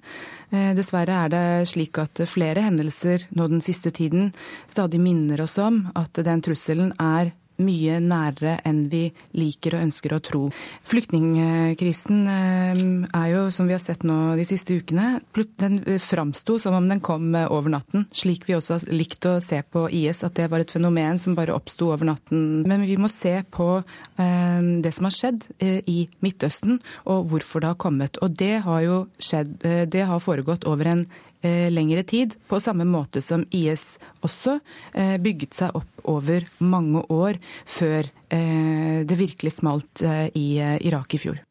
Uh, 0.52 0.72
dessverre 0.76 1.20
er 1.24 1.32
det 1.34 1.46
slik 1.70 2.00
at 2.02 2.24
flere 2.30 2.64
hendelser 2.66 3.28
nå 3.34 3.48
den 3.52 3.64
siste 3.64 3.92
tiden 3.94 4.32
stadig 4.70 5.02
minner 5.02 5.44
oss 5.44 5.58
om 5.62 5.84
at 5.98 6.24
den 6.26 6.44
trusselen 6.44 6.94
er 7.02 7.34
mye 7.62 7.98
nærere 8.02 8.56
enn 8.66 8.84
vi 8.92 9.04
liker 9.36 9.76
og 9.76 9.86
ønsker 9.86 10.14
å 10.14 10.20
tro. 10.24 10.42
Flyktningkrisen 10.88 12.22
eh, 12.30 12.82
er 13.08 13.28
jo, 13.32 13.44
som 13.54 13.68
vi 13.68 13.76
har 13.76 13.82
sett 13.82 14.06
nå 14.06 14.34
de 14.38 14.46
siste 14.48 14.78
ukene, 14.78 15.20
den 15.60 15.80
framsto 16.02 16.58
som 16.60 16.76
om 16.78 16.88
den 16.90 17.02
kom 17.04 17.34
over 17.34 17.72
natten. 17.76 18.06
Slik 18.14 18.48
vi 18.48 18.56
også 18.56 18.78
har 18.78 18.94
likt 18.94 19.26
å 19.28 19.36
se 19.44 19.60
på 19.62 19.86
IS, 19.90 20.24
at 20.26 20.36
det 20.38 20.48
var 20.52 20.64
et 20.64 20.74
fenomen 20.74 21.20
som 21.20 21.36
bare 21.38 21.54
oppsto 21.54 21.92
over 21.94 22.08
natten. 22.10 22.64
Men 22.68 22.86
vi 22.86 22.98
må 23.00 23.10
se 23.12 23.36
på 23.54 23.68
eh, 23.80 24.64
det 24.84 24.94
som 24.94 25.10
har 25.10 25.18
skjedd 25.18 25.46
eh, 25.58 25.80
i 25.90 26.04
Midtøsten, 26.24 26.80
og 27.10 27.30
hvorfor 27.32 27.62
det 27.62 27.74
har 27.74 27.80
kommet. 27.80 28.18
Og 28.24 28.34
det 28.40 28.56
har 28.66 28.82
jo 28.84 29.04
skjedd, 29.22 29.60
det 29.90 30.08
har 30.08 30.22
foregått 30.22 30.66
over 30.68 30.90
en 30.90 31.06
Eh, 31.06 31.33
lengre 31.44 32.02
tid, 32.02 32.36
på 32.48 32.60
samme 32.60 32.86
måte 32.88 33.22
som 33.22 33.44
IS 33.50 33.98
også 34.24 34.58
eh, 34.94 35.16
bygget 35.20 35.56
seg 35.56 35.76
opp 35.76 36.04
over 36.10 36.46
mange 36.64 37.04
år 37.12 37.40
før 37.66 38.06
eh, 38.28 39.02
det 39.04 39.18
virkelig 39.18 39.58
smalt 39.58 40.04
i 40.04 40.48
Irak 40.60 41.14
i 41.14 41.20
fjor. 41.20 41.42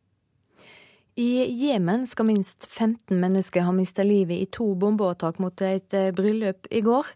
I 1.15 1.45
Jemen 1.45 2.07
skal 2.09 2.25
minst 2.25 2.65
15 2.65 3.19
mennesker 3.21 3.61
ha 3.67 3.71
mista 3.71 4.01
livet 4.03 4.39
i 4.41 4.47
to 4.49 4.71
bombeåtak 4.81 5.37
mot 5.37 5.61
et 5.61 5.93
bryllup 6.17 6.65
i 6.73 6.81
går. 6.81 7.11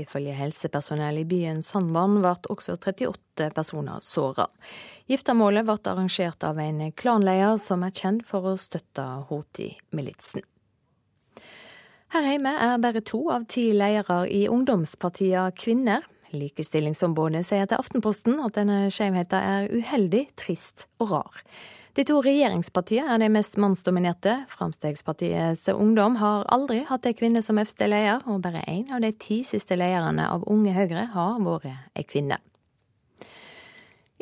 Ifølge 0.00 0.32
helsepersonell 0.38 1.20
i 1.20 1.26
byen 1.28 1.60
Sandvann 1.60 2.22
ble 2.24 2.32
også 2.54 2.78
38 2.78 3.50
personer 3.52 4.00
såra. 4.00 4.46
Giftermålet 5.04 5.68
ble 5.68 5.76
arrangert 5.92 6.48
av 6.48 6.62
en 6.64 6.80
klanleder 6.96 7.60
som 7.60 7.84
er 7.84 7.92
kjent 7.92 8.24
for 8.24 8.48
å 8.48 8.56
støtte 8.56 9.04
Houthi-militsen. 9.28 10.48
Her 12.12 12.26
hjemme 12.28 12.50
er 12.60 12.74
bare 12.76 13.00
to 13.08 13.22
av 13.32 13.46
ti 13.48 13.70
ledere 13.72 14.26
i 14.28 14.42
ungdomspartiene 14.52 15.46
kvinner. 15.56 16.02
Likestillingsombudet 16.36 17.40
sier 17.46 17.64
til 17.64 17.80
Aftenposten 17.80 18.36
at 18.44 18.58
denne 18.58 18.90
skjevheten 18.92 19.40
er 19.40 19.70
uheldig, 19.72 20.26
trist 20.36 20.84
og 21.00 21.14
rar. 21.14 21.40
De 21.96 22.04
to 22.04 22.18
regjeringspartiene 22.24 23.16
er 23.16 23.24
de 23.24 23.30
mest 23.32 23.56
mannsdominerte. 23.56 24.42
Fremskrittspartiets 24.52 25.64
Ungdom 25.72 26.20
har 26.20 26.44
aldri 26.52 26.82
hatt 26.88 27.08
ei 27.08 27.16
kvinne 27.16 27.40
som 27.40 27.56
øverste 27.56 27.88
leder, 27.88 28.20
og 28.28 28.44
bare 28.44 28.60
én 28.68 28.92
av 28.92 29.00
de 29.00 29.14
ti 29.16 29.40
siste 29.48 29.80
lederne 29.80 30.28
av 30.28 30.44
Unge 30.52 30.76
Høyre 30.76 31.08
har 31.16 31.40
vært 31.40 31.72
ei 31.96 32.04
kvinne. 32.04 32.42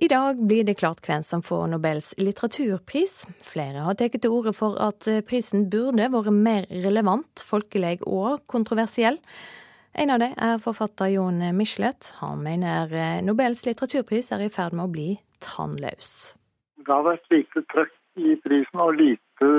I 0.01 0.09
dag 0.09 0.39
blir 0.49 0.65
det 0.65 0.79
klart 0.81 1.05
hvem 1.05 1.21
som 1.21 1.43
får 1.45 1.67
Nobels 1.75 2.15
litteraturpris. 2.17 3.19
Flere 3.45 3.83
har 3.85 3.99
tatt 4.01 4.15
til 4.17 4.33
orde 4.33 4.55
for 4.57 4.79
at 4.81 5.05
prisen 5.29 5.67
burde 5.69 6.07
vært 6.15 6.33
mer 6.33 6.69
relevant, 6.73 7.43
folkelig 7.45 7.99
og 8.09 8.41
kontroversiell. 8.49 9.21
En 9.93 10.15
av 10.15 10.23
dem 10.23 10.33
er 10.41 10.57
forfatter 10.65 11.13
Jon 11.13 11.45
Michelet. 11.53 12.15
Han 12.23 12.41
mener 12.47 12.97
Nobels 13.27 13.67
litteraturpris 13.69 14.33
er 14.33 14.47
i 14.47 14.49
ferd 14.49 14.73
med 14.73 14.87
å 14.89 14.95
bli 14.97 15.09
tannløs. 15.45 16.33
Det 16.81 16.97
har 16.97 17.05
vært 17.05 17.29
lite 17.37 17.67
trøkk 17.69 17.97
i 18.25 18.41
prisen 18.41 18.81
og 18.81 18.97
lite 18.97 19.53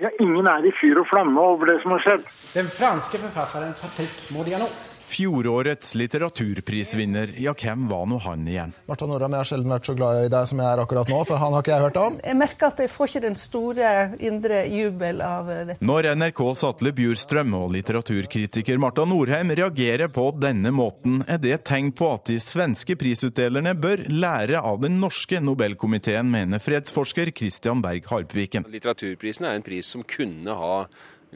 ja, 0.00 0.12
Ingen 0.20 0.44
er 0.48 0.68
i 0.68 0.76
fyr 0.76 1.00
og 1.00 1.08
flamme 1.08 1.40
over 1.40 1.72
det 1.72 1.80
som 1.80 1.96
har 1.96 2.04
skjedd. 2.04 2.28
Den 2.52 2.68
franske 2.68 3.24
forfatteren 3.24 3.76
Patrick 3.80 4.28
Modianot 4.36 4.89
Fjorårets 5.10 5.94
litteraturprisvinner, 5.98 7.32
ja, 7.42 7.54
hvem 7.58 7.88
var 7.90 8.04
nå 8.06 8.20
han 8.22 8.44
igjen? 8.46 8.74
Marta 8.86 9.08
Norheim, 9.10 9.34
jeg 9.34 9.42
har 9.42 9.48
sjelden 9.48 9.74
vært 9.74 9.88
så 9.88 9.94
glad 9.98 10.26
i 10.26 10.30
deg 10.30 10.46
som 10.46 10.62
jeg 10.62 10.70
er 10.70 10.82
akkurat 10.84 11.10
nå, 11.10 11.18
for 11.26 11.42
han 11.42 11.56
har 11.56 11.64
ikke 11.64 11.72
jeg 11.74 11.84
hørt 11.88 11.98
om. 11.98 12.18
Jeg 12.22 12.38
merker 12.38 12.68
at 12.70 12.82
jeg 12.84 12.92
får 12.94 13.10
ikke 13.10 13.22
den 13.24 13.38
store 13.40 13.90
indre 14.30 14.62
jubel 14.70 15.22
av 15.26 15.50
dette. 15.50 15.78
Når 15.82 16.12
NRKs 16.20 16.64
Atle 16.70 16.94
Bjurstrøm 16.94 17.58
og 17.58 17.68
litteraturkritiker 17.74 18.80
Marta 18.82 19.06
Norheim 19.08 19.50
reagerer 19.58 20.12
på 20.14 20.28
denne 20.38 20.70
måten, 20.74 21.24
er 21.26 21.42
det 21.42 21.62
tegn 21.66 21.90
på 21.96 22.12
at 22.14 22.30
de 22.30 22.38
svenske 22.42 22.94
prisutdelerne 23.00 23.74
bør 23.74 24.06
lære 24.14 24.62
av 24.62 24.78
den 24.84 25.00
norske 25.02 25.42
Nobelkomiteen, 25.42 26.30
mener 26.30 26.62
fredsforsker 26.62 27.34
Christian 27.34 27.82
Berg 27.82 28.06
Harpviken. 28.12 28.68
Litteraturprisen 28.70 29.50
er 29.50 29.58
en 29.58 29.66
pris 29.66 29.90
som 29.90 30.06
kunne 30.06 30.54
ha 30.54 30.84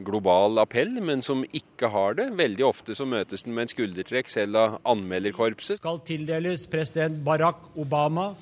global 0.03 0.59
appell, 0.59 0.97
men 1.01 1.21
som 1.25 1.43
ikke 1.45 1.89
har 1.93 2.17
det. 2.19 2.29
Veldig 2.35 2.65
ofte 2.67 2.95
så 2.97 3.07
møtes 3.07 3.45
den 3.45 3.55
med 3.55 3.67
en 3.67 3.73
skuldertrekk 3.75 4.31
selv 4.31 4.59
av 4.59 4.79
anmelderkorpset. 4.95 5.79
Skal 5.79 6.01
tildeles 6.07 6.67
president 6.71 7.21
Barack 7.25 7.71
Obama 7.79 8.33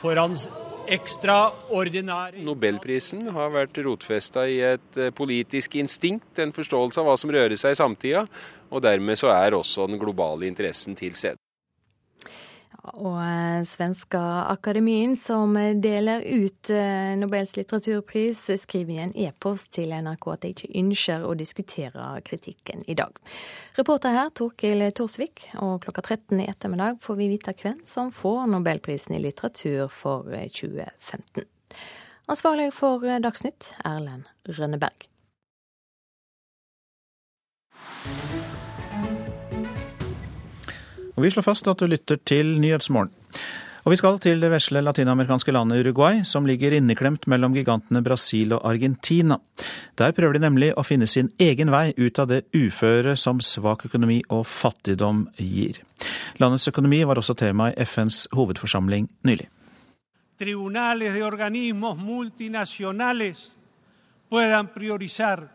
for 0.00 0.16
hans 0.20 0.46
ekstraordinære 0.90 2.42
Nobelprisen 2.42 3.28
har 3.34 3.52
vært 3.54 3.78
rotfesta 3.84 4.46
i 4.50 4.58
et 4.72 4.98
eh, 4.98 5.12
politisk 5.14 5.76
instinkt, 5.78 6.32
en 6.42 6.54
forståelse 6.56 7.02
av 7.02 7.06
hva 7.06 7.18
som 7.20 7.30
rører 7.30 7.54
seg 7.60 7.76
i 7.76 7.78
samtida, 7.78 8.24
og 8.70 8.82
dermed 8.82 9.18
så 9.20 9.30
er 9.34 9.54
også 9.54 9.86
den 9.90 10.00
globale 10.00 10.48
interessen 10.50 10.98
til 10.98 11.14
stede. 11.18 11.38
Og 12.80 13.18
eh, 13.20 13.60
Svenska 13.68 14.20
Akademien, 14.48 15.16
som 15.16 15.52
deler 15.82 16.24
ut 16.24 16.70
eh, 16.72 17.12
Nobels 17.20 17.52
litteraturpris, 17.56 18.46
skriver 18.62 18.94
i 18.94 19.02
en 19.04 19.12
e-post 19.26 19.70
til 19.76 19.92
NRK 19.92 20.28
at 20.32 20.44
de 20.44 20.52
ikke 20.54 20.70
ønsker 20.80 21.26
å 21.28 21.34
diskutere 21.36 22.06
kritikken 22.24 22.84
i 22.88 22.96
dag. 22.98 23.20
Reporter 23.76 24.16
her 24.16 24.32
Torkil 24.36 24.86
Torsvik, 24.96 25.50
og 25.60 25.82
klokka 25.84 26.06
13 26.16 26.40
i 26.40 26.48
ettermiddag 26.48 27.00
får 27.04 27.20
vi 27.20 27.30
vite 27.34 27.54
hvem 27.60 27.84
som 27.88 28.12
får 28.14 28.46
Nobelprisen 28.54 29.18
i 29.18 29.22
litteratur 29.26 29.86
for 29.92 30.30
2015. 30.32 31.44
Eh, 31.44 31.86
Ansvarlig 32.30 32.70
for 32.76 33.02
Dagsnytt, 33.20 33.72
Erlend 33.84 34.28
Rønneberg. 34.46 35.08
Og 41.20 41.24
Vi 41.26 41.30
slår 41.34 41.44
fast 41.44 41.66
at 41.68 41.76
du 41.76 41.84
lytter 41.84 42.16
til 42.16 42.54
Nyhetsmorgen. 42.56 43.10
Og 43.84 43.92
vi 43.92 43.96
skal 44.00 44.16
til 44.24 44.40
det 44.40 44.48
vesle 44.48 44.80
latinamerikanske 44.80 45.52
landet 45.52 45.82
Uruguay, 45.84 46.22
som 46.24 46.46
ligger 46.48 46.72
inneklemt 46.72 47.26
mellom 47.28 47.52
gigantene 47.52 48.00
Brasil 48.00 48.54
og 48.56 48.64
Argentina. 48.64 49.36
Der 50.00 50.14
prøver 50.16 50.38
de 50.38 50.42
nemlig 50.46 50.70
å 50.72 50.84
finne 50.84 51.04
sin 51.04 51.28
egen 51.36 51.68
vei 51.68 51.92
ut 51.98 52.18
av 52.18 52.30
det 52.32 52.46
uføre 52.56 53.18
som 53.20 53.40
svak 53.44 53.84
økonomi 53.90 54.22
og 54.32 54.46
fattigdom 54.48 55.26
gir. 55.36 55.82
Landets 56.40 56.72
økonomi 56.72 57.02
var 57.04 57.20
også 57.20 57.36
tema 57.36 57.68
i 57.68 57.76
FNs 57.84 58.26
hovedforsamling 58.32 59.10
nylig. 59.28 59.50
Tribunales 60.40 61.12
de 61.12 61.24
organismos 61.28 62.00
multinasjonales 62.00 63.50
puedan 64.32 64.72
priorizar 64.72 65.50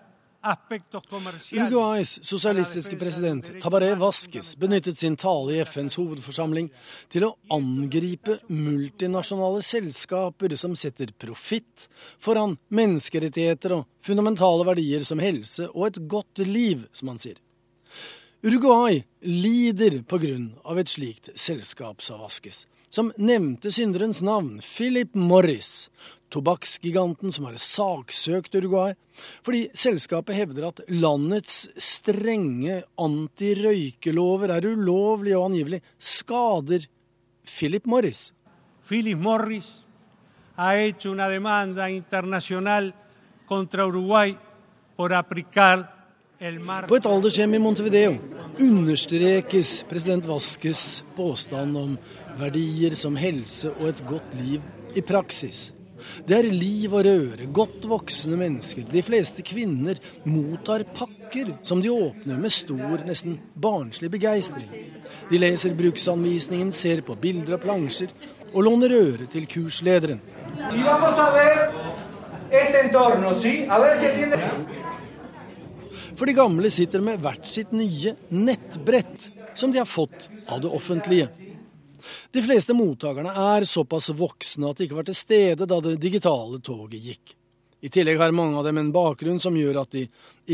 Uruguays 0.45 2.19
sosialistiske 2.21 2.97
president 3.01 3.47
Tabaré 3.61 3.95
Vasques 3.97 4.51
benyttet 4.61 4.99
sin 4.99 5.15
tale 5.17 5.55
i 5.55 5.63
FNs 5.65 5.97
hovedforsamling 5.97 6.67
til 7.09 7.25
å 7.25 7.31
angripe 7.55 8.37
multinasjonale 8.53 9.63
selskaper 9.65 10.53
som 10.59 10.75
setter 10.77 11.15
profitt 11.17 11.87
foran 12.21 12.53
menneskerettigheter 12.69 13.79
og 13.79 13.89
fundamentale 14.05 14.67
verdier 14.69 15.07
som 15.07 15.23
helse 15.23 15.71
og 15.71 15.87
et 15.87 15.99
godt 16.13 16.45
liv, 16.45 16.85
som 16.93 17.09
han 17.09 17.21
sier. 17.21 17.41
Uruguay 18.45 19.01
lider 19.25 20.03
på 20.05 20.21
grunn 20.21 20.51
av 20.61 20.77
et 20.77 20.91
slikt 20.91 21.31
selskap, 21.33 22.05
sa 22.05 22.19
Vasques, 22.21 22.67
som 22.93 23.09
nevnte 23.17 23.73
synderens 23.73 24.21
navn, 24.21 24.59
Philip 24.61 25.17
Morris, 25.17 25.89
tobakksgiganten 26.33 27.31
som 27.31 27.47
har 27.47 27.57
saksøkt 27.61 28.55
Uruguay, 28.59 28.95
fordi 29.45 29.69
selskapet 29.77 30.35
hevder 30.35 30.69
at 30.69 30.81
landets 30.91 31.67
strenge 31.79 32.81
antirøykelover 32.99 34.55
er 34.57 34.69
ulovlige 34.71 35.39
og 35.39 35.49
angivelig 35.51 35.81
skader 35.99 36.87
Philip 37.45 37.85
Morris. 37.85 38.31
Philip 38.87 39.17
Morris 39.17 39.71
har 40.55 40.77
hecho 40.77 41.11
una 41.11 41.29
demanda 41.29 41.89
internacional 41.89 42.93
contra 43.47 43.85
Uruguay 43.85 44.35
por 44.95 45.13
aplicar 45.13 45.91
på 46.87 46.97
et 46.97 47.05
aldershjem 47.07 47.53
i 47.55 47.59
Montevideo 47.63 48.17
understrekes 48.59 49.83
president 49.87 50.25
Vaskes 50.27 51.03
påstand 51.15 51.77
om 51.79 51.95
verdier 52.39 52.95
som 52.95 53.15
helse 53.15 53.71
og 53.79 53.87
et 53.89 54.01
godt 54.07 54.35
liv 54.39 54.61
i 54.95 55.03
praksis. 55.03 55.74
Det 56.25 56.37
er 56.37 56.47
liv 56.49 56.93
og 56.93 57.05
røre, 57.05 57.47
godt 57.53 57.85
voksne 57.89 58.37
mennesker. 58.39 58.85
De 58.89 59.03
fleste 59.05 59.43
kvinner 59.45 59.99
mottar 60.25 60.85
pakker 60.95 61.53
som 61.65 61.81
de 61.83 61.91
åpner 61.93 62.39
med 62.41 62.53
stor, 62.53 63.03
nesten 63.07 63.37
barnslig 63.53 64.09
begeistring. 64.13 64.69
De 65.29 65.41
leser 65.41 65.75
bruksanvisningen, 65.77 66.71
ser 66.71 67.03
på 67.05 67.17
bilder 67.19 67.57
og 67.57 67.65
plansjer 67.65 68.11
og 68.55 68.63
låner 68.63 68.93
øre 68.95 69.29
til 69.31 69.47
kurslederen. 69.49 70.21
For 76.15 76.25
de 76.29 76.35
gamle 76.37 76.71
sitter 76.71 77.03
med 77.03 77.19
hvert 77.23 77.47
sitt 77.49 77.73
nye 77.75 78.15
nettbrett, 78.31 79.29
som 79.55 79.73
de 79.73 79.81
har 79.81 79.89
fått 79.89 80.29
av 80.47 80.61
det 80.63 80.71
offentlige. 80.71 81.27
De 82.31 82.43
fleste 82.45 82.75
mottakerne 82.77 83.31
er 83.55 83.65
såpass 83.67 84.11
voksne 84.15 84.69
at 84.69 84.77
de 84.77 84.87
ikke 84.87 84.99
var 84.99 85.07
til 85.07 85.17
stede 85.17 85.67
da 85.69 85.79
det 85.83 85.97
digitale 86.01 86.61
toget 86.63 87.09
gikk. 87.09 87.35
I 87.85 87.89
tillegg 87.93 88.17
har 88.17 88.33
mange 88.33 88.57
av 88.57 88.65
dem 88.65 88.79
en 88.81 88.91
bakgrunn 88.93 89.37
som 89.41 89.57
gjør 89.57 89.83
at 89.83 89.91
de 89.93 90.05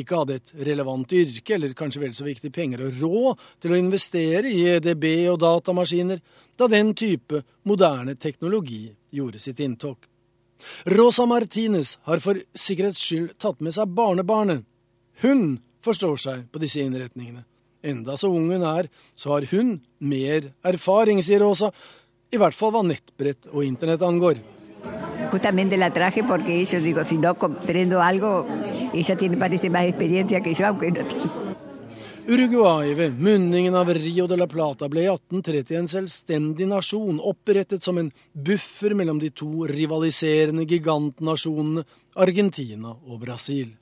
ikke 0.01 0.17
hadde 0.19 0.39
et 0.39 0.53
relevant 0.67 1.13
yrke, 1.15 1.53
eller 1.55 1.75
kanskje 1.77 2.01
vel 2.01 2.15
så 2.17 2.25
viktig 2.25 2.51
penger 2.51 2.83
og 2.83 2.97
råd 2.99 3.45
til 3.63 3.71
å 3.71 3.79
investere 3.79 4.51
i 4.51 4.65
EDB 4.73 5.05
og 5.31 5.39
datamaskiner, 5.39 6.19
da 6.59 6.67
den 6.67 6.91
type 6.97 7.43
moderne 7.63 8.17
teknologi 8.19 8.89
gjorde 9.15 9.39
sitt 9.39 9.61
inntog. 9.63 9.95
Rosa 10.91 11.25
Martinez 11.25 11.95
har 12.09 12.19
for 12.19 12.41
sikkerhets 12.51 12.99
skyld 12.99 13.37
tatt 13.39 13.63
med 13.63 13.73
seg 13.77 13.95
barnebarnet. 13.95 14.65
Hun 15.23 15.61
forstår 15.85 16.19
seg 16.19 16.43
på 16.51 16.61
disse 16.61 16.83
innretningene. 16.83 17.45
Enda 17.83 18.17
så 18.17 18.29
ung 18.29 18.51
hun 18.51 18.63
er, 18.63 18.89
så 19.15 19.33
har 19.33 19.47
hun 19.51 19.79
mer 19.99 20.51
erfaring, 20.63 21.21
sier 21.25 21.41
Rosa, 21.41 21.71
i 22.31 22.39
hvert 22.39 22.55
fall 22.55 22.71
hva 22.75 22.83
nettbrett 22.85 23.49
og 23.51 23.65
internett 23.65 24.03
angår. 24.05 24.41
Justamente 25.31 25.77
la 25.77 25.91
traje 25.93 26.23
porque 26.23 26.59
ellos, 26.61 26.83
digo, 26.83 27.05
si 27.05 27.17
no 27.17 27.35
comprendo 27.35 28.01
algo, 28.01 28.45
ella 28.93 29.15
tiene, 29.15 29.37
parece 29.37 29.69
más 29.69 29.85
experiencia 29.85 30.41
que 30.41 30.53
yo, 30.53 30.67
aunque 30.67 30.91
no 30.91 31.51
Uruguay 32.27 32.93
ved 32.93 33.19
munningen 33.19 33.75
av 33.75 33.89
Rio 33.89 34.27
de 34.27 34.37
la 34.37 34.45
Plata 34.47 34.85
ble 34.87 35.07
i 35.07 35.09
1830 35.09 35.77
en 35.79 35.87
selvstendig 35.89 36.67
nasjon, 36.69 37.17
opprettet 37.17 37.81
som 37.83 37.97
en 37.97 38.11
buffer 38.31 38.93
mellom 38.95 39.17
de 39.19 39.31
to 39.33 39.65
rivaliserende 39.65 40.67
gigantnasjonene 40.69 41.83
Argentina 42.21 42.93
og 42.93 43.23
Brasil. 43.25 43.73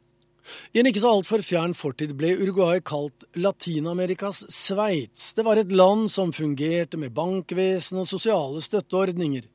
I 0.74 0.82
en 0.82 0.90
ikke 0.90 1.02
så 1.04 1.12
altfor 1.14 1.44
fjern 1.46 1.76
fortid 1.78 2.14
ble 2.18 2.34
Uruguay 2.40 2.82
kalt 2.86 3.26
Latin-Amerikas 3.38 4.46
Sveits. 4.54 5.34
Det 5.38 5.46
var 5.46 5.62
et 5.62 5.72
land 5.74 6.10
som 6.12 6.34
fungerte 6.36 7.00
med 7.02 7.14
bankvesen 7.18 8.02
og 8.02 8.10
sosiale 8.10 8.62
støtteordninger. 8.66 9.48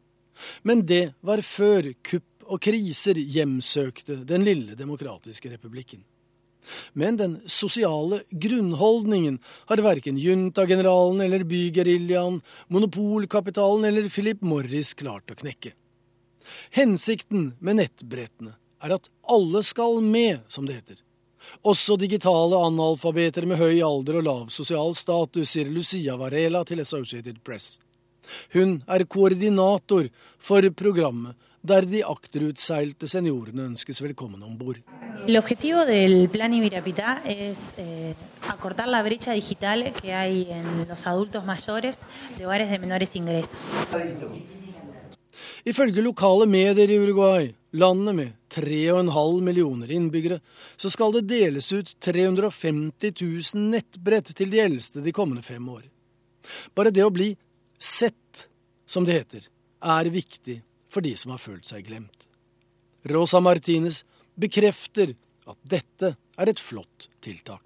Men 0.63 0.83
det 0.87 1.15
var 1.25 1.43
før 1.47 1.93
kupp 2.05 2.45
og 2.45 2.61
kriser 2.65 3.17
hjemsøkte 3.17 4.21
den 4.29 4.45
lille 4.45 4.77
demokratiske 4.77 5.53
republikken. 5.55 6.03
Men 6.97 7.19
den 7.21 7.37
sosiale 7.51 8.23
grunnholdningen 8.31 9.39
har 9.69 9.83
verken 9.85 10.19
juntageneralen 10.21 11.21
eller 11.25 11.45
bygeriljaen, 11.49 12.41
monopolkapitalen 12.73 13.85
eller 13.89 14.09
Philip 14.09 14.41
Morris 14.45 14.95
klart 14.97 15.31
å 15.33 15.39
knekke. 15.39 15.75
Hensikten 16.77 17.53
med 17.61 17.81
nettbrettene 17.81 18.57
er 18.85 18.95
at 18.99 19.09
alle 19.31 19.63
skal 19.65 20.01
med, 20.05 20.45
som 20.49 20.67
det 20.69 20.79
heter. 20.81 21.01
Også 21.65 21.97
digitale 22.01 22.59
analfabeter 22.67 23.47
med 23.49 23.61
høy 23.61 23.81
alder 23.85 24.21
og 24.21 24.27
lav 24.27 24.45
sosial 24.53 24.95
status, 24.97 25.55
sier 25.55 25.71
Lucia 25.73 26.17
Varela 26.21 26.65
til 26.65 26.83
Associated 26.85 27.41
Press. 27.45 27.79
Hun 28.55 28.79
er 28.89 29.05
koordinator 29.05 30.09
for 30.41 30.71
programmet 30.77 31.37
der 31.65 31.87
de 31.89 32.03
akterutseilte 32.05 33.09
seniorene 33.09 33.71
ønskes 33.71 34.03
velkommen 34.05 34.43
om 34.45 34.57
bord. 34.59 34.77
Eh. 44.37 45.71
Ifølge 45.73 46.05
lokale 46.05 46.47
medier 46.47 46.91
i 46.93 46.99
Uruguay, 47.01 47.49
landet 47.75 48.15
med 48.15 48.33
3,5 48.55 49.41
millioner 49.41 49.91
innbyggere, 49.91 50.41
så 50.77 50.91
skal 50.91 51.13
det 51.13 51.27
deles 51.29 51.73
ut 51.73 51.91
350 52.01 53.13
000 53.55 53.65
nettbrett 53.75 54.31
til 54.37 54.53
de 54.53 54.63
eldste 54.63 55.03
de 55.03 55.13
kommende 55.13 55.43
fem 55.43 55.69
år. 55.69 55.83
Bare 56.75 56.93
det 56.95 57.05
å 57.05 57.13
bli 57.15 57.33
sett, 57.79 58.47
som 58.87 59.05
det 59.05 59.19
heter, 59.19 59.49
er 59.83 60.13
viktig 60.13 60.61
for 60.93 61.03
de 61.05 61.17
som 61.19 61.35
har 61.35 61.43
følt 61.43 61.67
seg 61.67 61.87
glemt. 61.89 62.29
Rosa 63.11 63.41
Martinez 63.43 64.05
bekrefter 64.39 65.17
at 65.45 65.59
dette 65.67 66.15
er 66.15 66.51
et 66.51 66.63
flott 66.63 67.09
tiltak. 67.25 67.65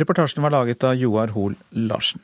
Reportasjen 0.00 0.42
var 0.42 0.54
laget 0.54 0.84
av 0.86 0.94
Joar 0.94 1.34
Hoel 1.34 1.58
Larsen. 1.70 2.22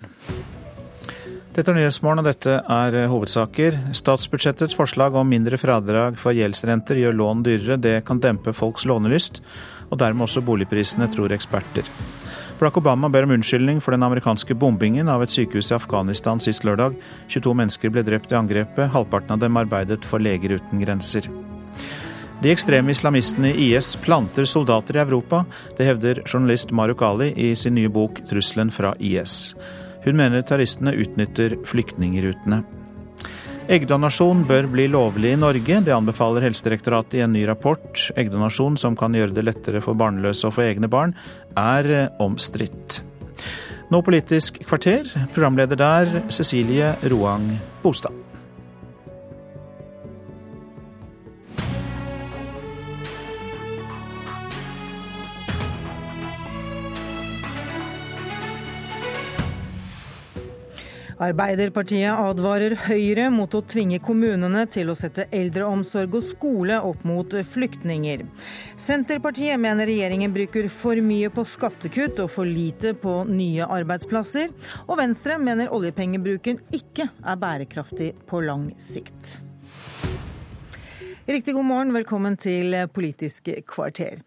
Dette 1.56 1.72
er 1.72 1.78
Nyhetsmorgen, 1.78 2.20
og 2.20 2.26
dette 2.26 2.58
er 2.60 2.94
hovedsaker. 3.08 3.78
Statsbudsjettets 3.96 4.76
forslag 4.76 5.14
om 5.16 5.30
mindre 5.32 5.56
fradrag 5.56 6.18
for 6.20 6.36
gjeldsrenter 6.36 6.98
gjør 7.00 7.14
lån 7.16 7.44
dyrere. 7.46 7.78
Det 7.80 7.94
kan 8.04 8.20
dempe 8.20 8.52
folks 8.52 8.84
lånelyst, 8.84 9.40
og 9.88 9.96
dermed 10.02 10.26
også 10.26 10.42
boligprisene, 10.44 11.08
tror 11.14 11.32
eksperter. 11.32 11.88
Barack 12.60 12.76
Obama 12.76 13.08
ber 13.08 13.24
om 13.24 13.32
unnskyldning 13.38 13.80
for 13.80 13.96
den 13.96 14.04
amerikanske 14.04 14.52
bombingen 14.52 15.08
av 15.08 15.24
et 15.24 15.32
sykehus 15.32 15.72
i 15.72 15.78
Afghanistan 15.78 16.44
sist 16.44 16.68
lørdag. 16.68 17.00
22 17.32 17.56
mennesker 17.62 17.94
ble 17.94 18.04
drept 18.04 18.36
i 18.36 18.36
angrepet, 18.36 18.92
halvparten 18.92 19.38
av 19.38 19.40
dem 19.40 19.56
arbeidet 19.56 20.04
for 20.04 20.20
Leger 20.20 20.58
uten 20.58 20.84
grenser. 20.84 21.30
De 22.44 22.52
ekstreme 22.52 22.92
islamistene 22.92 23.54
i 23.54 23.70
IS 23.70 23.94
planter 24.04 24.44
soldater 24.44 25.00
i 25.00 25.04
Europa. 25.06 25.46
Det 25.80 25.88
hevder 25.88 26.20
journalist 26.28 26.76
Maruk 26.76 27.00
Ali 27.00 27.32
i 27.32 27.54
sin 27.56 27.80
nye 27.80 27.88
bok 27.88 28.20
'Trusselen 28.28 28.68
fra 28.68 28.92
IS'. 29.00 29.54
Hun 30.06 30.16
mener 30.20 30.44
terroristene 30.46 30.94
utnytter 31.02 31.56
flyktningrutene. 31.66 32.62
Eggdonasjon 33.66 34.44
bør 34.46 34.68
bli 34.70 34.84
lovlig 34.92 35.32
i 35.34 35.38
Norge. 35.40 35.80
Det 35.82 35.94
anbefaler 35.94 36.44
Helsedirektoratet 36.46 37.18
i 37.18 37.24
en 37.24 37.32
ny 37.34 37.42
rapport. 37.48 38.04
Eggdonasjon, 38.14 38.78
som 38.78 38.94
kan 38.98 39.16
gjøre 39.18 39.34
det 39.34 39.42
lettere 39.48 39.82
for 39.82 39.98
barnløse 39.98 40.46
å 40.46 40.54
få 40.54 40.68
egne 40.68 40.86
barn, 40.90 41.16
er 41.58 41.90
eh, 41.90 42.12
omstridt. 42.22 43.00
Nå 43.90 44.02
Politisk 44.06 44.62
kvarter, 44.66 45.10
programleder 45.34 45.82
der 45.82 46.14
Cecilie 46.30 46.94
Roang 47.10 47.50
Bostad. 47.82 48.25
Arbeiderpartiet 61.16 62.12
advarer 62.12 62.74
Høyre 62.86 63.30
mot 63.32 63.54
å 63.56 63.62
tvinge 63.64 63.96
kommunene 64.04 64.66
til 64.68 64.90
å 64.92 64.96
sette 64.98 65.24
eldreomsorg 65.32 66.18
og 66.18 66.26
skole 66.26 66.76
opp 66.84 67.06
mot 67.08 67.32
flyktninger. 67.52 68.26
Senterpartiet 68.76 69.56
mener 69.60 69.88
regjeringen 69.88 70.34
bruker 70.36 70.68
for 70.72 71.00
mye 71.00 71.32
på 71.32 71.46
skattekutt 71.48 72.20
og 72.26 72.28
for 72.36 72.44
lite 72.44 72.92
på 73.00 73.22
nye 73.30 73.64
arbeidsplasser. 73.78 74.52
Og 74.84 75.00
Venstre 75.00 75.40
mener 75.40 75.72
oljepengebruken 75.72 76.60
ikke 76.76 77.08
er 77.08 77.40
bærekraftig 77.40 78.12
på 78.28 78.44
lang 78.44 78.68
sikt. 78.76 79.38
Riktig 81.26 81.54
god 81.54 81.64
morgen, 81.64 81.88
velkommen 81.90 82.36
til 82.38 82.70
Politisk 82.94 83.48
kvarter. 83.66 84.20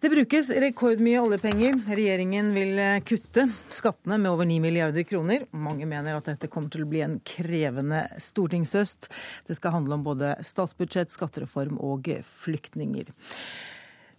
Det 0.00 0.10
brukes 0.12 0.50
rekordmye 0.60 1.22
oljepenger. 1.24 1.78
Regjeringen 1.88 2.50
vil 2.52 2.82
kutte 3.08 3.46
skattene 3.72 4.18
med 4.20 4.28
over 4.28 4.44
9 4.44 4.58
milliarder 4.60 5.06
kroner. 5.08 5.46
Mange 5.56 5.88
mener 5.88 6.18
at 6.18 6.28
dette 6.28 6.50
kommer 6.52 6.68
til 6.68 6.84
å 6.84 6.90
bli 6.90 7.00
en 7.00 7.16
krevende 7.24 8.02
stortingshøst. 8.20 9.08
Det 9.48 9.56
skal 9.56 9.72
handle 9.78 9.96
om 9.96 10.04
både 10.04 10.34
statsbudsjett, 10.44 11.16
skattereform 11.16 11.80
og 11.80 12.12
flyktninger. 12.28 13.08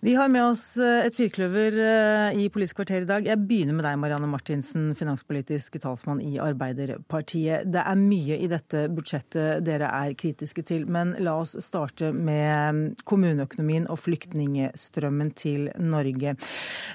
Vi 0.05 0.13
har 0.13 0.27
med 0.29 0.43
oss 0.45 0.77
eh, 0.77 1.07
et 1.07 1.15
firkløver 1.17 1.79
eh, 1.81 2.35
i 2.37 2.43
Politisk 2.53 2.77
kvarter 2.77 3.01
i 3.01 3.07
dag. 3.09 3.25
Jeg 3.25 3.41
begynner 3.49 3.73
med 3.73 3.87
deg, 3.87 3.95
Marianne 3.97 4.27
Martinsen, 4.29 4.91
finanspolitisk 4.93 5.79
talsmann 5.81 6.19
i 6.21 6.35
Arbeiderpartiet. 6.37 7.65
Det 7.73 7.81
er 7.81 7.97
mye 7.97 8.37
i 8.37 8.45
dette 8.51 8.83
budsjettet 8.93 9.63
dere 9.65 9.89
er 9.89 10.13
kritiske 10.13 10.61
til, 10.69 10.83
men 10.85 11.15
la 11.25 11.33
oss 11.41 11.55
starte 11.65 12.11
med 12.13 12.77
mm, 12.77 12.83
kommuneøkonomien 13.01 13.87
og 13.89 13.97
flyktningstrømmen 14.03 15.31
til 15.41 15.71
Norge. 15.81 16.35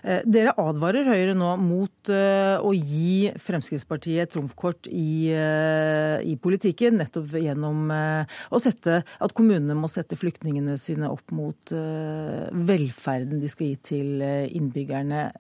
Eh, 0.05 0.23
dere 0.31 0.55
advarer 0.63 1.11
Høyre 1.11 1.35
nå 1.35 1.51
mot 1.65 2.13
å 2.15 2.71
gi 2.77 3.35
Fremskrittspartiet 3.43 4.31
trumfkort 4.37 4.87
i, 4.87 5.35
i 5.35 6.39
politikken, 6.43 7.01
nettopp 7.01 7.35
gjennom 7.43 7.91
å 7.91 8.63
sette 8.63 9.03
at 9.03 9.35
kommunene 9.37 9.75
må 9.79 9.91
sette 9.91 10.19
flyktningene 10.19 10.79
sine 10.81 11.11
opp 11.11 11.35
mot 11.35 11.75
velferd 11.75 13.00
velferden 13.01 13.41
de 13.41 13.49
skal 13.49 13.73
gi 13.73 13.77
til 13.83 14.23
eh, 14.23 14.51
innbyggerne. 14.57 15.31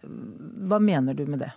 Hva 0.68 0.80
mener 0.80 1.14
du 1.14 1.26
med 1.28 1.40
det? 1.44 1.52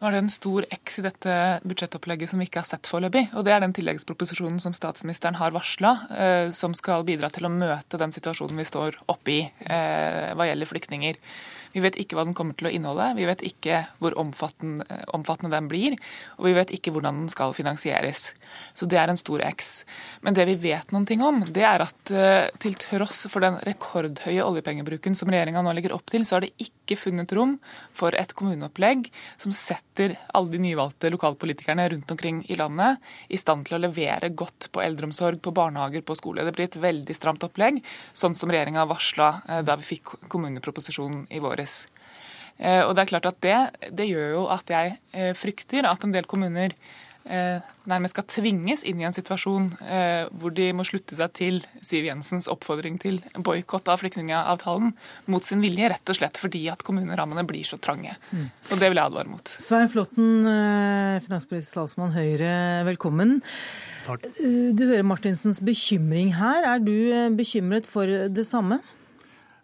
Nå 0.00 0.08
er 0.08 0.16
det 0.16 0.22
en 0.24 0.32
stor 0.34 0.64
X 0.74 0.98
i 0.98 1.04
dette 1.04 1.34
budsjettopplegget 1.62 2.28
som 2.28 2.40
vi 2.40 2.48
ikke 2.48 2.58
har 2.58 2.66
sett 2.66 2.88
foreløpig. 2.90 3.28
Og 3.38 3.44
det 3.46 3.52
er 3.54 3.60
den 3.62 3.74
tilleggsproposisjonen 3.76 4.58
som 4.58 4.74
statsministeren 4.74 5.38
har 5.38 5.54
varsla, 5.54 5.92
eh, 6.10 6.50
som 6.50 6.74
skal 6.74 7.04
bidra 7.06 7.30
til 7.30 7.46
å 7.46 7.52
møte 7.52 8.00
den 8.00 8.14
situasjonen 8.14 8.58
vi 8.58 8.66
står 8.66 8.98
oppe 9.12 9.30
i 9.30 9.40
eh, 9.46 10.32
hva 10.34 10.48
gjelder 10.48 10.70
flyktninger. 10.72 11.20
Vi 11.72 11.82
vet 11.84 11.96
ikke 12.00 12.18
hva 12.18 12.26
den 12.28 12.36
kommer 12.36 12.56
til 12.58 12.68
å 12.68 12.72
inneholde, 12.74 13.12
vi 13.18 13.26
vet 13.28 13.42
ikke 13.46 13.82
hvor 14.02 14.16
omfattende, 14.20 14.84
omfattende 15.16 15.54
den 15.54 15.70
blir, 15.70 15.96
og 16.38 16.48
vi 16.48 16.56
vet 16.56 16.72
ikke 16.74 16.92
hvordan 16.94 17.22
den 17.22 17.32
skal 17.32 17.54
finansieres. 17.56 18.30
Så 18.76 18.88
det 18.88 18.98
er 19.00 19.10
en 19.12 19.20
stor 19.20 19.42
X. 19.44 19.72
Men 20.24 20.36
det 20.36 20.46
vi 20.48 20.56
vet 20.60 20.92
noen 20.92 21.06
ting 21.08 21.22
om, 21.24 21.42
det 21.48 21.64
er 21.66 21.84
at 21.84 22.12
uh, 22.12 22.48
til 22.62 22.76
tross 22.80 23.24
for 23.32 23.44
den 23.44 23.58
rekordhøye 23.66 24.44
oljepengebruken 24.44 25.16
som 25.18 25.32
regjeringa 25.32 25.62
nå 25.64 25.74
legger 25.76 25.94
opp 25.96 26.12
til, 26.12 26.26
så 26.28 26.36
har 26.36 26.46
det 26.46 26.52
ikke 26.62 26.98
funnet 27.00 27.32
rom 27.36 27.56
for 27.96 28.16
et 28.18 28.34
kommuneopplegg 28.36 29.08
som 29.40 29.54
setter 29.56 30.16
alle 30.36 30.52
de 30.52 30.62
nyvalgte 30.66 31.12
lokalpolitikerne 31.12 31.88
rundt 31.94 32.12
omkring 32.14 32.42
i 32.52 32.58
landet 32.60 33.00
i 33.32 33.40
stand 33.40 33.66
til 33.68 33.78
å 33.78 33.82
levere 33.86 34.32
godt 34.36 34.70
på 34.72 34.82
eldreomsorg, 34.84 35.40
på 35.42 35.54
barnehager, 35.56 36.04
på 36.04 36.16
skole. 36.18 36.44
Det 36.46 36.56
blir 36.56 36.68
et 36.68 36.80
veldig 36.82 37.16
stramt 37.16 37.44
opplegg, 37.46 37.80
sånn 38.12 38.36
som 38.38 38.52
regjeringa 38.52 38.86
varsla 38.90 39.32
uh, 39.48 39.60
da 39.66 39.78
vi 39.80 39.94
fikk 39.94 40.16
kommuneproposisjonen 40.32 41.26
i 41.32 41.42
våres. 41.42 41.61
Uh, 42.62 42.84
og 42.86 42.94
Det 42.94 43.04
er 43.04 43.12
klart 43.14 43.30
at 43.30 43.40
det, 43.42 43.60
det 43.90 44.10
gjør 44.10 44.36
jo 44.36 44.42
at 44.54 44.68
jeg 44.70 45.32
frykter 45.38 45.88
at 45.88 46.04
en 46.04 46.12
del 46.14 46.28
kommuner 46.30 46.76
Eh, 47.22 47.62
nærmest 47.86 48.16
skal 48.16 48.24
tvinges 48.26 48.80
inn 48.82 48.98
i 48.98 49.04
en 49.06 49.14
situasjon 49.14 49.68
eh, 49.86 50.24
hvor 50.42 50.50
de 50.54 50.64
må 50.74 50.82
slutte 50.86 51.14
seg 51.14 51.34
til 51.38 51.60
Siv 51.84 52.08
Jensens 52.08 52.48
oppfordring 52.50 52.96
til 53.02 53.20
boikott 53.38 53.86
av 53.92 54.00
flyktningavtalen 54.02 54.90
mot 55.30 55.46
sin 55.46 55.62
vilje, 55.62 55.92
rett 55.92 56.10
og 56.10 56.18
slett 56.18 56.40
fordi 56.42 56.64
at 56.72 56.82
kommunerammene 56.86 57.44
blir 57.46 57.66
så 57.66 57.78
trange. 57.78 58.16
Mm. 58.32 58.48
Og 58.72 58.74
Det 58.74 58.88
vil 58.90 58.98
jeg 58.98 59.04
advare 59.04 59.30
mot. 59.30 59.54
Svein 59.54 59.92
Flåtten, 59.92 60.32
eh, 60.50 61.20
finanspolitisk 61.22 61.78
talsmann 61.78 62.16
Høyre, 62.16 62.56
velkommen. 62.90 63.38
Takk. 64.08 64.26
Du 64.42 64.82
hører 64.88 65.06
Martinsens 65.06 65.62
bekymring 65.62 66.34
her. 66.40 66.66
Er 66.74 66.82
du 66.82 67.38
bekymret 67.38 67.86
for 67.86 68.06
det 68.06 68.46
samme? 68.48 68.80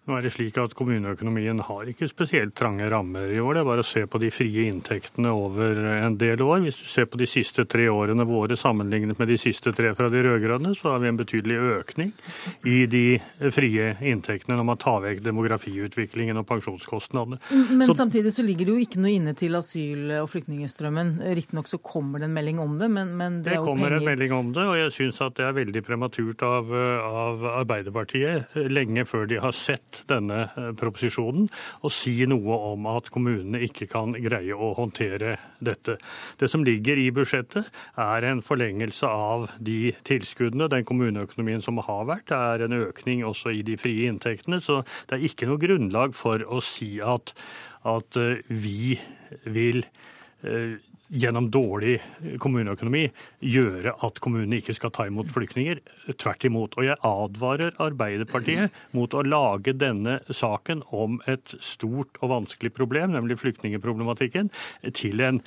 Det 0.08 0.30
slik 0.32 0.56
at 0.56 0.72
Kommuneøkonomien 0.72 1.58
har 1.66 1.88
ikke 1.90 2.06
spesielt 2.08 2.54
trange 2.56 2.86
rammer 2.88 3.28
i 3.28 3.40
år. 3.44 3.58
Det 3.58 3.60
er 3.60 3.66
bare 3.68 3.82
å 3.84 3.86
se 3.86 4.06
på 4.08 4.18
de 4.22 4.30
frie 4.32 4.64
inntektene 4.70 5.28
over 5.36 5.76
en 5.98 6.16
del 6.16 6.40
år. 6.40 6.62
Hvis 6.64 6.78
du 6.80 6.86
ser 6.88 7.10
på 7.12 7.20
de 7.20 7.26
siste 7.28 7.66
tre 7.68 7.90
årene 7.92 8.24
våre 8.24 8.56
sammenlignet 8.56 9.20
med 9.20 9.28
de 9.28 9.36
siste 9.40 9.74
tre 9.76 9.92
fra 9.98 10.08
de 10.08 10.22
rød-grønne, 10.24 10.72
så 10.78 10.94
har 10.94 11.02
vi 11.02 11.10
en 11.10 11.18
betydelig 11.18 11.58
økning 11.74 12.14
i 12.64 12.78
de 12.88 13.04
frie 13.52 13.90
inntektene 14.00 14.56
når 14.56 14.68
man 14.70 14.80
tar 14.80 15.04
vekk 15.04 15.20
demografiutviklingen 15.26 16.40
og 16.40 16.48
pensjonskostnadene. 16.48 17.38
Men 17.76 17.92
så, 17.92 17.98
samtidig 18.00 18.32
så 18.32 18.46
ligger 18.48 18.70
det 18.70 18.78
jo 18.78 18.88
ikke 18.88 19.04
noe 19.04 19.12
inne 19.12 19.36
til 19.36 19.60
asyl- 19.60 20.16
og 20.22 20.32
flyktningstrømmen. 20.32 21.18
Riktignok 21.36 21.68
så 21.68 21.82
kommer 21.84 22.24
det 22.24 22.30
en 22.30 22.36
melding 22.40 22.64
om 22.64 22.80
det, 22.80 22.88
men, 22.96 23.12
men 23.20 23.42
det, 23.42 23.52
det 23.52 23.58
er 23.58 23.60
jo 23.60 23.68
penger 23.68 23.76
Det 23.76 23.84
kommer 23.84 24.00
en 24.00 24.08
melding 24.08 24.36
om 24.40 24.56
det, 24.56 24.66
og 24.72 24.80
jeg 24.80 24.96
syns 25.02 25.20
at 25.28 25.36
det 25.36 25.46
er 25.50 25.56
veldig 25.60 25.84
prematurt 25.84 26.48
av, 26.48 26.72
av 26.72 27.48
Arbeiderpartiet 27.60 28.56
lenge 28.72 29.04
før 29.08 29.28
de 29.28 29.44
har 29.44 29.56
sett 29.56 29.97
denne 30.10 30.40
eh, 30.48 30.70
proposisjonen 30.78 31.48
og 31.82 31.92
si 31.94 32.14
noe 32.30 32.58
om 32.72 32.88
at 32.90 33.10
kommunene 33.14 33.60
ikke 33.66 33.88
kan 33.90 34.14
greie 34.14 34.54
å 34.54 34.72
håndtere 34.78 35.36
dette. 35.64 35.98
Det 36.38 36.48
som 36.50 36.64
ligger 36.66 37.00
i 37.00 37.08
budsjettet, 37.14 37.70
er 37.98 38.26
en 38.28 38.42
forlengelse 38.44 39.08
av 39.08 39.48
de 39.64 39.94
tilskuddene, 40.08 40.70
den 40.70 40.86
kommuneøkonomien 40.88 41.64
som 41.64 41.80
har 41.84 42.06
vært. 42.08 42.28
Det 42.30 42.38
er 42.38 42.66
en 42.66 42.78
økning 42.80 43.24
også 43.26 43.54
i 43.54 43.64
de 43.66 43.78
frie 43.80 44.08
inntektene. 44.10 44.60
Så 44.64 44.82
det 45.08 45.18
er 45.18 45.26
ikke 45.28 45.48
noe 45.50 45.62
grunnlag 45.62 46.14
for 46.18 46.44
å 46.46 46.62
si 46.64 46.96
at, 47.04 47.34
at 47.88 48.20
eh, 48.20 48.44
vi 48.48 48.98
vil 49.48 49.84
eh, 50.42 50.78
gjennom 51.08 51.48
dårlig 51.52 51.96
kommuneøkonomi 52.42 53.06
gjøre 53.44 53.94
at 54.04 54.20
kommunene 54.22 54.60
ikke 54.60 54.74
skal 54.76 54.92
ta 54.94 55.06
imot 55.08 55.30
flyktninger. 55.32 55.80
Tvert 56.14 56.44
imot. 56.48 56.76
Og 56.78 56.88
jeg 56.88 57.00
advarer 57.06 57.76
Arbeiderpartiet 57.82 58.74
mot 58.96 59.14
å 59.16 59.24
lage 59.24 59.74
denne 59.76 60.18
saken 60.28 60.84
om 60.94 61.20
et 61.30 61.56
stort 61.64 62.20
og 62.22 62.32
vanskelig 62.34 62.74
problem, 62.76 63.14
nemlig 63.16 63.38
flyktningeproblematikken, 63.40 64.52
til 64.96 65.24
en 65.24 65.42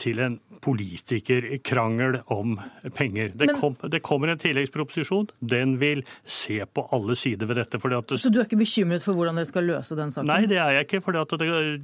til 0.00 0.20
en 0.24 0.38
politikerkrangel 0.64 2.20
om 2.32 2.56
penger. 2.96 3.32
Det, 3.34 3.48
Men, 3.50 3.56
kom, 3.60 3.76
det, 3.90 4.00
kommer 4.02 4.32
en 4.32 4.40
tilleggsproposisjon. 4.40 5.28
Den 5.40 5.76
vil 5.80 6.04
se 6.24 6.62
på 6.64 6.86
alle 6.92 7.16
sider 7.16 7.50
ved 7.50 7.60
dette. 7.60 7.78
Det, 7.78 8.18
så 8.20 8.32
du 8.32 8.40
er 8.40 8.48
ikke 8.48 8.62
bekymret 8.62 9.04
for 9.04 9.16
hvordan 9.18 9.36
dere 9.36 9.50
skal 9.50 9.68
løse 9.68 9.98
den 9.98 10.14
saken? 10.14 10.30
Nei, 10.30 10.46
det 10.48 10.58
er 10.62 10.78
jeg 10.78 10.88
ikke. 10.88 11.02
For 11.04 11.20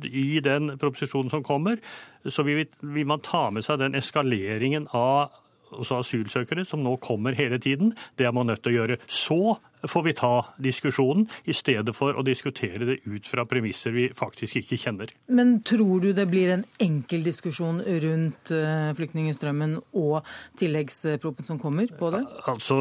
i 0.07 0.41
den 0.45 0.75
proposisjonen 0.81 1.31
som 1.33 1.45
kommer, 1.45 1.77
så 2.25 2.45
vil, 2.47 2.65
vil 2.81 3.07
man 3.07 3.21
ta 3.25 3.49
med 3.53 3.67
seg 3.67 3.83
den 3.83 3.99
eskaleringen 3.99 4.89
av 4.97 5.29
også 5.73 6.01
asylsøkere 6.05 6.67
som 6.69 6.85
nå 6.85 6.97
kommer 7.03 7.37
hele 7.39 7.61
tiden. 7.63 7.95
Det 8.19 8.27
er 8.29 8.35
man 8.37 8.51
nødt 8.51 8.65
til 8.65 8.75
å 8.75 8.79
gjøre. 8.81 9.01
Så 9.07 9.41
får 9.89 10.03
vi 10.05 10.13
ta 10.17 10.33
diskusjonen, 10.61 11.27
i 11.49 11.55
stedet 11.57 11.95
for 11.97 12.17
å 12.19 12.25
diskutere 12.27 12.87
det 12.89 12.99
ut 13.09 13.29
fra 13.29 13.47
premisser 13.49 13.95
vi 13.95 14.09
faktisk 14.17 14.61
ikke 14.61 14.79
kjenner. 14.81 15.13
Men 15.33 15.61
tror 15.67 16.03
du 16.05 16.11
det 16.17 16.27
blir 16.31 16.53
en 16.55 16.65
enkel 16.83 17.25
diskusjon 17.25 17.81
rundt 18.05 18.53
eh, 18.55 18.91
flyktningstrømmen 18.99 19.79
og 19.97 20.29
tilleggsproppen 20.61 21.47
som 21.47 21.61
kommer 21.63 21.91
på 21.97 22.13
det? 22.15 22.23
Altså, 22.51 22.81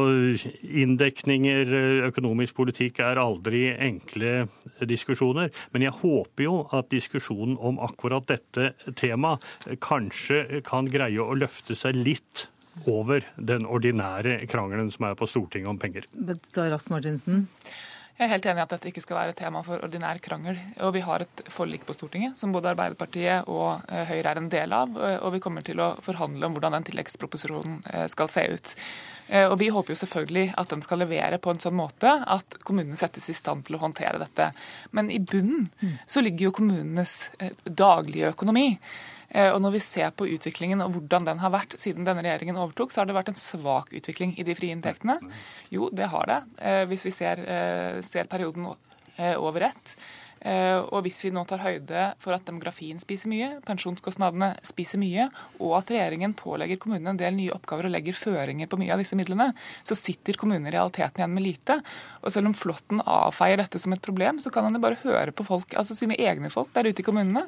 Inndekninger, 0.60 1.74
eh, 1.80 2.04
økonomisk 2.10 2.58
politikk 2.60 3.02
er 3.06 3.20
aldri 3.22 3.68
enkle 3.72 4.50
diskusjoner. 4.84 5.50
Men 5.72 5.88
jeg 5.88 5.96
håper 6.02 6.46
jo 6.46 6.62
at 6.76 6.92
diskusjonen 6.92 7.56
om 7.56 7.80
akkurat 7.82 8.28
dette 8.28 8.74
temaet 8.98 9.44
kanskje 9.80 10.60
kan 10.66 10.88
greie 10.90 11.20
å 11.20 11.36
løfte 11.38 11.76
seg 11.78 11.96
litt 11.96 12.48
over 12.88 13.24
den 13.36 13.66
ordinære 13.66 14.40
krangelen 14.50 14.90
som 14.94 15.10
er 15.10 15.16
på 15.18 15.28
Stortinget 15.28 15.70
om 15.72 15.80
penger. 15.80 16.06
Martinsen. 16.90 17.48
Jeg 18.20 18.26
er 18.26 18.34
helt 18.34 18.46
enig 18.50 18.60
i 18.60 18.64
at 18.66 18.72
dette 18.74 18.88
ikke 18.90 19.00
skal 19.00 19.16
være 19.16 19.32
et 19.32 19.38
tema 19.40 19.62
for 19.64 19.80
ordinær 19.80 20.18
krangel. 20.20 20.58
Og 20.84 20.90
vi 20.92 21.00
har 21.00 21.22
et 21.24 21.42
forlik 21.48 21.86
på 21.88 21.94
Stortinget 21.96 22.36
som 22.36 22.52
både 22.52 22.68
Arbeiderpartiet 22.74 23.48
og 23.48 23.86
eh, 23.88 24.02
Høyre 24.10 24.34
er 24.34 24.40
en 24.42 24.50
del 24.52 24.74
av. 24.76 24.98
Og 25.24 25.32
vi 25.32 25.40
kommer 25.40 25.64
til 25.64 25.80
å 25.80 25.94
forhandle 26.04 26.44
om 26.44 26.52
hvordan 26.52 26.76
den 26.76 26.84
tilleggsproposisjonen 26.90 27.78
eh, 27.88 28.04
skal 28.12 28.28
se 28.28 28.44
ut. 28.52 28.74
Eh, 29.30 29.46
og 29.46 29.56
vi 29.62 29.70
håper 29.72 29.94
jo 29.94 30.02
selvfølgelig 30.02 30.50
at 30.60 30.74
den 30.74 30.84
skal 30.84 31.00
levere 31.00 31.38
på 31.40 31.54
en 31.54 31.62
sånn 31.64 31.78
måte 31.78 32.12
at 32.20 32.58
kommunene 32.60 33.00
settes 33.00 33.30
i 33.32 33.38
stand 33.38 33.64
til 33.64 33.78
å 33.78 33.80
håndtere 33.86 34.20
dette. 34.20 34.50
Men 34.92 35.08
i 35.08 35.16
bunnen 35.24 35.70
så 36.04 36.20
ligger 36.20 36.50
jo 36.50 36.56
kommunenes 36.60 37.14
daglige 37.64 38.34
økonomi. 38.34 38.74
Eh, 39.30 39.50
og 39.50 39.60
når 39.62 39.76
vi 39.76 39.82
ser 39.84 40.14
på 40.14 40.28
utviklingen 40.34 40.82
og 40.84 40.94
hvordan 40.94 41.28
den 41.28 41.42
har 41.42 41.52
vært 41.54 41.76
siden 41.80 42.06
denne 42.06 42.24
regjeringen 42.26 42.58
overtok, 42.60 42.92
så 42.92 43.02
har 43.02 43.10
det 43.10 43.18
vært 43.18 43.32
en 43.32 43.38
svak 43.38 43.92
utvikling 43.96 44.34
i 44.38 44.46
de 44.46 44.56
frie 44.58 44.74
inntektene. 44.74 45.20
Jo, 45.70 45.90
det 45.94 46.10
har 46.10 46.26
det, 46.30 46.40
eh, 46.58 46.82
hvis 46.90 47.06
vi 47.06 47.14
ser, 47.14 47.44
eh, 47.46 48.00
ser 48.02 48.30
perioden 48.30 48.72
over 49.36 49.60
ett. 49.60 49.96
Og 50.40 51.02
hvis 51.04 51.22
vi 51.22 51.30
nå 51.30 51.42
tar 51.44 51.58
høyde 51.58 52.14
for 52.18 52.32
at 52.32 52.46
demografien 52.46 52.98
spiser 52.98 53.28
mye, 53.28 53.60
pensjonskostnadene 53.60 54.56
spiser 54.64 54.96
mye, 54.96 55.26
og 55.60 55.74
at 55.76 55.90
regjeringen 55.92 56.32
pålegger 56.32 56.78
kommunene 56.78 57.10
en 57.10 57.18
del 57.18 57.34
nye 57.36 57.52
oppgaver 57.52 57.84
og 57.84 57.92
legger 57.92 58.16
føringer 58.16 58.66
på 58.66 58.78
mye 58.80 58.94
av 58.94 59.02
disse 59.02 59.12
midlene, 59.12 59.52
så 59.84 59.92
sitter 59.92 60.32
kommunene 60.40 60.72
i 60.72 60.72
realiteten 60.72 61.20
igjen 61.20 61.34
med 61.34 61.44
lite. 61.44 61.82
Og 62.22 62.32
selv 62.32 62.46
om 62.46 62.54
Flåtten 62.54 63.02
avfeier 63.04 63.58
dette 63.60 63.78
som 63.78 63.92
et 63.92 64.00
problem, 64.00 64.40
så 64.40 64.48
kan 64.50 64.64
han 64.64 64.72
jo 64.72 64.80
bare 64.80 65.02
høre 65.02 65.36
på 65.36 65.44
folk, 65.44 65.76
altså 65.76 65.92
sine 65.92 66.16
egne 66.16 66.48
folk 66.48 66.72
der 66.72 66.88
ute 66.88 67.04
i 67.04 67.04
kommunene 67.04 67.44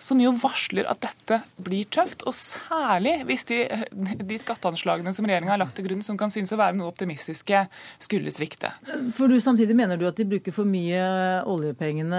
som 0.00 0.20
jo 0.20 0.32
varsler 0.40 0.88
at 0.90 1.02
dette 1.04 1.40
blir 1.60 1.88
tøft. 1.92 2.24
Og 2.28 2.34
særlig 2.36 3.18
hvis 3.28 3.46
de, 3.50 3.60
de 3.92 4.38
skatteanslagene 4.40 5.12
som 5.16 5.28
regjeringa 5.28 5.54
har 5.54 5.60
lagt 5.62 5.76
til 5.78 5.86
grunn, 5.86 6.02
som 6.04 6.18
kan 6.20 6.32
synes 6.32 6.52
å 6.54 6.58
være 6.60 6.78
noe 6.78 6.90
optimistiske, 6.90 7.64
skulle 8.02 8.32
svikte. 8.34 8.72
For 9.16 9.30
du 9.30 9.38
Samtidig 9.40 9.74
mener 9.74 9.98
du 9.98 10.04
at 10.06 10.18
de 10.18 10.26
bruker 10.28 10.54
for 10.54 10.68
mye 10.68 11.00
oljepengene. 11.48 12.18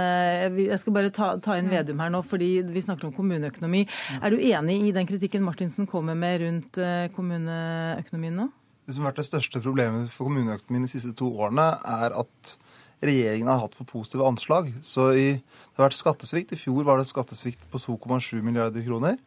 Jeg 0.58 0.80
skal 0.82 0.96
bare 0.96 1.12
ta, 1.14 1.36
ta 1.42 1.56
inn 1.60 1.70
Vedum 1.72 2.02
her 2.04 2.10
nå, 2.12 2.24
fordi 2.28 2.50
vi 2.68 2.84
snakker 2.84 3.08
om 3.08 3.14
kommuneøkonomi. 3.16 3.86
Er 4.20 4.34
du 4.34 4.42
enig 4.42 4.80
i 4.88 4.96
den 4.96 5.08
kritikken 5.08 5.46
Martinsen 5.46 5.88
kommer 5.90 6.18
med 6.18 6.42
rundt 6.44 6.82
eh, 6.82 7.06
kommuneøkonomien 7.16 8.36
nå? 8.42 8.50
Det 8.88 8.98
som 8.98 9.06
har 9.06 9.14
vært 9.14 9.22
det 9.22 9.30
største 9.30 9.62
problemet 9.64 10.10
for 10.12 10.28
kommuneøkonomien 10.28 10.90
de 10.90 10.92
siste 10.92 11.14
to 11.18 11.30
årene, 11.32 11.70
er 12.02 12.18
at 12.20 12.56
regjeringen 13.02 13.50
har 13.50 13.64
hatt 13.64 13.76
for 13.78 13.90
positive 13.90 14.26
anslag. 14.28 14.70
Så 14.86 15.12
i, 15.18 15.28
det 15.42 15.80
har 15.80 15.90
vært 15.90 16.00
skattesvikt. 16.00 16.54
I 16.54 16.60
fjor 16.60 16.86
var 16.88 17.02
det 17.02 17.10
skattesvikt 17.10 17.64
på 17.72 17.82
2,7 17.82 18.42
milliarder 18.46 18.86
kroner. 18.86 19.18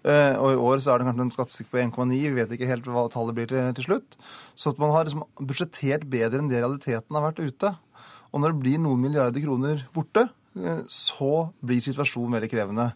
Eh, 0.00 0.34
og 0.40 0.54
i 0.54 0.60
år 0.70 0.80
så 0.80 0.94
er 0.94 1.00
det 1.00 1.10
kanskje 1.10 1.26
en 1.26 1.34
skattesvikt 1.34 1.70
på 1.72 1.82
1,9. 1.82 2.16
Vi 2.16 2.34
vet 2.38 2.56
ikke 2.56 2.70
helt 2.70 2.88
hva 2.90 3.06
tallet 3.12 3.36
blir 3.36 3.50
til, 3.50 3.70
til 3.76 3.86
slutt. 3.86 4.18
Så 4.58 4.72
at 4.72 4.82
man 4.82 4.94
har 4.94 5.06
liksom 5.06 5.26
budsjettert 5.38 6.08
bedre 6.10 6.42
enn 6.42 6.50
det 6.50 6.62
realiteten 6.62 7.18
har 7.18 7.28
vært 7.28 7.42
ute. 7.44 7.74
Og 8.30 8.42
når 8.42 8.54
det 8.54 8.62
blir 8.64 8.82
noen 8.82 9.02
milliarder 9.02 9.44
kroner 9.44 9.84
borte, 9.94 10.28
så 10.90 11.34
blir 11.62 11.78
situasjonen 11.84 12.34
veldig 12.34 12.48
krevende. 12.50 12.88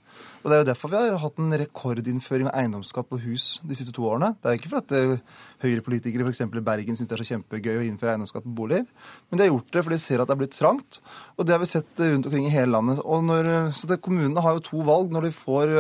Og 0.42 0.50
Det 0.50 0.56
er 0.56 0.62
jo 0.62 0.66
derfor 0.72 0.90
vi 0.90 0.98
har 0.98 1.20
hatt 1.22 1.38
en 1.38 1.54
rekordinnføring 1.60 2.48
av 2.50 2.56
eiendomsskatt 2.58 3.06
på 3.08 3.20
hus 3.22 3.60
de 3.62 3.76
siste 3.78 3.94
to 3.94 4.02
årene. 4.08 4.32
Det 4.42 4.50
er 4.50 4.58
ikke 4.58 4.72
fordi 4.72 5.02
eh, 5.14 5.22
Høyre-politikere 5.62 6.26
f.eks. 6.26 6.42
i 6.42 6.64
Bergen 6.66 6.98
syns 6.98 7.08
det 7.08 7.14
er 7.16 7.22
så 7.22 7.28
kjempegøy 7.30 7.78
å 7.78 7.84
innføre 7.86 8.16
eiendomsskatt 8.16 8.44
på 8.44 8.56
boliger, 8.58 8.84
men 9.30 9.38
de 9.38 9.46
har 9.46 9.52
gjort 9.52 9.70
det 9.72 9.84
fordi 9.86 10.00
de 10.00 10.04
ser 10.04 10.20
at 10.20 10.28
det 10.28 10.34
er 10.34 10.42
blitt 10.42 10.58
trangt. 10.58 11.00
Og 11.38 11.46
det 11.46 11.54
har 11.54 11.62
vi 11.62 11.70
sett 11.70 12.02
rundt 12.02 12.28
omkring 12.28 12.50
i 12.50 12.52
hele 12.52 12.74
landet. 12.74 13.00
Når, 13.00 13.50
så 13.78 13.88
det, 13.88 14.02
Kommunene 14.04 14.44
har 14.44 14.58
jo 14.58 14.66
to 14.66 14.82
valg 14.84 15.14
når 15.14 15.28
de 15.28 15.32
får 15.38 15.72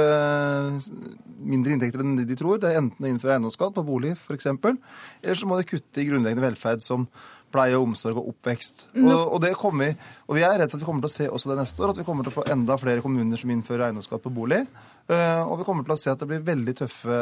mindre 1.44 1.74
inntekter 1.74 2.00
enn 2.00 2.16
de 2.22 2.38
tror. 2.38 2.62
Det 2.62 2.70
er 2.70 2.80
enten 2.80 3.04
å 3.04 3.10
innføre 3.10 3.36
eiendomsskatt 3.36 3.74
på 3.76 3.84
bolig 3.84 4.14
f.eks., 4.14 4.48
eller 4.54 5.36
så 5.36 5.50
må 5.50 5.58
de 5.58 5.68
kutte 5.68 6.00
i 6.00 6.06
grunnleggende 6.08 6.46
velferd 6.46 6.84
som 6.84 7.08
pleie 7.54 7.78
og 7.78 7.86
omsorg 7.88 8.18
og 8.20 8.32
oppvekst. 8.34 8.88
Og, 8.98 9.12
og, 9.12 9.38
det 9.44 9.54
kommer 9.60 9.92
vi, 9.92 10.10
og 10.26 10.38
vi 10.38 10.42
er 10.46 10.58
redd 10.58 10.72
for 10.72 10.80
at 10.80 10.82
vi 10.82 10.88
kommer 10.88 11.06
til 11.06 11.12
å 11.12 11.14
se 11.14 11.28
også 11.30 11.52
det 11.52 11.60
neste 11.62 11.84
år, 11.84 11.94
at 11.94 12.02
vi 12.02 12.06
kommer 12.08 12.26
til 12.26 12.34
å 12.34 12.38
få 12.40 12.48
enda 12.54 12.76
flere 12.80 13.04
kommuner 13.04 13.40
som 13.40 13.54
innfører 13.54 13.88
eiendomsskatt 13.88 14.24
på 14.24 14.34
bolig. 14.34 14.64
Eh, 15.04 15.42
og 15.44 15.58
vi 15.60 15.66
kommer 15.68 15.84
til 15.84 15.94
å 15.94 16.00
se 16.00 16.12
at 16.12 16.20
det 16.22 16.30
blir 16.30 16.44
veldig 16.46 16.74
tøffe 16.78 17.16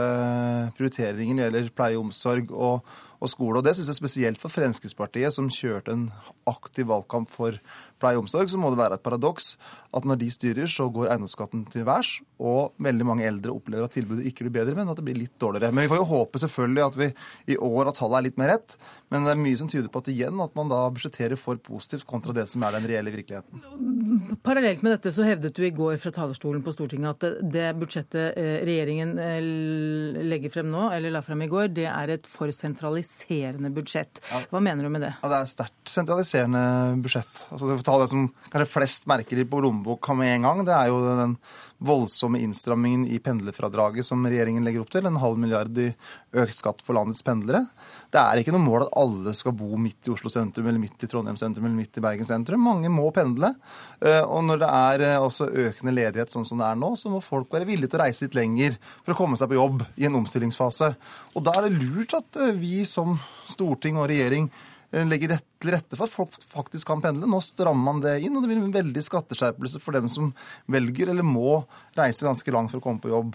prioriteringer 0.79 1.35
når 1.35 1.43
det 1.43 1.63
gjelder 1.63 1.79
pleie 1.79 1.99
og 1.99 2.05
omsorg 2.07 2.53
og, 2.55 2.93
og 3.19 3.31
skole. 3.31 3.59
Og 3.59 3.67
det 3.67 3.75
syns 3.79 3.91
jeg 3.91 3.99
spesielt 3.99 4.43
for 4.43 4.55
Fremskrittspartiet, 4.55 5.35
som 5.35 5.51
kjørte 5.51 5.97
en 5.97 6.05
aktiv 6.51 6.87
valgkamp 6.93 7.33
for 7.33 7.59
pleie 8.03 8.19
og 8.19 8.27
omsorg, 8.27 8.51
så 8.51 8.61
må 8.61 8.71
det 8.71 8.81
være 8.81 8.99
et 8.99 9.05
paradoks 9.05 9.57
at 9.93 10.06
når 10.09 10.20
de 10.23 10.28
styrer, 10.32 10.69
så 10.70 10.86
går 10.93 11.10
eiendomsskatten 11.12 11.66
til 11.73 11.85
værs, 11.85 12.14
og 12.43 12.73
veldig 12.82 13.06
mange 13.06 13.27
eldre 13.28 13.52
opplever 13.55 13.86
at 13.86 13.94
tilbudet 13.94 14.24
ikke 14.28 14.47
blir 14.47 14.55
bedre, 14.56 14.77
men 14.78 14.89
at 14.90 14.98
det 14.98 15.05
blir 15.06 15.19
litt 15.19 15.35
dårligere. 15.43 15.73
Men 15.74 15.85
vi 15.85 15.93
får 15.93 16.01
jo 16.01 16.09
håpe 16.09 16.40
selvfølgelig 16.43 16.85
at 16.86 16.98
vi 16.98 17.09
i 17.55 17.59
år 17.60 17.90
at 17.90 17.98
tallet 18.01 18.19
er 18.19 18.27
litt 18.28 18.40
mer 18.40 18.52
rett, 18.55 18.77
men 19.12 19.27
det 19.27 19.35
er 19.35 19.43
mye 19.43 19.59
som 19.60 19.69
tyder 19.70 19.90
på 19.93 20.01
at 20.02 20.09
igjen 20.09 20.40
at 20.40 20.55
man 20.56 20.73
da 20.73 20.81
budsjetterer 20.94 21.39
for 21.40 21.60
positivt 21.60 22.06
kontra 22.09 22.35
det 22.36 22.47
som 22.51 22.64
er 22.64 22.77
den 22.78 22.89
reelle 22.89 23.12
virkeligheten. 23.12 24.39
Parallelt 24.47 24.82
med 24.82 24.97
dette 24.97 25.12
så 25.14 25.27
hevdet 25.28 25.55
du 25.56 25.62
i 25.66 25.73
går 25.77 25.98
fra 26.01 26.14
talerstolen 26.14 26.64
på 26.64 26.74
Stortinget 26.74 27.27
at 27.27 27.43
det 27.52 27.69
budsjettet 27.78 28.39
eh, 28.40 28.62
regjeringen 28.64 29.12
eh, 29.20 30.24
legger 30.32 30.55
frem 30.56 30.73
nå, 30.73 30.89
eller 30.97 31.12
la 31.12 31.23
frem 31.24 31.44
i 31.44 31.51
går, 31.52 31.69
det 31.77 31.86
er 31.93 32.16
et 32.16 32.28
for 32.31 32.51
sentraliserende 32.55 33.70
budsjett. 33.77 34.23
Hva 34.51 34.64
mener 34.64 34.89
du 34.89 34.93
med 34.94 35.05
det? 35.05 35.12
Ja, 35.20 35.35
det 35.35 35.43
er 35.43 35.52
sterkt 35.52 35.93
sentraliserende 35.93 36.64
budsjett. 37.05 37.47
Altså, 37.52 37.69
det, 37.69 37.78
det 37.85 38.10
som 38.10 38.27
kanskje 38.48 38.70
flest 38.73 39.09
merker 39.10 39.44
på 39.52 39.62
lommeboka 39.83 40.15
med 40.15 40.37
en 40.37 40.43
gang. 40.43 40.65
Det 40.65 40.73
er 40.73 40.89
jo 40.89 41.01
den 41.03 41.37
voldsomme 41.83 42.39
innstrammingen 42.39 43.09
i 43.11 43.19
pendlerfradraget 43.19 44.07
som 44.07 44.25
regjeringen 44.25 44.65
legger 44.65 44.83
opp 44.83 44.91
til. 44.91 45.07
En 45.07 45.19
halv 45.19 45.39
milliard 45.39 45.77
i 45.79 45.93
økt 46.33 46.57
skatt 46.57 46.83
for 46.83 46.95
landets 46.95 47.23
pendlere. 47.23 47.67
Det 48.13 48.21
er 48.21 48.39
ikke 48.39 48.53
noe 48.53 48.63
mål 48.63 48.85
at 48.87 48.95
alle 48.97 49.35
skal 49.35 49.53
bo 49.53 49.77
midt 49.77 50.07
i 50.07 50.13
Oslo 50.13 50.31
sentrum 50.31 50.67
eller 50.67 50.79
midt 50.79 51.03
i 51.03 51.09
Trondheim 51.11 51.37
sentrum 51.37 51.67
eller 51.67 51.77
midt 51.77 51.99
i 51.99 52.05
Bergen 52.05 52.27
sentrum. 52.27 52.63
Mange 52.63 52.89
må 52.93 53.11
pendle. 53.11 53.55
Eh, 54.01 54.23
og 54.23 54.45
når 54.47 54.63
det 54.63 54.71
er 54.71 55.07
eh, 55.09 55.23
også 55.23 55.51
økende 55.51 55.97
ledighet 55.97 56.31
sånn 56.31 56.47
som 56.47 56.61
det 56.63 56.69
er 56.69 56.79
nå, 56.79 56.95
så 56.97 57.11
må 57.11 57.23
folk 57.25 57.53
være 57.53 57.67
villige 57.69 57.93
til 57.93 58.01
å 58.01 58.05
reise 58.05 58.27
litt 58.27 58.39
lenger 58.39 58.79
for 59.03 59.15
å 59.15 59.19
komme 59.19 59.41
seg 59.41 59.51
på 59.51 59.59
jobb 59.59 59.83
i 59.99 60.07
en 60.07 60.21
omstillingsfase. 60.23 60.93
Og 61.35 61.47
da 61.47 61.57
er 61.59 61.67
det 61.67 61.81
lurt 61.83 62.15
at 62.19 62.39
eh, 62.39 62.55
vi 62.59 62.85
som 62.89 63.17
storting 63.51 63.99
og 63.99 64.11
regjering 64.13 64.53
legger 64.93 65.39
til 65.39 65.73
rette 65.73 65.97
for 65.97 66.05
at 66.05 66.12
folk 66.12 66.35
faktisk 66.52 66.90
kan 66.90 67.01
pendle. 67.05 67.28
Nå 67.28 67.40
strammer 67.44 67.86
man 67.86 68.02
det 68.05 68.19
inn, 68.20 68.35
og 68.36 68.44
det 68.44 68.51
blir 68.51 68.60
en 68.60 68.74
veldig 68.74 69.05
skatteskjerpelse 69.06 69.81
for 69.81 69.97
dem 69.97 70.10
som 70.12 70.32
velger 70.70 71.12
eller 71.12 71.24
må 71.27 71.62
reise 71.97 72.27
ganske 72.27 72.52
langt 72.52 72.73
for 72.73 72.82
å 72.82 72.85
komme 72.85 73.02
på 73.02 73.12
jobb. 73.12 73.32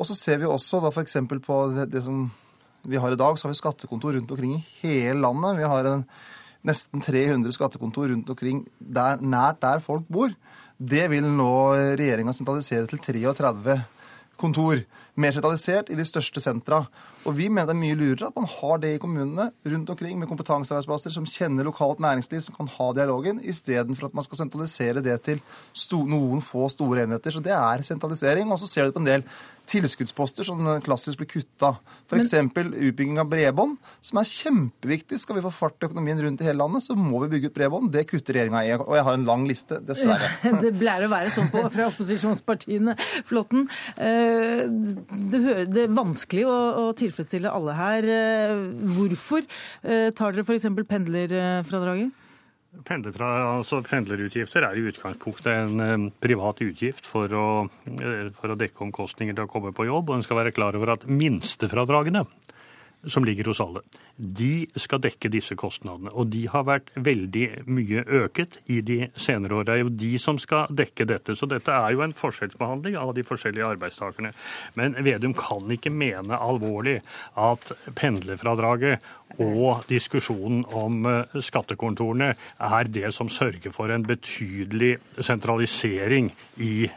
Og 0.00 0.08
så 0.08 0.16
ser 0.16 0.40
vi 0.40 0.48
også 0.48 0.82
da 0.84 0.92
f.eks. 0.92 1.16
på 1.44 1.58
det 1.88 2.04
som 2.04 2.26
vi 2.88 3.00
har 3.00 3.12
i 3.12 3.18
dag, 3.20 3.36
så 3.36 3.46
har 3.46 3.54
vi 3.54 3.60
skattekontor 3.60 4.16
rundt 4.16 4.30
omkring 4.32 4.54
i 4.56 4.62
hele 4.82 5.20
landet. 5.20 5.58
Vi 5.58 5.68
har 5.68 5.88
en, 5.88 6.04
nesten 6.66 7.04
300 7.04 7.52
skattekontor 7.56 8.08
rundt 8.12 8.30
omkring 8.32 8.62
der, 8.78 9.20
nært 9.20 9.60
der 9.64 9.84
folk 9.84 10.08
bor. 10.08 10.32
Det 10.80 11.06
vil 11.12 11.28
nå 11.28 11.52
regjeringa 12.00 12.32
sentralisere 12.36 12.88
til 12.88 13.00
33 13.04 13.76
kontor. 14.40 14.80
Mer 15.18 15.34
sentralisert 15.34 15.90
i 15.90 15.96
de 15.98 16.04
største 16.06 16.42
sentra. 16.42 16.84
Og 17.26 17.34
vi 17.36 17.48
mener 17.50 17.68
det 17.68 17.74
er 17.74 17.80
mye 17.80 17.98
lurere 17.98 18.28
at 18.30 18.36
man 18.38 18.48
har 18.48 18.80
det 18.80 18.94
i 18.94 19.00
kommunene 19.02 19.50
rundt 19.72 19.90
omkring 19.92 20.18
med 20.20 20.30
kompetansearbeidsplasser 20.30 21.12
som 21.12 21.26
kjenner 21.28 21.66
lokalt 21.66 22.00
næringsliv, 22.00 22.40
som 22.46 22.56
kan 22.56 22.70
ha 22.78 22.86
dialogen, 22.96 23.42
istedenfor 23.42 24.08
at 24.08 24.16
man 24.16 24.24
skal 24.24 24.40
sentralisere 24.40 25.04
det 25.04 25.18
til 25.26 25.42
noen 26.08 26.40
få 26.44 26.68
store 26.72 27.04
enheter. 27.04 27.34
Så 27.34 27.42
det 27.44 27.52
er 27.56 27.84
sentralisering. 27.84 28.52
Og 28.52 28.62
så 28.62 28.70
ser 28.70 28.86
du 28.86 28.90
det 28.90 28.96
på 28.96 29.04
en 29.04 29.10
del 29.10 29.26
tilskuddsposter 29.70 30.46
som 30.46 30.62
klassisk 30.84 31.20
blir 31.20 31.28
kutta. 31.30 31.74
F.eks. 32.10 32.32
utbygging 32.34 33.20
av 33.22 33.28
bredbånd, 33.30 33.76
som 34.04 34.20
er 34.20 34.28
kjempeviktig. 34.28 35.18
Skal 35.22 35.38
vi 35.38 35.44
få 35.44 35.52
fart 35.54 35.78
i 35.80 35.88
økonomien 35.88 36.20
rundt 36.24 36.42
i 36.42 36.48
hele 36.48 36.60
landet, 36.62 36.84
så 36.86 36.96
må 36.98 37.22
vi 37.24 37.30
bygge 37.36 37.50
ut 37.50 37.56
bredbånd. 37.56 37.90
Det 37.94 38.06
kutter 38.10 38.36
regjeringa 38.36 38.64
i. 38.66 38.72
Og 38.78 38.94
jeg 38.98 39.06
har 39.08 39.18
en 39.18 39.28
lang 39.28 39.46
liste, 39.48 39.80
dessverre. 39.86 40.32
det 40.64 40.72
pleier 40.80 41.06
å 41.06 41.12
være 41.12 41.34
sånn 41.36 41.50
på, 41.52 41.64
fra 41.72 41.90
opposisjonspartiene. 41.92 42.96
Flåtten. 43.28 43.68
Eh, 43.96 44.64
det, 44.66 45.42
det, 45.70 45.84
er 45.86 45.94
vanskelig 45.94 46.46
å, 46.50 46.56
å, 46.84 46.88
tilfredsstille 46.98 47.52
alle 47.52 47.76
her. 47.78 48.10
Eh, 48.16 48.56
hvorfor 48.96 49.44
eh, 49.44 50.10
tar 50.16 50.34
dere 50.34 50.46
f.eks. 50.46 50.68
pendlerfradraget? 50.90 52.26
Altså 52.70 53.80
pendlerutgifter 53.82 54.62
er 54.62 54.78
i 54.78 54.84
utgangspunktet 54.86 55.50
en 55.50 55.80
um, 55.82 56.04
privat 56.22 56.60
utgift 56.62 57.08
for 57.08 57.32
å, 57.34 57.46
uh, 57.66 58.28
for 58.36 58.54
å, 58.54 58.58
dekke 58.58 58.84
omkostninger 58.86 59.34
til 59.34 59.48
å 59.48 59.50
komme 59.50 59.72
på 59.74 59.88
jobb. 59.88 60.10
Og 60.10 60.20
en 60.20 60.26
skal 60.26 60.38
være 60.38 60.54
klar 60.54 60.78
over 60.78 60.94
at 60.94 61.08
minstefradragene 61.10 62.22
som 63.08 63.24
ligger 63.24 63.50
hos 63.50 63.60
alle, 63.62 63.82
de 64.16 64.66
skal 64.76 65.00
dekke 65.02 65.30
disse 65.32 65.56
kostnadene. 65.58 66.12
Og 66.12 66.28
de 66.32 66.44
har 66.52 66.66
vært 66.68 66.90
veldig 66.96 67.46
mye 67.70 68.04
øket 68.20 68.58
i 68.72 68.80
de 68.84 68.98
senere 69.14 69.60
år. 69.60 69.68
Det 69.68 69.74
er 69.74 69.82
jo 69.82 69.92
de 70.02 70.12
som 70.20 70.38
skal 70.40 70.68
dekke 70.76 71.06
dette. 71.08 71.36
Så 71.38 71.48
dette 71.50 71.72
er 71.72 71.94
jo 71.94 72.04
en 72.04 72.16
forskjellsbehandling 72.16 72.98
av 73.00 73.14
de 73.16 73.24
forskjellige 73.26 73.70
arbeidstakerne. 73.76 74.34
Men 74.76 74.98
Vedum 75.04 75.34
kan 75.38 75.70
ikke 75.72 75.92
mene 75.92 76.36
alvorlig 76.36 77.00
at 77.40 77.72
pendlerfradraget 77.96 79.00
og 79.40 79.86
diskusjonen 79.88 80.64
om 80.76 81.04
eh, 81.06 81.38
skattekontorene 81.40 82.32
er 82.34 82.90
det 82.90 83.12
som 83.16 83.30
sørger 83.32 83.72
for 83.72 83.92
en 83.94 84.04
betydelig 84.06 84.96
sentralisering 85.22 86.32
i 86.60 86.90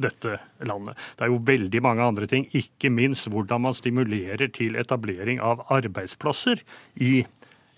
dette 0.00 0.38
landet. 0.66 0.98
Det 1.16 1.26
er 1.26 1.32
jo 1.32 1.42
veldig 1.46 1.82
mange 1.84 2.04
andre 2.06 2.28
ting, 2.30 2.48
ikke 2.54 2.90
minst 2.92 3.30
hvordan 3.30 3.66
man 3.66 3.76
stimulerer 3.76 4.50
til 4.54 4.78
etablering 4.80 5.40
av 5.44 5.64
arbeidsplasser 5.74 6.62
i 7.02 7.24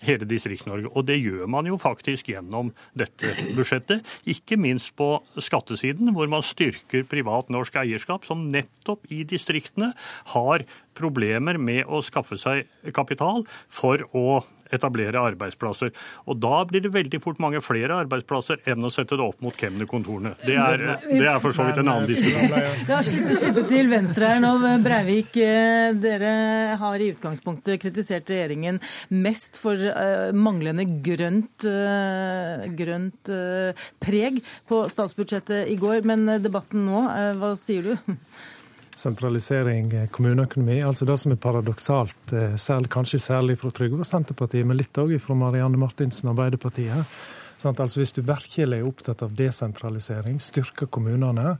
hele 0.05 0.27
Distrikts-Norge. 0.29 0.91
Og 0.93 1.05
det 1.07 1.17
gjør 1.19 1.47
man 1.49 1.67
jo 1.69 1.77
faktisk 1.81 2.29
gjennom 2.31 2.71
dette 2.97 3.33
budsjettet. 3.57 4.05
Ikke 4.29 4.57
minst 4.59 4.93
på 4.97 5.15
skattesiden, 5.41 6.11
hvor 6.15 6.29
man 6.31 6.45
styrker 6.45 7.07
privat 7.09 7.49
norsk 7.53 7.79
eierskap, 7.81 8.27
som 8.27 8.47
nettopp 8.53 9.07
i 9.13 9.23
distriktene 9.27 9.93
har 10.33 10.65
problemer 10.97 11.59
med 11.61 11.85
å 11.85 12.01
skaffe 12.05 12.39
seg 12.41 12.67
kapital 12.95 13.43
for 13.69 14.05
å 14.17 14.41
etablere 14.73 15.21
arbeidsplasser. 15.31 15.93
Og 16.27 16.39
da 16.41 16.61
blir 16.67 16.83
det 16.85 16.93
veldig 16.93 17.21
fort 17.23 17.39
mange 17.43 17.61
flere 17.63 18.01
arbeidsplasser 18.03 18.63
enn 18.69 18.83
å 18.83 18.91
sette 18.93 19.17
det 19.17 19.25
opp 19.25 19.41
mot 19.43 19.55
kemnerkontorene. 19.57 20.33
Det 20.43 20.57
det 20.57 21.27
er 21.27 21.39
for 21.43 21.55
så 21.55 21.67
vidt 21.67 21.79
en 21.81 21.91
annen 21.91 22.09
diskusjon. 22.09 22.53
Ja, 22.89 22.99
slippe, 23.05 23.37
slippe 23.39 23.63
til 23.69 23.89
venstre 23.91 24.31
her 24.33 24.41
nå. 24.43 24.53
Breivik, 24.83 25.37
eh, 25.41 25.93
dere 25.97 26.33
har 26.81 27.03
i 27.03 27.11
utgangspunktet 27.13 27.81
kritisert 27.83 28.29
regjeringen 28.31 28.81
mest 29.13 29.57
for 29.61 29.77
uh, 29.77 30.33
manglende 30.35 30.85
grønt, 31.05 31.65
uh, 31.67 32.65
grønt 32.77 33.31
preg 34.03 34.41
på 34.69 34.83
statsbudsjettet 34.91 35.71
i 35.71 35.79
går. 35.79 36.03
Men 36.07 36.27
debatten 36.43 36.85
nå, 36.87 37.07
hva 37.39 37.55
sier 37.59 37.91
du? 37.93 38.13
sentralisering 38.97 39.91
kommuneøkonomi. 40.11 40.81
Altså 40.81 41.05
Det 41.05 41.17
som 41.19 41.31
er 41.31 41.41
paradoksalt, 41.41 42.33
eh, 42.33 42.87
kanskje 42.89 43.19
særlig 43.19 43.57
fra 43.57 43.71
Trygve 43.71 43.99
og 43.99 44.05
Senterpartiet, 44.05 44.65
men 44.65 44.77
litt 44.77 44.93
òg 44.97 45.19
fra 45.21 45.35
Marianne 45.35 45.77
Martinsen 45.77 46.29
og 46.29 46.37
Arbeiderpartiet. 46.37 47.05
Sant? 47.57 47.79
Altså 47.79 47.99
Hvis 47.99 48.13
du 48.13 48.21
virkelig 48.21 48.79
er 48.79 48.87
opptatt 48.87 49.21
av 49.21 49.35
desentralisering, 49.35 50.39
styrke 50.39 50.87
kommunene 50.87 51.57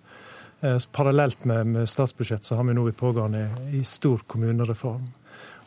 eh, 0.61 0.77
Parallelt 0.91 1.45
med, 1.45 1.67
med 1.67 1.89
statsbudsjett 1.89 2.43
så 2.43 2.55
har 2.55 2.63
vi 2.63 2.73
nå 2.73 2.87
i 2.89 2.91
pågående 2.91 3.47
i 3.73 3.83
stor 3.83 4.17
kommunereform. 4.27 5.07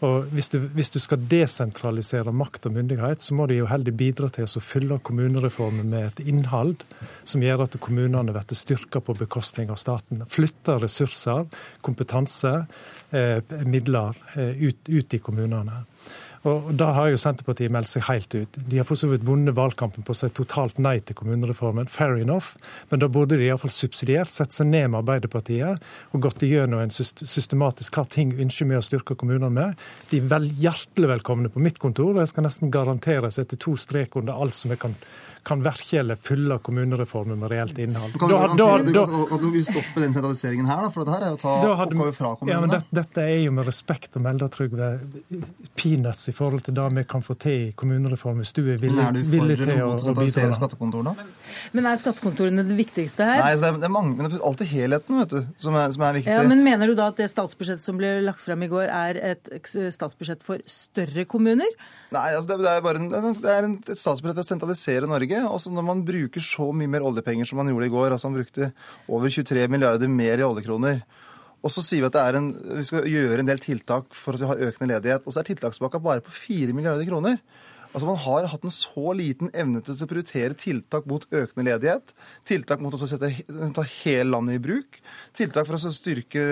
Og 0.06 0.30
hvis 0.32 0.48
du, 0.48 0.58
hvis 0.72 0.90
du, 0.94 0.98
skal 1.02 1.20
desentralisere 1.28 2.32
makt 2.32 2.70
og 2.70 2.76
myndighet, 2.78 3.20
så 3.20 3.36
må 3.36 3.46
de 3.50 3.58
jo 3.58 3.68
heller 3.68 3.92
bidra 3.92 4.30
til 4.32 4.46
å 4.48 4.62
fylle 4.64 5.00
kommunereformen 5.04 5.90
med 5.92 6.06
et 6.08 6.22
innhold 6.32 6.86
som 7.28 7.44
gjør 7.44 7.66
at 7.66 7.76
kommunene 7.84 8.32
blir 8.32 8.56
styrka 8.56 9.02
på 9.04 9.16
bekostning 9.18 9.72
av 9.72 9.80
staten. 9.80 10.24
Flytte 10.28 10.78
ressurser, 10.80 11.44
kompetanse, 11.84 12.54
eh, 13.12 13.38
midler 13.68 14.16
eh, 14.36 14.64
ut, 14.70 14.88
ut 14.88 15.14
i 15.16 15.20
kommunene. 15.20 15.84
Og 16.48 16.70
Da 16.72 16.92
har 16.96 17.10
jo 17.12 17.18
Senterpartiet 17.20 17.72
meldt 17.72 17.90
seg 17.90 18.06
helt 18.06 18.32
ut. 18.32 18.54
De 18.56 18.78
har 18.80 18.86
for 18.88 18.96
så 18.96 19.10
vidt 19.10 19.26
vunnet 19.28 19.52
valgkampen 19.56 20.06
på 20.06 20.14
å 20.14 20.16
si 20.16 20.30
totalt 20.32 20.78
nei 20.80 20.96
til 21.04 21.18
kommunereformen. 21.18 21.88
Fair 21.90 22.16
enough. 22.16 22.54
Men 22.88 23.02
da 23.02 23.10
burde 23.12 23.36
de 23.36 23.44
iallfall 23.50 23.72
subsidiert 23.74 24.32
sette 24.32 24.56
seg 24.56 24.70
ned 24.70 24.88
med 24.88 25.02
Arbeiderpartiet 25.02 25.84
og 26.14 26.24
gått 26.24 26.44
igjennom 26.46 26.80
en 26.80 26.94
systematisk 26.94 27.98
hva 27.98 28.06
ting 28.08 28.32
ønsker 28.40 28.70
vi 28.70 28.78
å 28.78 28.84
styrke 28.84 29.18
kommunene 29.20 29.52
med. 29.52 29.88
De 30.08 30.22
er 30.22 30.30
vel 30.32 30.48
hjertelig 30.62 31.12
velkomne 31.12 31.52
på 31.52 31.60
mitt 31.60 31.80
kontor, 31.82 32.14
og 32.14 32.24
jeg 32.24 32.32
skal 32.32 32.48
nesten 32.48 32.72
garantere 32.72 33.32
seg 33.34 33.50
til 33.50 33.60
to 33.66 33.76
strek 33.80 34.16
under 34.16 34.40
alt 34.40 34.56
som 34.56 34.72
jeg 34.72 34.80
kan 34.80 34.96
kan 35.42 35.62
virkelig 35.64 36.16
fylle 36.20 36.58
kommunereformen 36.62 37.38
med 37.40 37.50
reelt 37.52 37.78
innhold. 37.78 38.12
Kan 38.20 38.28
du 38.28 38.34
da, 38.34 38.48
da, 38.56 38.68
da, 38.92 39.04
at 39.34 39.40
du 39.40 39.48
vil 39.54 39.64
stoppe 39.64 40.02
den 40.02 40.14
sentraliseringen 40.14 40.68
her, 40.68 40.84
da? 40.84 40.90
For 40.94 41.06
dette 41.08 41.20
er 41.20 41.32
jo 41.32 41.38
å 41.38 41.40
ta 41.40 41.54
oppgaver 41.86 42.14
fra 42.16 42.32
kommunene. 42.40 42.56
Ja, 42.56 42.60
men 42.64 42.74
det, 42.74 42.80
Dette 43.00 43.24
er 43.24 43.40
jo 43.44 43.54
med 43.56 43.68
respekt 43.68 44.18
å 44.18 44.22
melde, 44.24 44.48
Trygve, 44.52 44.90
peanuts 45.78 46.28
i 46.30 46.34
forhold 46.36 46.64
til 46.66 46.76
det 46.76 46.88
vi 46.96 47.04
kan 47.08 47.24
få 47.24 47.36
til 47.40 47.68
i 47.68 47.70
kommunereformen, 47.78 48.44
hvis 48.44 48.54
du 48.56 48.62
er 48.64 48.80
villig, 48.82 49.00
er 49.00 49.16
du 49.16 49.22
for 49.22 49.34
villig 49.36 49.58
til 49.62 49.72
å, 49.84 49.92
å 49.94 50.16
bidra. 50.18 50.50
skattekontorene? 50.58 51.28
Men 51.76 51.88
er 51.90 52.00
skattekontorene 52.00 52.66
det 52.66 52.76
viktigste 52.78 53.28
her? 53.28 53.44
Nei, 53.44 53.54
det 53.60 53.70
er, 53.70 53.78
det 53.80 53.88
er 53.88 53.94
mange, 53.94 54.16
men 54.18 54.28
det 54.28 54.40
er 54.40 54.44
alltid 54.50 54.72
helheten 54.74 55.22
vet 55.22 55.36
du, 55.36 55.40
som 55.60 55.78
er, 55.78 55.94
som 55.94 56.04
er 56.08 56.18
viktig. 56.20 56.34
Ja, 56.34 56.44
men 56.46 56.64
Mener 56.70 56.90
du 56.90 56.94
da 56.98 57.08
at 57.10 57.18
det 57.18 57.30
statsbudsjettet 57.32 57.82
som 57.82 57.96
ble 57.98 58.18
lagt 58.22 58.42
frem 58.42 58.66
i 58.66 58.68
går, 58.70 58.90
er 58.90 59.18
et 59.32 59.48
statsbudsjett 59.94 60.44
for 60.44 60.60
større 60.70 61.24
kommuner? 61.30 61.72
Nei, 62.10 62.32
altså 62.34 62.50
det, 62.50 62.56
det 62.64 62.70
er 62.74 62.80
bare 62.82 62.98
en, 62.98 63.08
det 63.10 63.50
er 63.50 63.66
en, 63.68 63.76
et 63.78 63.98
statsbudsjett 63.98 64.34
for 64.34 64.42
å 64.42 64.48
sentralisere 64.48 65.10
Norge. 65.10 65.29
Også 65.38 65.72
når 65.72 65.86
man 65.86 66.04
bruker 66.06 66.42
så 66.44 66.70
mye 66.74 66.90
mer 66.90 67.06
oljepenger 67.06 67.48
som 67.48 67.60
man 67.60 67.70
gjorde 67.70 67.88
i 67.88 67.94
går, 67.94 68.14
altså 68.14 68.30
man 68.30 68.40
brukte 68.40 68.72
over 69.08 69.30
23 69.30 69.66
milliarder 69.70 70.10
mer 70.10 70.40
i 70.40 70.46
oljekroner. 70.46 71.02
Og 71.60 71.72
så 71.72 71.82
sier 71.84 72.02
vi 72.02 72.08
at 72.08 72.36
en, 72.38 72.52
vi 72.78 72.84
skal 72.88 73.08
gjøre 73.08 73.42
en 73.42 73.50
del 73.50 73.60
tiltak 73.60 74.14
for 74.16 74.36
at 74.36 74.42
vi 74.42 74.48
har 74.48 74.62
økende 74.70 74.94
ledighet. 74.94 75.26
Og 75.26 75.34
så 75.34 75.42
er 75.42 75.50
tiltakspakka 75.50 76.00
bare 76.02 76.24
på 76.24 76.32
4 76.32 76.76
milliarder 76.76 77.08
kroner. 77.08 77.36
Altså 77.90 78.06
Man 78.06 78.20
har 78.22 78.46
hatt 78.52 78.64
en 78.64 78.72
så 78.72 79.12
liten 79.18 79.50
evne 79.50 79.80
til 79.82 79.96
å 79.98 80.06
prioritere 80.06 80.54
tiltak 80.54 81.08
mot 81.10 81.24
økende 81.26 81.66
ledighet, 81.66 82.12
tiltak 82.46 82.82
mot 82.84 82.94
å 82.94 83.00
sette, 83.02 83.32
ta 83.74 83.84
hele 84.04 84.28
landet 84.30 84.60
i 84.60 84.62
bruk, 84.62 85.00
tiltak 85.34 85.66
for 85.66 85.74
å 85.74 85.92
styrke 85.94 86.44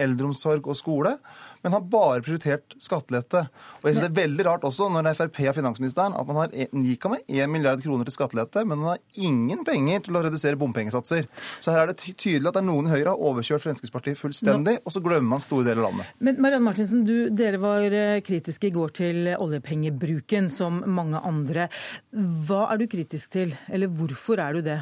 eldreomsorg 0.00 0.70
og 0.72 0.78
skole, 0.80 1.18
men 1.62 1.74
har 1.74 1.84
bare 1.92 2.22
prioritert 2.24 2.76
skattelette. 2.80 3.44
Og 3.80 3.88
jeg 3.88 3.96
synes 3.96 4.06
Det 4.06 4.10
er 4.10 4.20
veldig 4.22 4.46
rart 4.46 4.66
også, 4.66 4.88
når 4.92 5.04
det 5.04 5.12
er 5.12 5.18
Frp 5.20 5.40
og 5.50 5.56
finansministeren, 5.58 6.16
at 6.16 6.26
man 6.28 6.40
har 6.40 6.54
9,1 6.54 7.46
milliard 7.52 7.82
kroner 7.84 8.08
til 8.08 8.16
skattelette, 8.16 8.64
men 8.64 8.80
man 8.80 8.94
har 8.94 9.00
ingen 9.14 9.64
penger 9.64 10.06
til 10.06 10.16
å 10.16 10.24
redusere 10.24 10.58
bompengesatser. 10.60 11.28
Så 11.60 11.74
her 11.74 11.84
er 11.84 11.92
det 11.92 11.98
tydelig 12.00 12.48
at 12.48 12.56
det 12.56 12.62
er 12.62 12.68
noen 12.68 12.88
i 12.88 12.94
Høyre 12.94 13.14
har 13.14 13.26
overkjørt 13.30 13.64
Fremskrittspartiet 13.64 14.20
fullstendig, 14.20 14.78
og 14.84 14.94
så 14.94 15.02
glemmer 15.04 15.36
man 15.36 15.44
store 15.44 15.68
deler 15.68 15.84
av 15.84 15.90
landet. 15.90 16.14
Men 16.20 16.40
Marianne 16.40 16.66
Martinsen, 16.68 17.04
du, 17.08 17.28
dere 17.34 17.60
var 17.62 17.84
eh, 17.88 18.22
kritiske 18.24 18.70
i 18.70 18.74
går 18.74 18.96
til 19.00 19.34
oljepengebruken, 19.36 20.50
som 20.52 20.80
mange 20.86 21.20
andre. 21.20 21.68
Hva 22.12 22.66
er 22.70 22.80
du 22.80 22.88
kritisk 22.90 23.36
til, 23.36 23.54
eller 23.68 23.92
hvorfor 23.92 24.40
er 24.42 24.56
du 24.56 24.64
det? 24.66 24.80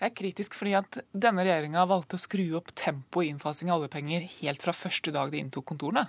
Jeg 0.00 0.08
er 0.08 0.16
kritisk 0.16 0.54
fordi 0.56 0.72
at 0.78 0.96
denne 1.12 1.44
regjeringa 1.44 1.82
valgte 1.88 2.16
å 2.16 2.22
skru 2.22 2.46
opp 2.56 2.70
tempoet 2.72 3.26
i 3.26 3.32
innfasing 3.34 3.68
av 3.68 3.82
oljepenger 3.82 4.24
helt 4.38 4.64
fra 4.64 4.72
første 4.72 5.12
dag 5.12 5.28
de 5.28 5.42
inntok 5.42 5.66
kontorene. 5.68 6.06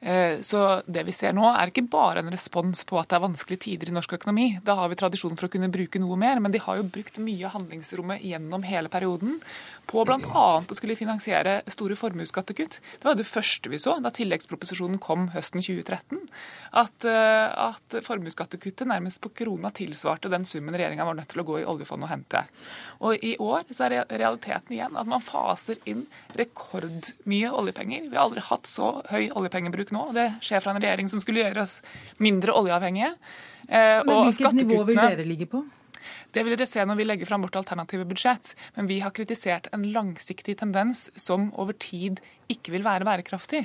Eh, 0.00 0.40
Så 0.40 0.82
det 0.86 1.02
vi 1.04 1.12
ser 1.12 1.34
nå, 1.36 1.44
er 1.52 1.68
ikke 1.68 1.84
bare 1.92 2.22
en 2.22 2.32
respons 2.32 2.84
på 2.88 2.96
at 3.00 3.10
det 3.10 3.18
er 3.18 3.24
vanskelige 3.26 3.64
tider 3.66 3.90
i 3.90 3.94
norsk 3.94 4.14
økonomi. 4.16 4.46
Da 4.64 4.78
har 4.78 4.88
vi 4.88 4.96
tradisjon 4.96 5.36
for 5.36 5.48
å 5.48 5.52
kunne 5.52 5.68
bruke 5.72 6.00
noe 6.00 6.16
mer, 6.16 6.40
men 6.40 6.52
de 6.54 6.60
har 6.62 6.78
jo 6.78 6.86
brukt 6.88 7.18
mye 7.20 7.44
av 7.44 7.58
handlingsrommet 7.58 8.24
gjennom 8.24 8.64
hele 8.64 8.88
perioden 8.88 9.36
på 9.90 10.04
bl.a. 10.06 10.44
å 10.64 10.76
skulle 10.78 10.96
finansiere 10.96 11.58
store 11.68 11.98
formuesskattekutt. 12.00 12.78
Det 12.80 13.04
var 13.04 13.18
det 13.18 13.28
første 13.28 13.68
vi 13.68 13.80
så 13.82 13.98
da 14.00 14.12
tilleggsproposisjonen 14.14 15.00
kom 15.02 15.28
høsten 15.34 15.60
2013. 15.60 16.22
At, 16.80 17.04
eh, 17.04 17.68
at 17.68 18.00
formuesskattekuttet 18.06 18.88
nærmest 18.88 19.20
på 19.20 19.34
krona 19.36 19.68
tilsvarte 19.74 20.32
den 20.32 20.48
summen 20.48 20.76
regjeringa 20.78 21.04
var 21.04 21.18
nødt 21.18 21.28
til 21.34 21.44
å 21.44 21.48
gå 21.50 21.60
i 21.60 21.68
oljefondet 21.68 22.08
og 22.08 22.14
hente. 22.14 22.44
Og 23.04 23.20
i 23.20 23.34
år 23.36 23.68
så 23.68 23.90
er 23.90 24.06
realiteten 24.08 24.78
igjen 24.78 24.96
at 24.96 25.10
man 25.10 25.20
faser 25.20 25.76
inn 25.84 26.06
rekordmye 26.38 27.52
oljepenger. 27.52 28.08
Vi 28.08 28.16
har 28.16 28.24
aldri 28.30 28.40
hatt 28.48 28.70
så 28.70 28.94
høy 29.10 29.28
oljepengebruk 29.36 29.89
nå. 29.94 30.06
og 30.10 30.16
Det 30.16 30.28
skjer 30.46 30.64
fra 30.64 30.74
en 30.74 30.82
regjering 30.82 31.10
som 31.10 31.22
skulle 31.22 31.44
gjøre 31.44 31.64
oss 31.66 31.80
mindre 32.22 32.56
oljeavhengige. 32.56 33.12
Eh, 33.68 34.00
Men 34.04 34.14
og 34.16 34.30
Hvilket 34.30 34.62
nivå 34.62 34.82
vil 34.88 35.00
dere 35.00 35.28
ligge 35.28 35.50
på? 35.50 35.64
det 36.34 36.44
vil 36.44 36.54
dere 36.54 36.68
se 36.68 36.82
når 36.86 36.98
vi 36.98 37.06
legger 37.06 37.28
fram 37.28 37.44
vårt 37.44 37.56
alternative 37.58 38.06
budsjett. 38.08 38.54
Men 38.76 38.88
vi 38.90 39.00
har 39.04 39.14
kritisert 39.14 39.68
en 39.74 39.86
langsiktig 39.94 40.56
tendens 40.60 41.08
som 41.18 41.50
over 41.60 41.76
tid 41.76 42.20
ikke 42.50 42.74
vil 42.74 42.86
være 42.86 43.06
bærekraftig. 43.06 43.64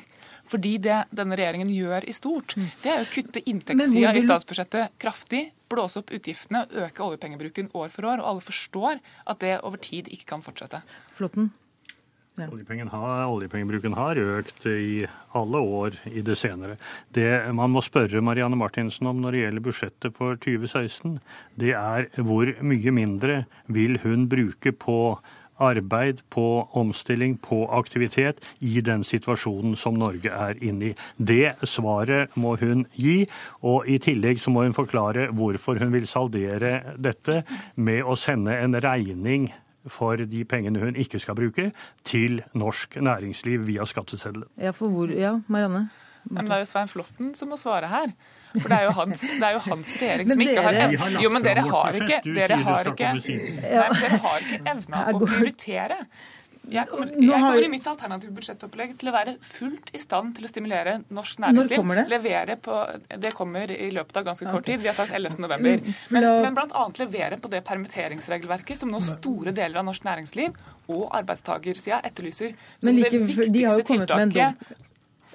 Fordi 0.50 0.76
det 0.82 1.04
denne 1.16 1.38
regjeringen 1.38 1.72
gjør 1.74 2.06
i 2.06 2.14
stort, 2.14 2.56
det 2.84 2.92
er 2.94 3.02
å 3.02 3.10
kutte 3.10 3.42
inntektssida 3.50 4.14
vil... 4.14 4.22
i 4.22 4.26
statsbudsjettet 4.26 4.98
kraftig, 5.02 5.48
blåse 5.72 6.02
opp 6.02 6.14
utgiftene, 6.14 6.66
øke 6.86 7.06
oljepengebruken 7.06 7.72
år 7.74 7.90
for 7.94 8.12
år. 8.12 8.22
Og 8.22 8.34
alle 8.34 8.46
forstår 8.46 9.02
at 9.26 9.42
det 9.42 9.58
over 9.62 9.82
tid 9.82 10.12
ikke 10.14 10.36
kan 10.36 10.46
fortsette. 10.46 10.84
Flåtten? 11.18 11.50
Oljepengen 12.36 12.90
har, 12.92 13.30
oljepengebruken 13.32 13.94
har 13.96 14.20
økt 14.20 14.66
i 14.68 15.06
alle 15.40 15.60
år 15.64 15.96
i 16.12 16.20
det 16.26 16.36
senere. 16.36 16.76
Det 17.16 17.30
man 17.56 17.72
må 17.72 17.84
spørre 17.86 18.20
Marianne 18.20 18.60
Martinsen 18.60 19.08
om 19.08 19.22
når 19.24 19.32
det 19.32 19.44
gjelder 19.46 19.64
budsjettet 19.70 20.18
for 20.18 20.36
2016, 20.44 21.16
det 21.56 21.72
er 21.80 22.10
hvor 22.20 22.52
mye 22.60 22.96
mindre 22.98 23.40
vil 23.72 23.96
hun 24.04 24.28
bruke 24.28 24.76
på 24.76 25.00
arbeid, 25.64 26.20
på 26.28 26.68
omstilling, 26.76 27.38
på 27.40 27.62
aktivitet 27.72 28.44
i 28.60 28.82
den 28.84 29.08
situasjonen 29.08 29.80
som 29.80 29.96
Norge 29.96 30.28
er 30.28 30.60
inne 30.60 30.92
i. 30.92 30.94
Det 31.16 31.56
svaret 31.64 32.36
må 32.36 32.58
hun 32.60 32.84
gi, 33.00 33.22
og 33.64 33.88
i 33.88 33.96
tillegg 34.04 34.44
så 34.44 34.52
må 34.52 34.68
hun 34.68 34.76
forklare 34.76 35.30
hvorfor 35.32 35.80
hun 35.80 35.96
vil 35.96 36.12
saldere 36.12 36.98
dette 37.00 37.46
med 37.80 38.04
å 38.04 38.20
sende 38.20 38.60
en 38.60 38.76
regning 38.84 39.48
for 39.92 40.18
de 40.18 40.46
pengene 40.50 40.82
hun 40.82 40.96
ikke 41.00 41.20
skal 41.22 41.38
bruke, 41.38 41.72
til 42.04 42.42
norsk 42.54 42.98
næringsliv 43.02 43.68
via 43.68 43.86
skatteseddelen. 43.86 44.48
Ja, 44.62 44.74
for 44.76 44.90
hvor, 44.94 45.12
ja, 45.12 45.38
Marianne? 45.48 45.90
Men 46.26 46.48
det 46.48 46.56
er 46.56 46.64
jo 46.64 46.66
Svein 46.66 46.90
Flåtten 46.90 47.36
som 47.38 47.52
må 47.54 47.58
svare 47.62 47.90
her. 47.90 48.14
For 48.56 48.72
det 48.72 48.78
er 48.78 48.86
jo 48.88 48.94
hans, 48.96 49.22
det 49.22 49.44
er 49.46 49.58
jo 49.58 49.62
hans 49.66 49.92
regjering 50.00 50.32
som 50.32 50.42
ikke 50.46 50.62
har 50.64 50.78
evne 50.86 51.10
Jo, 51.22 51.32
men 51.34 51.44
dere 51.46 51.66
har 51.68 51.98
ikke. 52.00 52.22
Dere 52.26 52.58
har 52.64 52.90
ikke, 52.92 53.12
dere 53.66 54.20
har 54.24 54.46
ikke 54.46 54.62
evna 54.72 55.04
å 55.12 55.20
prioritere. 55.20 56.00
Jeg 56.72 56.88
kommer, 56.88 57.08
jeg 57.12 57.30
kommer 57.42 57.64
i 57.66 57.70
mitt 57.70 57.88
alternative 57.88 58.32
budsjettopplegg 58.36 58.96
til 58.98 59.10
å 59.10 59.14
være 59.14 59.34
fullt 59.42 59.92
i 59.94 60.00
stand 60.00 60.36
til 60.38 60.46
å 60.46 60.50
stimulere 60.50 61.04
norsk 61.10 61.40
Når 61.40 61.54
næringsliv. 61.54 61.78
kommer 61.78 61.96
det? 62.02 62.06
Levere 62.10 62.56
på, 62.58 62.78
det 63.26 63.34
kommer 63.38 63.72
i 63.72 63.92
løpet 63.92 64.18
av 64.18 64.24
ganske 64.26 64.50
kort 64.52 64.66
tid. 64.66 64.80
Vi 64.82 64.88
har 64.88 64.96
sagt 64.98 65.14
11. 65.14 65.38
november. 65.40 65.80
Men 66.12 66.24
Men, 66.26 66.54
la- 66.54 66.66
bl.a. 66.66 66.88
levere 67.00 67.38
på 67.40 67.50
det 67.50 67.64
permitteringsregelverket 67.66 68.78
som 68.78 68.90
nå 68.92 69.00
store 69.02 69.52
deler 69.52 69.80
av 69.80 69.86
norsk 69.86 70.04
næringsliv 70.04 70.56
og 70.90 71.10
arbeidstagersida 71.20 72.02
etterlyser 72.06 72.56
som 72.82 72.96
like, 72.96 73.10
det 73.10 73.22
viktigste 73.26 73.84
kommet 73.84 74.10
med 74.10 74.20
en 74.20 74.32
tiltaket 74.32 74.82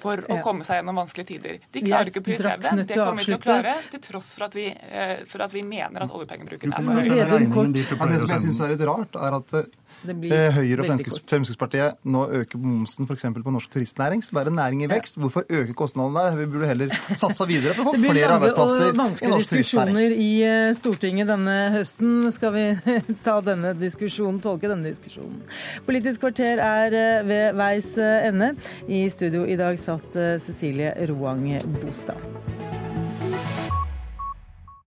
for 0.01 0.17
å 0.17 0.35
Ja. 0.37 0.41
komme 0.41 0.63
seg 0.65 0.79
gjennom 0.79 0.95
vanskelige 0.97 1.27
tider. 1.27 1.57
De 1.71 1.79
er 1.79 1.85
klarer 1.85 2.07
ikke 2.09 2.21
å 2.21 2.25
prioritere 2.25 2.57
det. 2.57 2.87
Det 2.89 2.95
kommer 2.97 3.17
vi 3.21 3.25
til 3.25 3.35
å 3.35 3.41
klare, 3.43 3.73
til 3.91 3.99
tross 4.01 4.31
for 4.33 4.43
at 4.45 4.53
vi, 4.55 4.65
eh, 4.65 5.17
for 5.27 5.41
at 5.43 5.51
vi 5.53 5.61
mener 5.61 6.01
at 6.01 6.09
oljepengebruken 6.09 6.73
er 6.73 6.81
for 6.81 6.91
høy. 6.93 7.03
Det 7.05 8.19
som 8.19 8.29
jeg 8.33 8.41
syns 8.47 8.61
er 8.65 8.69
litt 8.73 8.81
rart, 8.87 9.13
er 9.15 9.35
at 9.37 9.53
eh, 9.91 10.07
Det 10.07 10.15
blir 10.21 10.51
Høyre 10.55 10.83
og 10.83 10.87
Fremskritts- 10.89 11.21
Fremskrittspartiet 11.29 11.97
nå 12.05 12.23
øker 12.41 12.61
momsen 12.61 13.07
f.eks. 13.07 13.25
på 13.43 13.53
norsk 13.55 13.71
turistnæring, 13.73 14.23
som 14.25 14.39
er 14.41 14.49
en 14.51 14.57
næring 14.59 14.83
i 14.85 14.89
vekst. 14.91 15.17
Hvorfor 15.21 15.45
øke 15.49 15.73
kostnadene 15.77 16.19
der? 16.19 16.37
Vi 16.41 16.45
burde 16.53 16.69
heller 16.71 16.95
satsa 17.15 17.45
videre 17.49 17.75
for 17.77 17.83
å 17.83 17.91
få 17.91 17.93
Det 17.97 18.01
blir 18.01 18.15
flere 18.15 18.31
lange 18.31 18.39
arbeidsplasser 18.39 18.87
og 18.87 18.93
i 18.93 18.97
vanskelige 19.01 19.33
norsk 19.35 19.53
turistnæring. 19.53 19.99
diskusjoner 19.99 20.25
i 20.25 20.31
eh, 20.47 20.75
Stortinget 20.79 21.31
denne 21.33 21.57
høsten. 21.77 22.15
Skal 22.31 22.55
vi 22.57 22.65
ta 23.27 23.37
denne 23.45 23.75
diskusjonen, 23.77 24.41
tolke 24.43 24.71
denne 24.71 24.89
diskusjonen. 24.89 25.41
Politisk 25.87 26.23
kvarter 26.25 26.63
er 26.65 26.97
eh, 27.03 27.21
ved 27.27 27.59
veis 27.61 27.91
ende. 28.01 28.53
I 28.87 29.05
studio 29.13 29.45
i 29.45 29.59
dag 29.59 29.79
satt 29.81 30.17
Cecilie 30.41 30.93
Roang 31.11 31.47
Bostad. 31.81 33.00